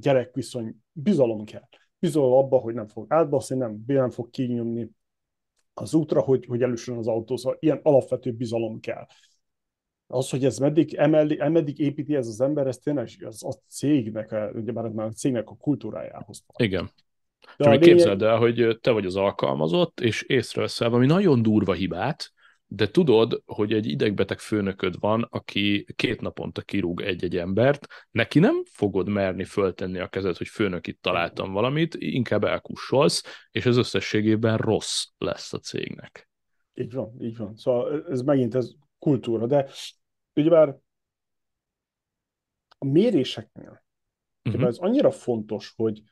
gyerek 0.00 0.34
viszony, 0.34 0.76
bizalom 0.92 1.44
kell. 1.44 1.68
Bizalom 1.98 2.32
abba, 2.32 2.58
hogy 2.58 2.74
nem 2.74 2.88
fog 2.88 3.06
átbaszni, 3.08 3.56
nem, 3.56 3.82
nem 3.86 4.10
fog 4.10 4.30
kinyomni 4.30 4.90
az 5.74 5.94
útra, 5.94 6.20
hogy, 6.20 6.46
hogy 6.46 6.62
elősön 6.62 6.96
az 6.96 7.06
autó. 7.06 7.36
Szóval 7.36 7.58
ilyen 7.60 7.80
alapvető 7.82 8.32
bizalom 8.32 8.80
kell. 8.80 9.06
Az, 10.06 10.30
hogy 10.30 10.44
ez 10.44 10.58
meddig, 10.58 10.94
emeli, 10.94 11.36
meddig 11.48 11.78
építi 11.78 12.14
ez 12.14 12.26
az 12.26 12.40
ember, 12.40 12.66
ez 12.66 12.78
tényleg 12.78 13.08
az 13.20 13.44
a 13.44 13.52
cégnek, 13.68 14.34
ugye 14.54 14.72
már 14.72 15.06
a 15.06 15.12
cégnek 15.12 15.50
a 15.50 15.56
kultúrájához. 15.56 16.44
Igen. 16.56 16.90
De 17.40 17.64
Csak 17.64 17.72
lényeg... 17.72 17.88
képzeld 17.88 18.22
el, 18.22 18.36
hogy 18.36 18.78
te 18.80 18.90
vagy 18.90 19.06
az 19.06 19.16
alkalmazott, 19.16 20.00
és 20.00 20.22
észreveszel 20.22 20.88
valami 20.88 21.06
nagyon 21.06 21.42
durva 21.42 21.72
hibát, 21.72 22.32
de 22.68 22.90
tudod, 22.90 23.42
hogy 23.46 23.72
egy 23.72 23.86
idegbeteg 23.86 24.38
főnököd 24.38 25.00
van, 25.00 25.26
aki 25.30 25.86
két 25.96 26.20
naponta 26.20 26.62
kirúg 26.62 27.00
egy-egy 27.00 27.36
embert, 27.36 27.86
neki 28.10 28.38
nem 28.38 28.62
fogod 28.64 29.08
merni 29.08 29.44
föltenni 29.44 29.98
a 29.98 30.08
kezed, 30.08 30.36
hogy 30.36 30.48
főnök 30.48 30.86
itt 30.86 31.02
találtam 31.02 31.52
valamit, 31.52 31.94
inkább 31.94 32.44
elkussolsz, 32.44 33.46
és 33.50 33.66
ez 33.66 33.76
összességében 33.76 34.56
rossz 34.56 35.04
lesz 35.18 35.52
a 35.52 35.58
cégnek. 35.58 36.28
Így 36.74 36.92
van, 36.92 37.16
így 37.20 37.36
van. 37.36 37.56
Szóval 37.56 38.06
ez 38.10 38.22
megint 38.22 38.54
ez 38.54 38.70
kultúra, 39.06 39.46
de 39.46 39.70
ugyebár 40.34 40.78
a 42.78 42.84
méréseknél 42.84 43.84
uh-huh. 44.44 44.66
ez 44.66 44.78
annyira 44.78 45.10
fontos, 45.10 45.72
hogy, 45.76 46.02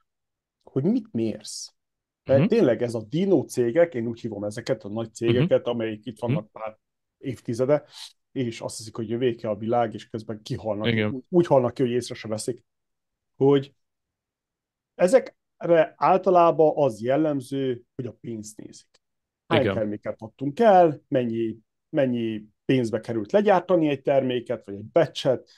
hogy 0.62 0.84
mit 0.84 1.12
mérsz. 1.12 1.74
Mert 2.24 2.40
uh-huh. 2.40 2.56
tényleg 2.56 2.82
ez 2.82 2.94
a 2.94 3.02
dino 3.02 3.44
cégek, 3.44 3.94
én 3.94 4.06
úgy 4.06 4.20
hívom 4.20 4.44
ezeket, 4.44 4.84
a 4.84 4.88
nagy 4.88 5.14
cégeket, 5.14 5.58
uh-huh. 5.58 5.74
amelyik 5.74 6.06
itt 6.06 6.18
vannak 6.18 6.44
uh-huh. 6.44 6.62
már 6.62 6.78
évtizede, 7.18 7.84
és 8.32 8.60
azt 8.60 8.76
hiszik, 8.76 8.96
hogy 8.96 9.08
jövéke 9.08 9.48
a 9.48 9.56
világ, 9.56 9.94
és 9.94 10.08
közben 10.08 10.42
kihalnak. 10.42 10.86
Igen. 10.86 11.12
Úgy, 11.12 11.24
úgy 11.28 11.46
halnak 11.46 11.74
ki, 11.74 11.82
hogy 11.82 11.90
észre 11.90 12.14
se 12.14 12.28
veszik, 12.28 12.64
hogy 13.36 13.74
ezekre 14.94 15.94
általában 15.96 16.72
az 16.76 17.00
jellemző, 17.00 17.82
hogy 17.94 18.06
a 18.06 18.16
pénzt 18.20 18.56
nézik. 18.56 19.02
Hány 19.46 19.72
terméket 19.72 20.20
adtunk 20.20 20.60
el, 20.60 21.02
mennyi, 21.08 21.58
mennyi 21.88 22.52
pénzbe 22.64 23.00
került 23.00 23.32
legyártani 23.32 23.88
egy 23.88 24.02
terméket, 24.02 24.64
vagy 24.64 24.74
egy 24.74 24.84
becset, 24.84 25.50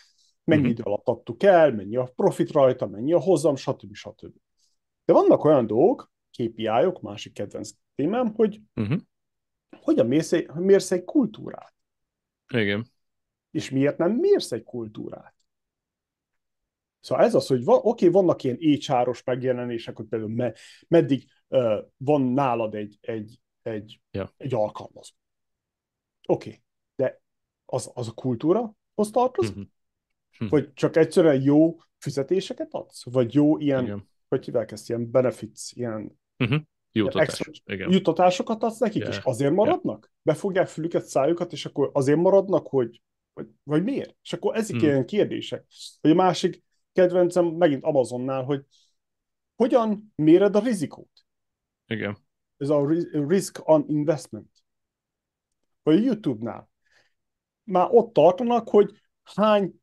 mennyi 0.44 0.60
uh-huh. 0.60 0.78
idő 0.78 0.82
alatt 0.82 1.06
adtuk 1.06 1.42
el, 1.42 1.72
mennyi 1.72 1.96
a 1.96 2.12
profit 2.16 2.50
rajta, 2.50 2.86
mennyi 2.86 3.12
a 3.12 3.20
hozam, 3.20 3.56
stb. 3.56 3.94
stb. 3.94 4.34
De 5.04 5.12
vannak 5.12 5.44
olyan 5.44 5.66
dolgok, 5.66 6.12
KPI-ok, 6.30 7.00
másik 7.00 7.32
kedvenc 7.32 7.70
témám, 7.94 8.34
hogy 8.34 8.60
uh-huh. 8.74 9.00
hogyan 9.80 10.06
mérsz 10.06 10.32
egy, 10.32 10.48
mérsz 10.48 10.90
egy 10.90 11.04
kultúrát. 11.04 11.74
Igen. 12.54 12.86
És 13.50 13.70
miért 13.70 13.98
nem 13.98 14.12
mérsz 14.12 14.52
egy 14.52 14.62
kultúrát? 14.62 15.34
Szóval 17.00 17.24
ez 17.24 17.34
az, 17.34 17.46
hogy 17.46 17.64
van, 17.64 17.80
oké, 17.82 18.08
vannak 18.08 18.42
ilyen 18.42 18.56
HR-os 18.56 19.22
megjelenések, 19.22 19.96
hogy 19.96 20.06
például 20.06 20.34
me, 20.34 20.52
meddig 20.88 21.30
uh, 21.48 21.78
van 21.96 22.22
nálad 22.22 22.74
egy, 22.74 22.98
egy, 23.00 23.40
egy, 23.62 24.00
ja. 24.10 24.32
egy 24.36 24.54
alkalmazó. 24.54 25.14
Oké, 26.28 26.60
de 26.96 27.20
az, 27.64 27.90
az 27.94 28.08
a 28.08 28.12
kultúra, 28.12 28.74
az 28.94 29.10
tartozik? 29.10 29.56
Uh-huh. 29.56 29.70
Uh-huh. 30.32 30.50
Vagy 30.50 30.72
csak 30.72 30.96
egyszerűen 30.96 31.42
jó 31.42 31.76
fizetéseket 31.98 32.68
adsz? 32.70 33.04
Vagy 33.04 33.34
jó 33.34 33.58
ilyen, 33.58 33.84
Igen. 33.84 34.08
hogy 34.28 34.44
hívják 34.44 34.72
ezt, 34.72 34.88
ilyen 34.88 35.10
benefits, 35.10 35.72
ilyen 35.72 36.18
Uh-huh. 36.38 36.60
Jutatás, 36.92 37.50
igen. 37.64 37.90
Jutatásokat 37.90 38.62
adsz 38.62 38.78
nekik, 38.78 39.02
yeah. 39.02 39.14
és 39.14 39.20
azért 39.22 39.52
maradnak? 39.52 39.98
Yeah. 39.98 40.14
Befogják 40.22 40.66
fülüket, 40.66 41.04
szájukat, 41.04 41.52
és 41.52 41.66
akkor 41.66 41.90
azért 41.92 42.18
maradnak, 42.18 42.66
hogy 42.66 43.00
vagy, 43.32 43.48
vagy 43.62 43.82
miért? 43.82 44.16
És 44.22 44.32
akkor 44.32 44.56
ezek 44.56 44.76
hmm. 44.76 44.84
ilyen 44.84 45.06
kérdések. 45.06 45.66
Vagy 46.00 46.10
a 46.10 46.14
másik 46.14 46.62
kedvencem 46.92 47.46
megint 47.46 47.84
Amazonnál, 47.84 48.42
hogy 48.44 48.64
hogyan 49.54 50.12
méred 50.14 50.56
a 50.56 50.60
rizikót? 50.60 51.26
Igen. 51.86 52.16
Ez 52.56 52.68
a 52.68 52.86
risk 53.10 53.68
on 53.68 53.84
investment. 53.88 54.50
Vagy 55.82 55.96
a 55.96 56.00
YouTube-nál. 56.00 56.70
Már 57.66 57.88
ott 57.90 58.12
tartanak, 58.12 58.68
hogy 58.68 59.00
hány 59.22 59.74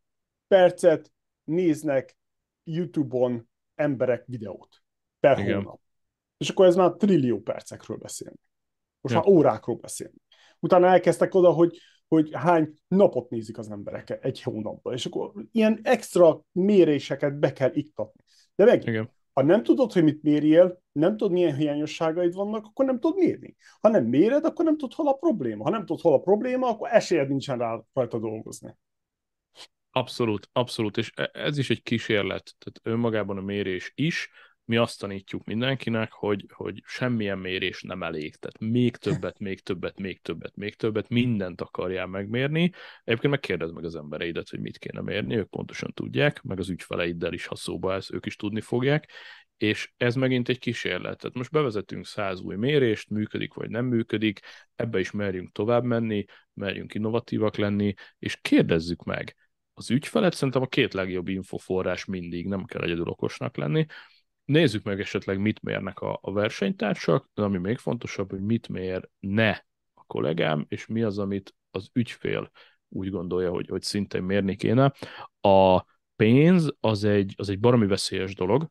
percet 0.48 1.12
néznek 1.44 2.18
YouTube-on 2.64 3.50
emberek 3.76 4.24
videót 4.26 4.84
per 5.20 5.40
Igen. 5.40 5.56
hónap. 5.56 5.80
És 6.38 6.50
akkor 6.50 6.66
ez 6.66 6.76
már 6.76 6.92
trillió 6.92 7.42
percekről 7.42 7.98
beszélni. 7.98 8.40
Most 9.02 9.16
ja. 9.16 9.22
már 9.22 9.30
órákról 9.30 9.76
beszélni. 9.76 10.18
Utána 10.60 10.88
elkezdtek 10.88 11.34
oda, 11.34 11.52
hogy, 11.52 11.78
hogy 12.08 12.30
hány 12.34 12.74
napot 12.88 13.30
nézik 13.30 13.58
az 13.58 13.72
emberek 13.72 14.18
egy 14.22 14.42
hónapban, 14.42 14.94
és 14.94 15.06
akkor 15.06 15.32
ilyen 15.52 15.80
extra 15.84 16.42
méréseket 16.52 17.40
be 17.40 17.54
kell 17.54 17.72
iktatni. 17.74 18.24
De 18.56 18.66
meg, 18.66 18.88
Igen. 18.88 19.12
Ha 19.34 19.44
nem 19.44 19.64
tudod, 19.64 19.92
hogy 19.92 20.04
mit 20.04 20.24
mérjél, 20.24 20.82
nem 20.92 21.18
tudod, 21.18 21.34
milyen 21.34 21.56
hiányosságaid 21.56 22.34
vannak, 22.34 22.66
akkor 22.66 22.86
nem 22.86 23.00
tudod 23.00 23.18
mérni. 23.18 23.56
Ha 23.82 23.90
nem 23.90 24.06
méred, 24.06 24.46
akkor 24.46 24.66
nem 24.66 24.78
tudod, 24.78 24.94
hol 24.94 25.08
a 25.08 25.14
probléma. 25.14 25.64
Ha 25.64 25.70
nem 25.70 25.86
tudod, 25.86 26.02
hol 26.02 26.14
a 26.14 26.20
probléma, 26.20 26.68
akkor 26.68 26.90
esélyed 26.92 27.28
nincsen 27.28 27.58
rá 27.58 27.82
rajta 27.94 28.20
dolgozni. 28.20 28.78
Abszolút, 29.92 30.50
abszolút, 30.52 30.98
és 30.98 31.12
e- 31.16 31.30
ez 31.34 31.58
is 31.58 31.70
egy 31.70 31.84
kísérlet, 31.84 32.56
tehát 32.58 32.80
önmagában 32.84 33.38
a 33.38 33.42
mérés 33.42 33.92
is, 33.96 34.30
mi 34.66 34.78
azt 34.78 35.00
tanítjuk 35.00 35.44
mindenkinek, 35.46 36.12
hogy, 36.12 36.46
hogy 36.54 36.82
semmilyen 36.86 37.38
mérés 37.38 37.82
nem 37.82 38.04
elég. 38.04 38.36
Tehát 38.36 38.60
még 38.74 38.96
többet, 38.96 39.40
még 39.40 39.60
többet, 39.60 40.00
még 40.00 40.22
többet, 40.22 40.56
még 40.56 40.76
többet, 40.76 41.10
mindent 41.10 41.62
akarjál 41.62 42.08
megmérni. 42.08 42.72
Egyébként 43.04 43.34
megkérdezd 43.34 43.74
meg 43.74 43.84
az 43.84 43.96
embereidet, 43.96 44.50
hogy 44.50 44.60
mit 44.60 44.78
kéne 44.78 45.02
mérni, 45.02 45.36
ők 45.36 45.50
pontosan 45.50 45.92
tudják, 45.94 46.42
meg 46.42 46.60
az 46.60 46.70
ügyfeleiddel 46.70 47.34
is, 47.34 47.46
ha 47.46 47.56
szóba 47.56 47.94
ez, 47.94 48.12
ők 48.12 48.26
is 48.26 48.36
tudni 48.36 48.62
fogják, 48.62 49.10
és 49.58 49.92
ez 49.98 50.16
megint 50.16 50.50
egy 50.50 50.60
kísérlet. 50.60 51.18
Tehát 51.18 51.36
most 51.36 51.52
bevezetünk 51.52 52.06
száz 52.06 52.42
új 52.42 52.56
mérést, 52.56 53.10
működik 53.10 53.54
vagy 53.54 53.70
nem 53.70 53.86
működik, 53.86 54.40
ebbe 54.76 55.00
is 55.00 55.12
merjünk 55.12 55.52
tovább 55.52 55.84
menni, 55.84 56.26
merjünk 56.54 56.94
innovatívak 56.94 57.58
lenni, 57.58 57.94
és 58.20 58.38
kérdezzük 58.42 59.04
meg, 59.04 59.36
az 59.74 59.92
ügyfelet 59.92 60.34
szerintem 60.34 60.62
a 60.62 60.68
két 60.68 60.94
legjobb 60.94 61.28
infoforrás 61.28 62.06
mindig, 62.06 62.48
nem 62.48 62.66
kell 62.66 62.82
egyedül 62.82 63.08
okosnak 63.08 63.58
lenni, 63.58 63.86
Nézzük 64.46 64.84
meg 64.84 65.00
esetleg, 65.00 65.40
mit 65.40 65.62
mérnek 65.62 66.00
a, 66.00 66.20
a 66.22 66.32
versenytársak, 66.32 67.30
de 67.34 67.42
ami 67.42 67.58
még 67.58 67.78
fontosabb, 67.78 68.30
hogy 68.30 68.42
mit 68.42 68.68
mér 68.68 69.10
ne 69.20 69.50
a 69.94 70.04
kollégám, 70.08 70.66
és 70.68 70.86
mi 70.86 71.04
az, 71.04 71.20
amit 71.20 71.56
az 71.72 71.90
ügyfél 71.94 72.52
úgy 72.90 73.10
gondolja, 73.10 73.50
hogy, 73.50 73.68
hogy 73.68 73.82
szintén 73.82 74.24
mérni 74.24 74.56
kéne. 74.56 74.94
A 75.42 75.86
pénz 76.16 76.74
az 76.80 77.04
egy, 77.04 77.34
az 77.38 77.50
egy 77.50 77.60
baromi 77.60 77.86
veszélyes 77.86 78.36
dolog. 78.36 78.70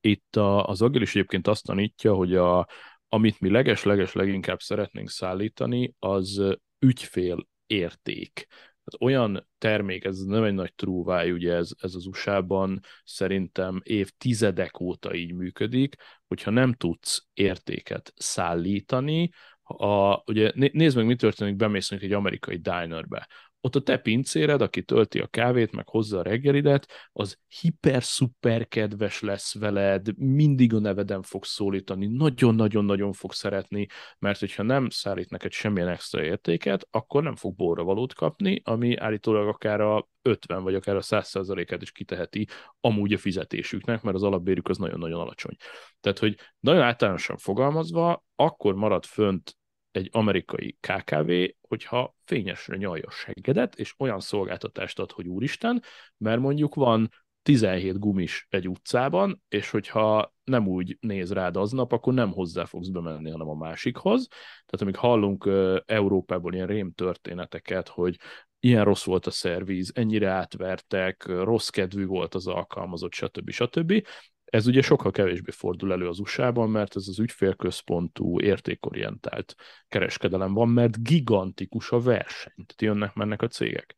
Itt 0.00 0.36
a, 0.36 0.66
az 0.66 0.82
Agil 0.82 1.02
is 1.02 1.14
egyébként 1.14 1.46
azt 1.46 1.64
tanítja, 1.64 2.14
hogy 2.14 2.34
a, 2.36 2.68
amit 3.08 3.40
mi 3.40 3.50
leges-leges 3.50 4.12
leginkább 4.12 4.60
szeretnénk 4.60 5.10
szállítani, 5.10 5.94
az 5.98 6.42
ügyfél 6.78 7.46
érték. 7.66 8.46
Tehát 8.84 9.14
olyan 9.14 9.48
termék, 9.58 10.04
ez 10.04 10.18
nem 10.18 10.44
egy 10.44 10.54
nagy 10.54 10.74
trúváj, 10.74 11.30
ugye 11.30 11.54
ez, 11.54 11.70
ez 11.80 11.94
az 11.94 12.06
USA-ban 12.06 12.80
szerintem 13.04 13.80
évtizedek 13.84 14.80
óta 14.80 15.14
így 15.14 15.34
működik, 15.34 15.94
hogyha 16.26 16.50
nem 16.50 16.72
tudsz 16.72 17.26
értéket 17.34 18.12
szállítani, 18.16 19.30
a, 19.62 20.22
ugye 20.26 20.52
nézd 20.54 20.96
meg, 20.96 21.06
mi 21.06 21.16
történik, 21.16 21.56
bemész 21.56 21.90
egy 21.90 22.12
amerikai 22.12 22.56
dinerbe 22.56 23.28
ott 23.64 23.76
a 23.76 23.80
te 23.80 23.96
pincéred, 23.96 24.62
aki 24.62 24.82
tölti 24.82 25.18
a 25.18 25.26
kávét, 25.26 25.72
meg 25.72 25.88
hozza 25.88 26.18
a 26.18 26.22
reggelidet, 26.22 26.86
az 27.12 27.38
hiper-szuper 27.60 28.68
kedves 28.68 29.20
lesz 29.20 29.54
veled, 29.54 30.18
mindig 30.18 30.74
a 30.74 30.78
neveden 30.78 31.22
fog 31.22 31.44
szólítani, 31.44 32.06
nagyon-nagyon-nagyon 32.06 33.12
fog 33.12 33.32
szeretni, 33.32 33.86
mert 34.18 34.38
hogyha 34.38 34.62
nem 34.62 34.88
szállít 34.88 35.30
neked 35.30 35.52
semmilyen 35.52 35.88
extra 35.88 36.24
értéket, 36.24 36.86
akkor 36.90 37.22
nem 37.22 37.36
fog 37.36 37.54
borra 37.54 37.82
valót 37.82 38.14
kapni, 38.14 38.60
ami 38.64 38.96
állítólag 38.96 39.48
akár 39.48 39.80
a 39.80 40.08
50 40.22 40.62
vagy 40.62 40.74
akár 40.74 40.96
a 40.96 41.02
100%-át 41.02 41.82
is 41.82 41.92
kiteheti 41.92 42.48
amúgy 42.80 43.12
a 43.12 43.18
fizetésüknek, 43.18 44.02
mert 44.02 44.16
az 44.16 44.22
alapbérük 44.22 44.68
az 44.68 44.78
nagyon-nagyon 44.78 45.20
alacsony. 45.20 45.56
Tehát, 46.00 46.18
hogy 46.18 46.38
nagyon 46.60 46.82
általánosan 46.82 47.36
fogalmazva, 47.36 48.24
akkor 48.34 48.74
marad 48.74 49.04
fönt 49.04 49.56
egy 49.92 50.08
amerikai 50.12 50.76
KKV, 50.80 51.30
hogyha 51.60 52.16
fényesre 52.24 52.76
nyalja 52.76 53.04
a 53.06 53.10
seggedet, 53.10 53.74
és 53.74 53.94
olyan 53.98 54.20
szolgáltatást 54.20 54.98
ad, 54.98 55.12
hogy 55.12 55.28
úristen, 55.28 55.82
mert 56.16 56.40
mondjuk 56.40 56.74
van 56.74 57.10
17 57.42 57.98
gumis 57.98 58.46
egy 58.50 58.68
utcában, 58.68 59.42
és 59.48 59.70
hogyha 59.70 60.34
nem 60.44 60.68
úgy 60.68 60.96
néz 61.00 61.32
rád 61.32 61.56
aznap, 61.56 61.92
akkor 61.92 62.14
nem 62.14 62.32
hozzá 62.32 62.64
fogsz 62.64 62.88
bemenni, 62.88 63.30
hanem 63.30 63.48
a 63.48 63.54
másikhoz. 63.54 64.28
Tehát 64.28 64.80
amíg 64.80 64.96
hallunk 64.96 65.50
Európából 65.86 66.54
ilyen 66.54 66.66
rém 66.66 66.92
történeteket, 66.92 67.88
hogy 67.88 68.16
ilyen 68.60 68.84
rossz 68.84 69.04
volt 69.04 69.26
a 69.26 69.30
szerviz, 69.30 69.92
ennyire 69.94 70.28
átvertek, 70.28 71.24
rossz 71.26 71.68
kedvű 71.68 72.06
volt 72.06 72.34
az 72.34 72.46
alkalmazott, 72.46 73.12
stb. 73.12 73.50
stb. 73.50 74.06
Ez 74.52 74.66
ugye 74.66 74.82
sokkal 74.82 75.10
kevésbé 75.10 75.50
fordul 75.50 75.92
elő 75.92 76.08
az 76.08 76.18
USA-ban, 76.18 76.70
mert 76.70 76.96
ez 76.96 77.08
az 77.08 77.18
ügyfélközpontú, 77.18 78.40
értékorientált 78.40 79.54
kereskedelem 79.88 80.52
van, 80.52 80.68
mert 80.68 81.02
gigantikus 81.02 81.90
a 81.90 82.00
verseny. 82.00 82.52
Tehát 82.54 82.82
jönnek, 82.82 83.14
mennek 83.14 83.42
a 83.42 83.46
cégek. 83.48 83.96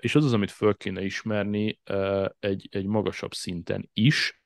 És 0.00 0.14
az 0.14 0.24
az, 0.24 0.32
amit 0.32 0.50
föl 0.50 0.76
kéne 0.76 1.02
ismerni 1.02 1.80
egy, 2.38 2.68
egy 2.70 2.86
magasabb 2.86 3.32
szinten 3.32 3.90
is, 3.92 4.39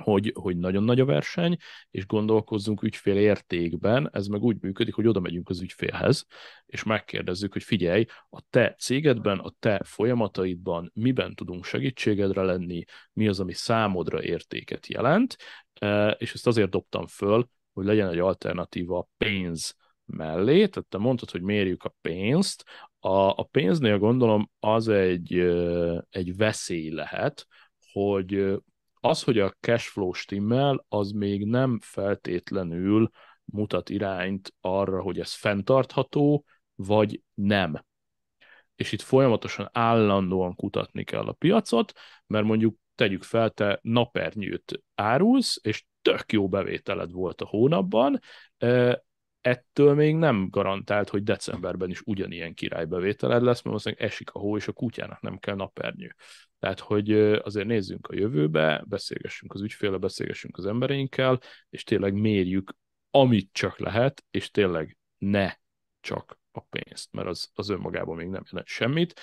hogy, 0.00 0.32
hogy 0.34 0.56
nagyon 0.56 0.84
nagy 0.84 1.00
a 1.00 1.04
verseny, 1.04 1.56
és 1.90 2.06
gondolkozzunk 2.06 2.82
ügyfél 2.82 3.16
értékben, 3.16 4.08
ez 4.12 4.26
meg 4.26 4.42
úgy 4.42 4.56
működik, 4.60 4.94
hogy 4.94 5.06
oda 5.06 5.20
megyünk 5.20 5.48
az 5.48 5.60
ügyfélhez, 5.60 6.26
és 6.66 6.82
megkérdezzük, 6.82 7.52
hogy 7.52 7.62
figyelj, 7.62 8.04
a 8.30 8.42
te 8.50 8.74
cégedben, 8.78 9.38
a 9.38 9.52
te 9.58 9.80
folyamataidban 9.84 10.90
miben 10.94 11.34
tudunk 11.34 11.64
segítségedre 11.64 12.42
lenni, 12.42 12.84
mi 13.12 13.28
az, 13.28 13.40
ami 13.40 13.52
számodra 13.52 14.22
értéket 14.22 14.86
jelent, 14.86 15.36
e, 15.74 16.10
és 16.10 16.32
ezt 16.32 16.46
azért 16.46 16.70
dobtam 16.70 17.06
föl, 17.06 17.48
hogy 17.72 17.84
legyen 17.84 18.08
egy 18.08 18.18
alternatíva 18.18 18.98
a 18.98 19.08
pénz 19.16 19.74
mellé, 20.04 20.66
tehát 20.66 20.88
te 20.88 20.98
mondtad, 20.98 21.30
hogy 21.30 21.42
mérjük 21.42 21.82
a 21.82 21.94
pénzt, 22.00 22.64
a, 22.98 23.28
a 23.28 23.48
pénznél 23.50 23.98
gondolom 23.98 24.50
az 24.58 24.88
egy, 24.88 25.38
egy 26.10 26.36
veszély 26.36 26.90
lehet, 26.90 27.46
hogy 27.92 28.62
az, 29.04 29.22
hogy 29.22 29.38
a 29.38 29.54
cashflow 29.60 30.12
stimmel, 30.12 30.84
az 30.88 31.10
még 31.10 31.44
nem 31.44 31.78
feltétlenül 31.82 33.10
mutat 33.44 33.90
irányt 33.90 34.54
arra, 34.60 35.02
hogy 35.02 35.20
ez 35.20 35.32
fenntartható, 35.32 36.44
vagy 36.74 37.22
nem. 37.34 37.84
És 38.76 38.92
itt 38.92 39.00
folyamatosan 39.00 39.68
állandóan 39.72 40.54
kutatni 40.54 41.04
kell 41.04 41.26
a 41.26 41.32
piacot, 41.32 41.92
mert 42.26 42.44
mondjuk 42.44 42.76
tegyük 42.94 43.22
fel, 43.22 43.50
te 43.50 43.78
napernyőt 43.82 44.82
árulsz, 44.94 45.58
és 45.62 45.84
tök 46.02 46.32
jó 46.32 46.48
bevételed 46.48 47.12
volt 47.12 47.40
a 47.40 47.46
hónapban, 47.46 48.20
ettől 49.44 49.94
még 49.94 50.16
nem 50.16 50.48
garantált, 50.50 51.08
hogy 51.08 51.22
decemberben 51.22 51.90
is 51.90 52.00
ugyanilyen 52.04 52.54
királybevételed 52.54 53.42
lesz, 53.42 53.62
mert 53.62 53.64
valószínűleg 53.64 54.04
esik 54.04 54.30
a 54.30 54.38
hó, 54.38 54.56
és 54.56 54.68
a 54.68 54.72
kutyának 54.72 55.20
nem 55.20 55.38
kell 55.38 55.54
napernyő. 55.54 56.14
Tehát, 56.58 56.80
hogy 56.80 57.12
azért 57.20 57.66
nézzünk 57.66 58.06
a 58.06 58.14
jövőbe, 58.14 58.84
beszélgessünk 58.86 59.54
az 59.54 59.60
ügyféle, 59.60 59.96
beszélgessünk 59.96 60.56
az 60.56 60.66
embereinkkel, 60.66 61.40
és 61.70 61.82
tényleg 61.84 62.14
mérjük, 62.14 62.76
amit 63.10 63.52
csak 63.52 63.78
lehet, 63.78 64.24
és 64.30 64.50
tényleg 64.50 64.98
ne 65.18 65.54
csak 66.00 66.38
a 66.52 66.60
pénzt, 66.60 67.12
mert 67.12 67.28
az, 67.28 67.50
az 67.54 67.68
önmagában 67.68 68.16
még 68.16 68.28
nem 68.28 68.42
jelent 68.50 68.68
semmit. 68.68 69.20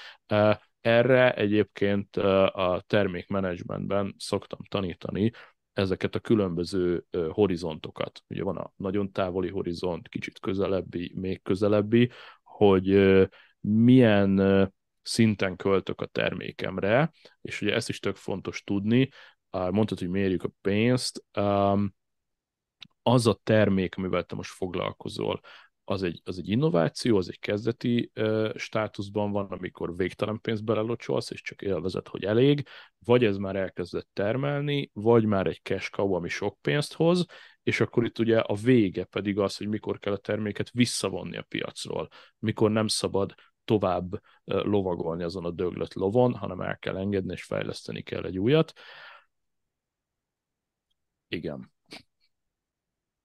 Erre 0.81 1.33
egyébként 1.33 2.15
a 2.17 2.83
termékmenedzsmentben 2.87 4.15
szoktam 4.17 4.59
tanítani 4.69 5.31
ezeket 5.73 6.15
a 6.15 6.19
különböző 6.19 7.05
horizontokat. 7.29 8.23
Ugye 8.27 8.43
van 8.43 8.57
a 8.57 8.73
nagyon 8.75 9.11
távoli 9.11 9.49
horizont, 9.49 10.09
kicsit 10.09 10.39
közelebbi, 10.39 11.11
még 11.15 11.41
közelebbi, 11.41 12.11
hogy 12.43 13.17
milyen 13.59 14.71
szinten 15.01 15.55
költök 15.55 16.01
a 16.01 16.05
termékemre, 16.05 17.11
és 17.41 17.61
ugye 17.61 17.73
ezt 17.73 17.89
is 17.89 17.99
tök 17.99 18.15
fontos 18.15 18.63
tudni, 18.63 19.09
mondtad, 19.49 19.99
hogy 19.99 20.09
mérjük 20.09 20.43
a 20.43 20.51
pénzt, 20.61 21.23
az 23.03 23.27
a 23.27 23.39
termék, 23.43 23.97
amivel 23.97 24.23
te 24.23 24.35
most 24.35 24.51
foglalkozol, 24.51 25.39
az 25.91 26.03
egy, 26.03 26.21
az 26.23 26.37
egy 26.37 26.49
innováció, 26.49 27.17
az 27.17 27.29
egy 27.29 27.39
kezdeti 27.39 28.11
uh, 28.15 28.55
státuszban 28.55 29.31
van, 29.31 29.45
amikor 29.45 29.95
végtelen 29.95 30.41
pénzt 30.41 30.63
belelocsolsz, 30.63 31.31
és 31.31 31.41
csak 31.41 31.61
élvezed, 31.61 32.07
hogy 32.07 32.23
elég, 32.23 32.67
vagy 33.05 33.23
ez 33.23 33.37
már 33.37 33.55
elkezdett 33.55 34.09
termelni, 34.13 34.89
vagy 34.93 35.25
már 35.25 35.47
egy 35.47 35.61
cash 35.63 35.89
cow, 35.89 36.13
ami 36.13 36.29
sok 36.29 36.57
pénzt 36.61 36.93
hoz, 36.93 37.25
és 37.63 37.79
akkor 37.79 38.05
itt 38.05 38.19
ugye 38.19 38.39
a 38.39 38.53
vége 38.53 39.03
pedig 39.03 39.39
az, 39.39 39.57
hogy 39.57 39.67
mikor 39.67 39.99
kell 39.99 40.13
a 40.13 40.17
terméket 40.17 40.69
visszavonni 40.71 41.37
a 41.37 41.45
piacról, 41.47 42.07
mikor 42.39 42.71
nem 42.71 42.87
szabad 42.87 43.33
tovább 43.65 44.21
lovagolni 44.45 45.23
azon 45.23 45.45
a 45.45 45.51
döglött 45.51 45.93
lovon, 45.93 46.33
hanem 46.33 46.61
el 46.61 46.77
kell 46.77 46.97
engedni, 46.97 47.33
és 47.33 47.43
fejleszteni 47.43 48.01
kell 48.01 48.23
egy 48.23 48.39
újat. 48.39 48.73
Igen. 51.27 51.71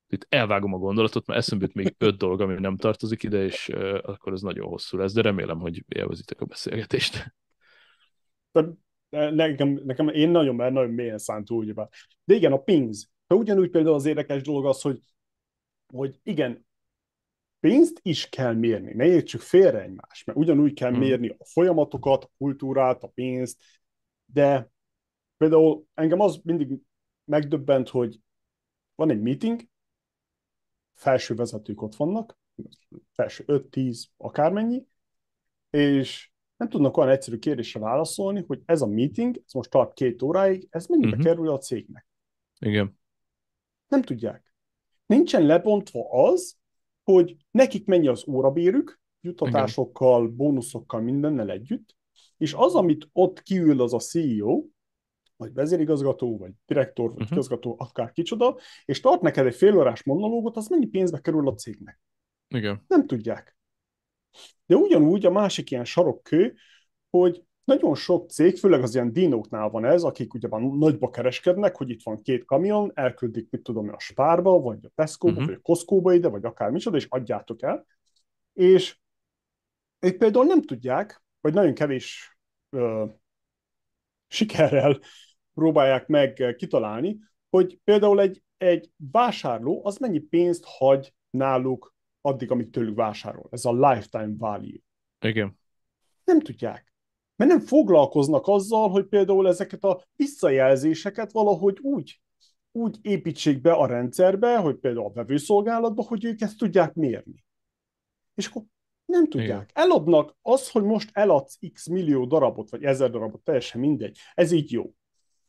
Itt 0.08 0.26
elvágom 0.28 0.74
a 0.74 0.78
gondolatot, 0.78 1.26
mert 1.26 1.40
eszembe 1.40 1.64
jut 1.64 1.74
még 1.74 1.94
öt 1.98 2.16
dolog, 2.16 2.40
ami 2.40 2.54
nem 2.60 2.76
tartozik 2.76 3.22
ide, 3.22 3.44
és 3.44 3.68
uh, 3.68 3.98
akkor 4.02 4.32
ez 4.32 4.40
nagyon 4.40 4.68
hosszú 4.68 4.96
lesz, 4.96 5.12
de 5.12 5.20
remélem, 5.20 5.58
hogy 5.58 5.84
élvezitek 5.88 6.40
a 6.40 6.44
beszélgetést. 6.44 7.34
Nekem, 9.08 9.80
nekem 9.84 10.08
én 10.08 10.28
nagyon, 10.28 10.54
mert 10.54 10.72
nagyon 10.72 10.90
mélyen 10.90 11.18
szánt 11.18 11.50
úgy. 11.50 11.74
De 12.24 12.34
igen, 12.34 12.52
a 12.52 12.62
pénz. 12.62 13.10
De 13.26 13.34
ugyanúgy 13.34 13.70
például 13.70 13.94
az 13.94 14.06
érdekes 14.06 14.42
dolog 14.42 14.66
az, 14.66 14.80
hogy, 14.80 15.00
hogy 15.92 16.20
igen, 16.22 16.66
pénzt 17.60 18.00
is 18.02 18.28
kell 18.28 18.54
mérni, 18.54 18.92
ne 18.94 19.04
értsük 19.04 19.40
félre 19.40 19.82
egymást, 19.82 20.26
mert 20.26 20.38
ugyanúgy 20.38 20.72
kell 20.72 20.90
hmm. 20.90 20.98
mérni 20.98 21.28
a 21.38 21.44
folyamatokat, 21.44 22.24
a 22.24 22.30
kultúrát, 22.38 23.02
a 23.02 23.08
pénzt, 23.08 23.62
de 24.24 24.70
például 25.36 25.86
engem 25.94 26.20
az 26.20 26.40
mindig 26.44 26.78
megdöbbent, 27.24 27.88
hogy 27.88 28.20
van 28.94 29.10
egy 29.10 29.20
meeting, 29.20 29.62
felső 30.96 31.34
vezetők 31.34 31.82
ott 31.82 31.94
vannak, 31.94 32.38
felső 33.12 33.44
5-10, 33.46 34.04
akármennyi, 34.16 34.86
és 35.70 36.30
nem 36.56 36.68
tudnak 36.68 36.96
olyan 36.96 37.10
egyszerű 37.10 37.38
kérdésre 37.38 37.80
válaszolni, 37.80 38.44
hogy 38.46 38.62
ez 38.64 38.82
a 38.82 38.86
meeting, 38.86 39.42
ez 39.46 39.52
most 39.52 39.70
tart 39.70 39.92
két 39.92 40.22
óráig, 40.22 40.66
ez 40.70 40.86
mennyibe 40.86 41.08
uh-huh. 41.08 41.24
kerül 41.24 41.50
a 41.50 41.58
cégnek? 41.58 42.06
Igen. 42.58 42.98
Nem 43.88 44.02
tudják. 44.02 44.52
Nincsen 45.06 45.42
lebontva 45.42 46.10
az, 46.10 46.56
hogy 47.02 47.36
nekik 47.50 47.86
mennyi 47.86 48.06
az 48.06 48.28
órabérük, 48.28 49.00
jutatásokkal, 49.20 50.22
Igen. 50.22 50.36
bónuszokkal, 50.36 51.00
mindennel 51.00 51.50
együtt, 51.50 51.96
és 52.36 52.52
az, 52.52 52.74
amit 52.74 53.08
ott 53.12 53.42
kiül 53.42 53.80
az 53.80 53.94
a 53.94 53.98
CEO, 53.98 54.64
vagy 55.36 55.52
vezérigazgató, 55.52 56.38
vagy 56.38 56.52
direktor, 56.66 57.08
vagy 57.08 57.14
uh-huh. 57.14 57.32
igazgató, 57.32 57.76
akár 57.78 58.12
kicsoda, 58.12 58.56
és 58.84 59.00
tart 59.00 59.20
neked 59.20 59.46
egy 59.46 59.54
félórás 59.54 60.02
monológot, 60.02 60.56
az 60.56 60.68
mennyi 60.68 60.86
pénzbe 60.86 61.20
kerül 61.20 61.48
a 61.48 61.54
cégnek? 61.54 62.00
Igen. 62.48 62.84
Nem 62.88 63.06
tudják. 63.06 63.56
De 64.66 64.76
ugyanúgy 64.76 65.26
a 65.26 65.30
másik 65.30 65.70
ilyen 65.70 65.84
sarokkő, 65.84 66.54
hogy 67.10 67.44
nagyon 67.64 67.94
sok 67.94 68.30
cég, 68.30 68.56
főleg 68.56 68.82
az 68.82 68.94
ilyen 68.94 69.12
dinóknál 69.12 69.68
van 69.68 69.84
ez, 69.84 70.02
akik 70.02 70.34
ugye 70.34 70.48
van 70.48 70.78
nagyba 70.78 71.10
kereskednek, 71.10 71.76
hogy 71.76 71.90
itt 71.90 72.02
van 72.02 72.22
két 72.22 72.44
kamion, 72.44 72.90
elküldik, 72.94 73.50
mit 73.50 73.62
tudom, 73.62 73.88
a 73.88 73.98
Spárba, 73.98 74.60
vagy 74.60 74.78
a 74.82 74.90
Tesco-ba, 74.94 75.32
uh-huh. 75.32 75.46
vagy 75.46 75.56
a 75.56 75.62
Costco-ba 75.62 76.12
ide, 76.12 76.28
vagy 76.28 76.44
akár 76.44 76.70
micsoda, 76.70 76.96
és 76.96 77.06
adjátok 77.08 77.62
el. 77.62 77.86
És 78.52 78.98
ők 79.98 80.16
például 80.16 80.44
nem 80.44 80.62
tudják, 80.62 81.22
vagy 81.40 81.54
nagyon 81.54 81.74
kevés 81.74 82.38
ö, 82.70 83.04
sikerrel 84.28 85.00
próbálják 85.54 86.06
meg 86.06 86.54
kitalálni, 86.56 87.18
hogy 87.50 87.78
például 87.84 88.20
egy, 88.20 88.42
egy 88.56 88.90
vásárló 88.96 89.80
az 89.84 89.96
mennyi 89.96 90.18
pénzt 90.18 90.64
hagy 90.64 91.14
náluk 91.30 91.94
addig, 92.20 92.50
amit 92.50 92.70
tőlük 92.70 92.96
vásárol. 92.96 93.48
Ez 93.50 93.64
a 93.64 93.72
lifetime 93.72 94.34
value. 94.36 94.78
Igen. 95.20 95.58
Nem 96.24 96.40
tudják. 96.40 96.92
Mert 97.36 97.50
nem 97.50 97.60
foglalkoznak 97.60 98.46
azzal, 98.46 98.88
hogy 98.88 99.06
például 99.06 99.48
ezeket 99.48 99.84
a 99.84 100.04
visszajelzéseket 100.16 101.32
valahogy 101.32 101.78
úgy, 101.80 102.20
úgy 102.72 102.98
építsék 103.02 103.60
be 103.60 103.72
a 103.72 103.86
rendszerbe, 103.86 104.56
hogy 104.56 104.76
például 104.76 105.06
a 105.06 105.12
vevőszolgálatba, 105.12 106.02
hogy 106.02 106.24
ők 106.24 106.40
ezt 106.40 106.58
tudják 106.58 106.94
mérni. 106.94 107.44
És 108.34 108.46
akkor 108.46 108.62
nem 109.06 109.28
tudják. 109.28 109.48
Igen. 109.48 109.66
Eladnak 109.72 110.36
az, 110.42 110.70
hogy 110.70 110.82
most 110.82 111.10
eladsz 111.12 111.58
x 111.72 111.86
millió 111.86 112.26
darabot, 112.26 112.70
vagy 112.70 112.84
ezer 112.84 113.10
darabot, 113.10 113.42
teljesen 113.42 113.80
mindegy. 113.80 114.18
Ez 114.34 114.52
így 114.52 114.72
jó. 114.72 114.94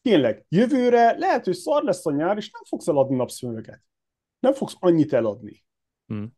Tényleg, 0.01 0.45
jövőre 0.49 1.17
lehet, 1.17 1.45
hogy 1.45 1.55
szar 1.55 1.84
lesz 1.84 2.05
a 2.05 2.11
nyár, 2.11 2.38
és 2.38 2.51
nem 2.51 2.63
fogsz 2.63 2.88
eladni 2.88 3.15
napszövöget. 3.15 3.84
Nem 4.39 4.53
fogsz 4.53 4.75
annyit 4.79 5.13
eladni. 5.13 5.65
Hmm. 6.05 6.35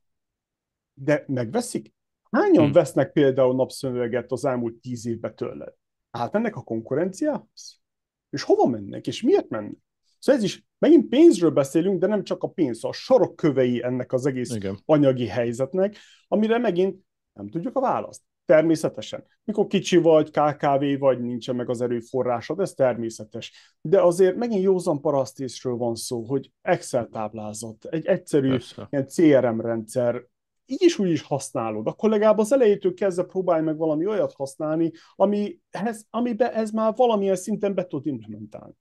De 0.93 1.23
megveszik? 1.27 1.93
Hányan 2.31 2.63
hmm. 2.63 2.73
vesznek 2.73 3.11
például 3.11 3.55
napszöveget 3.55 4.31
az 4.31 4.45
elmúlt 4.45 4.75
tíz 4.75 5.05
évben 5.05 5.35
tőled? 5.35 5.73
Átmennek 6.11 6.55
a 6.55 6.61
konkurenciához? 6.61 7.81
És 8.29 8.43
hova 8.43 8.65
mennek, 8.65 9.07
és 9.07 9.21
miért 9.21 9.49
mennek? 9.49 9.77
Szóval 10.19 10.41
ez 10.41 10.47
is, 10.47 10.65
megint 10.77 11.09
pénzről 11.09 11.51
beszélünk, 11.51 11.99
de 11.99 12.07
nem 12.07 12.23
csak 12.23 12.43
a 12.43 12.47
pénz, 12.49 12.83
a 12.83 12.91
sarokkövei 12.91 13.83
ennek 13.83 14.13
az 14.13 14.25
egész 14.25 14.53
Igen. 14.53 14.79
anyagi 14.85 15.27
helyzetnek, 15.27 15.97
amire 16.27 16.57
megint 16.57 17.07
nem 17.33 17.49
tudjuk 17.49 17.75
a 17.75 17.81
választ. 17.81 18.21
Természetesen. 18.45 19.25
Mikor 19.43 19.67
kicsi 19.67 19.97
vagy, 19.97 20.31
KKV 20.31 20.99
vagy, 20.99 21.21
nincsen 21.21 21.55
meg 21.55 21.69
az 21.69 21.81
erőforrásod, 21.81 22.59
ez 22.59 22.73
természetes. 22.73 23.77
De 23.81 24.01
azért 24.01 24.35
megint 24.35 24.63
józan 24.63 25.01
parasztészről 25.01 25.75
van 25.75 25.95
szó, 25.95 26.23
hogy 26.23 26.51
Excel 26.61 27.07
táblázat, 27.07 27.85
egy 27.85 28.05
egyszerű 28.05 28.57
ilyen 28.89 29.07
CRM 29.07 29.59
rendszer, 29.59 30.27
így 30.65 30.83
is 30.83 30.99
úgy 30.99 31.09
is 31.09 31.21
használod, 31.21 31.87
akkor 31.87 32.09
legalább 32.09 32.37
az 32.37 32.53
elejétől 32.53 32.93
kezdve 32.93 33.23
próbálj 33.23 33.63
meg 33.63 33.77
valami 33.77 34.05
olyat 34.05 34.33
használni, 34.33 34.91
amihez, 35.15 36.05
amiben 36.09 36.51
ez 36.51 36.71
már 36.71 36.93
valamilyen 36.95 37.35
szinten 37.35 37.73
be 37.73 37.85
tud 37.85 38.05
implementálni. 38.05 38.73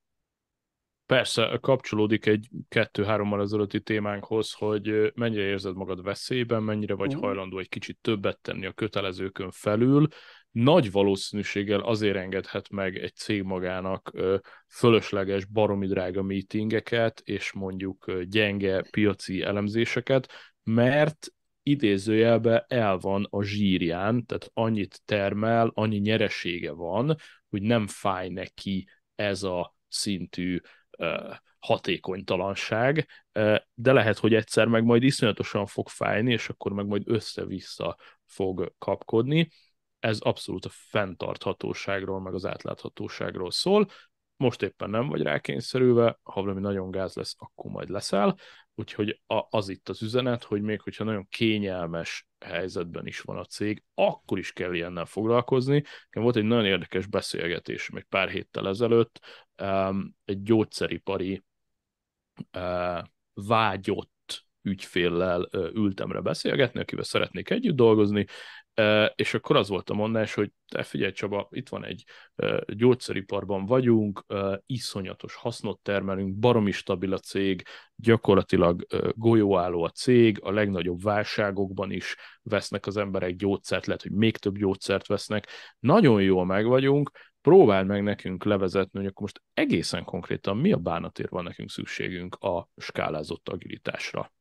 Persze, 1.08 1.58
kapcsolódik 1.60 2.26
egy 2.26 2.48
kettő-hárommal 2.68 3.40
ezelőtti 3.40 3.80
témánkhoz, 3.80 4.52
hogy 4.52 5.12
mennyire 5.14 5.42
érzed 5.42 5.74
magad 5.74 6.02
veszélyben, 6.02 6.62
mennyire 6.62 6.94
vagy 6.94 7.08
uh-huh. 7.08 7.22
hajlandó 7.22 7.58
egy 7.58 7.68
kicsit 7.68 7.98
többet 8.00 8.40
tenni 8.40 8.66
a 8.66 8.72
kötelezőkön 8.72 9.50
felül. 9.50 10.06
Nagy 10.50 10.90
valószínűséggel 10.90 11.80
azért 11.80 12.16
engedhet 12.16 12.70
meg 12.70 12.96
egy 12.96 13.14
cég 13.14 13.42
magának 13.42 14.12
fölösleges, 14.66 15.44
baromi 15.44 15.86
drága 15.86 16.22
meetingeket, 16.22 17.20
és 17.24 17.52
mondjuk 17.52 18.12
gyenge 18.22 18.86
piaci 18.90 19.42
elemzéseket, 19.42 20.32
mert 20.62 21.26
idézőjelben 21.62 22.64
el 22.66 22.96
van 22.96 23.26
a 23.30 23.42
zsírján, 23.42 24.26
tehát 24.26 24.50
annyit 24.54 25.00
termel, 25.04 25.70
annyi 25.74 25.98
nyeresége 25.98 26.72
van, 26.72 27.16
hogy 27.48 27.62
nem 27.62 27.86
fáj 27.86 28.28
neki 28.28 28.88
ez 29.14 29.42
a 29.42 29.76
szintű 29.88 30.60
hatékonytalanság, 31.58 33.08
de 33.74 33.92
lehet, 33.92 34.18
hogy 34.18 34.34
egyszer 34.34 34.66
meg 34.66 34.84
majd 34.84 35.02
iszonyatosan 35.02 35.66
fog 35.66 35.88
fájni, 35.88 36.32
és 36.32 36.48
akkor 36.48 36.72
meg 36.72 36.86
majd 36.86 37.02
össze-vissza 37.06 37.96
fog 38.26 38.74
kapkodni. 38.78 39.48
Ez 39.98 40.20
abszolút 40.20 40.64
a 40.64 40.70
fenntarthatóságról, 40.72 42.20
meg 42.20 42.34
az 42.34 42.46
átláthatóságról 42.46 43.50
szól. 43.50 43.86
Most 44.36 44.62
éppen 44.62 44.90
nem 44.90 45.08
vagy 45.08 45.22
rákényszerülve, 45.22 46.18
ha 46.22 46.42
valami 46.42 46.60
nagyon 46.60 46.90
gáz 46.90 47.14
lesz, 47.14 47.34
akkor 47.38 47.70
majd 47.70 47.88
leszel. 47.88 48.36
Úgyhogy 48.74 49.20
az 49.26 49.68
itt 49.68 49.88
az 49.88 50.02
üzenet, 50.02 50.44
hogy 50.44 50.62
még 50.62 50.80
hogyha 50.80 51.04
nagyon 51.04 51.26
kényelmes 51.28 52.26
helyzetben 52.44 53.06
is 53.06 53.20
van 53.20 53.36
a 53.36 53.44
cég, 53.44 53.82
akkor 53.94 54.38
is 54.38 54.52
kell 54.52 54.74
ilyennel 54.74 55.04
foglalkozni. 55.04 55.84
Volt 56.10 56.36
egy 56.36 56.44
nagyon 56.44 56.64
érdekes 56.64 57.06
beszélgetés 57.06 57.90
egy 57.94 58.06
pár 58.08 58.28
héttel 58.28 58.68
ezelőtt, 58.68 59.20
egy 60.24 60.42
gyógyszeripari 60.42 61.42
vágyott 63.34 64.46
ügyféllel 64.62 65.48
ültemre 65.74 66.20
beszélgetni, 66.20 66.80
akivel 66.80 67.04
szeretnék 67.04 67.50
együtt 67.50 67.76
dolgozni, 67.76 68.26
és 69.14 69.34
akkor 69.34 69.56
az 69.56 69.68
volt 69.68 69.90
a 69.90 69.94
mondás, 69.94 70.34
hogy 70.34 70.52
te 70.68 70.82
figyelj 70.82 71.12
Csaba, 71.12 71.48
itt 71.50 71.68
van 71.68 71.84
egy 71.84 72.04
gyógyszeriparban 72.66 73.66
vagyunk, 73.66 74.24
iszonyatos 74.66 75.34
hasznot 75.34 75.80
termelünk, 75.80 76.34
baromi 76.34 76.70
stabil 76.70 77.12
a 77.12 77.18
cég, 77.18 77.62
gyakorlatilag 77.96 78.86
golyóálló 79.14 79.82
a 79.82 79.90
cég, 79.90 80.38
a 80.42 80.50
legnagyobb 80.50 81.02
válságokban 81.02 81.90
is 81.90 82.16
vesznek 82.42 82.86
az 82.86 82.96
emberek 82.96 83.36
gyógyszert, 83.36 83.86
lehet, 83.86 84.02
hogy 84.02 84.12
még 84.12 84.36
több 84.36 84.58
gyógyszert 84.58 85.06
vesznek, 85.06 85.48
nagyon 85.78 86.22
jól 86.22 86.44
meg 86.44 86.66
vagyunk, 86.66 87.10
próbáld 87.40 87.86
meg 87.86 88.02
nekünk 88.02 88.44
levezetni, 88.44 88.98
hogy 88.98 89.08
akkor 89.08 89.22
most 89.22 89.42
egészen 89.54 90.04
konkrétan 90.04 90.56
mi 90.56 90.72
a 90.72 90.76
bánatért 90.76 91.30
van 91.30 91.42
nekünk 91.42 91.70
szükségünk 91.70 92.34
a 92.34 92.68
skálázott 92.76 93.48
agilitásra. 93.48 94.32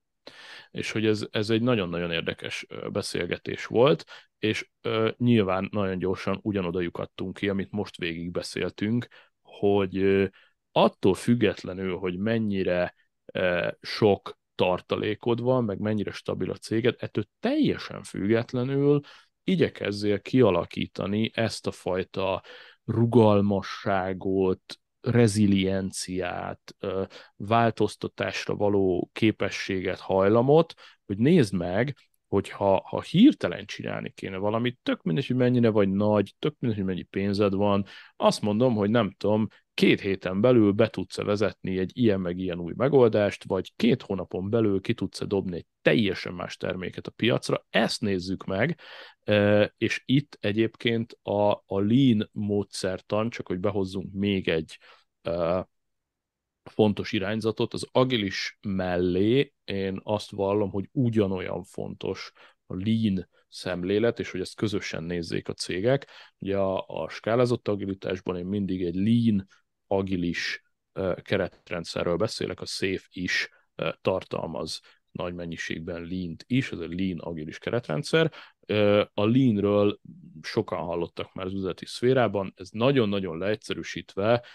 És 0.72 0.92
hogy 0.92 1.06
ez, 1.06 1.28
ez 1.32 1.50
egy 1.50 1.62
nagyon-nagyon 1.62 2.12
érdekes 2.12 2.66
beszélgetés 2.92 3.66
volt, 3.66 4.06
és 4.40 4.70
ö, 4.82 5.10
nyilván 5.18 5.68
nagyon 5.72 6.00
gyorsan 6.00 6.40
ugyanoda 6.42 6.80
lyukadtunk 6.80 7.38
ki, 7.38 7.50
amit 7.50 7.72
most 7.72 7.98
végig 7.98 8.32
beszéltünk, 8.32 9.08
hogy 9.42 9.98
ö, 9.98 10.26
attól 10.72 11.14
függetlenül, 11.14 11.98
hogy 11.98 12.18
mennyire 12.18 12.96
ö, 13.26 13.68
sok 13.82 14.38
tartalékod 14.56 15.42
van, 15.42 15.64
meg 15.64 15.80
mennyire 15.80 16.12
stabil 16.12 16.52
a 16.52 16.56
céged, 16.56 16.96
ettől 17.00 17.24
teljesen 17.40 18.04
függetlenül 18.04 19.00
igyekezzél 19.44 20.22
kialakítani 20.22 21.32
ezt 21.34 21.68
a 21.68 21.72
fajta 21.72 22.44
rugalmasságot, 22.88 24.80
rezilienciát, 25.02 26.76
változtatásra 27.36 28.56
való 28.56 29.10
képességet, 29.14 30.00
hajlamot, 30.00 30.74
hogy 31.06 31.18
nézd 31.18 31.54
meg, 31.54 31.96
hogy 32.28 32.50
ha, 32.50 32.82
ha 32.86 33.02
hirtelen 33.02 33.66
csinálni 33.66 34.10
kéne 34.10 34.38
valamit, 34.38 34.80
tök 34.84 35.04
mindegy, 35.04 35.28
hogy 35.28 35.36
mennyire 35.36 35.70
vagy 35.70 35.90
nagy, 35.90 36.36
tök 36.40 36.56
mindegy, 36.60 36.80
hogy 36.80 36.88
mennyi 36.88 37.04
pénzed 37.04 37.54
van, 37.54 37.86
azt 38.16 38.42
mondom, 38.42 38.76
hogy 38.76 38.90
nem 38.90 39.16
tudom, 39.18 39.48
két 39.78 40.02
héten 40.02 40.42
belül 40.42 40.72
be 40.72 40.88
tudsz-e 40.88 41.24
vezetni 41.24 41.78
egy 41.78 41.92
ilyen 41.94 42.20
meg 42.20 42.38
ilyen 42.38 42.60
új 42.60 42.74
megoldást, 42.76 43.44
vagy 43.44 43.74
két 43.76 44.02
hónapon 44.02 44.50
belül 44.50 44.82
ki 44.82 44.94
tudsz-e 44.94 45.26
dobni 45.26 45.56
egy 45.56 45.66
teljesen 45.82 46.34
más 46.34 46.58
terméket 46.58 47.08
a 47.08 47.12
piacra, 47.12 47.66
ezt 47.70 48.02
nézzük 48.02 48.46
meg, 48.46 48.80
és 49.78 50.02
itt 50.06 50.38
egyébként 50.40 51.18
a, 51.22 51.52
a 51.52 51.80
lean 51.80 52.30
módszertan, 52.32 53.30
csak 53.30 53.48
hogy 53.48 53.60
behozzunk 53.60 54.14
még 54.14 54.48
egy 54.48 54.78
fontos 56.64 57.12
irányzatot, 57.12 57.74
az 57.74 57.88
agilis 57.92 58.58
mellé 58.62 59.54
én 59.64 60.00
azt 60.04 60.32
vallom, 60.32 60.70
hogy 60.70 60.90
ugyanolyan 60.92 61.64
fontos 61.64 62.32
a 62.66 62.76
lean 62.76 63.30
szemlélet, 63.50 64.20
és 64.20 64.32
hogy 64.32 64.42
ezt 64.42 64.56
közösen 64.56 65.04
nézzék 65.04 65.48
a 65.50 65.54
cégek. 65.54 66.08
Ugye 66.38 66.58
a, 66.58 66.86
a 66.88 67.10
skálázott 67.10 67.68
agilitásban 67.68 68.38
én 68.38 68.46
mindig 68.46 68.84
egy 68.84 68.96
lean, 68.96 69.48
agilis 69.88 70.64
keretrendszerről 71.22 72.16
beszélek, 72.16 72.62
a 72.62 72.66
SAFE 72.66 73.08
is 73.10 73.50
tartalmaz 74.02 74.80
nagy 75.12 75.34
mennyiségben 75.34 76.02
lean 76.02 76.36
is, 76.48 76.72
ez 76.72 76.80
a 76.80 76.88
lean 76.90 77.20
agilis 77.20 77.58
keretrendszer. 77.58 78.32
A 79.14 79.26
leanről 79.26 80.00
sokan 80.42 80.80
hallottak 80.80 81.34
már 81.34 81.46
az 81.46 81.54
üzleti 81.54 81.86
szférában, 81.86 82.54
ez 82.56 82.70
nagyon-nagyon 82.70 83.38
leegyszerűsítve 83.38 84.46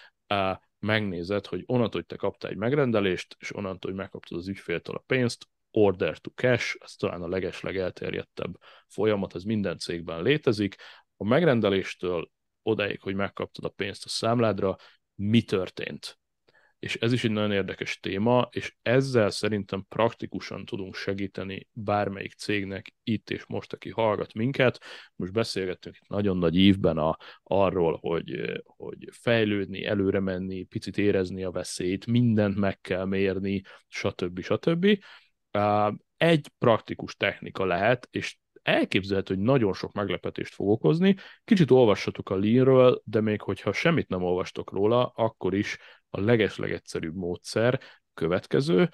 megnézed, 0.79 1.47
hogy 1.47 1.63
onnantól, 1.67 2.01
hogy 2.01 2.07
te 2.07 2.17
kaptál 2.17 2.51
egy 2.51 2.57
megrendelést, 2.57 3.37
és 3.39 3.55
onnantól, 3.55 3.91
hogy 3.91 4.01
megkaptad 4.01 4.39
az 4.39 4.49
ügyféltől 4.49 4.97
a 4.97 5.05
pénzt, 5.07 5.49
order 5.71 6.19
to 6.19 6.31
cash, 6.31 6.77
ez 6.81 6.93
talán 6.93 7.23
a 7.23 7.29
legesleg 7.29 7.77
elterjedtebb 7.77 8.59
folyamat, 8.87 9.35
ez 9.35 9.43
minden 9.43 9.79
cégben 9.79 10.23
létezik. 10.23 10.77
A 11.17 11.25
megrendeléstől 11.25 12.31
odáig, 12.63 13.01
hogy 13.01 13.15
megkaptad 13.15 13.65
a 13.65 13.69
pénzt 13.69 14.05
a 14.05 14.09
számládra, 14.09 14.77
mi 15.23 15.43
történt? 15.43 16.20
és 16.82 16.97
ez 16.97 17.12
is 17.12 17.24
egy 17.24 17.31
nagyon 17.31 17.53
érdekes 17.53 18.01
téma, 18.01 18.49
és 18.51 18.74
ezzel 18.82 19.31
szerintem 19.31 19.85
praktikusan 19.89 20.65
tudunk 20.65 20.94
segíteni 20.94 21.69
bármelyik 21.73 22.32
cégnek 22.32 22.94
itt 23.03 23.31
és 23.31 23.47
most, 23.47 23.73
aki 23.73 23.90
hallgat 23.90 24.35
minket. 24.35 24.81
Most 25.16 25.32
beszélgettünk 25.32 25.97
itt 25.97 26.09
nagyon 26.09 26.36
nagy 26.36 26.57
ívben 26.57 26.99
a, 26.99 27.16
arról, 27.43 27.99
hogy, 28.01 28.62
hogy 28.65 29.09
fejlődni, 29.11 29.85
előre 29.85 30.20
menni, 30.20 30.62
picit 30.62 30.99
érezni 30.99 31.44
a 31.44 31.51
veszélyt, 31.51 32.07
mindent 32.07 32.57
meg 32.57 32.81
kell 32.81 33.05
mérni, 33.05 33.62
stb. 33.89 34.40
stb. 34.40 34.86
Egy 36.16 36.49
praktikus 36.59 37.16
technika 37.16 37.65
lehet, 37.65 38.09
és 38.11 38.36
elképzelhető, 38.62 39.34
hogy 39.34 39.43
nagyon 39.43 39.72
sok 39.72 39.93
meglepetést 39.93 40.55
fog 40.55 40.68
okozni. 40.68 41.16
Kicsit 41.44 41.70
olvassatok 41.70 42.30
a 42.30 42.36
Leanről, 42.36 43.02
de 43.05 43.20
még 43.20 43.40
hogyha 43.40 43.72
semmit 43.72 44.09
nem 44.09 44.22
olvastok 44.22 44.72
róla, 44.72 45.06
akkor 45.06 45.55
is 45.55 45.78
a 46.10 46.20
legeslegegyszerűbb 46.20 47.14
módszer 47.14 47.80
következő. 48.14 48.89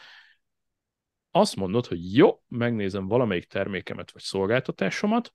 Azt 1.31 1.57
mondod, 1.57 1.87
hogy 1.87 2.15
jó, 2.15 2.43
megnézem 2.49 3.09
valamelyik 3.09 3.45
termékemet 3.45 4.11
vagy 4.11 4.23
szolgáltatásomat, 4.23 5.35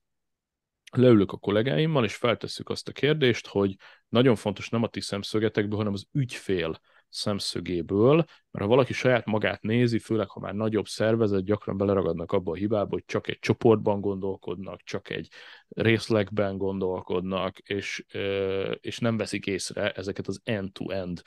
leülök 0.92 1.32
a 1.32 1.36
kollégáimmal, 1.36 2.04
és 2.04 2.14
feltesszük 2.14 2.68
azt 2.68 2.88
a 2.88 2.92
kérdést, 2.92 3.46
hogy 3.46 3.76
nagyon 4.08 4.34
fontos 4.36 4.68
nem 4.68 4.82
a 4.82 4.88
ti 4.88 5.00
szemszögetekből, 5.00 5.78
hanem 5.78 5.92
az 5.92 6.06
ügyfél 6.12 6.80
szemszögéből, 7.14 8.16
mert 8.16 8.64
ha 8.64 8.66
valaki 8.66 8.92
saját 8.92 9.24
magát 9.24 9.62
nézi, 9.62 9.98
főleg 9.98 10.28
ha 10.28 10.40
már 10.40 10.54
nagyobb 10.54 10.86
szervezet, 10.86 11.44
gyakran 11.44 11.76
beleragadnak 11.76 12.32
abba 12.32 12.50
a 12.50 12.54
hibába, 12.54 12.90
hogy 12.90 13.04
csak 13.06 13.28
egy 13.28 13.38
csoportban 13.38 14.00
gondolkodnak, 14.00 14.80
csak 14.82 15.10
egy 15.10 15.28
részlegben 15.68 16.56
gondolkodnak, 16.56 17.58
és, 17.58 18.04
és 18.80 18.98
nem 18.98 19.16
veszik 19.16 19.46
észre 19.46 19.92
ezeket 19.92 20.26
az 20.26 20.40
end-to-end 20.44 21.22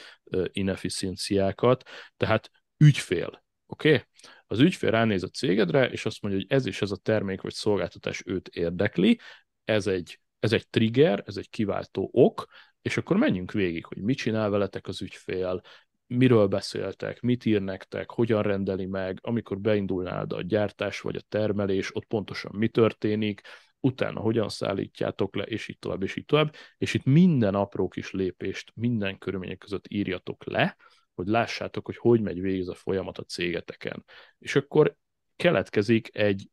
inefficienciákat, 0.51 1.83
tehát 2.17 2.49
ügyfél, 2.77 3.43
oké? 3.65 3.89
Okay? 3.89 4.03
Az 4.47 4.59
ügyfél 4.59 4.89
ránéz 4.89 5.23
a 5.23 5.27
cégedre, 5.27 5.89
és 5.89 6.05
azt 6.05 6.21
mondja, 6.21 6.41
hogy 6.41 6.57
ez 6.57 6.65
és 6.65 6.81
ez 6.81 6.91
a 6.91 6.97
termék 6.97 7.41
vagy 7.41 7.53
szolgáltatás 7.53 8.23
őt 8.25 8.47
érdekli, 8.47 9.19
ez 9.63 9.87
egy, 9.87 10.19
ez 10.39 10.53
egy 10.53 10.69
trigger, 10.69 11.23
ez 11.25 11.37
egy 11.37 11.49
kiváltó 11.49 12.09
ok, 12.11 12.45
és 12.81 12.97
akkor 12.97 13.17
menjünk 13.17 13.51
végig, 13.51 13.85
hogy 13.85 13.97
mit 13.97 14.17
csinál 14.17 14.49
veletek 14.49 14.87
az 14.87 15.01
ügyfél, 15.01 15.61
miről 16.07 16.47
beszéltek, 16.47 17.21
mit 17.21 17.45
ír 17.45 17.61
nektek, 17.61 18.11
hogyan 18.11 18.41
rendeli 18.41 18.85
meg, 18.85 19.19
amikor 19.21 19.59
beindulnál 19.59 20.25
a 20.25 20.41
gyártás 20.41 21.01
vagy 21.01 21.15
a 21.15 21.25
termelés, 21.29 21.95
ott 21.95 22.05
pontosan 22.05 22.51
mi 22.55 22.67
történik, 22.67 23.41
utána 23.79 24.19
hogyan 24.19 24.49
szállítjátok 24.49 25.35
le, 25.35 25.43
és 25.43 25.67
így 25.67 25.79
tovább, 25.79 26.03
és 26.03 26.15
így 26.15 26.25
tovább, 26.25 26.55
és 26.77 26.93
itt 26.93 27.03
minden 27.03 27.55
apró 27.55 27.87
kis 27.87 28.11
lépést 28.11 28.71
minden 28.75 29.17
körülmények 29.17 29.57
között 29.57 29.85
írjatok 29.87 30.45
le, 30.45 30.77
hogy 31.15 31.27
lássátok, 31.27 31.85
hogy 31.85 31.97
hogy 31.97 32.21
megy 32.21 32.41
végig 32.41 32.61
ez 32.61 32.67
a 32.67 32.73
folyamat 32.73 33.17
a 33.17 33.23
cégeteken. 33.23 34.03
És 34.39 34.55
akkor 34.55 34.95
keletkezik 35.35 36.17
egy 36.17 36.49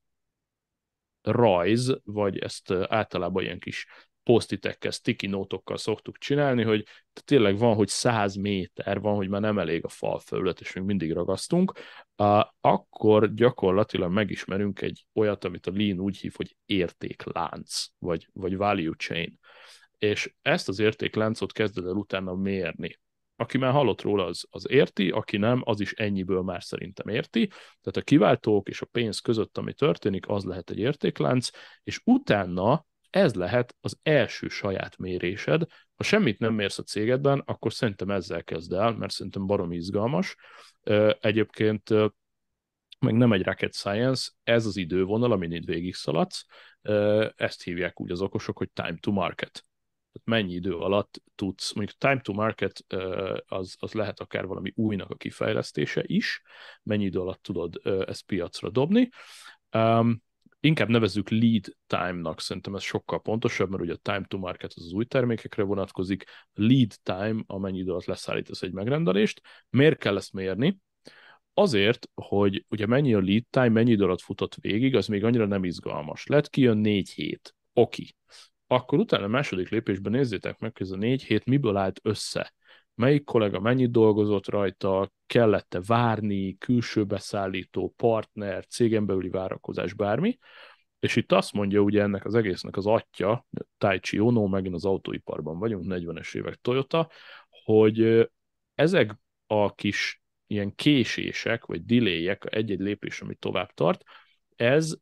rajz, 1.23 2.01
vagy 2.05 2.39
ezt 2.39 2.71
általában 2.71 3.43
ilyen 3.43 3.59
kis 3.59 3.87
posztitekkel, 4.25 4.91
sticky 4.91 5.27
notokkal 5.27 5.77
szoktuk 5.77 6.19
csinálni, 6.19 6.63
hogy 6.63 6.85
tényleg 7.25 7.59
van, 7.59 7.75
hogy 7.75 7.89
100 7.89 8.35
méter 8.35 9.01
van, 9.01 9.15
hogy 9.15 9.29
már 9.29 9.41
nem 9.41 9.59
elég 9.59 9.85
a 9.85 9.89
fal 9.89 10.19
felület, 10.19 10.61
és 10.61 10.73
még 10.73 10.85
mindig 10.85 11.13
ragasztunk, 11.13 11.73
akkor 12.61 13.35
gyakorlatilag 13.35 14.13
megismerünk 14.13 14.81
egy 14.81 15.07
olyat, 15.13 15.45
amit 15.45 15.67
a 15.67 15.73
Lean 15.75 16.01
úgy 16.01 16.17
hív, 16.17 16.33
hogy 16.37 16.57
értéklánc, 16.67 17.87
vagy, 17.99 18.29
vagy 18.33 18.57
value 18.57 18.95
chain. 18.97 19.39
És 19.99 20.35
ezt 20.43 20.69
az 20.69 20.79
értékláncot 20.79 21.53
kezded 21.53 21.87
el 21.87 21.95
utána 21.95 22.35
mérni 22.35 22.99
aki 23.37 23.59
már 23.59 23.73
hallott 23.73 24.03
róla, 24.03 24.25
az, 24.25 24.47
az 24.51 24.71
érti, 24.71 25.11
aki 25.11 25.37
nem, 25.37 25.63
az 25.65 25.81
is 25.81 25.93
ennyiből 25.93 26.43
már 26.43 26.63
szerintem 26.63 27.09
érti. 27.09 27.47
Tehát 27.47 27.97
a 27.97 28.03
kiváltók 28.03 28.69
és 28.69 28.81
a 28.81 28.87
pénz 28.87 29.19
között, 29.19 29.59
ami 29.59 29.73
történik, 29.73 30.29
az 30.29 30.45
lehet 30.45 30.71
egy 30.71 30.79
értéklánc, 30.79 31.49
és 31.83 32.01
utána 32.05 32.87
ez 33.15 33.35
lehet 33.35 33.77
az 33.81 33.99
első 34.03 34.49
saját 34.49 34.97
mérésed. 34.97 35.63
Ha 35.95 36.03
semmit 36.03 36.39
nem 36.39 36.55
mérsz 36.55 36.79
a 36.79 36.83
cégedben, 36.83 37.43
akkor 37.47 37.73
szerintem 37.73 38.11
ezzel 38.11 38.45
kezd 38.45 38.73
el, 38.73 38.93
mert 38.93 39.13
szerintem 39.13 39.47
barom 39.47 39.73
izgalmas. 39.73 40.37
Egyébként 41.21 41.91
meg 42.99 43.15
nem 43.15 43.33
egy 43.33 43.45
rocket 43.45 43.75
science, 43.75 44.31
ez 44.43 44.67
az 44.67 44.77
idővonal, 44.77 45.33
amin 45.33 45.53
itt 45.53 45.65
végig 45.65 45.95
szaladsz, 45.95 46.45
ezt 47.37 47.63
hívják 47.63 48.01
úgy 48.01 48.11
az 48.11 48.21
okosok, 48.21 48.59
hogy 48.59 48.71
time 48.71 48.97
to 49.01 49.11
market 49.11 49.65
tehát 50.15 50.43
mennyi 50.43 50.55
idő 50.55 50.77
alatt 50.77 51.23
tudsz, 51.35 51.73
mondjuk 51.73 51.99
time 51.99 52.21
to 52.21 52.33
market 52.33 52.85
az, 53.47 53.77
az 53.79 53.93
lehet 53.93 54.21
akár 54.21 54.47
valami 54.47 54.73
újnak 54.75 55.11
a 55.11 55.17
kifejlesztése 55.17 56.03
is, 56.07 56.43
mennyi 56.83 57.05
idő 57.05 57.19
alatt 57.19 57.43
tudod 57.43 57.81
ezt 58.07 58.27
piacra 58.27 58.71
dobni. 58.71 59.09
Inkább 60.65 60.89
nevezzük 60.89 61.31
lead 61.31 61.77
time-nak, 61.87 62.41
szerintem 62.41 62.75
ez 62.75 62.83
sokkal 62.83 63.21
pontosabb, 63.21 63.71
mert 63.71 63.83
ugye 63.83 63.93
a 63.93 63.97
time 63.97 64.25
to 64.29 64.39
market 64.39 64.73
az, 64.75 64.85
az 64.85 64.93
új 64.93 65.05
termékekre 65.05 65.63
vonatkozik, 65.63 66.25
lead 66.55 66.93
time, 67.03 67.43
amennyi 67.47 67.79
idő 67.79 67.91
alatt 67.91 68.05
leszállítasz 68.05 68.63
egy 68.63 68.73
megrendelést. 68.73 69.41
Miért 69.71 69.99
kell 69.99 70.17
ezt 70.17 70.33
mérni? 70.33 70.79
Azért, 71.55 72.09
hogy 72.15 72.65
ugye 72.69 72.87
mennyi 72.87 73.15
a 73.15 73.21
lead 73.21 73.45
time, 73.51 73.69
mennyi 73.69 73.91
idő 73.91 74.05
alatt 74.05 74.21
futott 74.21 74.55
végig, 74.55 74.97
az 74.97 75.07
még 75.07 75.25
annyira 75.25 75.47
nem 75.47 75.65
izgalmas. 75.65 76.27
Lehet 76.27 76.49
kijön 76.49 76.79
négy 76.79 77.11
hét. 77.11 77.55
Oki 77.73 78.15
akkor 78.67 78.99
utána 78.99 79.25
a 79.25 79.29
második 79.29 79.69
lépésben 79.69 80.13
nézzétek 80.13 80.59
meg, 80.59 80.77
hogy 80.77 80.87
ez 80.87 80.93
a 80.93 80.97
négy 80.97 81.23
hét 81.23 81.45
miből 81.45 81.77
állt 81.77 82.01
össze. 82.03 82.53
Melyik 82.95 83.25
kollega 83.25 83.61
mennyit 83.61 83.91
dolgozott 83.91 84.49
rajta, 84.49 85.13
kellette 85.27 85.81
várni, 85.87 86.59
külső 86.59 87.05
beszállító, 87.05 87.95
partner, 87.97 88.67
cégen 88.67 89.07
belüli 89.07 89.29
várakozás, 89.29 89.93
bármi. 89.93 90.39
És 90.99 91.17
itt 91.17 91.33
azt 91.33 91.53
mondja 91.53 91.81
ugye 91.81 92.03
ennek 92.03 92.25
az 92.25 92.35
egésznek 92.35 92.77
az 92.77 92.87
atya, 92.87 93.47
Taichi 93.79 94.19
Ono, 94.19 94.47
megint 94.47 94.75
az 94.75 94.85
autóiparban 94.85 95.59
vagyunk, 95.59 95.85
40-es 95.89 96.37
évek 96.37 96.55
Toyota, 96.55 97.11
hogy 97.65 98.31
ezek 98.75 99.19
a 99.47 99.75
kis 99.75 100.23
ilyen 100.47 100.75
késések, 100.75 101.65
vagy 101.65 101.85
delayek, 101.85 102.47
egy-egy 102.51 102.81
lépés, 102.81 103.21
ami 103.21 103.35
tovább 103.35 103.71
tart, 103.73 104.03
ez 104.57 104.95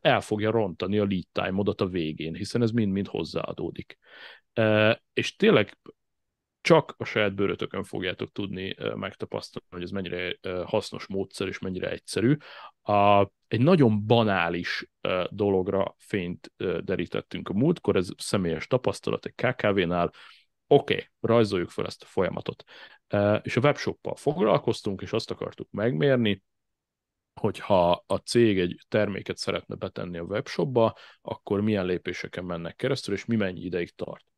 el 0.00 0.20
fogja 0.20 0.50
rontani 0.50 0.98
a 0.98 1.04
lead 1.04 1.26
time-odat 1.32 1.80
a 1.80 1.86
végén, 1.86 2.34
hiszen 2.34 2.62
ez 2.62 2.70
mind-mind 2.70 3.06
hozzáadódik. 3.06 3.98
És 5.12 5.36
tényleg 5.36 5.78
csak 6.60 6.94
a 6.98 7.04
saját 7.04 7.34
bőrötökön 7.34 7.84
fogjátok 7.84 8.32
tudni 8.32 8.76
megtapasztalni, 8.94 9.68
hogy 9.70 9.82
ez 9.82 9.90
mennyire 9.90 10.38
hasznos 10.64 11.06
módszer 11.06 11.48
és 11.48 11.58
mennyire 11.58 11.90
egyszerű. 11.90 12.36
A, 12.82 13.30
egy 13.48 13.60
nagyon 13.60 14.06
banális 14.06 14.90
dologra 15.28 15.94
fényt 15.98 16.52
derítettünk 16.80 17.48
a 17.48 17.52
múltkor, 17.52 17.96
ez 17.96 18.08
személyes 18.16 18.66
tapasztalat 18.66 19.24
egy 19.24 19.34
KKV-nál, 19.34 20.12
oké, 20.66 20.94
okay, 20.94 21.06
rajzoljuk 21.20 21.70
fel 21.70 21.86
ezt 21.86 22.02
a 22.02 22.06
folyamatot. 22.06 22.64
És 23.42 23.56
a 23.56 23.60
webshoppal 23.60 24.14
foglalkoztunk, 24.16 25.02
és 25.02 25.12
azt 25.12 25.30
akartuk 25.30 25.70
megmérni, 25.70 26.42
hogyha 27.40 28.04
a 28.06 28.16
cég 28.16 28.58
egy 28.58 28.84
terméket 28.88 29.36
szeretne 29.36 29.74
betenni 29.74 30.18
a 30.18 30.22
webshopba, 30.22 30.96
akkor 31.22 31.60
milyen 31.60 31.86
lépéseken 31.86 32.44
mennek 32.44 32.76
keresztül, 32.76 33.14
és 33.14 33.24
mi 33.24 33.36
mennyi 33.36 33.60
ideig 33.60 33.94
tart. 33.94 34.29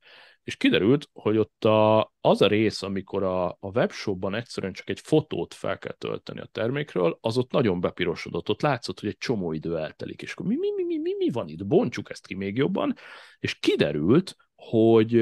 És 0.44 0.56
kiderült, 0.56 1.08
hogy 1.12 1.36
ott 1.36 1.64
a, 1.64 2.12
az 2.20 2.42
a 2.42 2.46
rész, 2.46 2.82
amikor 2.82 3.22
a, 3.22 3.48
a 3.48 3.70
webshopban 3.74 4.34
egyszerűen 4.34 4.72
csak 4.72 4.88
egy 4.88 5.00
fotót 5.00 5.54
fel 5.54 5.78
kell 5.78 5.94
tölteni 5.98 6.40
a 6.40 6.48
termékről, 6.52 7.18
az 7.20 7.38
ott 7.38 7.50
nagyon 7.50 7.80
bepirosodott, 7.80 8.48
ott 8.48 8.62
látszott, 8.62 9.00
hogy 9.00 9.08
egy 9.08 9.18
csomó 9.18 9.52
idő 9.52 9.78
eltelik, 9.78 10.22
és 10.22 10.32
akkor 10.32 10.46
mi, 10.46 10.56
mi, 10.56 10.72
mi, 10.76 10.84
mi, 10.84 10.98
mi, 10.98 11.14
mi 11.18 11.30
van 11.30 11.48
itt, 11.48 11.66
bontsuk 11.66 12.10
ezt 12.10 12.26
ki 12.26 12.34
még 12.34 12.56
jobban, 12.56 12.94
és 13.38 13.58
kiderült, 13.58 14.36
hogy 14.54 15.14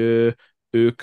ők 0.69 0.95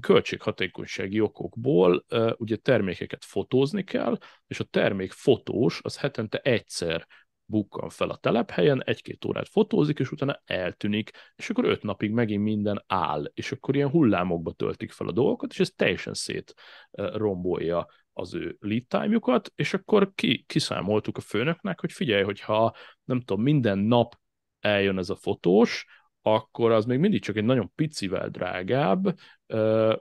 költséghatékonysági 0.00 1.20
okokból 1.20 2.04
ugye 2.36 2.56
termékeket 2.56 3.24
fotózni 3.24 3.84
kell, 3.84 4.18
és 4.46 4.60
a 4.60 4.64
termék 4.64 5.12
fotós 5.12 5.80
az 5.82 5.96
hetente 5.96 6.38
egyszer 6.38 7.06
bukkan 7.44 7.88
fel 7.88 8.10
a 8.10 8.16
telephelyen, 8.16 8.82
egy-két 8.84 9.24
órát 9.24 9.48
fotózik, 9.48 9.98
és 9.98 10.10
utána 10.10 10.40
eltűnik, 10.44 11.10
és 11.36 11.50
akkor 11.50 11.64
öt 11.64 11.82
napig 11.82 12.10
megint 12.10 12.42
minden 12.42 12.84
áll, 12.86 13.30
és 13.34 13.52
akkor 13.52 13.74
ilyen 13.76 13.90
hullámokba 13.90 14.52
töltik 14.52 14.90
fel 14.90 15.08
a 15.08 15.12
dolgokat, 15.12 15.50
és 15.50 15.60
ez 15.60 15.70
teljesen 15.76 16.14
szét 16.14 16.54
rombolja 16.92 17.86
az 18.12 18.34
ő 18.34 18.56
lead 18.60 18.86
time-jukat, 18.86 19.52
és 19.54 19.74
akkor 19.74 20.12
ki, 20.14 20.44
kiszámoltuk 20.46 21.16
a 21.16 21.20
főnöknek, 21.20 21.80
hogy 21.80 21.92
figyelj, 21.92 22.22
hogyha 22.22 22.74
nem 23.04 23.20
tudom, 23.20 23.42
minden 23.42 23.78
nap 23.78 24.18
eljön 24.60 24.98
ez 24.98 25.10
a 25.10 25.16
fotós, 25.16 25.86
akkor 26.26 26.70
az 26.70 26.84
még 26.84 26.98
mindig 26.98 27.22
csak 27.22 27.36
egy 27.36 27.44
nagyon 27.44 27.72
picivel 27.74 28.28
drágább, 28.28 29.18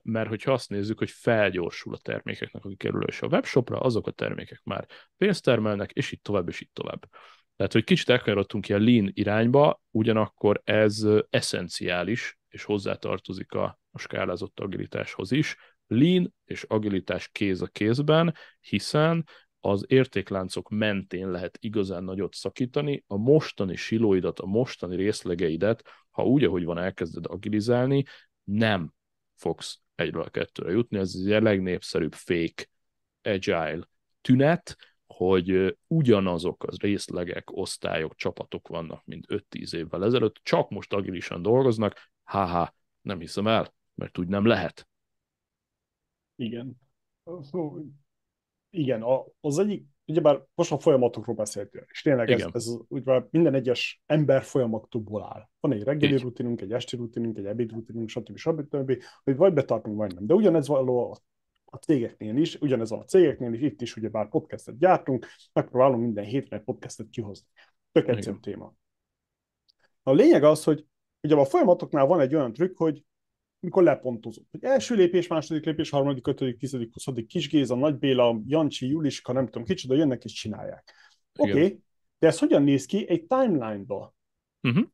mert 0.01 0.27
hogyha 0.27 0.51
azt 0.51 0.69
nézzük, 0.69 0.97
hogy 0.97 1.09
felgyorsul 1.09 1.93
a 1.93 1.97
termékeknek 1.97 2.65
a 2.65 2.69
kikerülése 2.69 3.25
a 3.25 3.29
webshopra, 3.29 3.79
azok 3.79 4.07
a 4.07 4.11
termékek 4.11 4.61
már 4.63 4.87
pénzt 5.17 5.43
termelnek, 5.43 5.91
és 5.91 6.11
itt 6.11 6.23
tovább, 6.23 6.47
és 6.47 6.61
itt 6.61 6.73
tovább. 6.73 7.09
Tehát, 7.55 7.73
hogy 7.73 7.83
kicsit 7.83 8.09
elkanyarodtunk 8.09 8.63
ki 8.63 8.73
a 8.73 8.79
lean 8.79 9.11
irányba, 9.13 9.81
ugyanakkor 9.91 10.61
ez 10.63 11.07
eszenciális, 11.29 12.37
és 12.49 12.63
hozzátartozik 12.63 13.51
a, 13.51 13.79
a 13.91 13.99
skálázott 13.99 14.59
agilitáshoz 14.59 15.31
is. 15.31 15.55
Lean 15.87 16.33
és 16.45 16.63
agilitás 16.63 17.29
kéz 17.31 17.61
a 17.61 17.67
kézben, 17.67 18.35
hiszen 18.59 19.25
az 19.65 19.85
értékláncok 19.87 20.69
mentén 20.69 21.31
lehet 21.31 21.57
igazán 21.61 22.03
nagyot 22.03 22.33
szakítani, 22.33 23.03
a 23.07 23.17
mostani 23.17 23.75
silóidat, 23.75 24.39
a 24.39 24.45
mostani 24.45 24.95
részlegeidet, 24.95 25.83
ha 26.09 26.25
úgy, 26.25 26.43
ahogy 26.43 26.63
van, 26.63 26.77
elkezded 26.77 27.25
agilizálni, 27.25 28.03
nem 28.43 28.93
fogsz 29.35 29.79
egyről 29.95 30.21
a 30.21 30.29
kettőre 30.29 30.71
jutni. 30.71 30.97
Ez 30.97 31.15
a 31.15 31.41
legnépszerűbb 31.41 32.13
fake 32.13 32.67
agile 33.21 33.87
tünet, 34.21 34.77
hogy 35.05 35.77
ugyanazok 35.87 36.63
az 36.63 36.77
részlegek, 36.77 37.51
osztályok, 37.51 38.15
csapatok 38.15 38.67
vannak, 38.67 39.05
mint 39.05 39.25
5-10 39.29 39.73
évvel 39.75 40.03
ezelőtt, 40.03 40.39
csak 40.43 40.69
most 40.69 40.93
agilisan 40.93 41.41
dolgoznak, 41.41 42.11
haha, 42.23 42.75
nem 43.01 43.19
hiszem 43.19 43.47
el, 43.47 43.73
mert 43.95 44.17
úgy 44.17 44.27
nem 44.27 44.45
lehet. 44.45 44.87
Igen 46.35 46.81
igen, 48.73 49.03
az 49.41 49.59
egyik, 49.59 49.85
ugyebár 50.05 50.43
most 50.55 50.71
a 50.71 50.79
folyamatokról 50.79 51.35
beszéltél, 51.35 51.85
és 51.91 52.01
tényleg 52.01 52.29
ez, 52.29 52.45
ez 52.51 52.67
ugye 52.87 53.21
minden 53.29 53.53
egyes 53.53 54.03
ember 54.05 54.43
folyamatokból 54.43 55.23
áll. 55.23 55.49
Van 55.59 55.71
egy 55.71 55.83
reggeli 55.83 56.13
Így. 56.13 56.21
rutinunk, 56.21 56.61
egy 56.61 56.71
esti 56.71 56.95
rutinunk, 56.95 57.37
egy 57.37 57.45
ebéd 57.45 57.71
rutinunk, 57.71 58.09
stb. 58.09 58.37
stb. 58.37 58.61
stb. 58.61 59.03
hogy 59.23 59.35
vagy 59.35 59.53
betartunk, 59.53 59.97
vagy 59.97 60.13
nem. 60.13 60.25
De 60.25 60.33
ugyanez 60.33 60.67
való 60.67 61.11
a, 61.11 61.17
a 61.65 61.77
cégeknél 61.77 62.35
is, 62.35 62.55
ugyanez 62.55 62.91
a 62.91 63.03
cégeknél 63.03 63.53
is, 63.53 63.61
itt 63.61 63.81
is 63.81 63.95
ugyebár 63.95 64.29
podcastet 64.29 64.77
gyártunk, 64.77 65.27
megpróbálunk 65.53 66.01
minden 66.01 66.25
hétre 66.25 66.57
egy 66.57 66.63
podcastet 66.63 67.09
kihozni. 67.09 67.47
Tök 67.91 68.07
egyszerű 68.07 68.37
téma. 68.37 68.73
A 70.03 70.11
lényeg 70.11 70.43
az, 70.43 70.63
hogy 70.63 70.85
ugye 71.21 71.35
a 71.35 71.45
folyamatoknál 71.45 72.05
van 72.05 72.19
egy 72.19 72.35
olyan 72.35 72.53
trükk, 72.53 72.77
hogy 72.77 73.03
mikor 73.63 73.83
lepontozunk. 73.83 74.47
Hogy 74.51 74.63
első 74.63 74.95
lépés, 74.95 75.27
második 75.27 75.65
lépés, 75.65 75.89
harmadik, 75.89 76.27
ötödik, 76.27 76.57
tizedik, 76.57 76.93
huszadik, 76.93 77.27
Kis 77.27 77.49
Géza, 77.49 77.75
Nagy 77.75 77.97
Béla, 77.97 78.41
Jancsi, 78.45 78.87
Juliska, 78.87 79.33
nem 79.33 79.45
tudom 79.45 79.63
kicsoda, 79.63 79.95
jönnek 79.95 80.23
és 80.23 80.33
csinálják. 80.33 80.93
Oké, 81.37 81.51
okay, 81.51 81.79
de 82.19 82.27
ez 82.27 82.39
hogyan 82.39 82.63
néz 82.63 82.85
ki 82.85 83.09
egy 83.09 83.25
timeline-ba? 83.25 84.15
Uh-huh. 84.61 84.85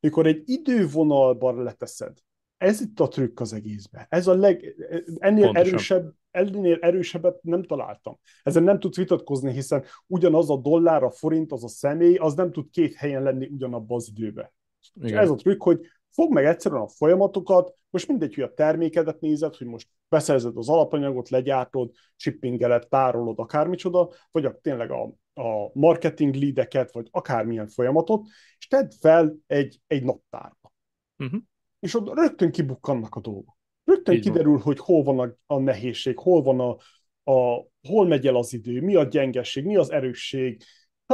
Mikor 0.00 0.26
egy 0.26 0.42
idővonalban 0.44 1.62
leteszed. 1.62 2.18
Ez 2.56 2.80
itt 2.80 3.00
a 3.00 3.08
trükk 3.08 3.40
az 3.40 3.52
egészben. 3.52 4.06
Ez 4.08 4.26
a 4.26 4.34
leg... 4.34 4.74
Ennél 5.18 5.44
Pontosan. 5.44 5.66
erősebb, 5.66 6.12
ennél 6.30 6.78
erősebbet 6.80 7.42
nem 7.42 7.62
találtam. 7.62 8.18
Ezen 8.42 8.62
nem 8.62 8.78
tudsz 8.78 8.96
vitatkozni, 8.96 9.52
hiszen 9.52 9.84
ugyanaz 10.06 10.50
a 10.50 10.56
dollár, 10.56 11.02
a 11.02 11.10
forint, 11.10 11.52
az 11.52 11.64
a 11.64 11.68
személy, 11.68 12.14
az 12.14 12.34
nem 12.34 12.52
tud 12.52 12.70
két 12.70 12.94
helyen 12.94 13.22
lenni 13.22 13.46
ugyanabban 13.46 13.96
az 13.96 14.08
időben. 14.14 14.52
Ez 15.00 15.30
a 15.30 15.34
trükk, 15.34 15.62
hogy 15.62 15.80
Fog 16.16 16.32
meg 16.32 16.44
egyszerűen 16.44 16.80
a 16.80 16.88
folyamatokat, 16.88 17.74
most 17.90 18.08
mindegy, 18.08 18.34
hogy 18.34 18.44
a 18.44 18.54
termékedet 18.54 19.20
nézed, 19.20 19.54
hogy 19.54 19.66
most 19.66 19.88
beszerzed 20.08 20.56
az 20.56 20.68
alapanyagot, 20.68 21.28
legyártod, 21.28 21.90
shippingelet, 22.16 22.88
tárolod, 22.88 23.38
akármicsoda, 23.38 24.10
vagy 24.30 24.44
a, 24.44 24.58
tényleg 24.62 24.90
a, 24.90 25.02
a 25.42 25.70
marketing 25.72 26.34
leadeket, 26.34 26.92
vagy 26.92 27.08
akármilyen 27.10 27.68
folyamatot, 27.68 28.26
és 28.58 28.66
tedd 28.66 28.90
fel 29.00 29.36
egy, 29.46 29.80
egy 29.86 30.04
naptárba. 30.04 30.72
Uh-huh. 31.18 31.40
és 31.78 31.94
ott 31.94 32.14
rögtön 32.14 32.50
kibukkannak 32.50 33.14
a 33.14 33.20
dolgok. 33.20 33.56
Rögtön 33.84 34.14
Így 34.14 34.24
van. 34.24 34.32
kiderül, 34.32 34.58
hogy 34.58 34.78
hol 34.78 35.02
van 35.02 35.18
a, 35.18 35.54
a 35.54 35.58
nehézség, 35.58 36.18
hol 36.18 36.42
van 36.42 36.60
a, 36.60 36.76
a, 37.32 37.66
hol 37.88 38.06
megy 38.06 38.26
el 38.26 38.36
az 38.36 38.52
idő, 38.52 38.80
mi 38.80 38.94
a 38.94 39.04
gyengesség, 39.04 39.64
mi 39.64 39.76
az 39.76 39.90
erősség, 39.90 40.62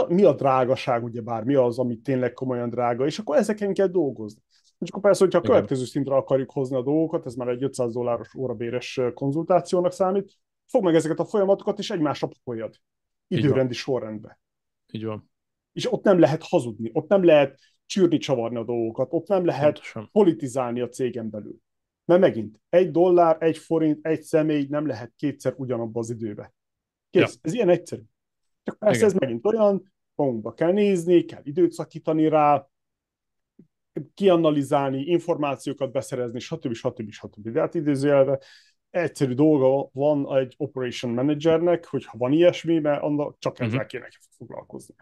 mi 0.08 0.24
a 0.24 0.34
drágaság, 0.34 1.04
ugye 1.04 1.20
bár, 1.20 1.44
mi 1.44 1.54
az, 1.54 1.78
ami 1.78 1.96
tényleg 1.96 2.32
komolyan 2.32 2.70
drága, 2.70 3.06
és 3.06 3.18
akkor 3.18 3.36
ezeken 3.36 3.74
kell 3.74 3.86
dolgozni. 3.86 4.42
És 4.82 4.88
akkor 4.90 5.02
persze, 5.02 5.24
hogyha 5.24 5.38
a 5.38 5.42
következő 5.42 5.84
szintre 5.84 6.14
akarjuk 6.14 6.50
hozni 6.50 6.76
a 6.76 6.82
dolgokat, 6.82 7.26
ez 7.26 7.34
már 7.34 7.48
egy 7.48 7.62
500 7.62 7.92
dolláros 7.92 8.34
órabéres 8.34 9.00
konzultációnak 9.14 9.92
számít, 9.92 10.38
fog 10.66 10.84
meg 10.84 10.94
ezeket 10.94 11.18
a 11.18 11.24
folyamatokat, 11.24 11.78
és 11.78 11.90
egymásra 11.90 12.26
pakoljad. 12.28 12.76
Időrendi 13.26 13.74
sorrendbe. 13.74 14.40
Így 14.92 15.04
van. 15.04 15.30
És 15.72 15.92
ott 15.92 16.04
nem 16.04 16.18
lehet 16.18 16.42
hazudni, 16.42 16.90
ott 16.92 17.08
nem 17.08 17.24
lehet 17.24 17.58
csűrni, 17.86 18.18
csavarni 18.18 18.56
a 18.56 18.64
dolgokat, 18.64 19.12
ott 19.12 19.28
nem 19.28 19.44
lehet 19.44 19.72
Pontosan. 19.72 20.08
politizálni 20.12 20.80
a 20.80 20.88
cégen 20.88 21.30
belül. 21.30 21.56
Mert 22.04 22.20
megint, 22.20 22.60
egy 22.68 22.90
dollár, 22.90 23.36
egy 23.40 23.58
forint, 23.58 24.06
egy 24.06 24.22
személy 24.22 24.66
nem 24.68 24.86
lehet 24.86 25.12
kétszer 25.16 25.54
ugyanabba 25.56 26.00
az 26.00 26.10
időbe. 26.10 26.54
Kész, 27.10 27.32
Ja. 27.32 27.38
ez 27.42 27.52
ilyen 27.54 27.68
egyszerű. 27.68 28.02
Csak 28.62 28.78
persze 28.78 28.96
Igen. 28.96 29.08
ez 29.08 29.14
megint 29.14 29.46
olyan, 29.46 29.92
magunkba 30.14 30.52
kell 30.52 30.72
nézni, 30.72 31.24
kell 31.24 31.40
időt 31.44 31.72
szakítani 31.72 32.28
rá, 32.28 32.68
kianalizálni, 34.14 35.02
információkat 35.02 35.92
beszerezni, 35.92 36.38
stb. 36.40 36.72
stb. 36.72 37.10
stb. 37.10 37.48
De 37.48 37.60
hát 37.60 37.74
idézőjelve 37.74 38.38
egyszerű 38.90 39.32
dolga 39.32 39.88
van 39.92 40.36
egy 40.38 40.54
operation 40.56 41.12
managernek, 41.12 41.86
hogyha 41.86 42.18
van 42.18 42.32
ilyesmi, 42.32 42.78
mert 42.78 43.02
annak 43.02 43.38
csak 43.38 43.60
ezzel 43.60 43.78
Mhm. 43.78 43.86
kéne 43.86 44.08
foglalkozni. 44.36 44.94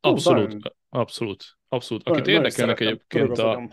Abszolút, 0.00 0.46
nagyon- 0.46 0.74
abszolút, 0.88 1.44
abszolút. 1.68 2.04
Nagyon- 2.04 2.20
Akit 2.20 2.32
nagyon 2.34 2.44
érdekelnek 2.44 2.78
szeretem, 2.78 2.86
egyébként 2.86 3.38
a. 3.38 3.68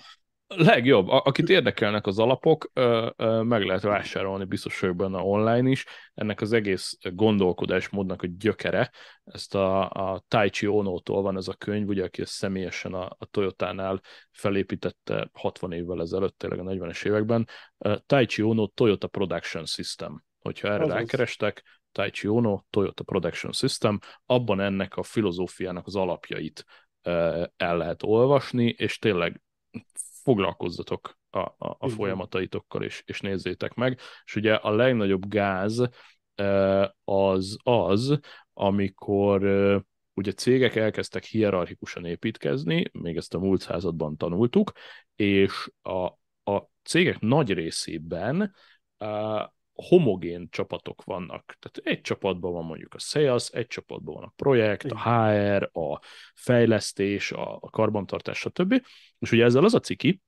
Legjobb. 0.48 1.07
Akit 1.07 1.49
érdekelnek 1.49 2.07
az 2.07 2.20
alapok, 2.20 2.72
meg 3.44 3.64
lehet 3.64 3.82
vásárolni 3.82 4.45
biztos 4.45 4.80
vagyok 4.80 4.95
benne 4.95 5.18
online 5.18 5.70
is. 5.70 5.86
Ennek 6.14 6.41
az 6.41 6.53
egész 6.53 6.98
gondolkodásmódnak 7.02 8.22
a 8.22 8.28
gyökere, 8.38 8.91
ezt 9.24 9.56
a, 9.56 9.90
a 9.90 10.24
Taichi 10.28 10.68
Ono-tól 10.68 11.22
van 11.22 11.38
ez 11.38 11.48
a 11.48 11.53
könyv, 11.53 11.88
ugye, 11.88 12.03
aki 12.03 12.22
ezt 12.22 12.32
személyesen 12.32 12.94
a, 12.94 13.06
a 13.06 13.26
Toyota-nál 13.32 14.02
felépítette 14.32 15.30
60 15.34 15.72
évvel 15.72 16.02
ezelőtt, 16.02 16.38
tényleg 16.38 16.60
a 16.60 16.64
40-es 16.64 17.06
években. 17.06 17.48
Taichi 18.06 18.41
Ono 18.41 18.68
Toyota 18.68 19.07
Production 19.07 19.65
System. 19.65 20.24
Hogyha 20.40 20.68
erre 20.68 20.84
Azaz. 20.84 20.95
rákerestek, 20.95 21.64
Taichi 21.91 22.28
Ono 22.28 22.64
Toyota 22.70 23.03
Production 23.03 23.52
System, 23.52 23.99
abban 24.26 24.60
ennek 24.60 24.98
a 24.98 25.03
filozófiának 25.03 25.86
az 25.86 25.95
alapjait 25.95 26.65
el 27.56 27.78
lehet 27.78 28.03
olvasni, 28.03 28.76
és 28.78 28.98
tényleg 28.98 29.41
foglalkozzatok 30.24 31.18
a, 31.30 31.40
a, 31.40 31.56
a 31.58 31.88
folyamataitokkal, 31.88 32.84
és, 32.84 33.04
és 33.06 33.20
nézzétek 33.20 33.74
meg. 33.74 34.00
És 34.26 34.36
ugye 34.36 34.54
a 34.54 34.76
legnagyobb 34.76 35.28
gáz 35.28 35.90
az 37.04 37.58
az, 37.64 38.20
amikor 38.54 39.44
ugye 40.14 40.32
cégek 40.32 40.76
elkezdtek 40.76 41.24
hierarchikusan 41.24 42.06
építkezni, 42.06 42.86
még 42.91 43.18
ezt 43.18 43.34
a 43.34 43.40
múlt 43.40 43.62
században 43.62 44.18
tanultuk, 44.18 44.72
és 45.16 45.70
a, 45.82 46.06
a 46.52 46.70
cégek 46.84 47.20
nagy 47.20 47.54
részében 47.54 48.54
homogén 49.74 50.48
csapatok 50.52 51.04
vannak. 51.04 51.58
Tehát 51.60 51.90
egy 51.90 52.02
csapatban 52.02 52.54
van 52.54 52.66
mondjuk 52.66 52.94
a 52.94 53.00
sales, 53.00 53.50
egy 53.50 53.68
csapatban 53.68 54.16
van 54.16 54.24
a 54.24 54.34
projekt, 54.36 54.91
a 54.91 55.00
HR, 55.00 55.70
a 55.74 56.00
fejlesztés, 56.36 57.32
a, 57.32 57.56
a 57.56 57.70
karbantartás, 57.70 58.38
stb. 58.38 58.82
És 59.20 59.32
ugye 59.32 59.44
ezzel 59.44 59.64
az 59.64 59.74
a 59.74 59.80
ciki, 59.80 60.22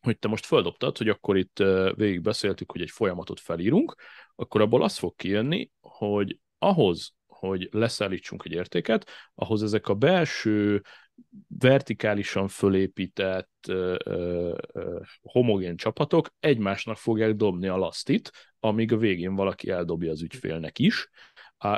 hogy 0.00 0.18
te 0.18 0.28
most 0.28 0.46
földobtad, 0.46 0.98
hogy 0.98 1.08
akkor 1.08 1.36
itt 1.36 1.58
ö, 1.58 1.92
végig 1.96 2.22
beszéltük, 2.22 2.72
hogy 2.72 2.80
egy 2.80 2.90
folyamatot 2.90 3.40
felírunk, 3.40 3.94
akkor 4.34 4.60
abból 4.60 4.82
az 4.82 4.98
fog 4.98 5.14
kijönni, 5.16 5.70
hogy 5.80 6.38
ahhoz, 6.58 7.14
hogy 7.26 7.68
leszállítsunk 7.70 8.42
egy 8.44 8.52
értéket, 8.52 9.10
ahhoz 9.34 9.62
ezek 9.62 9.88
a 9.88 9.94
belső 9.94 10.82
vertikálisan 11.58 12.48
fölépített 12.48 13.50
ö, 13.68 13.96
ö, 14.04 14.56
homogén 15.22 15.76
csapatok 15.76 16.34
egymásnak 16.40 16.96
fogják 16.96 17.34
dobni 17.34 17.66
a 17.68 17.76
lasztit, 17.76 18.30
amíg 18.60 18.92
a 18.92 18.96
végén 18.96 19.34
valaki 19.34 19.70
eldobja 19.70 20.10
az 20.10 20.22
ügyfélnek 20.22 20.78
is. 20.78 21.08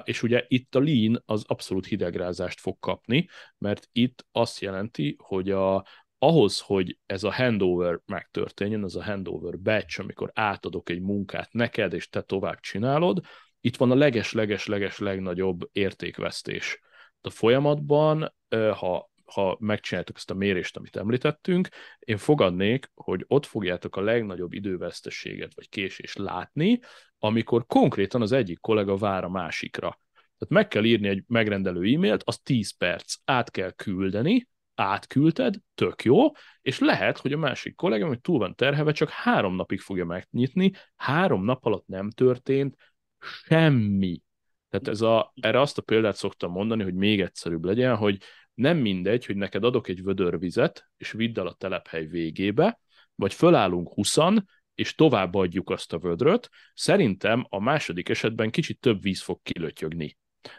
És 0.05 0.23
ugye 0.23 0.45
itt 0.49 0.75
a 0.75 0.81
lean 0.81 1.23
az 1.27 1.45
abszolút 1.47 1.87
hidegrázást 1.87 2.61
fog 2.61 2.79
kapni, 2.79 3.29
mert 3.59 3.89
itt 3.93 4.27
azt 4.33 4.61
jelenti, 4.61 5.17
hogy 5.19 5.51
a, 5.51 5.85
ahhoz, 6.19 6.61
hogy 6.61 6.99
ez 7.07 7.25
a 7.25 7.33
handover 7.33 8.01
megtörténjen, 8.07 8.85
ez 8.85 8.95
a 8.95 9.05
handover 9.05 9.59
batch, 9.59 10.01
amikor 10.01 10.31
átadok 10.35 10.91
egy 10.91 11.01
munkát 11.01 11.53
neked, 11.53 11.93
és 11.93 12.09
te 12.09 12.23
tovább 12.23 12.61
csinálod, 12.61 13.21
itt 13.61 13.77
van 13.77 13.91
a 13.91 13.95
leges-leges-leges 13.95 14.99
legnagyobb 14.99 15.69
értékvesztés. 15.73 16.81
A 17.21 17.31
folyamatban, 17.31 18.35
ha 18.49 19.11
ha 19.35 19.57
megcsináltuk 19.61 20.17
ezt 20.17 20.31
a 20.31 20.35
mérést, 20.35 20.77
amit 20.77 20.97
említettünk, 20.97 21.69
én 21.99 22.17
fogadnék, 22.17 22.91
hogy 22.95 23.25
ott 23.29 23.47
fogjátok 23.47 23.97
a 23.97 24.01
legnagyobb 24.01 24.53
időveszteséget 24.53 25.55
vagy 25.55 25.69
késést 25.69 26.19
látni, 26.19 26.81
amikor 27.19 27.67
konkrétan 27.67 28.23
az 28.23 28.33
egyik 28.33 28.61
kollega 28.61 28.97
vár 28.97 29.25
a 29.25 29.29
másikra. 29.29 29.99
Tehát 30.13 30.49
meg 30.49 30.69
kell 30.69 30.85
írni 30.85 31.09
egy 31.09 31.25
megrendelő 31.27 31.95
e-mailt, 31.95 32.23
az 32.25 32.39
10 32.39 32.77
perc, 32.77 33.15
át 33.25 33.51
kell 33.51 33.71
küldeni, 33.71 34.49
átküldted, 34.75 35.55
tök 35.75 36.05
jó, 36.05 36.31
és 36.63 36.79
lehet, 36.79 37.19
hogy 37.19 37.33
a 37.33 37.39
másik 37.39 37.75
kollega, 37.75 38.07
hogy 38.07 38.21
túl 38.21 38.39
van 38.39 38.55
terhelve, 38.55 38.93
csak 38.93 39.09
három 39.09 39.55
napig 39.55 39.81
fogja 39.81 40.05
megnyitni, 40.05 40.73
három 40.97 41.45
nap 41.45 41.65
alatt 41.65 41.87
nem 41.87 42.11
történt 42.11 42.77
semmi. 43.21 44.21
Tehát 44.69 44.89
ez 44.89 45.01
a, 45.01 45.33
erre 45.41 45.61
azt 45.61 45.79
a 45.79 45.83
példát 45.83 46.17
szoktam 46.17 46.51
mondani, 46.51 46.83
hogy 46.83 46.95
még 46.95 47.21
egyszerűbb 47.21 47.65
legyen, 47.65 47.97
hogy 47.97 48.19
nem 48.55 48.79
mindegy, 48.79 49.27
hogy 49.27 49.37
neked 49.37 49.65
adok 49.65 49.89
egy 49.89 50.03
vödör 50.03 50.39
vizet, 50.39 50.91
és 50.97 51.13
vidd 51.13 51.39
el 51.39 51.47
a 51.47 51.55
telephely 51.55 52.07
végébe, 52.07 52.81
vagy 53.15 53.35
fölállunk 53.35 53.93
huszan, 53.93 54.49
és 54.75 54.95
továbbadjuk 54.95 55.71
azt 55.71 55.93
a 55.93 55.99
vödröt, 55.99 56.51
szerintem 56.75 57.47
a 57.49 57.61
második 57.61 58.09
esetben 58.09 58.51
kicsit 58.51 58.81
több 58.81 59.03
víz 59.03 59.23
fog 59.23 59.41
kilötyögni. 59.43 60.17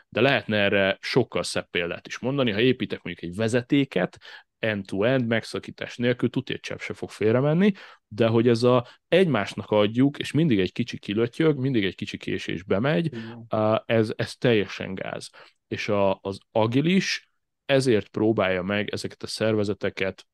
De 0.10 0.22
lehetne 0.22 0.58
erre 0.58 0.98
sokkal 1.02 1.44
szebb 1.44 1.70
példát 1.70 2.08
is 2.08 2.20
mondani, 2.20 2.52
ha 2.52 2.60
építek 2.60 3.04
mondjuk 3.04 3.30
egy 3.30 3.38
vezetéket, 3.38 4.18
end-to-end, 4.60 5.28
megszakítás 5.28 5.98
nélkül, 5.98 6.30
tudja, 6.30 6.60
csepp 6.60 6.80
se 6.80 6.94
fog 6.94 7.10
félremenni, 7.10 7.72
de 8.08 8.28
hogy 8.28 8.48
ez 8.48 8.64
a 8.64 8.88
egymásnak 9.08 9.72
adjuk, 9.72 10.18
és 10.18 10.32
mindig 10.32 10.60
egy 10.60 10.72
kicsi 10.72 11.00
kilötyög, 11.00 11.58
mindig 11.58 11.84
egy 11.84 11.96
kicsi 11.96 12.18
késés 12.18 12.64
bemegy, 12.64 13.14
ez, 13.86 14.14
ez 14.16 14.36
teljesen 14.36 14.94
gáz. 14.94 15.30
És 15.68 15.90
a, 15.90 16.20
az 16.22 16.38
agilis 16.52 17.30
ezért 17.66 18.08
próbálja 18.08 18.62
meg 18.62 18.90
ezeket 18.90 19.24
a 19.24 19.28
szervezeteket 19.28 20.28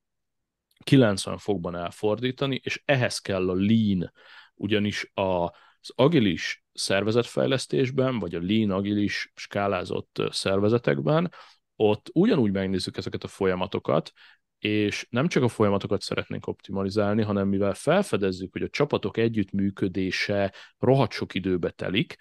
90 0.84 1.38
fokban 1.38 1.76
elfordítani, 1.76 2.60
és 2.64 2.82
ehhez 2.86 3.20
kell 3.20 3.50
a 3.50 3.54
lean, 3.54 4.12
ugyanis 4.56 5.12
a, 5.14 5.44
az 5.82 5.92
agilis 5.96 6.64
szervezetfejlesztésben, 6.74 8.20
vagy 8.20 8.36
a 8.36 8.42
lean 8.42 8.72
agilis 8.72 9.32
skálázott 9.36 10.22
szervezetekben, 10.30 11.32
ott 11.76 12.10
ugyanúgy 12.14 12.52
megnézzük 12.52 12.98
ezeket 12.98 13.24
a 13.24 13.28
folyamatokat, 13.28 14.12
és 14.60 15.08
nem 15.10 15.28
csak 15.28 15.44
a 15.44 15.48
folyamatokat 15.48 16.02
szeretnénk 16.02 16.48
optimalizálni, 16.48 17.24
hanem 17.24 17.48
mivel 17.48 17.74
felfedezzük, 17.74 18.52
hogy 18.52 18.62
a 18.62 18.70
csapatok 18.70 19.18
együttműködése 19.18 20.54
rohadt 20.80 21.12
sok 21.12 21.34
időbe 21.34 21.70
telik, 21.70 22.16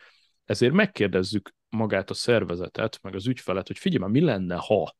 ezért 0.44 0.72
megkérdezzük 0.72 1.54
magát 1.68 2.10
a 2.10 2.14
szervezetet, 2.14 2.98
meg 3.02 3.14
az 3.14 3.26
ügyfelet, 3.26 3.66
hogy 3.66 3.78
figyelj 3.78 4.00
már, 4.00 4.10
mi 4.10 4.20
lenne, 4.20 4.56
ha 4.56 4.96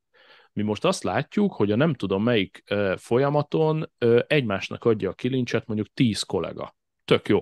mi 0.52 0.62
most 0.62 0.84
azt 0.84 1.02
látjuk, 1.02 1.52
hogy 1.52 1.72
a 1.72 1.76
nem 1.76 1.94
tudom 1.94 2.22
melyik 2.22 2.64
folyamaton 2.96 3.92
egymásnak 4.26 4.84
adja 4.84 5.10
a 5.10 5.14
kilincset 5.14 5.66
mondjuk 5.66 5.88
10 5.94 6.22
kollega. 6.22 6.76
Tök 7.04 7.28
jó. 7.28 7.40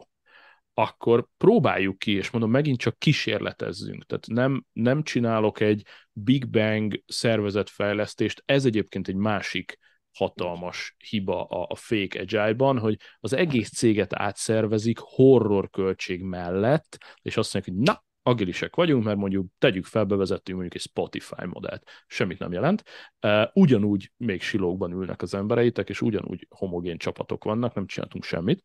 Akkor 0.74 1.26
próbáljuk 1.36 1.98
ki, 1.98 2.12
és 2.12 2.30
mondom, 2.30 2.50
megint 2.50 2.78
csak 2.78 2.98
kísérletezzünk. 2.98 4.04
Tehát 4.04 4.26
nem, 4.26 4.64
nem 4.72 5.02
csinálok 5.02 5.60
egy 5.60 5.86
Big 6.12 6.50
Bang 6.50 7.02
szervezetfejlesztést, 7.06 8.42
ez 8.46 8.64
egyébként 8.64 9.08
egy 9.08 9.14
másik 9.14 9.78
hatalmas 10.18 10.96
hiba 11.08 11.44
a, 11.44 11.66
a 11.68 11.74
fake 11.74 12.20
agile-ban, 12.20 12.78
hogy 12.78 12.96
az 13.20 13.32
egész 13.32 13.70
céget 13.70 14.14
átszervezik 14.14 14.98
horror 14.98 15.70
költség 15.70 16.22
mellett, 16.22 16.98
és 17.22 17.36
azt 17.36 17.54
mondják, 17.54 17.74
hogy 17.74 17.84
na, 17.84 18.04
agilisek 18.28 18.76
vagyunk, 18.76 19.04
mert 19.04 19.16
mondjuk 19.18 19.46
tegyük 19.58 19.84
fel, 19.84 20.04
bevezettünk 20.04 20.58
mondjuk 20.58 20.74
egy 20.74 20.90
Spotify 20.90 21.46
modellt, 21.46 21.90
semmit 22.06 22.38
nem 22.38 22.52
jelent. 22.52 22.82
Ugyanúgy 23.52 24.12
még 24.16 24.42
silókban 24.42 24.92
ülnek 24.92 25.22
az 25.22 25.34
embereitek, 25.34 25.88
és 25.88 26.00
ugyanúgy 26.00 26.46
homogén 26.50 26.98
csapatok 26.98 27.44
vannak, 27.44 27.74
nem 27.74 27.86
csináltunk 27.86 28.24
semmit. 28.24 28.62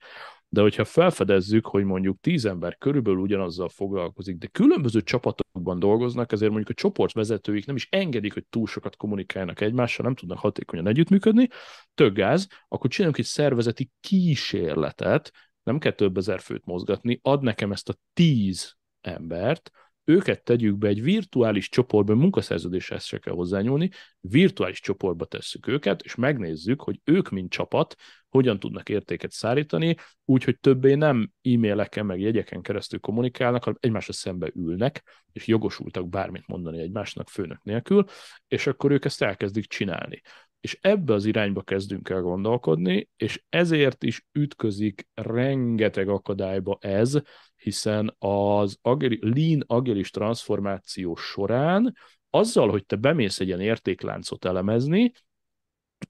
de 0.53 0.61
hogyha 0.61 0.85
felfedezzük, 0.85 1.65
hogy 1.65 1.83
mondjuk 1.83 2.19
tíz 2.19 2.45
ember 2.45 2.77
körülbelül 2.77 3.19
ugyanazzal 3.19 3.69
foglalkozik, 3.69 4.37
de 4.37 4.47
különböző 4.47 5.01
csapatokban 5.01 5.79
dolgoznak, 5.79 6.31
ezért 6.31 6.51
mondjuk 6.51 6.77
a 6.77 6.81
csoportvezetőik 6.81 7.65
nem 7.65 7.75
is 7.75 7.87
engedik, 7.91 8.33
hogy 8.33 8.45
túl 8.49 8.67
sokat 8.67 8.95
kommunikálnak 8.95 9.61
egymással, 9.61 10.05
nem 10.05 10.15
tudnak 10.15 10.37
hatékonyan 10.37 10.87
együttműködni, 10.87 11.47
tök 11.93 12.13
gáz, 12.13 12.47
akkor 12.67 12.89
csinálunk 12.89 13.17
egy 13.17 13.25
szervezeti 13.25 13.91
kísérletet, 13.99 15.31
nem 15.63 15.79
kell 15.79 15.91
több 15.91 16.17
ezer 16.17 16.39
főt 16.39 16.65
mozgatni, 16.65 17.19
ad 17.21 17.43
nekem 17.43 17.71
ezt 17.71 17.89
a 17.89 17.95
tíz 18.13 18.75
embert, 19.05 19.71
őket 20.05 20.43
tegyük 20.43 20.77
be 20.77 20.87
egy 20.87 21.01
virtuális 21.01 21.69
csoportba, 21.69 22.15
munkaszerződéshez 22.15 23.03
se 23.03 23.17
kell 23.17 23.33
hozzányúlni, 23.33 23.89
virtuális 24.19 24.79
csoportba 24.79 25.25
tesszük 25.25 25.67
őket, 25.67 26.01
és 26.01 26.15
megnézzük, 26.15 26.81
hogy 26.81 26.99
ők, 27.03 27.29
mint 27.29 27.51
csapat, 27.51 27.95
hogyan 28.29 28.59
tudnak 28.59 28.89
értéket 28.89 29.31
szállítani, 29.31 29.95
úgyhogy 30.25 30.59
többé 30.59 30.93
nem 30.93 31.31
e-maileken, 31.41 32.05
meg 32.05 32.19
jegyeken 32.19 32.61
keresztül 32.61 32.99
kommunikálnak, 32.99 33.63
hanem 33.63 33.79
egymásra 33.81 34.13
szembe 34.13 34.51
ülnek, 34.55 35.03
és 35.31 35.47
jogosultak 35.47 36.09
bármit 36.09 36.47
mondani 36.47 36.79
egymásnak 36.79 37.29
főnök 37.29 37.63
nélkül, 37.63 38.05
és 38.47 38.67
akkor 38.67 38.91
ők 38.91 39.05
ezt 39.05 39.21
elkezdik 39.21 39.65
csinálni 39.65 40.21
és 40.63 40.77
ebbe 40.81 41.13
az 41.13 41.25
irányba 41.25 41.61
kezdünk 41.61 42.09
el 42.09 42.21
gondolkodni, 42.21 43.09
és 43.17 43.43
ezért 43.49 44.03
is 44.03 44.25
ütközik 44.31 45.07
rengeteg 45.13 46.09
akadályba 46.09 46.77
ez, 46.81 47.17
hiszen 47.55 48.15
az 48.19 48.77
agili, 48.81 49.19
lean 49.21 49.63
agilis 49.67 50.09
transformáció 50.09 51.15
során 51.15 51.95
azzal, 52.29 52.69
hogy 52.69 52.85
te 52.85 52.95
bemész 52.95 53.39
egy 53.39 53.47
ilyen 53.47 53.59
értékláncot 53.59 54.45
elemezni, 54.45 55.11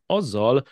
azzal 0.05 0.63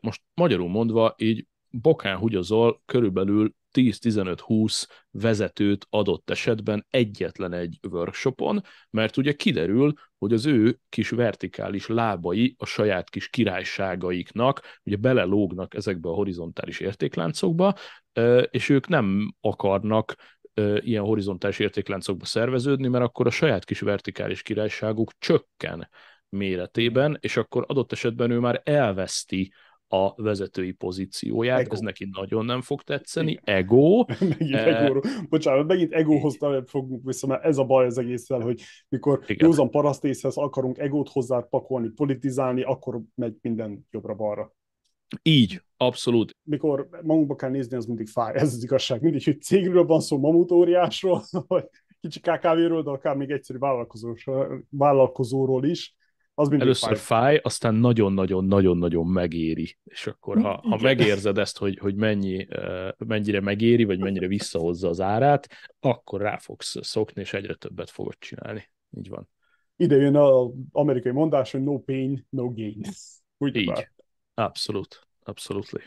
most 0.00 0.22
magyarul 0.34 0.68
mondva 0.68 1.14
így 1.18 1.46
bokán 1.68 2.16
húgyozol 2.16 2.82
körülbelül 2.86 3.54
10-15-20 3.72 4.86
vezetőt 5.10 5.86
adott 5.90 6.30
esetben 6.30 6.86
egyetlen 6.90 7.52
egy 7.52 7.78
workshopon, 7.90 8.62
mert 8.90 9.16
ugye 9.16 9.32
kiderül, 9.32 9.92
hogy 10.18 10.32
az 10.32 10.46
ő 10.46 10.78
kis 10.88 11.08
vertikális 11.10 11.86
lábai 11.86 12.54
a 12.58 12.64
saját 12.64 13.10
kis 13.10 13.28
királyságaiknak 13.28 14.60
ugye 14.84 14.96
belelógnak 14.96 15.74
ezekbe 15.74 16.08
a 16.08 16.14
horizontális 16.14 16.80
értékláncokba, 16.80 17.74
és 18.50 18.68
ők 18.68 18.88
nem 18.88 19.34
akarnak 19.40 20.14
ilyen 20.78 21.02
horizontális 21.02 21.58
értékláncokba 21.58 22.24
szerveződni, 22.24 22.88
mert 22.88 23.04
akkor 23.04 23.26
a 23.26 23.30
saját 23.30 23.64
kis 23.64 23.80
vertikális 23.80 24.42
királyságuk 24.42 25.12
csökken 25.18 25.88
méretében, 26.28 27.18
és 27.20 27.36
akkor 27.36 27.64
adott 27.68 27.92
esetben 27.92 28.30
ő 28.30 28.38
már 28.38 28.60
elveszti 28.64 29.52
a 29.92 30.22
vezetői 30.22 30.72
pozícióját, 30.72 31.60
ego. 31.60 31.72
ez 31.72 31.80
neki 31.80 32.08
nagyon 32.12 32.44
nem 32.44 32.62
fog 32.62 32.82
tetszeni, 32.82 33.30
Igen. 33.30 33.56
ego. 33.56 34.04
megint 34.38 34.54
e... 34.54 34.84
ego 34.84 35.00
bocsánat, 35.28 35.66
megint 35.66 35.92
egóhoz 35.92 36.36
fogunk 36.66 37.04
vissza, 37.04 37.26
mert 37.26 37.44
ez 37.44 37.58
a 37.58 37.64
baj 37.64 37.86
az 37.86 37.98
egésszel, 37.98 38.40
hogy 38.40 38.62
mikor 38.88 39.20
Igen. 39.26 39.46
józan 39.48 39.70
parasztészhez 39.70 40.36
akarunk 40.36 40.78
egót 40.78 41.08
hozzá 41.08 41.40
pakolni, 41.40 41.88
politizálni, 41.88 42.62
akkor 42.62 43.00
megy 43.14 43.36
minden 43.40 43.86
jobbra-balra. 43.90 44.54
Így, 45.22 45.62
abszolút. 45.76 46.36
Mikor 46.42 46.88
magunkba 47.02 47.34
kell 47.34 47.50
nézni, 47.50 47.76
az 47.76 47.86
mindig 47.86 48.08
fáj, 48.08 48.34
ez 48.34 48.54
az 48.54 48.62
igazság. 48.62 49.02
Mindig, 49.02 49.24
hogy 49.24 49.42
cégről 49.42 49.84
van 49.84 50.00
szó, 50.00 50.18
mamutóriásról, 50.18 51.22
vagy 51.46 51.64
kicsi 52.00 52.20
KKV-ről, 52.20 52.82
de 52.82 52.90
akár 52.90 53.16
még 53.16 53.30
egyszerű 53.30 53.58
vállalkozóról 54.70 55.64
is, 55.64 55.94
az 56.40 56.52
Először 56.52 56.96
fáj. 56.96 57.20
fáj, 57.20 57.40
aztán 57.42 57.74
nagyon-nagyon-nagyon-nagyon 57.74 59.06
megéri. 59.06 59.78
És 59.84 60.06
akkor, 60.06 60.40
ha, 60.40 60.60
ha 60.68 60.78
megérzed 60.82 61.38
ezt, 61.38 61.58
hogy, 61.58 61.78
hogy 61.78 61.94
mennyi, 61.94 62.46
mennyire 62.98 63.40
megéri, 63.40 63.84
vagy 63.84 63.98
mennyire 63.98 64.26
visszahozza 64.26 64.88
az 64.88 65.00
árát, 65.00 65.48
akkor 65.80 66.20
rá 66.20 66.36
fogsz 66.36 66.76
szokni, 66.80 67.20
és 67.20 67.32
egyre 67.32 67.54
többet 67.54 67.90
fogod 67.90 68.16
csinálni. 68.18 68.70
Így 68.98 69.08
van. 69.08 69.28
Ide 69.76 69.96
jön 69.96 70.16
az 70.16 70.50
amerikai 70.72 71.12
mondás, 71.12 71.50
hogy 71.52 71.62
no 71.62 71.78
pain, 71.78 72.26
no 72.30 72.52
gain. 72.52 72.82
Úgy 73.38 73.56
Így. 73.56 73.66
Bár. 73.66 73.90
Abszolút. 74.34 75.06
Abszolútli. 75.22 75.80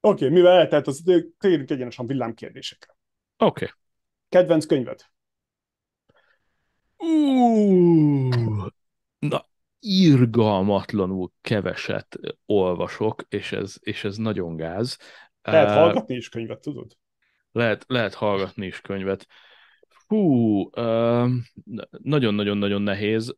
Oké, 0.00 0.24
okay, 0.24 0.36
mivel 0.36 0.58
eltelt 0.58 0.86
az 0.86 1.00
idő, 1.04 1.28
térjünk 1.38 1.70
egyenesen 1.70 2.06
villámkérdésekre. 2.06 2.96
Oké. 3.38 3.64
Okay. 3.64 3.76
Kedvenc 4.28 4.66
könyved? 4.66 5.00
Uh, 6.98 8.66
na, 9.18 9.46
irgalmatlanul 9.86 11.30
keveset 11.40 12.18
olvasok, 12.46 13.22
és 13.28 13.52
ez, 13.52 13.74
és 13.80 14.04
ez 14.04 14.16
nagyon 14.16 14.56
gáz. 14.56 14.98
Lehet 15.42 15.70
hallgatni 15.70 16.14
is 16.14 16.28
könyvet, 16.28 16.60
tudod? 16.60 16.96
Lehet, 17.52 17.84
lehet 17.88 18.14
hallgatni 18.14 18.66
is 18.66 18.80
könyvet. 18.80 19.26
Hú, 20.06 20.70
nagyon-nagyon-nagyon 21.90 22.82
nehéz. 22.82 23.36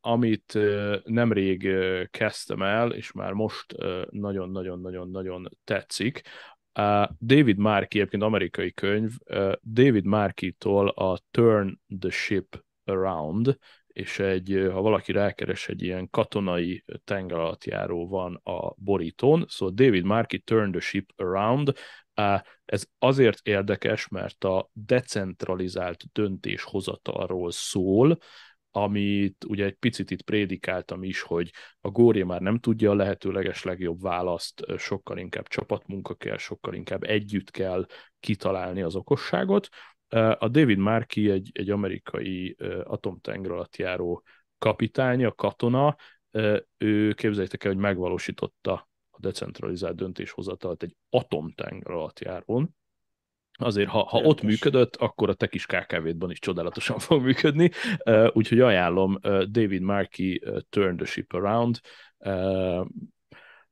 Amit 0.00 0.58
nemrég 1.04 1.68
kezdtem 2.10 2.62
el, 2.62 2.92
és 2.92 3.12
már 3.12 3.32
most 3.32 3.74
nagyon-nagyon-nagyon-nagyon 4.10 5.48
tetszik, 5.64 6.22
David 7.20 7.58
Markey, 7.58 8.00
egyébként 8.00 8.22
amerikai 8.22 8.72
könyv, 8.72 9.10
David 9.72 10.04
Markey-tól 10.04 10.88
a 10.88 11.18
Turn 11.30 11.80
the 11.98 12.10
Ship 12.10 12.64
Around 12.84 13.58
és 14.00 14.18
egy, 14.18 14.68
ha 14.72 14.80
valaki 14.80 15.12
rákeres, 15.12 15.68
egy 15.68 15.82
ilyen 15.82 16.10
katonai 16.10 16.84
tengeralattjáró 17.04 18.08
van 18.08 18.34
a 18.34 18.74
borítón, 18.76 19.44
szóval 19.48 19.74
David 19.74 20.04
Markey 20.04 20.38
Turn 20.38 20.70
the 20.70 20.80
Ship 20.80 21.10
Around, 21.16 21.72
ez 22.64 22.84
azért 22.98 23.38
érdekes, 23.42 24.08
mert 24.08 24.44
a 24.44 24.70
decentralizált 24.72 26.04
döntéshozatalról 26.12 27.50
szól, 27.50 28.18
amit 28.70 29.44
ugye 29.44 29.64
egy 29.64 29.74
picit 29.74 30.10
itt 30.10 30.22
prédikáltam 30.22 31.02
is, 31.02 31.20
hogy 31.20 31.50
a 31.80 31.88
Gória 31.88 32.26
már 32.26 32.40
nem 32.40 32.58
tudja 32.58 32.90
a 32.90 32.94
lehetőleges 32.94 33.62
legjobb 33.62 34.00
választ, 34.00 34.64
sokkal 34.76 35.18
inkább 35.18 35.48
csapatmunka 35.48 36.14
kell, 36.14 36.36
sokkal 36.36 36.74
inkább 36.74 37.02
együtt 37.02 37.50
kell 37.50 37.86
kitalálni 38.20 38.82
az 38.82 38.94
okosságot, 38.94 39.68
a 40.38 40.48
David 40.48 40.78
Markey 40.78 41.30
egy, 41.30 41.50
egy 41.52 41.70
amerikai 41.70 42.56
atomtenger 42.84 43.50
alatt 43.50 43.76
járó 43.76 44.22
kapitánya, 44.58 45.32
katona, 45.32 45.96
ő 46.78 47.12
képzeljétek 47.12 47.64
el, 47.64 47.72
hogy 47.72 47.80
megvalósította 47.80 48.88
a 49.10 49.18
decentralizált 49.20 49.96
döntéshozatalt 49.96 50.82
egy 50.82 50.96
atomtenger 51.10 51.90
alatt 51.90 52.18
járón, 52.18 52.74
Azért, 53.60 53.88
ha, 53.88 54.04
ha 54.04 54.18
ott 54.18 54.42
működött, 54.42 54.96
akkor 54.96 55.28
a 55.28 55.34
te 55.34 55.46
kis 55.46 55.66
KKV-ban 55.66 56.30
is 56.30 56.38
csodálatosan 56.38 56.98
fog 57.08 57.22
működni. 57.22 57.70
Úgyhogy 58.32 58.60
ajánlom 58.60 59.18
David 59.50 59.80
Markey 59.80 60.42
Turn 60.68 60.96
the 60.96 61.06
Ship 61.06 61.32
Around 61.32 61.80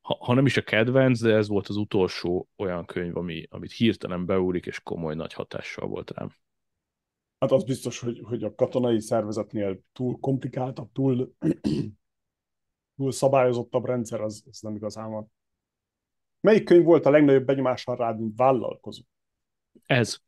ha, 0.09 0.16
ha 0.20 0.35
nem 0.35 0.47
is 0.47 0.56
a 0.56 0.62
kedvenc, 0.62 1.20
de 1.20 1.35
ez 1.35 1.48
volt 1.48 1.68
az 1.68 1.76
utolsó 1.76 2.48
olyan 2.56 2.85
könyv, 2.85 3.16
ami, 3.16 3.47
amit 3.51 3.72
hirtelen 3.72 4.26
beúrik, 4.26 4.66
és 4.66 4.80
komoly 4.80 5.14
nagy 5.14 5.32
hatással 5.32 5.89
volt 5.89 6.10
rám. 6.10 6.32
Hát 7.39 7.52
az 7.52 7.64
biztos, 7.64 8.01
hogy, 8.01 8.20
hogy 8.24 8.44
a 8.44 8.55
katonai 8.55 9.01
szervezetnél 9.01 9.80
túl 9.93 10.18
komplikáltabb, 10.20 10.93
túl, 10.93 11.35
túl 12.97 13.12
szabályozottabb 13.12 13.85
rendszer, 13.85 14.20
az, 14.20 14.44
az 14.51 14.60
nem 14.60 14.74
igazán 14.74 15.10
van. 15.10 15.32
Melyik 16.40 16.64
könyv 16.64 16.85
volt 16.85 17.06
a 17.06 17.10
legnagyobb 17.10 17.44
benyomással 17.44 17.97
rád, 17.97 18.18
mint 18.18 18.36
vállalkozó? 18.36 19.02
Ez. 19.86 20.18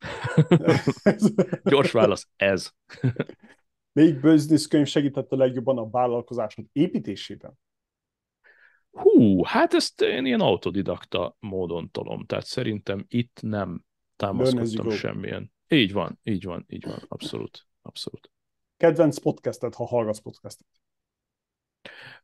Gyors 1.63 1.91
válasz, 1.91 2.27
ez. 2.35 2.71
Melyik 3.93 4.19
business 4.19 4.67
könyv 4.67 4.87
segített 4.87 5.31
a 5.31 5.35
legjobban 5.35 5.77
a 5.77 5.89
vállalkozásod 5.89 6.65
építésében? 6.71 7.59
Hú, 8.91 9.43
hát 9.43 9.73
ezt 9.73 10.01
én 10.01 10.25
ilyen 10.25 10.41
autodidakta 10.41 11.35
módon 11.39 11.91
tolom, 11.91 12.25
tehát 12.25 12.45
szerintem 12.45 13.05
itt 13.07 13.39
nem 13.41 13.83
támaszkodtam 14.15 14.89
semmilyen. 14.89 15.51
Így 15.67 15.93
van, 15.93 16.19
így 16.23 16.43
van, 16.43 16.65
így 16.67 16.85
van, 16.85 17.05
abszolút, 17.07 17.67
abszolút. 17.81 18.31
Kedvenc 18.77 19.17
podcastet, 19.17 19.75
ha 19.75 19.85
hallgatsz 19.85 20.19
podcastet? 20.19 20.67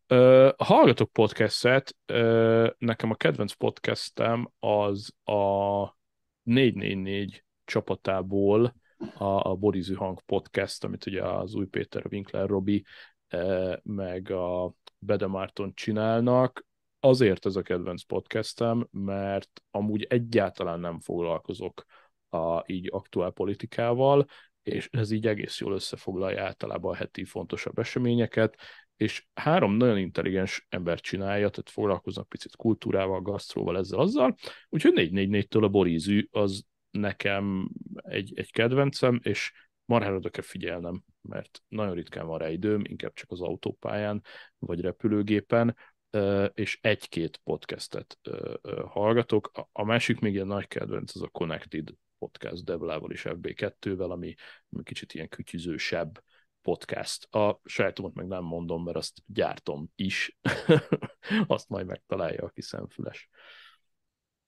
Uh, 0.10 0.50
hallgatok 0.58 1.12
podcastet, 1.12 1.96
uh, 2.14 2.70
nekem 2.78 3.10
a 3.10 3.16
kedvenc 3.16 3.54
podcastem 3.54 4.52
az 4.60 5.14
a 5.24 5.98
444 6.44 7.44
csapatából 7.66 8.76
a, 9.18 9.50
a 9.50 9.56
Borizű 9.56 9.94
Hang 9.94 10.22
podcast, 10.26 10.84
amit 10.84 11.06
ugye 11.06 11.24
az 11.24 11.56
Új 11.56 11.66
Péter, 11.66 12.06
Winkler 12.10 12.48
Robi, 12.48 12.86
uh, 13.32 13.76
meg 13.84 14.32
a 14.32 14.74
Bede 15.08 15.28
Márton 15.28 15.72
csinálnak. 15.76 16.66
Azért 17.00 17.46
ez 17.46 17.56
a 17.56 17.62
kedvenc 17.62 18.04
podcastem, 18.04 18.88
mert 18.92 19.62
amúgy 19.72 20.04
egyáltalán 20.10 20.80
nem 20.80 21.00
foglalkozok 21.00 21.84
a 22.30 22.64
így 22.66 22.88
aktuál 22.92 23.32
politikával, 23.32 24.26
és 24.64 24.90
ez 24.92 25.12
így 25.12 25.28
egész 25.28 25.60
jól 25.60 25.74
összefoglalja 25.74 26.44
általában 26.44 26.92
a 26.92 26.96
heti 26.96 27.24
fontosabb 27.24 27.80
eseményeket, 27.80 28.56
és 28.96 29.26
három 29.34 29.74
nagyon 29.74 29.98
intelligens 29.98 30.66
ember 30.70 31.00
csinálja, 31.00 31.50
tehát 31.50 31.70
foglalkoznak 31.70 32.30
picit 32.30 32.56
kultúrával, 32.56 33.22
gasztróval, 33.22 33.78
ezzel, 33.78 34.00
azzal, 34.00 34.36
úgyhogy 34.70 34.94
444-től 34.96 35.64
a 35.64 35.68
Borizű 35.68 36.28
az 36.32 36.64
nekem 36.92 37.70
egy, 37.96 38.32
egy 38.36 38.52
kedvencem, 38.52 39.20
és 39.24 39.52
marhára 39.88 40.16
oda 40.16 40.30
kell 40.30 40.44
figyelnem, 40.44 41.04
mert 41.22 41.62
nagyon 41.68 41.94
ritkán 41.94 42.28
van 42.28 42.38
rá 42.38 42.50
időm, 42.50 42.82
inkább 42.84 43.14
csak 43.14 43.32
az 43.32 43.42
autópályán, 43.42 44.24
vagy 44.58 44.82
repülőgépen, 44.82 45.76
és 46.54 46.80
egy-két 46.82 47.38
podcastet 47.44 48.20
hallgatok. 48.86 49.52
A 49.72 49.84
másik 49.84 50.20
még 50.20 50.34
ilyen 50.34 50.48
nagy 50.48 50.68
kedvenc, 50.68 51.16
az 51.16 51.22
a 51.22 51.28
Connected 51.28 51.90
podcast 52.20 52.64
Deblával 52.64 53.12
és 53.12 53.26
FB2-vel, 53.30 54.10
ami 54.10 54.34
kicsit 54.84 55.14
ilyen 55.14 55.30
kütyüzősebb 55.30 56.24
podcast. 56.62 57.36
A 57.36 57.60
sajátomat 57.64 58.14
meg 58.14 58.28
nem 58.28 58.44
mondom, 58.44 58.84
mert 58.84 58.98
azt 58.98 59.22
gyártom 59.26 59.92
is. 59.96 60.38
azt 61.48 61.70
majd 61.70 61.86
megtalálja, 61.86 62.44
aki 62.44 62.62
szemfüles. 62.62 63.30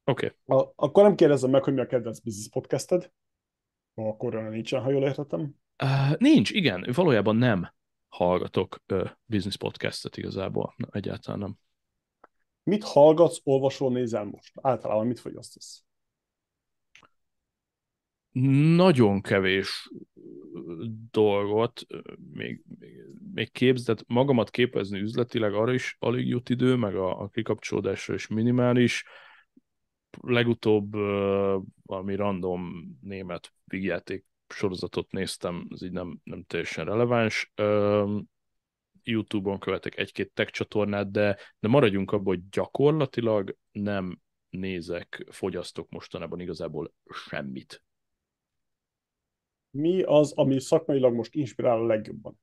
Oké. 0.04 0.34
Okay. 0.46 0.72
Akkor 0.76 1.04
nem 1.04 1.16
kérdezem 1.16 1.50
meg, 1.50 1.64
hogy 1.64 1.74
mi 1.74 1.80
a 1.80 1.86
kedvenc 1.86 2.20
business 2.20 2.50
podcasted. 2.50 3.12
Akkor 4.08 4.36
olyan 4.36 4.52
nincsen, 4.52 4.82
ha 4.82 4.90
jól 4.90 5.04
értettem. 5.04 5.56
Uh, 5.84 6.18
nincs, 6.18 6.52
igen. 6.52 6.88
Valójában 6.94 7.36
nem 7.36 7.74
hallgatok 8.08 8.78
uh, 8.94 9.10
business 9.26 9.58
podcastet 9.58 10.18
igazából. 10.18 10.74
Na, 10.78 10.88
egyáltalán 10.92 11.40
nem. 11.40 11.58
Mit 12.64 12.84
hallgatsz, 12.84 13.40
olvasol, 13.44 13.92
nézel 13.92 14.24
most? 14.24 14.52
Általában 14.62 15.08
mit 15.08 15.20
fogyasztasz? 15.20 15.84
Nagyon 18.76 19.22
kevés 19.22 19.92
dolgot, 21.12 21.86
még, 22.34 22.64
még, 22.80 23.04
még 23.34 23.52
képzett, 23.52 24.04
magamat 24.08 24.50
képezni 24.50 25.00
üzletileg, 25.00 25.54
arra 25.54 25.74
is 25.74 25.96
alig 26.00 26.28
jut 26.28 26.50
idő, 26.50 26.76
meg 26.76 26.96
a, 26.96 27.22
a 27.22 27.28
kikapcsolódásra 27.28 28.14
is 28.14 28.28
minimális. 28.28 29.06
Legutóbb 30.22 30.96
uh, 30.96 31.64
valami 31.86 32.16
random 32.16 32.72
német 33.02 33.54
vígjáték 33.66 34.26
sorozatot 34.48 35.12
néztem, 35.12 35.68
ez 35.70 35.82
így 35.82 35.92
nem, 35.92 36.20
nem 36.24 36.44
teljesen 36.44 36.86
releváns. 36.86 37.52
Uh, 37.62 38.22
YouTube-on 39.04 39.60
követek 39.60 39.98
egy-két 39.98 40.32
tech 40.32 40.52
csatornát, 40.52 41.12
de, 41.12 41.38
de 41.60 41.68
maradjunk 41.68 42.12
abban, 42.12 42.26
hogy 42.26 42.50
gyakorlatilag 42.50 43.58
nem 43.72 44.20
nézek, 44.50 45.26
fogyasztok 45.30 45.90
mostanában 45.90 46.40
igazából 46.40 46.94
semmit. 47.10 47.84
Mi 49.72 50.02
az, 50.02 50.32
ami 50.36 50.60
szakmailag 50.60 51.14
most 51.14 51.36
inspirál 51.36 51.78
a 51.78 51.86
legjobban? 51.86 52.40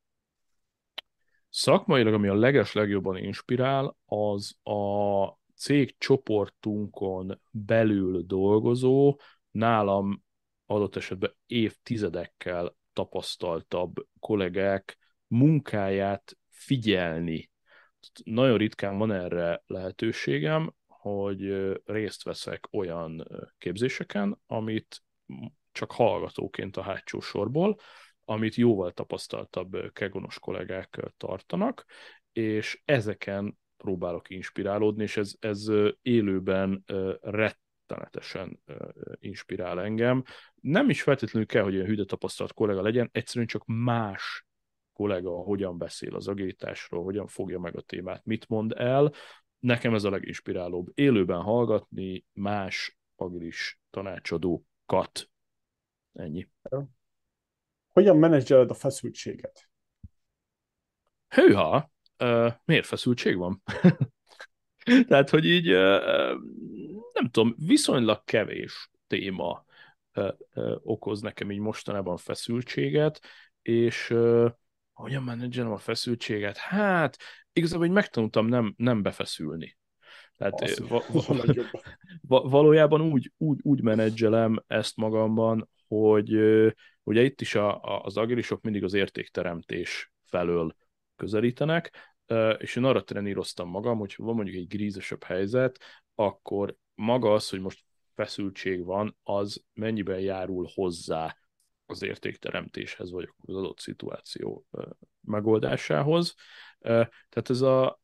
Szakmailag, 1.48 2.14
ami 2.14 2.28
a 2.28 2.34
leges 2.34 2.72
legjobban 2.72 3.16
inspirál, 3.16 3.96
az 4.04 4.56
a 4.62 5.24
cég 5.56 5.98
csoportunkon 5.98 7.40
belül 7.50 8.22
dolgozó, 8.22 9.18
nálam 9.50 10.22
adott 10.66 10.96
esetben 10.96 11.34
évtizedekkel 11.46 12.76
tapasztaltabb 12.92 13.94
kollégák 14.20 14.98
munkáját 15.26 16.38
figyelni. 16.48 17.50
Nagyon 18.24 18.56
ritkán 18.56 18.98
van 18.98 19.12
erre 19.12 19.62
lehetőségem, 19.66 20.74
hogy 20.86 21.72
részt 21.84 22.22
veszek 22.22 22.68
olyan 22.72 23.28
képzéseken, 23.58 24.40
amit 24.46 25.02
csak 25.72 25.92
hallgatóként 25.92 26.76
a 26.76 26.82
hátsó 26.82 27.20
sorból, 27.20 27.78
amit 28.24 28.54
jóval 28.54 28.92
tapasztaltabb 28.92 29.92
kegonos 29.92 30.38
kollégák 30.38 31.00
tartanak, 31.16 31.84
és 32.32 32.82
ezeken 32.84 33.58
próbálok 33.76 34.30
inspirálódni, 34.30 35.02
és 35.02 35.16
ez, 35.16 35.34
ez 35.38 35.66
élőben 36.02 36.84
rettenetesen 37.20 38.60
inspirál 39.18 39.80
engem. 39.80 40.22
Nem 40.54 40.90
is 40.90 41.02
feltétlenül 41.02 41.48
kell, 41.48 41.62
hogy 41.62 41.74
ilyen 41.74 41.86
hűde 41.86 42.04
tapasztalt 42.04 42.52
kollega 42.52 42.82
legyen, 42.82 43.08
egyszerűen 43.12 43.46
csak 43.46 43.62
más 43.66 44.46
kollega 44.92 45.30
hogyan 45.30 45.78
beszél 45.78 46.14
az 46.14 46.28
agilitásról, 46.28 47.04
hogyan 47.04 47.26
fogja 47.26 47.58
meg 47.58 47.76
a 47.76 47.80
témát, 47.80 48.24
mit 48.24 48.48
mond 48.48 48.72
el. 48.76 49.12
Nekem 49.58 49.94
ez 49.94 50.04
a 50.04 50.10
leginspirálóbb. 50.10 50.90
Élőben 50.94 51.40
hallgatni 51.40 52.24
más 52.32 52.98
agilis 53.16 53.80
tanácsadókat. 53.90 55.30
Ennyi. 56.12 56.48
Hogyan 57.88 58.16
menedzseled 58.16 58.70
a 58.70 58.74
feszültséget? 58.74 59.68
Hőha! 61.28 61.90
Uh, 62.18 62.52
miért 62.64 62.86
feszültség 62.86 63.36
van? 63.36 63.62
Tehát, 65.08 65.30
hogy 65.30 65.44
így 65.44 65.72
uh, 65.72 66.32
nem 67.12 67.30
tudom, 67.30 67.54
viszonylag 67.58 68.24
kevés 68.24 68.90
téma 69.06 69.64
uh, 70.14 70.28
uh, 70.54 70.76
okoz 70.82 71.20
nekem 71.20 71.50
így 71.50 71.58
mostanában 71.58 72.16
feszültséget, 72.16 73.20
és 73.62 74.10
uh, 74.10 74.50
hogyan 74.92 75.22
menedzselem 75.22 75.72
a 75.72 75.78
feszültséget? 75.78 76.56
Hát, 76.56 77.16
igazából 77.52 77.86
így 77.86 77.92
megtanultam 77.92 78.46
nem, 78.46 78.74
nem 78.76 79.02
befeszülni. 79.02 79.76
Tehát 80.36 80.78
va, 80.78 81.02
va, 81.12 81.44
va, 82.28 82.40
valójában 82.40 83.00
úgy, 83.00 83.32
úgy, 83.36 83.58
úgy 83.62 83.82
menedzselem 83.82 84.62
ezt 84.66 84.96
magamban, 84.96 85.68
hogy 85.88 86.32
ugye 87.02 87.22
itt 87.22 87.40
is 87.40 87.54
a, 87.54 87.82
a, 87.82 88.02
az 88.02 88.16
agilisok 88.16 88.62
mindig 88.62 88.84
az 88.84 88.94
értékteremtés 88.94 90.12
felől 90.24 90.76
közelítenek, 91.16 92.14
és 92.58 92.76
én 92.76 92.84
arra 92.84 93.04
treníroztam 93.04 93.68
magam, 93.68 93.98
hogy 93.98 94.14
van 94.16 94.34
mondjuk 94.34 94.56
egy 94.56 94.66
grízesebb 94.66 95.22
helyzet, 95.22 95.78
akkor 96.14 96.76
maga 96.94 97.32
az, 97.32 97.48
hogy 97.48 97.60
most 97.60 97.84
feszültség 98.14 98.84
van, 98.84 99.16
az 99.22 99.64
mennyiben 99.72 100.20
járul 100.20 100.68
hozzá 100.74 101.36
az 101.86 102.02
értékteremtéshez, 102.02 103.10
vagy 103.10 103.28
az 103.46 103.54
adott 103.54 103.78
szituáció 103.78 104.66
megoldásához. 105.20 106.34
Tehát 106.78 107.50
ez 107.50 107.60
a 107.60 108.00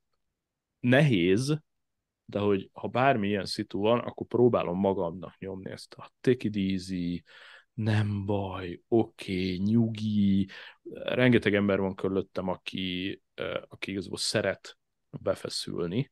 nehéz, 0.80 1.58
de 2.24 2.38
hogy 2.38 2.70
ha 2.72 2.88
bármilyen 2.88 3.44
szitu 3.44 3.80
van, 3.80 3.98
akkor 3.98 4.26
próbálom 4.26 4.78
magamnak 4.78 5.38
nyomni 5.38 5.70
ezt 5.70 5.94
a 5.94 6.10
take 6.20 6.48
it 6.48 6.56
easy, 6.56 7.22
nem 7.74 8.26
baj, 8.26 8.80
oké, 8.88 9.32
okay, 9.32 9.56
nyugi. 9.56 10.48
Rengeteg 10.92 11.54
ember 11.54 11.80
van 11.80 11.94
körülöttem, 11.94 12.48
aki, 12.48 13.22
aki 13.68 13.90
igazából 13.90 14.18
szeret 14.18 14.78
befeszülni, 15.10 16.10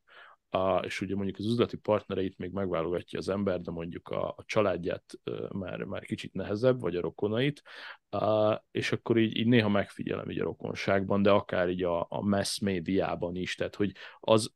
a, 0.53 0.77
és 0.77 1.01
ugye 1.01 1.15
mondjuk 1.15 1.37
az 1.37 1.45
üzleti 1.45 1.77
partnereit 1.77 2.37
még 2.37 2.51
megválogatja 2.51 3.19
az 3.19 3.29
ember, 3.29 3.61
de 3.61 3.71
mondjuk 3.71 4.09
a, 4.09 4.27
a 4.27 4.43
családját 4.45 5.19
már, 5.51 5.83
már 5.83 6.03
kicsit 6.03 6.33
nehezebb, 6.33 6.79
vagy 6.79 6.95
a 6.95 7.01
rokonait, 7.01 7.61
és 8.71 8.91
akkor 8.91 9.17
így, 9.17 9.37
így 9.37 9.47
néha 9.47 9.69
megfigyelem 9.69 10.29
így 10.29 10.39
a 10.39 10.43
rokonságban, 10.43 11.21
de 11.21 11.31
akár 11.31 11.69
így 11.69 11.83
a, 11.83 12.05
a 12.09 12.21
mass 12.21 12.59
médiában 12.59 13.35
is, 13.35 13.55
tehát 13.55 13.75
hogy 13.75 13.91
az, 14.19 14.53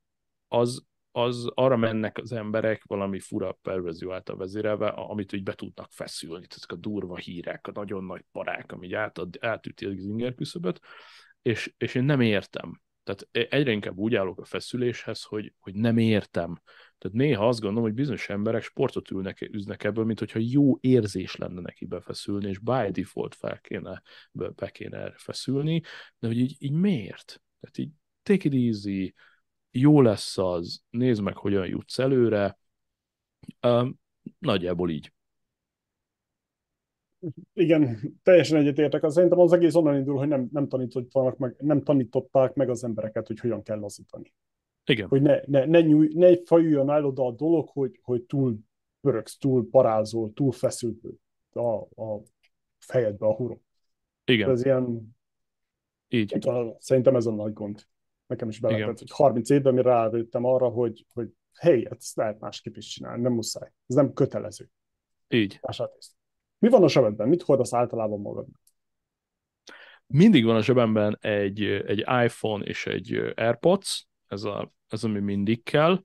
az 0.47 0.85
az 1.17 1.51
arra 1.53 1.77
mennek 1.77 2.17
az 2.17 2.31
emberek 2.31 2.83
valami 2.83 3.19
fura 3.19 3.51
perverzió 3.61 4.11
által 4.11 4.37
vezérelve, 4.37 4.87
amit 4.87 5.33
úgy 5.33 5.43
be 5.43 5.53
tudnak 5.53 5.91
feszülni. 5.91 6.45
Ezek 6.49 6.71
a 6.71 6.75
durva 6.75 7.15
hírek, 7.15 7.67
a 7.67 7.71
nagyon 7.73 8.03
nagy 8.03 8.25
parák, 8.31 8.71
ami 8.71 8.93
átad, 8.93 9.37
átüti 9.39 9.85
az 9.85 10.05
inger 10.05 10.35
küszöböt, 10.35 10.79
és, 11.41 11.73
és 11.77 11.95
én 11.95 12.03
nem 12.03 12.21
értem. 12.21 12.81
Tehát 13.03 13.27
e, 13.31 13.55
egyre 13.57 13.71
inkább 13.71 13.97
úgy 13.97 14.15
állok 14.15 14.39
a 14.39 14.45
feszüléshez, 14.45 15.23
hogy, 15.23 15.53
hogy 15.59 15.75
nem 15.75 15.97
értem. 15.97 16.61
Tehát 16.97 17.17
néha 17.17 17.47
azt 17.47 17.59
gondolom, 17.59 17.83
hogy 17.83 17.93
bizonyos 17.93 18.29
emberek 18.29 18.63
sportot 18.63 19.11
ülnek, 19.11 19.49
üznek 19.51 19.83
ebből, 19.83 20.05
mint 20.05 20.19
hogyha 20.19 20.39
jó 20.41 20.77
érzés 20.81 21.35
lenne 21.35 21.61
neki 21.61 21.85
befeszülni, 21.85 22.49
és 22.49 22.59
by 22.59 22.89
default 22.91 23.35
fel 23.35 23.59
kéne, 23.59 24.01
be, 24.31 24.49
be 24.49 24.69
kéne 24.69 25.13
feszülni, 25.17 25.81
de 26.19 26.27
hogy 26.27 26.37
így, 26.37 26.55
így 26.59 26.73
miért? 26.73 27.41
Tehát 27.59 27.77
így 27.77 27.89
take 28.23 28.49
it 28.49 28.53
easy, 28.53 29.13
jó 29.77 30.01
lesz 30.01 30.37
az, 30.37 30.83
nézd 30.89 31.21
meg, 31.21 31.37
hogyan 31.37 31.67
jutsz 31.67 31.99
előre. 31.99 32.57
Um, 33.67 33.99
nagyjából 34.39 34.89
így. 34.89 35.13
Igen, 37.53 37.99
teljesen 38.23 38.57
egyetértek. 38.57 39.03
Az 39.03 39.13
szerintem 39.13 39.39
az 39.39 39.53
egész 39.53 39.75
onnan 39.75 39.95
indul, 39.95 40.17
hogy 40.17 40.27
nem, 40.27 40.47
nem, 40.51 40.67
tanították 40.67 41.37
meg, 41.37 41.55
nem 41.59 41.83
tanították 41.83 42.53
meg 42.53 42.69
az 42.69 42.83
embereket, 42.83 43.27
hogy 43.27 43.39
hogyan 43.39 43.63
kell 43.63 43.79
lazítani. 43.79 44.33
Igen. 44.85 45.07
Hogy 45.07 45.21
ne, 45.21 45.39
ne, 45.45 45.65
ne, 45.65 45.81
nyúj, 45.81 46.09
ne 46.13 46.43
fajuljon 46.43 46.89
el 46.89 47.05
oda 47.05 47.25
a 47.25 47.31
dolog, 47.31 47.69
hogy, 47.69 47.99
hogy 48.01 48.21
túl 48.21 48.57
pöröksz, 49.01 49.37
túl 49.37 49.69
parázol, 49.69 50.33
túl 50.33 50.51
feszült 50.51 51.03
a, 51.51 52.01
a 52.03 52.21
fejedbe 52.77 53.25
a 53.25 53.35
hurok. 53.35 53.61
Igen. 54.25 54.49
Ez 54.49 54.65
ilyen... 54.65 55.15
Így. 56.09 56.37
Szerintem 56.77 57.15
ez 57.15 57.25
a 57.25 57.31
nagy 57.31 57.53
gond. 57.53 57.87
Nekem 58.27 58.49
is 58.49 58.59
beletett, 58.59 58.99
hogy 58.99 59.11
30 59.11 59.49
évben 59.49 59.73
mi 59.73 59.81
rájöttem 59.81 60.45
arra, 60.45 60.67
hogy, 60.67 61.05
hogy 61.13 61.29
hey, 61.53 61.87
ezt 61.89 62.15
lehet 62.15 62.39
másképp 62.39 62.75
is 62.75 62.87
csinálni, 62.87 63.21
nem 63.21 63.33
muszáj. 63.33 63.71
Ez 63.87 63.95
nem 63.95 64.13
kötelező. 64.13 64.69
Így. 65.27 65.59
Mi 66.57 66.69
van 66.69 66.83
a 66.83 66.87
sebedben? 66.87 67.27
Mit 67.27 67.41
hordasz 67.41 67.73
általában 67.73 68.21
magadnak? 68.21 68.63
mindig 70.07 70.45
van 70.45 70.55
a 70.55 70.61
zsebemben 70.61 71.17
egy, 71.21 71.63
egy 71.63 71.99
iPhone 71.99 72.63
és 72.65 72.85
egy 72.85 73.33
AirPods, 73.35 74.07
ez, 74.27 74.43
a, 74.43 74.71
ez 74.87 75.03
ami 75.03 75.19
mindig 75.19 75.63
kell, 75.63 76.03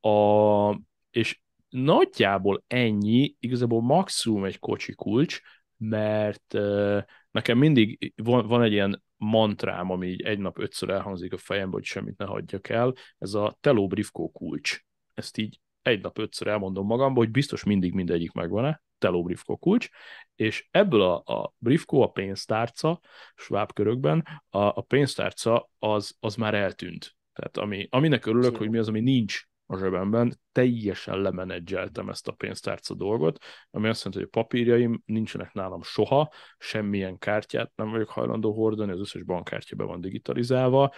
a, 0.00 0.80
és 1.10 1.40
nagyjából 1.68 2.64
ennyi, 2.66 3.36
igazából 3.38 3.82
maximum 3.82 4.44
egy 4.44 4.58
kocsi 4.58 4.94
kulcs, 4.94 5.40
mert 5.76 6.54
uh, 6.54 7.02
nekem 7.30 7.58
mindig 7.58 8.12
van, 8.16 8.46
van 8.46 8.62
egy 8.62 8.72
ilyen 8.72 9.02
mantrám, 9.22 9.90
ami 9.90 10.06
így 10.06 10.22
egy 10.22 10.38
nap 10.38 10.58
ötször 10.58 10.90
elhangzik 10.90 11.32
a 11.32 11.38
fejembe, 11.38 11.72
hogy 11.72 11.84
semmit 11.84 12.16
ne 12.16 12.24
hagyjak 12.24 12.68
el, 12.68 12.92
ez 13.18 13.34
a 13.34 13.56
Teló 13.60 13.86
Brifco 13.86 14.28
kulcs. 14.28 14.80
Ezt 15.14 15.38
így 15.38 15.60
egy 15.82 16.02
nap 16.02 16.18
ötször 16.18 16.46
elmondom 16.46 16.86
magamba, 16.86 17.18
hogy 17.18 17.30
biztos 17.30 17.64
mindig 17.64 17.92
mindegyik 17.92 18.32
megvan-e, 18.32 18.82
Teló 18.98 19.22
Brifco 19.22 19.56
kulcs, 19.56 19.88
és 20.34 20.68
ebből 20.70 21.02
a, 21.02 21.14
a 21.34 21.54
Brifco, 21.58 22.00
a 22.00 22.10
pénztárca, 22.10 23.00
Schwab 23.34 23.72
körökben, 23.72 24.42
a, 24.48 24.58
a 24.58 24.80
pénztárca 24.80 25.68
az, 25.78 26.16
az 26.20 26.34
már 26.34 26.54
eltűnt. 26.54 27.16
Tehát 27.32 27.56
ami, 27.56 27.86
aminek 27.90 28.26
örülök, 28.26 28.56
hogy 28.56 28.70
mi 28.70 28.78
az, 28.78 28.88
ami 28.88 29.00
nincs 29.00 29.42
a 29.72 29.78
zsebemben, 29.78 30.40
teljesen 30.52 31.20
lemenedzseltem 31.20 32.08
ezt 32.08 32.28
a 32.28 32.32
pénztárca 32.32 32.94
dolgot, 32.94 33.44
ami 33.70 33.88
azt 33.88 34.04
jelenti, 34.04 34.24
hogy 34.24 34.30
a 34.32 34.40
papírjaim 34.40 35.02
nincsenek 35.06 35.52
nálam 35.52 35.82
soha, 35.82 36.32
semmilyen 36.58 37.18
kártyát 37.18 37.72
nem 37.74 37.90
vagyok 37.90 38.08
hajlandó 38.08 38.52
hordani, 38.52 38.92
az 38.92 39.00
összes 39.00 39.22
bankkártya 39.22 39.76
be 39.76 39.84
van 39.84 40.00
digitalizálva, 40.00 40.94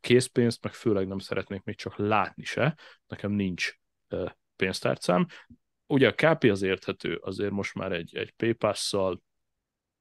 készpénzt 0.00 0.62
meg 0.62 0.72
főleg 0.72 1.06
nem 1.06 1.18
szeretnék 1.18 1.62
még 1.62 1.76
csak 1.76 1.96
látni 1.96 2.44
se, 2.44 2.78
nekem 3.06 3.30
nincs 3.30 3.72
pénztárcám. 4.56 5.26
Ugye 5.86 6.08
a 6.08 6.34
KP 6.34 6.44
az 6.44 6.62
érthető, 6.62 7.14
azért 7.14 7.52
most 7.52 7.74
már 7.74 7.92
egy, 7.92 8.16
egy 8.16 8.30
PayPass-szal, 8.30 9.22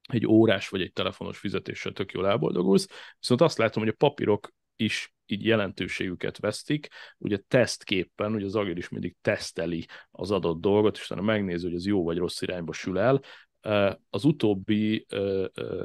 egy 0.10 0.28
órás 0.28 0.70
vagy 0.70 0.82
egy 0.82 0.94
telefonos 0.94 1.38
fizetéssel 1.38 1.92
tök 1.92 2.12
jól 2.12 2.28
elboldogulsz, 2.28 2.88
viszont 3.20 3.42
azt 3.42 3.58
látom, 3.58 3.84
hogy 3.84 3.92
a 3.92 4.06
papírok 4.06 4.54
is 4.76 5.14
így 5.32 5.46
jelentőségüket 5.46 6.38
vesztik. 6.38 6.88
Ugye 7.18 7.38
tesztképpen, 7.48 8.34
ugye 8.34 8.46
az 8.46 8.56
Agir 8.56 8.78
is 8.78 8.90
mindig 8.90 9.16
teszteli 9.22 9.88
az 10.12 10.32
adott 10.32 10.62
dolgot, 10.62 10.98
és 10.98 11.06
utána 11.06 11.22
megnézi, 11.22 11.66
hogy 11.66 11.76
az 11.76 11.86
jó 11.86 12.04
vagy 12.04 12.18
rossz 12.18 12.42
irányba 12.42 12.74
sül 12.74 12.98
el. 12.98 13.22
Az 14.10 14.26
utóbbi 14.26 15.06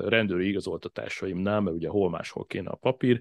rendőri 0.05 0.49
igazoltatásaimnál, 0.49 1.61
mert 1.61 1.77
ugye 1.77 1.89
hol 1.89 2.11
máshol 2.11 2.47
kéne 2.47 2.71
a 2.71 2.77
papír, 2.77 3.21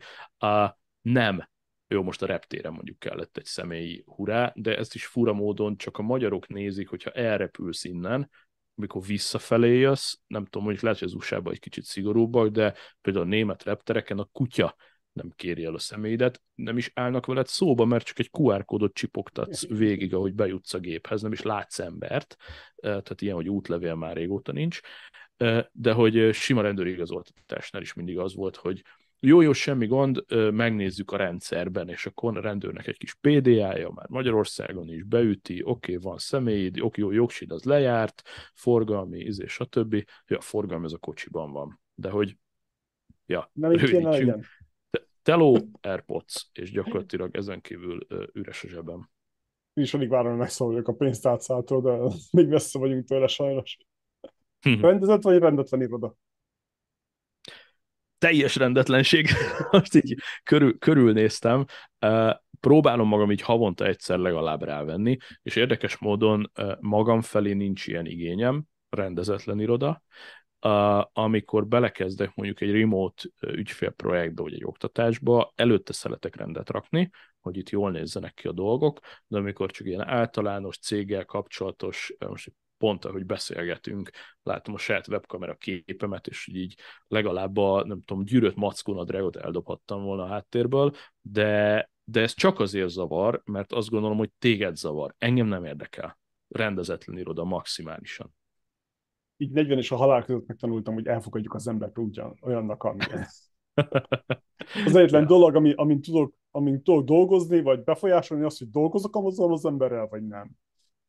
nem 1.01 1.49
jó, 1.87 2.03
most 2.03 2.21
a 2.21 2.25
reptéren 2.25 2.73
mondjuk 2.73 2.99
kellett 2.99 3.37
egy 3.37 3.45
személyi 3.45 4.03
hurá, 4.05 4.51
de 4.55 4.77
ezt 4.77 4.95
is 4.95 5.05
fura 5.05 5.33
módon 5.33 5.77
csak 5.77 5.97
a 5.97 6.01
magyarok 6.01 6.47
nézik, 6.47 6.89
hogyha 6.89 7.11
elrepülsz 7.11 7.83
innen, 7.83 8.29
amikor 8.75 9.01
visszafelé 9.01 9.77
jössz, 9.77 10.13
nem 10.27 10.43
tudom, 10.43 10.63
mondjuk 10.63 10.83
lehet, 10.83 10.99
hogy 10.99 11.07
az 11.07 11.13
usa 11.13 11.41
egy 11.45 11.59
kicsit 11.59 11.83
szigorúbbak, 11.83 12.47
de 12.47 12.73
például 13.01 13.25
a 13.25 13.29
német 13.29 13.63
reptereken 13.63 14.19
a 14.19 14.29
kutya 14.31 14.75
nem 15.15 15.31
kéri 15.35 15.63
el 15.63 15.73
a 15.73 15.79
személyedet, 15.79 16.41
nem 16.55 16.77
is 16.77 16.91
állnak 16.93 17.25
veled 17.25 17.47
szóba, 17.47 17.85
mert 17.85 18.05
csak 18.05 18.19
egy 18.19 18.29
QR 18.31 18.65
kódot 18.65 18.93
csipogtatsz 18.93 19.67
végig, 19.67 20.13
ahogy 20.13 20.33
bejutsz 20.33 20.73
a 20.73 20.79
géphez, 20.79 21.21
nem 21.21 21.31
is 21.31 21.41
látsz 21.41 21.79
embert, 21.79 22.35
tehát 22.81 23.21
ilyen, 23.21 23.35
hogy 23.35 23.49
útlevél 23.49 23.95
már 23.95 24.15
régóta 24.15 24.51
nincs, 24.51 24.79
de 25.71 25.91
hogy 25.91 26.33
sima 26.33 26.61
rendőri 26.61 26.91
igazoltatásnál 26.91 27.81
is 27.81 27.93
mindig 27.93 28.17
az 28.19 28.35
volt, 28.35 28.55
hogy 28.55 28.83
jó, 29.19 29.41
jó, 29.41 29.53
semmi 29.53 29.87
gond, 29.87 30.23
megnézzük 30.51 31.11
a 31.11 31.17
rendszerben, 31.17 31.89
és 31.89 32.05
akkor 32.05 32.37
a 32.37 32.41
rendőrnek 32.41 32.87
egy 32.87 32.97
kis 32.97 33.13
PDA-ja 33.13 33.91
már 33.91 34.09
Magyarországon 34.09 34.89
is 34.89 35.03
beüti, 35.03 35.61
oké, 35.63 35.95
okay, 35.95 36.03
van 36.03 36.17
személyid, 36.17 36.79
oké, 36.79 37.01
jó, 37.01 37.11
jogsid 37.11 37.51
az 37.51 37.63
lejárt, 37.63 38.21
forgalmi, 38.53 39.19
izé, 39.19 39.45
stb. 39.47 40.05
Ja, 40.27 40.41
forgalmi 40.41 40.85
az 40.85 40.93
a 40.93 40.97
kocsiban 40.97 41.51
van. 41.51 41.81
De 41.93 42.09
hogy, 42.09 42.37
ja, 43.25 43.51
kéne 43.77 44.09
legyen. 44.09 44.45
Teló, 45.25 45.57
Airpods, 45.81 46.49
és 46.53 46.71
gyakorlatilag 46.71 47.35
ezen 47.35 47.61
kívül 47.61 48.07
üres 48.33 48.63
a 48.63 48.67
zsebem. 48.67 49.09
Én 49.73 49.83
is 49.83 49.93
alig 49.93 50.09
várom, 50.09 50.45
hogy 50.57 50.81
a 50.83 50.91
pénztárcától, 50.91 51.81
de 51.81 52.15
még 52.41 52.47
messze 52.47 52.79
vagyunk 52.79 53.05
tőle 53.05 53.27
sajnos. 53.27 53.77
Hm. 54.59 54.81
Rendezett 54.81 55.21
vagy 55.21 55.37
rendetlen 55.37 55.81
iroda? 55.81 56.15
Teljes 58.17 58.55
rendetlenség. 58.55 59.29
Most 59.71 59.95
így 59.95 60.15
körül, 60.43 60.77
körülnéztem. 60.77 61.65
Próbálom 62.59 63.07
magam 63.07 63.31
így 63.31 63.41
havonta 63.41 63.85
egyszer 63.85 64.17
legalább 64.17 64.63
rávenni, 64.63 65.17
és 65.41 65.55
érdekes 65.55 65.97
módon 65.97 66.51
magam 66.79 67.21
felé 67.21 67.53
nincs 67.53 67.87
ilyen 67.87 68.05
igényem, 68.05 68.63
rendezetlen 68.89 69.59
iroda, 69.59 70.03
amikor 71.13 71.67
belekezdek 71.67 72.35
mondjuk 72.35 72.61
egy 72.61 72.71
remote 72.71 73.23
ügyfélprojektbe, 73.39 74.41
vagy 74.41 74.53
egy 74.53 74.65
oktatásba, 74.65 75.53
előtte 75.55 75.93
szeretek 75.93 76.35
rendet 76.35 76.69
rakni, 76.69 77.09
hogy 77.39 77.57
itt 77.57 77.69
jól 77.69 77.91
nézzenek 77.91 78.33
ki 78.33 78.47
a 78.47 78.51
dolgok, 78.51 78.99
de 79.27 79.37
amikor 79.37 79.71
csak 79.71 79.87
ilyen 79.87 80.07
általános 80.07 80.77
céggel 80.77 81.25
kapcsolatos, 81.25 82.13
most 82.27 82.53
pont 82.77 83.05
ahogy 83.05 83.25
beszélgetünk, 83.25 84.09
látom 84.43 84.73
a 84.73 84.77
saját 84.77 85.07
webkamera 85.07 85.55
képemet, 85.55 86.27
és 86.27 86.47
így 86.47 86.75
legalább 87.07 87.57
a, 87.57 87.83
nem 87.85 88.01
tudom, 88.03 88.23
gyűrött 88.23 88.55
mackónadrágot 88.55 89.35
eldobhattam 89.35 90.03
volna 90.03 90.23
a 90.23 90.27
háttérből, 90.27 90.95
de, 91.21 91.89
de 92.03 92.21
ez 92.21 92.33
csak 92.33 92.59
azért 92.59 92.89
zavar, 92.89 93.41
mert 93.45 93.73
azt 93.73 93.89
gondolom, 93.89 94.17
hogy 94.17 94.31
téged 94.39 94.75
zavar. 94.75 95.15
Engem 95.17 95.47
nem 95.47 95.65
érdekel. 95.65 96.19
Rendezetlen 96.47 97.17
iroda 97.17 97.43
maximálisan 97.43 98.33
így 99.37 99.51
40 99.51 99.77
és 99.77 99.91
a 99.91 99.95
halál 99.95 100.23
között 100.23 100.47
megtanultam, 100.47 100.93
hogy 100.93 101.07
elfogadjuk 101.07 101.53
az 101.53 101.67
embert 101.67 101.97
ugyan, 101.97 102.37
olyannak, 102.41 102.83
amilyen. 102.83 103.25
Az 104.85 104.95
egyetlen 104.95 105.25
dolog, 105.25 105.55
ami, 105.55 105.73
amin, 105.73 106.01
tudok, 106.01 106.35
amin 106.51 106.83
tudok 106.83 107.05
dolgozni, 107.05 107.61
vagy 107.61 107.83
befolyásolni 107.83 108.43
azt, 108.43 108.57
hogy 108.57 108.69
dolgozok 108.69 109.15
azzal 109.15 109.51
az 109.51 109.65
emberrel, 109.65 110.07
vagy 110.07 110.27
nem. 110.27 110.51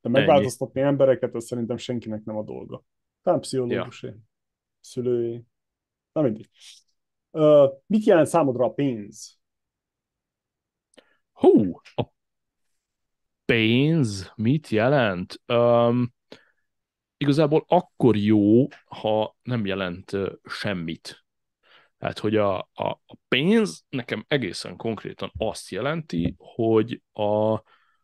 De 0.01 0.09
megváltoztatni 0.09 0.81
Ennyi. 0.81 0.89
embereket, 0.89 1.35
az 1.35 1.45
szerintem 1.45 1.77
senkinek 1.77 2.25
nem 2.25 2.37
a 2.37 2.43
dolga. 2.43 2.85
Talán 3.23 3.41
pszichológusé, 3.41 4.07
ja. 4.07 4.15
szülői. 4.81 5.45
Nem 6.13 6.25
mindig. 6.25 6.49
Uh, 7.31 7.71
mit 7.87 8.05
jelent 8.05 8.27
számodra 8.27 8.65
a 8.65 8.73
pénz? 8.73 9.39
Hú, 11.33 11.81
a 11.95 12.05
pénz 13.45 14.33
mit 14.37 14.69
jelent? 14.69 15.41
Um, 15.47 16.15
igazából 17.17 17.65
akkor 17.69 18.17
jó, 18.17 18.67
ha 18.85 19.37
nem 19.43 19.67
jelent 19.67 20.11
semmit. 20.45 21.25
Tehát, 21.99 22.19
hogy 22.19 22.37
a, 22.37 22.59
a, 22.59 22.89
a 23.07 23.17
pénz 23.29 23.85
nekem 23.89 24.25
egészen 24.29 24.77
konkrétan 24.77 25.33
azt 25.39 25.71
jelenti, 25.71 26.35
hogy 26.39 27.03
a, 27.13 27.53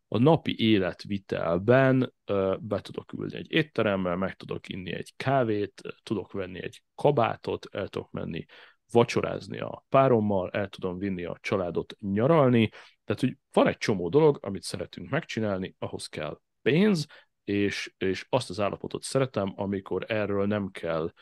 a 0.08 0.18
napi 0.18 0.54
életvitelben 0.58 2.14
ö, 2.24 2.56
be 2.60 2.80
tudok 2.80 3.12
ülni 3.12 3.36
egy 3.36 3.52
étteremmel, 3.52 4.16
meg 4.16 4.34
tudok 4.36 4.68
inni 4.68 4.92
egy 4.92 5.12
kávét, 5.16 5.82
tudok 6.02 6.32
venni 6.32 6.62
egy 6.62 6.82
kabátot, 6.94 7.66
el 7.70 7.88
tudok 7.88 8.10
menni 8.10 8.44
vacsorázni 8.90 9.58
a 9.58 9.84
párommal, 9.88 10.50
el 10.50 10.68
tudom 10.68 10.98
vinni 10.98 11.24
a 11.24 11.38
családot 11.40 11.96
nyaralni, 12.00 12.68
tehát, 13.04 13.20
hogy 13.20 13.36
van 13.52 13.66
egy 13.66 13.76
csomó 13.76 14.08
dolog, 14.08 14.38
amit 14.42 14.62
szeretünk 14.62 15.10
megcsinálni, 15.10 15.74
ahhoz 15.78 16.06
kell 16.06 16.40
pénz, 16.62 17.06
és, 17.44 17.94
és 17.98 18.26
azt 18.28 18.50
az 18.50 18.60
állapotot 18.60 19.02
szeretem, 19.02 19.52
amikor 19.56 20.04
erről 20.08 20.46
nem 20.46 20.70
kell 20.70 21.12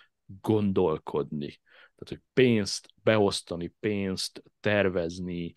gondolkodni. 0.41 1.61
Tehát, 1.95 2.09
hogy 2.09 2.21
pénzt 2.33 2.89
beosztani, 3.03 3.75
pénzt 3.81 4.43
tervezni, 4.61 5.53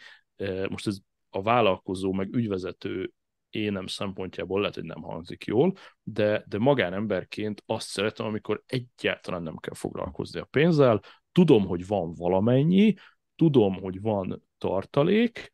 most 0.69 0.87
ez 0.87 0.97
a 1.29 1.41
vállalkozó, 1.41 2.11
meg 2.11 2.33
ügyvezető 2.33 3.11
énem 3.49 3.87
szempontjából 3.87 4.59
lehet, 4.59 4.75
hogy 4.75 4.83
nem 4.83 5.01
hangzik 5.01 5.45
jól, 5.45 5.73
de, 6.03 6.43
de 6.47 6.57
magánemberként 6.57 7.63
azt 7.65 7.87
szeretem, 7.87 8.25
amikor 8.25 8.63
egyáltalán 8.65 9.43
nem 9.43 9.57
kell 9.57 9.73
foglalkozni 9.73 10.39
a 10.39 10.45
pénzzel, 10.45 11.01
tudom, 11.31 11.65
hogy 11.65 11.87
van 11.87 12.13
valamennyi, 12.13 12.93
tudom, 13.35 13.73
hogy 13.81 14.01
van 14.01 14.43
tartalék, 14.57 15.51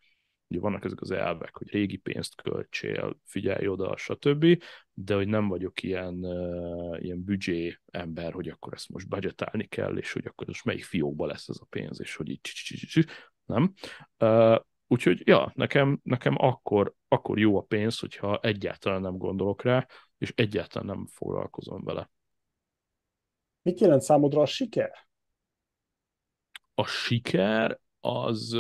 ugye 0.49 0.59
vannak 0.59 0.85
ezek 0.85 1.01
az 1.01 1.11
elvek, 1.11 1.57
hogy 1.57 1.69
régi 1.69 1.97
pénzt 1.97 2.41
költsél, 2.41 3.19
figyelj 3.23 3.67
oda, 3.67 3.97
stb., 3.97 4.63
de 4.93 5.15
hogy 5.15 5.27
nem 5.27 5.47
vagyok 5.47 5.83
ilyen, 5.83 6.25
uh, 6.25 7.03
ilyen 7.03 7.23
büdzsé 7.23 7.79
ember, 7.85 8.33
hogy 8.33 8.47
akkor 8.47 8.73
ezt 8.73 8.89
most 8.89 9.07
budgetálni 9.07 9.67
kell, 9.67 9.97
és 9.97 10.11
hogy 10.11 10.25
akkor 10.25 10.47
most 10.47 10.65
melyik 10.65 10.83
fiókba 10.83 11.25
lesz 11.25 11.47
ez 11.47 11.57
a 11.59 11.65
pénz, 11.69 12.01
és 12.01 12.15
hogy 12.15 12.29
így 12.29 13.05
nem. 13.45 13.73
Uh, 14.19 14.59
úgyhogy, 14.87 15.27
ja, 15.27 15.51
nekem, 15.55 15.99
nekem 16.03 16.35
akkor, 16.37 16.93
akkor 17.07 17.39
jó 17.39 17.57
a 17.57 17.61
pénz, 17.61 17.99
hogyha 17.99 18.39
egyáltalán 18.41 19.01
nem 19.01 19.17
gondolok 19.17 19.61
rá, 19.61 19.87
és 20.17 20.33
egyáltalán 20.35 20.87
nem 20.87 21.05
foglalkozom 21.05 21.83
vele. 21.83 22.09
Mit 23.61 23.79
jelent 23.79 24.01
számodra 24.01 24.41
a 24.41 24.45
siker? 24.45 25.07
A 26.73 26.85
siker 26.85 27.79
az 27.99 28.57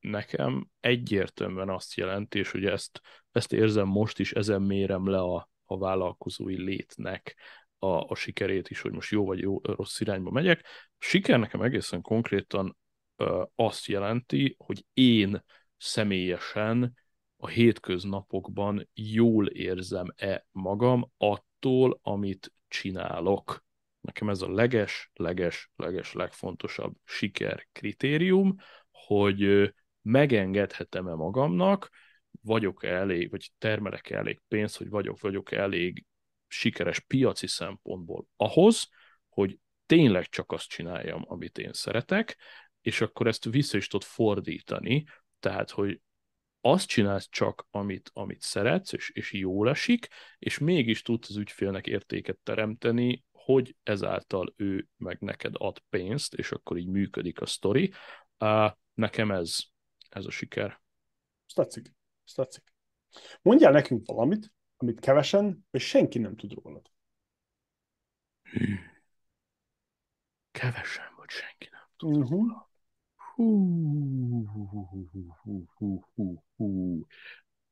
nekem 0.00 0.68
egyértelműen 0.80 1.68
azt 1.68 1.94
jelenti, 1.94 2.38
és 2.38 2.54
ugye 2.54 2.70
ezt, 2.70 3.00
ezt 3.32 3.52
érzem 3.52 3.86
most 3.86 4.18
is, 4.18 4.32
ezen 4.32 4.62
mérem 4.62 5.08
le 5.08 5.18
a, 5.18 5.50
a 5.64 5.78
vállalkozói 5.78 6.62
létnek 6.62 7.36
a, 7.78 7.86
a 7.86 8.14
sikerét 8.14 8.70
is, 8.70 8.80
hogy 8.80 8.92
most 8.92 9.10
jó 9.10 9.24
vagy 9.24 9.38
jó, 9.38 9.60
rossz 9.62 10.00
irányba 10.00 10.30
megyek. 10.30 10.64
Siker 10.98 11.38
nekem 11.38 11.62
egészen 11.62 12.00
konkrétan 12.00 12.76
ö, 13.16 13.42
azt 13.54 13.86
jelenti, 13.86 14.54
hogy 14.58 14.84
én 14.94 15.44
személyesen 15.76 16.96
a 17.36 17.46
hétköznapokban 17.46 18.88
jól 18.94 19.46
érzem-e 19.46 20.46
magam 20.52 21.10
attól, 21.16 21.98
amit 22.02 22.52
csinálok. 22.68 23.64
Nekem 24.00 24.28
ez 24.28 24.42
a 24.42 24.50
leges, 24.50 25.10
leges, 25.14 25.70
leges, 25.76 26.12
legfontosabb 26.12 26.94
siker 27.04 27.66
kritérium, 27.72 28.56
hogy 28.90 29.72
megengedhetem-e 30.08 31.14
magamnak, 31.14 31.90
vagyok 32.42 32.84
elég, 32.84 33.30
vagy 33.30 33.50
termelek 33.58 34.10
elég 34.10 34.40
pénzt, 34.48 34.76
hogy 34.76 34.88
vagyok, 34.88 35.20
vagyok 35.20 35.52
elég 35.52 36.04
sikeres 36.46 37.00
piaci 37.00 37.46
szempontból 37.46 38.26
ahhoz, 38.36 38.88
hogy 39.28 39.58
tényleg 39.86 40.28
csak 40.28 40.52
azt 40.52 40.68
csináljam, 40.68 41.24
amit 41.26 41.58
én 41.58 41.72
szeretek, 41.72 42.36
és 42.80 43.00
akkor 43.00 43.26
ezt 43.26 43.44
vissza 43.44 43.76
is 43.76 43.86
tudod 43.86 44.06
fordítani, 44.06 45.04
tehát, 45.40 45.70
hogy 45.70 46.00
azt 46.60 46.88
csinálsz 46.88 47.28
csak, 47.30 47.66
amit, 47.70 48.10
amit 48.12 48.40
szeretsz, 48.40 48.92
és, 48.92 49.10
és 49.10 49.32
jól 49.32 49.68
esik, 49.68 50.08
és 50.38 50.58
mégis 50.58 51.02
tudsz 51.02 51.28
az 51.28 51.36
ügyfélnek 51.36 51.86
értéket 51.86 52.38
teremteni, 52.42 53.24
hogy 53.32 53.76
ezáltal 53.82 54.54
ő 54.56 54.88
meg 54.96 55.20
neked 55.20 55.54
ad 55.56 55.82
pénzt, 55.88 56.34
és 56.34 56.50
akkor 56.50 56.76
így 56.76 56.88
működik 56.88 57.40
a 57.40 57.46
sztori. 57.46 57.92
Nekem 58.94 59.30
ez, 59.30 59.58
ez 60.08 60.24
a 60.24 60.30
siker. 60.30 60.80
Ezt 61.46 61.56
tetszik. 61.56 61.94
Ezt 62.24 62.36
tetszik. 62.36 62.74
Mondjál 63.42 63.72
nekünk 63.72 64.06
valamit, 64.06 64.52
amit 64.76 65.00
kevesen, 65.00 65.66
vagy 65.70 65.80
senki 65.80 66.18
nem 66.18 66.36
tud 66.36 66.52
rólad. 66.52 66.90
Kevesen, 70.50 71.14
vagy 71.16 71.28
senki 71.28 71.68
nem 71.70 71.88
tud 71.96 72.16
uh-huh. 72.16 72.30
rólad. 72.30 72.66
Hú, 73.34 74.46
hú, 74.46 74.66
hú, 74.68 75.68
hú, 75.76 76.44
hú, 76.56 77.06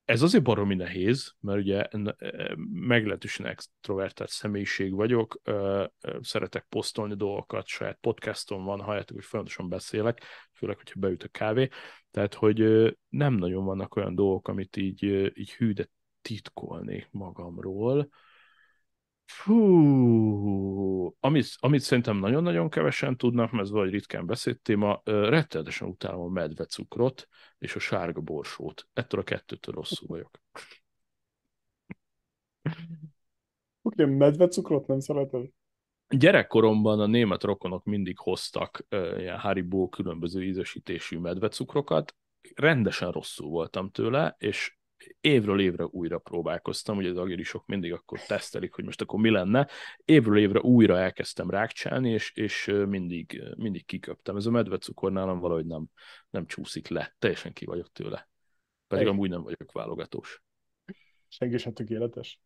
Ez 0.07 0.23
azért 0.23 0.45
baromi 0.45 0.75
nehéz, 0.75 1.35
mert 1.41 1.59
ugye 1.59 1.89
meglehetősen 2.73 3.47
extrovertált 3.47 4.31
személyiség 4.31 4.95
vagyok, 4.95 5.41
szeretek 6.21 6.67
posztolni 6.69 7.15
dolgokat, 7.15 7.67
saját 7.67 7.99
podcastom 8.01 8.65
van, 8.65 8.81
halljátok, 8.81 9.17
hogy 9.17 9.25
folyamatosan 9.25 9.69
beszélek, 9.69 10.23
főleg, 10.53 10.77
hogyha 10.77 11.01
beüt 11.01 11.23
a 11.23 11.29
kávé, 11.29 11.69
tehát, 12.11 12.35
hogy 12.35 12.59
nem 13.09 13.35
nagyon 13.35 13.65
vannak 13.65 13.97
olyan 13.97 14.15
dolgok, 14.15 14.49
amit 14.49 14.77
így, 14.77 15.03
így 15.39 15.53
hű, 15.53 15.73
de 15.73 15.89
titkolnék 16.23 17.09
magamról. 17.11 18.09
Fú, 19.27 21.17
amit, 21.21 21.47
amit 21.59 21.81
szerintem 21.81 22.17
nagyon-nagyon 22.19 22.69
kevesen 22.69 23.17
tudnak, 23.17 23.51
mert 23.51 23.65
ez 23.65 23.71
vagy 23.71 23.91
ritkán 23.91 24.27
beszélt 24.27 24.61
téma, 24.61 25.01
rettenetesen 25.05 25.89
utálom 25.89 26.21
a 26.21 26.29
medvecukrot 26.29 27.29
és 27.59 27.75
a 27.75 27.79
sárga 27.79 28.21
borsót. 28.21 28.89
Ettől 28.93 29.21
a 29.21 29.25
kettőtől 29.25 29.75
rosszul 29.75 30.09
vagyok. 30.09 30.41
Oké, 33.83 34.03
okay, 34.03 34.15
medvecukrot 34.15 34.87
nem 34.87 35.01
szereted? 35.01 35.49
Gyerekkoromban 36.09 37.01
a 37.01 37.07
német 37.07 37.43
rokonok 37.43 37.85
mindig 37.85 38.19
hoztak 38.19 38.87
uh, 38.91 39.15
ilyen 39.19 39.39
Haribo 39.39 39.89
különböző 39.89 40.45
ízesítésű 40.45 41.19
medvecukrokat. 41.19 42.17
Rendesen 42.55 43.11
rosszul 43.11 43.49
voltam 43.49 43.91
tőle, 43.91 44.35
és 44.39 44.76
évről 45.21 45.61
évre 45.61 45.85
újra 45.85 46.19
próbálkoztam, 46.19 46.97
ugye 46.97 47.11
az 47.11 47.17
agirisok 47.17 47.67
mindig 47.67 47.93
akkor 47.93 48.21
tesztelik, 48.21 48.75
hogy 48.75 48.85
most 48.85 49.01
akkor 49.01 49.21
mi 49.21 49.31
lenne. 49.31 49.69
Évről 50.05 50.39
évre 50.39 50.61
újra 50.61 50.99
elkezdtem 50.99 51.51
rákcsálni, 51.51 52.11
és, 52.11 52.33
és 52.35 52.73
mindig, 52.89 53.43
mindig 53.57 53.85
kiköptem. 53.85 54.37
Ez 54.37 54.47
a 54.47 54.51
medvecukor 54.51 55.13
nálam 55.13 55.39
valahogy 55.39 55.67
nem, 55.67 55.87
nem 56.31 56.47
csúszik 56.47 56.89
le. 56.89 57.15
Teljesen 57.19 57.53
ki 57.53 57.65
vagyok 57.65 57.93
tőle. 57.93 58.29
Pedig 58.87 59.07
amúgy 59.07 59.31
nem 59.31 59.43
vagyok 59.43 59.73
válogatós. 59.73 60.43
Senki 61.29 61.59
sem 61.59 61.73
tökéletes. 61.73 62.41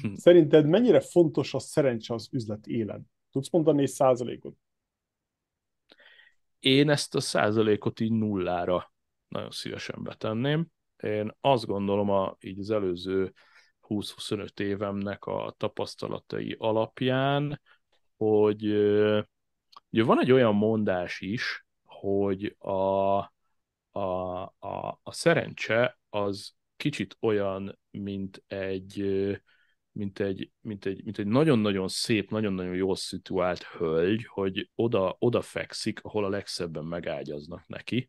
Hm. 0.00 0.12
Szerinted 0.14 0.66
mennyire 0.66 1.00
fontos 1.00 1.54
a 1.54 1.58
szerencse 1.58 2.14
az 2.14 2.28
üzlet 2.32 2.66
élen? 2.66 3.10
Tudsz 3.30 3.50
mondani 3.50 3.82
egy 3.82 3.88
százalékot? 3.88 4.56
Én 6.58 6.90
ezt 6.90 7.14
a 7.14 7.20
százalékot 7.20 8.00
így 8.00 8.12
nullára 8.12 8.92
nagyon 9.28 9.50
szívesen 9.50 10.02
betenném. 10.02 10.66
Én 11.02 11.36
azt 11.40 11.66
gondolom, 11.66 12.10
a, 12.10 12.36
így 12.40 12.58
az 12.58 12.70
előző 12.70 13.32
20-25 13.88 14.60
évemnek 14.60 15.24
a 15.24 15.54
tapasztalatai 15.56 16.56
alapján, 16.58 17.60
hogy 18.16 18.66
ugye 19.90 20.04
van 20.04 20.20
egy 20.20 20.32
olyan 20.32 20.54
mondás 20.54 21.20
is, 21.20 21.66
hogy 21.84 22.56
a, 22.58 22.70
a, 23.90 24.42
a, 24.58 25.00
a 25.02 25.12
szerencse 25.12 25.98
az 26.10 26.54
kicsit 26.76 27.16
olyan, 27.20 27.78
mint 27.90 28.44
egy, 28.46 29.02
mint 29.92 30.20
egy, 30.20 30.50
mint 30.60 30.86
egy, 30.86 31.04
mint 31.04 31.18
egy 31.18 31.26
nagyon-nagyon 31.26 31.88
szép, 31.88 32.30
nagyon-nagyon 32.30 32.74
jól 32.74 32.96
szituált 32.96 33.62
hölgy, 33.62 34.26
hogy 34.26 34.70
oda, 34.74 35.16
oda 35.18 35.40
fekszik, 35.40 36.00
ahol 36.02 36.24
a 36.24 36.28
legszebben 36.28 36.84
megágyaznak 36.84 37.66
neki. 37.66 38.08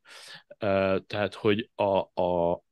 Tehát, 1.06 1.34
hogy 1.34 1.70
a, 1.76 2.22
a, 2.22 2.64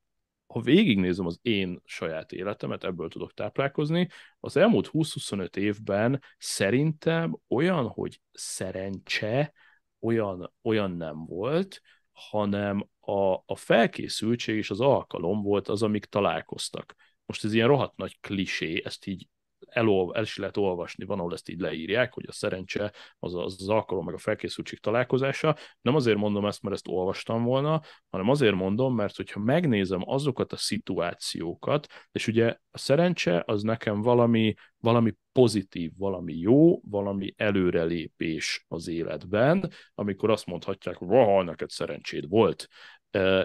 ha 0.52 0.62
végignézem 0.62 1.26
az 1.26 1.40
én 1.42 1.82
saját 1.86 2.32
életemet, 2.32 2.84
ebből 2.84 3.10
tudok 3.10 3.34
táplálkozni, 3.34 4.08
az 4.40 4.58
elmúlt 4.58 4.90
20-25 4.94 5.56
évben 5.56 6.22
szerintem 6.38 7.38
olyan, 7.48 7.88
hogy 7.88 8.22
szerencse, 8.32 9.54
olyan, 10.00 10.54
olyan 10.62 10.92
nem 10.92 11.26
volt, 11.26 11.82
hanem 12.12 12.88
a, 13.00 13.34
a 13.46 13.56
felkészültség 13.56 14.56
és 14.56 14.70
az 14.70 14.80
alkalom 14.80 15.42
volt 15.42 15.68
az, 15.68 15.84
amik 15.84 16.06
találkoztak. 16.06 16.96
Most 17.26 17.44
ez 17.44 17.54
ilyen 17.54 17.68
rohadt 17.68 17.98
nagy 17.98 18.20
klisé, 18.20 18.82
ezt 18.86 19.06
így 19.06 19.28
elol, 19.70 20.16
el 20.16 20.24
is 20.24 20.38
lehet 20.38 20.58
olvasni, 20.58 21.06
van, 21.06 21.20
ahol 21.20 21.34
ezt 21.34 21.50
így 21.50 21.60
leírják, 21.60 22.14
hogy 22.14 22.26
a 22.28 22.32
szerencse 22.32 22.94
az 23.20 23.36
az, 23.36 23.70
alkalom, 23.70 24.06
meg 24.06 24.14
a 24.14 24.18
felkészültség 24.18 24.80
találkozása. 24.80 25.56
Nem 25.82 25.96
azért 25.96 26.18
mondom 26.18 26.46
ezt, 26.46 26.62
mert 26.62 26.76
ezt 26.76 26.88
olvastam 26.88 27.44
volna, 27.44 27.82
hanem 28.10 28.30
azért 28.30 28.56
mondom, 28.56 28.96
mert 28.96 29.16
hogyha 29.16 29.40
megnézem 29.40 30.02
azokat 30.06 30.54
a 30.54 30.58
szituációkat, 30.58 31.88
és 32.12 32.28
ugye 32.28 32.56
a 32.72 32.78
szerencse 32.78 33.44
az 33.46 33.62
nekem 33.62 34.02
valami, 34.02 34.54
valami 34.78 35.14
pozitív, 35.32 35.92
valami 35.98 36.34
jó, 36.34 36.80
valami 36.90 37.34
előrelépés 37.38 38.66
az 38.68 38.88
életben, 38.88 39.72
amikor 39.96 40.30
azt 40.30 40.46
mondhatják, 40.46 40.96
hogy 40.96 41.08
vaha, 41.08 41.44
neked 41.44 41.70
szerencséd 41.70 42.30
volt. 42.30 42.68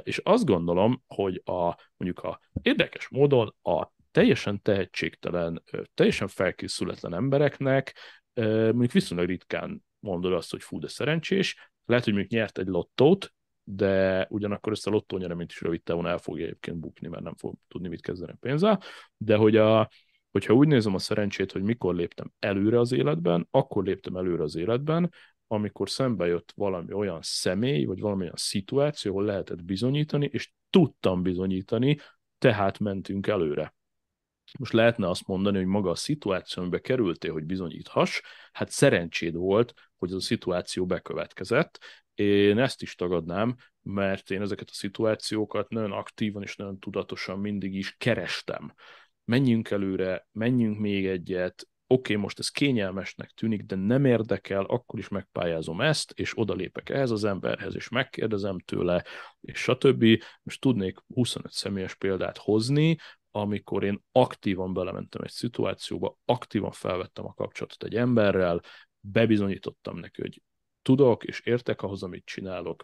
És 0.02 0.18
azt 0.18 0.44
gondolom, 0.44 1.02
hogy 1.06 1.42
a, 1.44 1.76
mondjuk 1.96 2.24
a 2.24 2.40
érdekes 2.62 3.08
módon 3.08 3.54
a 3.62 3.94
teljesen 4.16 4.62
tehetségtelen, 4.62 5.62
teljesen 5.94 6.28
felkészületlen 6.28 7.14
embereknek 7.14 7.94
mondjuk 8.34 8.92
viszonylag 8.92 9.26
ritkán 9.26 9.84
mondod 9.98 10.32
azt, 10.32 10.50
hogy 10.50 10.62
fú, 10.62 10.78
de 10.78 10.88
szerencsés. 10.88 11.70
Lehet, 11.84 12.04
hogy 12.04 12.12
mondjuk 12.12 12.34
nyert 12.34 12.58
egy 12.58 12.66
lottót, 12.66 13.32
de 13.64 14.26
ugyanakkor 14.30 14.72
ezt 14.72 14.86
a 14.86 14.90
lottó 14.90 15.16
nyereményt 15.16 15.50
is 15.50 15.60
rövid 15.60 15.82
távon 15.82 16.06
el 16.06 16.18
fogja 16.18 16.44
egyébként 16.44 16.76
bukni, 16.76 17.08
mert 17.08 17.22
nem 17.22 17.34
fog 17.34 17.54
tudni 17.68 17.88
mit 17.88 18.00
kezdeni 18.00 18.32
a 18.32 18.36
pénzzel. 18.40 18.80
De 19.16 19.36
hogy 19.36 19.56
a, 19.56 19.90
hogyha 20.30 20.54
úgy 20.54 20.68
nézem 20.68 20.94
a 20.94 20.98
szerencsét, 20.98 21.52
hogy 21.52 21.62
mikor 21.62 21.94
léptem 21.94 22.32
előre 22.38 22.78
az 22.78 22.92
életben, 22.92 23.48
akkor 23.50 23.84
léptem 23.84 24.16
előre 24.16 24.42
az 24.42 24.56
életben, 24.56 25.12
amikor 25.46 25.90
szembe 25.90 26.26
jött 26.26 26.52
valami 26.54 26.92
olyan 26.92 27.20
személy, 27.22 27.84
vagy 27.84 28.00
valami 28.00 28.22
olyan 28.22 28.36
szituáció, 28.36 29.10
ahol 29.12 29.24
lehetett 29.24 29.64
bizonyítani, 29.64 30.28
és 30.32 30.52
tudtam 30.70 31.22
bizonyítani, 31.22 31.98
tehát 32.38 32.78
mentünk 32.78 33.26
előre. 33.26 33.74
Most 34.58 34.72
lehetne 34.72 35.08
azt 35.08 35.26
mondani, 35.26 35.56
hogy 35.56 35.66
maga 35.66 35.90
a 35.90 35.94
szituáció, 35.94 36.62
amiben 36.62 36.80
kerültél, 36.80 37.32
hogy 37.32 37.44
bizonyíthass, 37.44 38.20
hát 38.52 38.70
szerencséd 38.70 39.34
volt, 39.34 39.74
hogy 39.98 40.10
az 40.10 40.16
a 40.16 40.20
szituáció 40.20 40.86
bekövetkezett. 40.86 41.78
Én 42.14 42.58
ezt 42.58 42.82
is 42.82 42.94
tagadnám, 42.94 43.56
mert 43.82 44.30
én 44.30 44.42
ezeket 44.42 44.68
a 44.70 44.74
szituációkat 44.74 45.68
nagyon 45.68 45.92
aktívan 45.92 46.42
és 46.42 46.56
nagyon 46.56 46.78
tudatosan 46.78 47.38
mindig 47.38 47.74
is 47.74 47.94
kerestem. 47.98 48.74
Menjünk 49.24 49.70
előre, 49.70 50.28
menjünk 50.32 50.78
még 50.78 51.06
egyet, 51.06 51.68
oké, 51.86 52.12
okay, 52.12 52.22
most 52.22 52.38
ez 52.38 52.48
kényelmesnek 52.48 53.30
tűnik, 53.30 53.62
de 53.62 53.76
nem 53.76 54.04
érdekel, 54.04 54.64
akkor 54.64 54.98
is 54.98 55.08
megpályázom 55.08 55.80
ezt, 55.80 56.12
és 56.14 56.38
odalépek 56.38 56.88
ehhez 56.88 57.10
az 57.10 57.24
emberhez, 57.24 57.74
és 57.74 57.88
megkérdezem 57.88 58.58
tőle, 58.58 59.04
és 59.40 59.58
stb. 59.58 60.04
Most 60.42 60.60
tudnék 60.60 60.98
25 61.14 61.52
személyes 61.52 61.94
példát 61.94 62.38
hozni, 62.38 62.96
amikor 63.36 63.84
én 63.84 64.02
aktívan 64.12 64.72
belementem 64.72 65.22
egy 65.22 65.30
szituációba, 65.30 66.18
aktívan 66.24 66.70
felvettem 66.70 67.26
a 67.26 67.34
kapcsolatot 67.34 67.84
egy 67.84 67.94
emberrel, 67.94 68.60
bebizonyítottam 69.00 69.98
neki, 69.98 70.20
hogy 70.20 70.42
tudok 70.82 71.24
és 71.24 71.40
értek 71.40 71.82
ahhoz, 71.82 72.02
amit 72.02 72.24
csinálok, 72.24 72.82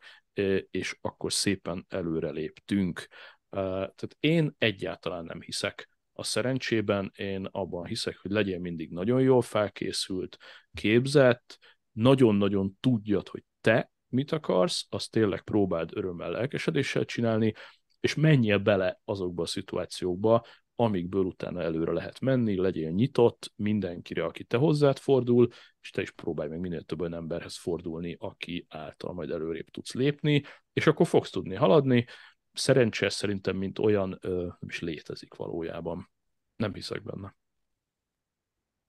és 0.70 0.96
akkor 1.00 1.32
szépen 1.32 1.86
előre 1.88 2.30
léptünk. 2.30 3.06
Tehát 3.50 4.16
én 4.20 4.54
egyáltalán 4.58 5.24
nem 5.24 5.40
hiszek 5.40 5.88
A 6.12 6.22
szerencsében 6.22 7.12
én 7.16 7.48
abban 7.50 7.86
hiszek, 7.86 8.18
hogy 8.18 8.30
legyen 8.30 8.60
mindig 8.60 8.90
nagyon 8.90 9.20
jól 9.20 9.42
felkészült, 9.42 10.38
képzett, 10.74 11.58
nagyon-nagyon 11.92 12.76
tudjad, 12.80 13.28
hogy 13.28 13.44
te 13.60 13.90
mit 14.08 14.32
akarsz, 14.32 14.86
azt 14.88 15.10
tényleg 15.10 15.42
próbáld 15.42 15.90
örömmel, 15.94 16.30
lelkesedéssel 16.30 17.04
csinálni, 17.04 17.54
és 18.02 18.14
menjél 18.14 18.58
bele 18.58 19.00
azokba 19.04 19.42
a 19.42 19.46
szituációkba, 19.46 20.44
amikből 20.74 21.24
utána 21.24 21.62
előre 21.62 21.92
lehet 21.92 22.20
menni, 22.20 22.56
legyél 22.56 22.90
nyitott 22.90 23.52
mindenkire, 23.56 24.24
aki 24.24 24.44
te 24.44 24.56
hozzád 24.56 24.98
fordul, 24.98 25.48
és 25.80 25.90
te 25.90 26.02
is 26.02 26.10
próbálj 26.10 26.48
meg 26.48 26.60
minél 26.60 26.82
több 26.82 27.00
olyan 27.00 27.14
emberhez 27.14 27.56
fordulni, 27.56 28.16
aki 28.18 28.66
által 28.68 29.12
majd 29.12 29.30
előrébb 29.30 29.68
tudsz 29.70 29.94
lépni, 29.94 30.42
és 30.72 30.86
akkor 30.86 31.06
fogsz 31.06 31.30
tudni 31.30 31.54
haladni. 31.54 32.06
Szerencsé 32.52 33.08
szerintem, 33.08 33.56
mint 33.56 33.78
olyan, 33.78 34.18
nem 34.22 34.68
is 34.68 34.80
létezik 34.80 35.34
valójában. 35.34 36.10
Nem 36.56 36.74
hiszek 36.74 37.02
benne. 37.02 37.36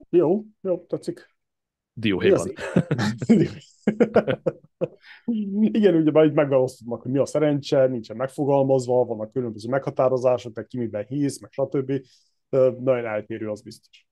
Jó, 0.10 0.44
jó, 0.62 0.86
tetszik. 0.86 1.33
Dióhéjban. 1.94 2.54
Igen, 5.72 5.96
ugye 5.96 6.12
már 6.12 6.26
így 6.26 6.34
megalapoztuk, 6.34 7.02
hogy 7.02 7.12
mi 7.12 7.18
a 7.18 7.26
szerencse, 7.26 7.88
nincsen 7.88 8.16
megfogalmazva, 8.16 9.06
vannak 9.06 9.32
különböző 9.32 9.70
meghatározások, 9.70 10.54
tehát 10.54 10.70
ki 10.70 10.78
miben 10.78 11.06
hisz, 11.08 11.40
meg 11.40 11.52
stb. 11.52 11.92
Nagyon 12.80 13.06
eltérő, 13.06 13.50
az 13.50 13.62
biztos. 13.62 14.08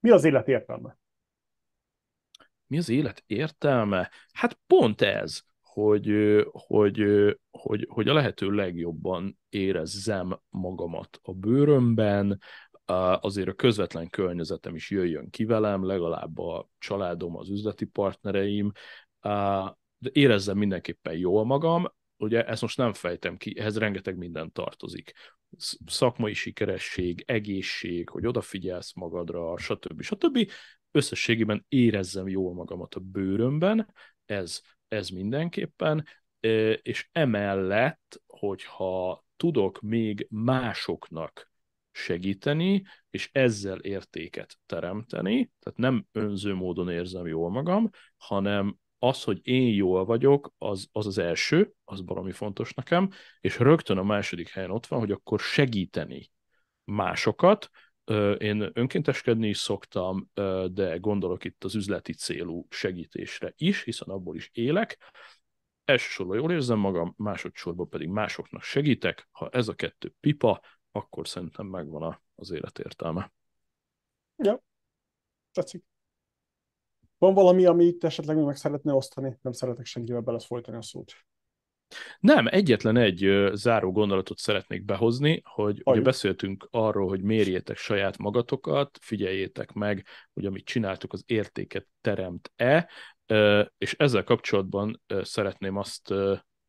Mi 0.00 0.10
az 0.10 0.24
élet 0.24 0.48
értelme? 0.48 0.98
Mi 2.66 2.78
az 2.78 2.88
élet 2.88 3.22
értelme? 3.26 4.10
Hát 4.32 4.58
pont 4.66 5.00
ez, 5.00 5.40
hogy, 5.60 6.12
hogy, 6.50 7.04
hogy, 7.50 7.86
hogy 7.90 8.08
a 8.08 8.12
lehető 8.12 8.50
legjobban 8.50 9.38
érezzem 9.48 10.40
magamat 10.48 11.18
a 11.22 11.32
bőrömben, 11.32 12.40
azért 13.20 13.48
a 13.48 13.52
közvetlen 13.52 14.08
környezetem 14.08 14.74
is 14.74 14.90
jöjjön 14.90 15.30
ki 15.30 15.44
velem, 15.44 15.84
legalább 15.84 16.38
a 16.38 16.68
családom, 16.78 17.36
az 17.36 17.50
üzleti 17.50 17.84
partnereim, 17.84 18.72
de 19.98 20.10
érezzem 20.12 20.58
mindenképpen 20.58 21.16
jól 21.16 21.44
magam, 21.44 21.92
ugye 22.16 22.44
ezt 22.46 22.62
most 22.62 22.76
nem 22.76 22.92
fejtem 22.92 23.36
ki, 23.36 23.58
ehhez 23.58 23.78
rengeteg 23.78 24.16
minden 24.16 24.52
tartozik. 24.52 25.12
Szakmai 25.86 26.34
sikeresség, 26.34 27.22
egészség, 27.26 28.08
hogy 28.08 28.26
odafigyelsz 28.26 28.94
magadra, 28.94 29.58
stb. 29.58 30.02
stb. 30.02 30.50
Összességében 30.90 31.64
érezzem 31.68 32.28
jól 32.28 32.54
magamat 32.54 32.94
a 32.94 33.00
bőrömben, 33.00 33.94
ez, 34.24 34.60
ez 34.88 35.08
mindenképpen, 35.08 36.06
és 36.82 37.08
emellett, 37.12 38.22
hogyha 38.26 39.24
tudok 39.36 39.80
még 39.80 40.26
másoknak 40.30 41.51
segíteni, 41.92 42.82
és 43.10 43.28
ezzel 43.32 43.78
értéket 43.78 44.58
teremteni, 44.66 45.50
tehát 45.60 45.78
nem 45.78 46.06
önző 46.12 46.54
módon 46.54 46.88
érzem 46.88 47.26
jól 47.26 47.50
magam, 47.50 47.90
hanem 48.16 48.76
az, 48.98 49.22
hogy 49.22 49.40
én 49.42 49.74
jól 49.74 50.04
vagyok, 50.04 50.52
az 50.58 50.88
az, 50.92 51.06
az 51.06 51.18
első, 51.18 51.72
az 51.84 52.04
valami 52.04 52.32
fontos 52.32 52.74
nekem, 52.74 53.10
és 53.40 53.58
rögtön 53.58 53.98
a 53.98 54.02
második 54.02 54.48
helyen 54.48 54.70
ott 54.70 54.86
van, 54.86 54.98
hogy 54.98 55.10
akkor 55.10 55.40
segíteni 55.40 56.30
másokat. 56.84 57.70
Én 58.38 58.70
önkénteskedni 58.72 59.48
is 59.48 59.58
szoktam, 59.58 60.30
de 60.70 60.96
gondolok 60.96 61.44
itt 61.44 61.64
az 61.64 61.74
üzleti 61.74 62.14
célú 62.14 62.66
segítésre 62.70 63.52
is, 63.56 63.82
hiszen 63.82 64.08
abból 64.08 64.36
is 64.36 64.50
élek. 64.52 64.98
Elsősorban 65.84 66.36
jól 66.36 66.52
érzem 66.52 66.78
magam, 66.78 67.14
másodszorban 67.16 67.88
pedig 67.88 68.08
másoknak 68.08 68.62
segítek. 68.62 69.28
Ha 69.30 69.48
ez 69.48 69.68
a 69.68 69.74
kettő 69.74 70.14
pipa, 70.20 70.60
akkor 70.92 71.28
szerintem 71.28 71.66
megvan 71.66 72.20
az 72.34 72.50
élet 72.50 72.78
értelme. 72.78 73.32
Ja, 74.36 74.62
tetszik. 75.52 75.84
Van 77.18 77.34
valami, 77.34 77.64
amit 77.64 78.04
esetleg 78.04 78.44
meg 78.44 78.56
szeretne 78.56 78.92
osztani? 78.92 79.38
Nem 79.42 79.52
szeretek 79.52 79.84
senkivel 79.84 80.20
bele 80.20 80.38
folytani 80.38 80.76
a 80.76 80.82
szót. 80.82 81.12
Nem, 82.20 82.46
egyetlen 82.46 82.96
egy 82.96 83.50
záró 83.52 83.92
gondolatot 83.92 84.38
szeretnék 84.38 84.84
behozni, 84.84 85.42
hogy 85.44 85.80
Ajj. 85.82 85.96
ugye 85.96 86.06
beszéltünk 86.06 86.68
arról, 86.70 87.08
hogy 87.08 87.22
mérjétek 87.22 87.76
saját 87.76 88.18
magatokat, 88.18 88.98
figyeljétek 89.00 89.72
meg, 89.72 90.06
hogy 90.32 90.46
amit 90.46 90.64
csináltuk, 90.64 91.12
az 91.12 91.22
értéket 91.26 91.86
teremt-e, 92.00 92.90
és 93.78 93.94
ezzel 93.98 94.24
kapcsolatban 94.24 95.02
szeretném 95.20 95.76
azt 95.76 96.14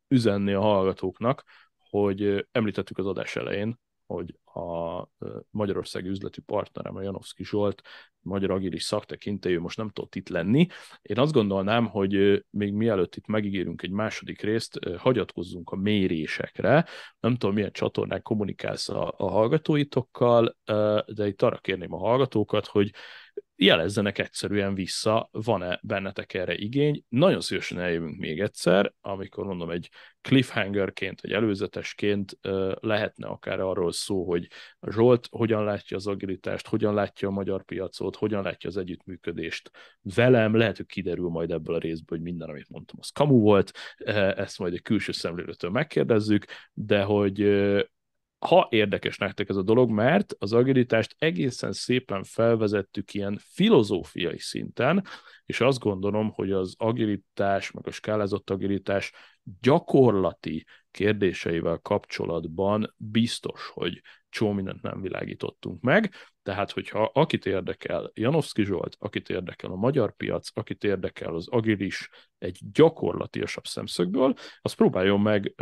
üzenni 0.08 0.54
a 0.54 0.62
hallgatóknak, 0.62 1.44
hogy 1.78 2.48
említettük 2.52 2.98
az 2.98 3.06
adás 3.06 3.36
elején, 3.36 3.80
hogy 4.06 4.36
a 4.44 5.08
Magyarországi 5.50 6.08
üzleti 6.08 6.42
partnerem, 6.42 6.96
a 6.96 7.02
Janowski 7.02 7.44
Zsolt, 7.44 7.82
magyar 8.20 8.52
agilis 8.52 8.84
szaktekintélyű 8.84 9.60
most 9.60 9.78
nem 9.78 9.90
tudott 9.90 10.16
itt 10.16 10.30
lenni. 10.30 10.68
Én 11.02 11.20
azt 11.20 11.34
gondolnám, 11.34 11.86
hogy 11.86 12.46
még 12.50 12.74
mielőtt 12.74 13.16
itt 13.16 13.28
megígérünk 13.28 13.82
egy 13.82 13.92
második 13.92 14.42
részt, 14.42 14.80
hagyatkozzunk 14.98 15.70
a 15.70 15.76
mérésekre. 15.76 16.86
Nem 17.20 17.36
tudom, 17.36 17.56
milyen 17.56 17.72
csatornán 17.72 18.22
kommunikálsz 18.22 18.90
a, 18.90 19.14
a 19.18 19.30
hallgatóitokkal, 19.30 20.58
de 21.06 21.28
itt 21.28 21.42
arra 21.42 21.58
kérném 21.58 21.94
a 21.94 21.98
hallgatókat, 21.98 22.66
hogy 22.66 22.92
jelezzenek 23.64 24.18
egyszerűen 24.18 24.74
vissza, 24.74 25.30
van-e 25.32 25.80
bennetek 25.84 26.34
erre 26.34 26.56
igény. 26.56 27.04
Nagyon 27.10 27.42
szívesen 27.42 27.80
eljövünk 27.80 28.18
még 28.18 28.40
egyszer, 28.40 28.94
amikor 29.02 29.46
mondom 29.46 29.70
egy 29.70 29.90
cliffhangerként, 30.22 31.20
egy 31.24 31.32
előzetesként 31.32 32.38
lehetne 32.80 33.28
akár 33.28 33.60
arról 33.60 33.92
szó, 33.92 34.24
hogy 34.24 34.48
Zsolt 34.90 35.28
hogyan 35.32 35.64
látja 35.64 35.98
az 35.98 36.08
agilitást, 36.08 36.68
hogyan 36.68 36.94
látja 36.94 37.28
a 37.28 37.32
magyar 37.32 37.64
piacot, 37.64 38.16
hogyan 38.16 38.44
látja 38.44 38.70
az 38.70 38.78
együttműködést 38.78 39.72
velem, 40.16 40.56
lehet, 40.56 40.78
hogy 40.78 40.86
kiderül 40.86 41.30
majd 41.30 41.52
ebből 41.52 41.76
a 41.76 41.80
részből, 41.80 42.18
hogy 42.18 42.28
minden, 42.28 42.50
amit 42.50 42.70
mondtam, 42.70 42.98
az 43.02 43.10
kamu 43.10 43.40
volt, 43.40 43.72
ezt 44.36 44.60
majd 44.60 44.74
egy 44.74 44.82
külső 44.82 45.12
szemlélőtől 45.12 45.72
megkérdezzük, 45.72 46.46
de 46.74 47.04
hogy 47.04 47.40
ha 48.44 48.68
érdekes 48.70 49.18
nektek 49.18 49.50
ez 49.50 49.56
a 49.56 49.62
dolog, 49.62 49.90
mert 49.90 50.34
az 50.40 50.54
agilitást 50.54 51.16
egészen 51.20 51.72
szépen 51.72 52.24
felvezettük 52.24 53.14
ilyen 53.14 53.40
filozófiai 53.42 54.40
szinten, 54.40 55.06
és 55.46 55.62
azt 55.62 55.80
gondolom, 55.80 56.32
hogy 56.32 56.52
az 56.52 56.76
agilitás, 56.78 57.72
meg 57.72 57.88
a 57.88 57.92
skálázott 57.92 58.50
agilitás 58.50 59.12
gyakorlati 59.62 60.66
kérdéseivel 60.92 61.80
kapcsolatban 61.82 62.94
biztos, 62.98 63.70
hogy 63.74 64.02
csó 64.34 64.52
mindent 64.52 64.82
nem 64.82 65.02
világítottunk 65.02 65.82
meg, 65.82 66.14
tehát 66.42 66.72
hogyha 66.72 67.12
akit 67.14 67.46
érdekel 67.46 68.12
Janowski 68.14 68.64
Zsolt, 68.64 68.96
akit 69.00 69.30
érdekel 69.30 69.72
a 69.72 69.76
magyar 69.76 70.16
piac, 70.16 70.50
akit 70.54 70.84
érdekel 70.84 71.36
az 71.36 71.48
agilis 71.48 72.10
egy 72.38 72.60
gyakorlatiasabb 72.72 73.66
szemszögből, 73.66 74.34
az 74.62 74.74
próbáljon 74.74 75.20
meg 75.20 75.54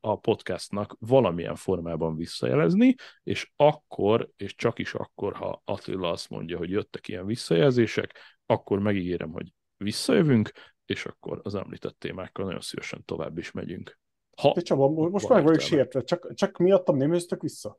a 0.00 0.18
podcastnak 0.18 0.96
valamilyen 0.98 1.54
formában 1.54 2.16
visszajelezni, 2.16 2.94
és 3.22 3.50
akkor, 3.56 4.30
és 4.36 4.54
csak 4.54 4.78
is 4.78 4.94
akkor, 4.94 5.34
ha 5.34 5.62
Attila 5.64 6.10
azt 6.10 6.30
mondja, 6.30 6.58
hogy 6.58 6.70
jöttek 6.70 7.08
ilyen 7.08 7.26
visszajelzések, 7.26 8.18
akkor 8.46 8.78
megígérem, 8.78 9.30
hogy 9.30 9.52
visszajövünk, 9.76 10.50
és 10.86 11.06
akkor 11.06 11.40
az 11.42 11.54
említett 11.54 11.98
témákkal 11.98 12.44
nagyon 12.44 12.60
szívesen 12.60 13.04
tovább 13.04 13.38
is 13.38 13.50
megyünk. 13.50 13.98
Ha 14.36 14.52
De 14.52 14.60
Csaba, 14.60 14.88
most 14.88 15.28
meg 15.28 15.44
vagyok 15.44 15.60
sértve, 15.60 16.02
csak, 16.02 16.34
csak 16.34 16.58
miattam 16.58 16.96
nem 16.96 17.10
vissza? 17.38 17.78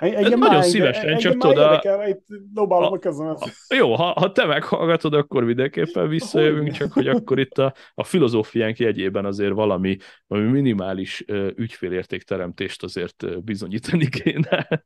Engem 0.00 0.38
nagyon 0.38 0.62
szívesen, 0.62 1.04
engem 1.04 1.18
csak 1.18 1.36
tudod. 1.36 1.80
Dobálom 2.52 2.92
a 2.92 2.98
kezem. 2.98 3.36
Jó, 3.74 3.94
ha, 3.94 4.04
ha 4.04 4.32
te 4.32 4.44
meghallgatod, 4.44 5.14
akkor 5.14 5.44
mindenképpen 5.44 6.08
visszajövünk, 6.08 6.70
csak 6.70 6.92
hogy 6.92 7.08
akkor 7.08 7.38
itt 7.38 7.58
a, 7.58 7.74
a 7.94 8.04
filozófiánk 8.04 8.78
jegyében 8.78 9.24
azért 9.24 9.52
valami, 9.52 9.96
valami 10.26 10.50
minimális 10.50 11.24
uh, 11.28 11.48
ügyfélértékteremtést 11.56 12.82
azért 12.82 13.44
bizonyítani 13.44 14.08
kéne. 14.08 14.84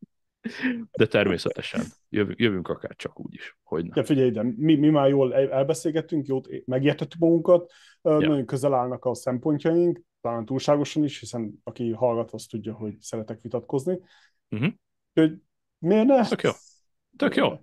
De 0.93 1.07
természetesen 1.07 1.81
jövünk, 2.09 2.39
jövünk 2.39 2.69
akár 2.69 2.97
csak 2.97 3.21
úgy 3.21 3.35
is. 3.35 3.59
Hogy 3.62 3.87
Ja, 3.95 4.05
figyelj, 4.05 4.31
de 4.31 4.43
mi, 4.57 4.75
mi 4.75 4.89
már 4.89 5.09
jól 5.09 5.35
elbeszélgettünk, 5.35 6.27
jót 6.27 6.49
megértettük 6.65 7.21
magunkat, 7.21 7.73
ja. 8.03 8.19
nagyon 8.19 8.47
közel 8.47 8.75
állnak 8.75 9.05
a 9.05 9.15
szempontjaink, 9.15 10.01
talán 10.21 10.45
túlságosan 10.45 11.05
is, 11.05 11.21
hiszen 11.21 11.61
aki 11.65 11.91
hallgat, 11.91 12.31
az 12.31 12.47
tudja, 12.47 12.75
hogy 12.75 12.95
szeretek 13.01 13.41
vitatkozni. 13.41 13.99
Uh-huh. 14.51 14.72
Hogy 15.12 15.43
miért 15.78 16.06
ne? 16.06 16.28
Tök 16.28 16.43
jó. 16.43 16.51
Tök 17.16 17.36
jó. 17.36 17.60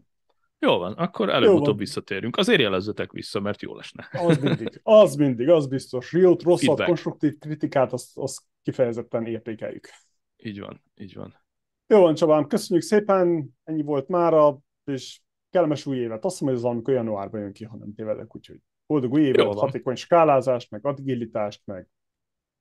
Jó 0.59 0.77
van, 0.77 0.93
akkor 0.93 1.29
előbb-utóbb 1.29 1.77
visszatérünk. 1.77 2.37
Azért 2.37 2.61
jelezzetek 2.61 3.11
vissza, 3.11 3.39
mert 3.39 3.61
jó 3.61 3.75
lesne. 3.75 4.09
Az 4.11 4.37
mindig, 4.37 4.79
az 4.83 5.15
mindig, 5.15 5.49
az 5.49 5.67
biztos. 5.67 6.13
Jót, 6.13 6.43
rosszat, 6.43 6.65
Feedback. 6.65 6.87
konstruktív 6.87 7.37
kritikát, 7.37 7.93
azt, 7.93 8.17
azt 8.17 8.41
kifejezetten 8.61 9.25
értékeljük. 9.25 9.89
Így 10.37 10.59
van, 10.59 10.83
így 10.95 11.15
van. 11.15 11.45
Jó 11.87 12.01
van, 12.01 12.15
Csabám, 12.15 12.47
köszönjük 12.47 12.85
szépen, 12.85 13.49
ennyi 13.63 13.81
volt 13.81 14.07
mára, 14.07 14.59
és 14.83 15.21
kellemes 15.49 15.85
új 15.85 15.97
évet. 15.97 16.25
Azt 16.25 16.41
mondom, 16.41 16.59
hogy 16.59 16.69
az 16.69 16.75
amikor 16.75 16.93
januárban 16.93 17.41
jön 17.41 17.53
ki, 17.53 17.63
ha 17.63 17.77
nem 17.77 17.93
tévedek, 17.93 18.35
úgyhogy 18.35 18.59
boldog 18.85 19.11
új 19.11 19.21
évet, 19.21 19.59
hatékony 19.59 19.95
skálázást, 19.95 20.71
meg 20.71 20.85
agilitást, 20.85 21.61
meg 21.65 21.87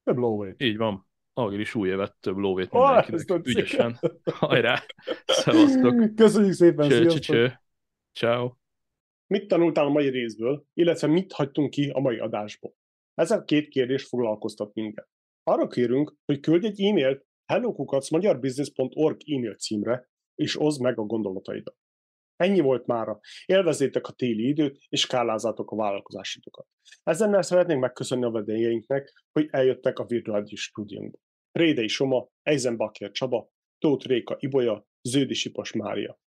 több 0.04 0.16
lóvét. 0.16 0.62
Így 0.62 0.76
van. 0.76 1.05
Agri 1.38 1.60
is 1.60 1.74
új 1.74 1.88
évet, 1.88 2.16
több 2.20 2.36
lóvét 2.36 2.74
Ó, 2.74 2.78
mindenkinek. 2.78 3.20
ezt 3.20 3.46
Ügyesen. 3.46 3.98
Hajrá! 4.24 4.82
Szevasztok! 5.26 6.14
Köszönjük 6.14 6.52
szépen, 6.52 6.88
Cső, 6.88 7.06
cső, 7.06 7.18
cső. 7.18 7.60
Ciao. 8.12 8.52
Mit 9.26 9.48
tanultál 9.48 9.86
a 9.86 9.88
mai 9.88 10.08
részből, 10.08 10.64
illetve 10.74 11.06
mit 11.06 11.32
hagytunk 11.32 11.70
ki 11.70 11.90
a 11.90 12.00
mai 12.00 12.18
adásból? 12.18 12.74
Ezek 13.14 13.40
a 13.40 13.44
két 13.44 13.68
kérdés 13.68 14.04
foglalkoztat 14.04 14.74
minket. 14.74 15.08
Arra 15.42 15.66
kérünk, 15.66 16.14
hogy 16.24 16.40
küldj 16.40 16.66
egy 16.66 16.82
e-mailt 16.82 17.26
hellokukacmagyarbusiness.org 17.44 19.16
e-mail 19.26 19.54
címre, 19.54 20.08
és 20.34 20.60
oszd 20.60 20.80
meg 20.80 20.98
a 20.98 21.02
gondolataidat. 21.02 21.76
Ennyi 22.36 22.60
volt 22.60 22.86
mára. 22.86 23.20
Élvezzétek 23.46 24.06
a 24.06 24.12
téli 24.12 24.48
időt, 24.48 24.78
és 24.88 25.00
skálázzátok 25.00 25.70
a 25.70 25.76
vállalkozásitokat. 25.76 26.66
Ezennel 27.02 27.42
szeretnénk 27.42 27.80
megköszönni 27.80 28.24
a 28.24 28.30
vendégeinknek, 28.30 29.24
hogy 29.32 29.48
eljöttek 29.50 29.98
a 29.98 30.04
virtuális 30.04 30.62
stúdiónkba. 30.62 31.18
Rédei 31.56 31.88
Soma, 31.88 32.28
Eisenbacher 32.42 33.10
Csaba, 33.10 33.50
Tóth 33.78 34.06
Réka 34.06 34.36
Ibolya, 34.38 34.86
Ződi 35.08 35.34
Sipos 35.34 35.72
Mária. 35.72 36.18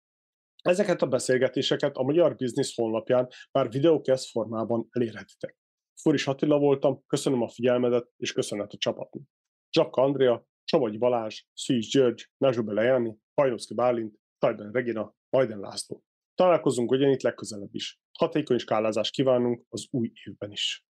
Ezeket 0.62 1.02
a 1.02 1.08
beszélgetéseket 1.08 1.96
a 1.96 2.04
Magyar 2.04 2.36
Biznisz 2.36 2.76
honlapján 2.76 3.28
már 3.52 3.70
videókesz 3.70 4.32
formában 4.32 4.88
elérhetitek. 4.92 5.58
Foris 6.02 6.28
Attila 6.28 6.58
voltam, 6.58 7.04
köszönöm 7.08 7.42
a 7.42 7.50
figyelmedet, 7.50 8.12
és 8.18 8.32
köszönet 8.32 8.74
a 8.74 8.78
csapatnak. 8.78 9.24
Zsak 9.72 9.96
Andrea, 9.96 10.48
Csavagy 10.64 10.98
Balázs, 10.98 11.44
Szűz 11.54 11.90
György, 11.90 12.30
Nazsube 12.38 12.74
Lejani, 12.74 13.18
Hajnowski 13.34 13.74
Bálint, 13.74 14.16
Tajben 14.38 14.72
Regina, 14.72 15.16
Majden 15.30 15.60
László. 15.60 16.04
Találkozunk 16.36 16.92
ugyanitt 16.92 17.22
legközelebb 17.22 17.74
is. 17.76 18.00
Hatékony 18.20 18.58
skálázást 18.58 19.12
kívánunk 19.12 19.66
az 19.70 19.88
új 19.90 20.12
évben 20.26 20.52
is. 20.52 20.86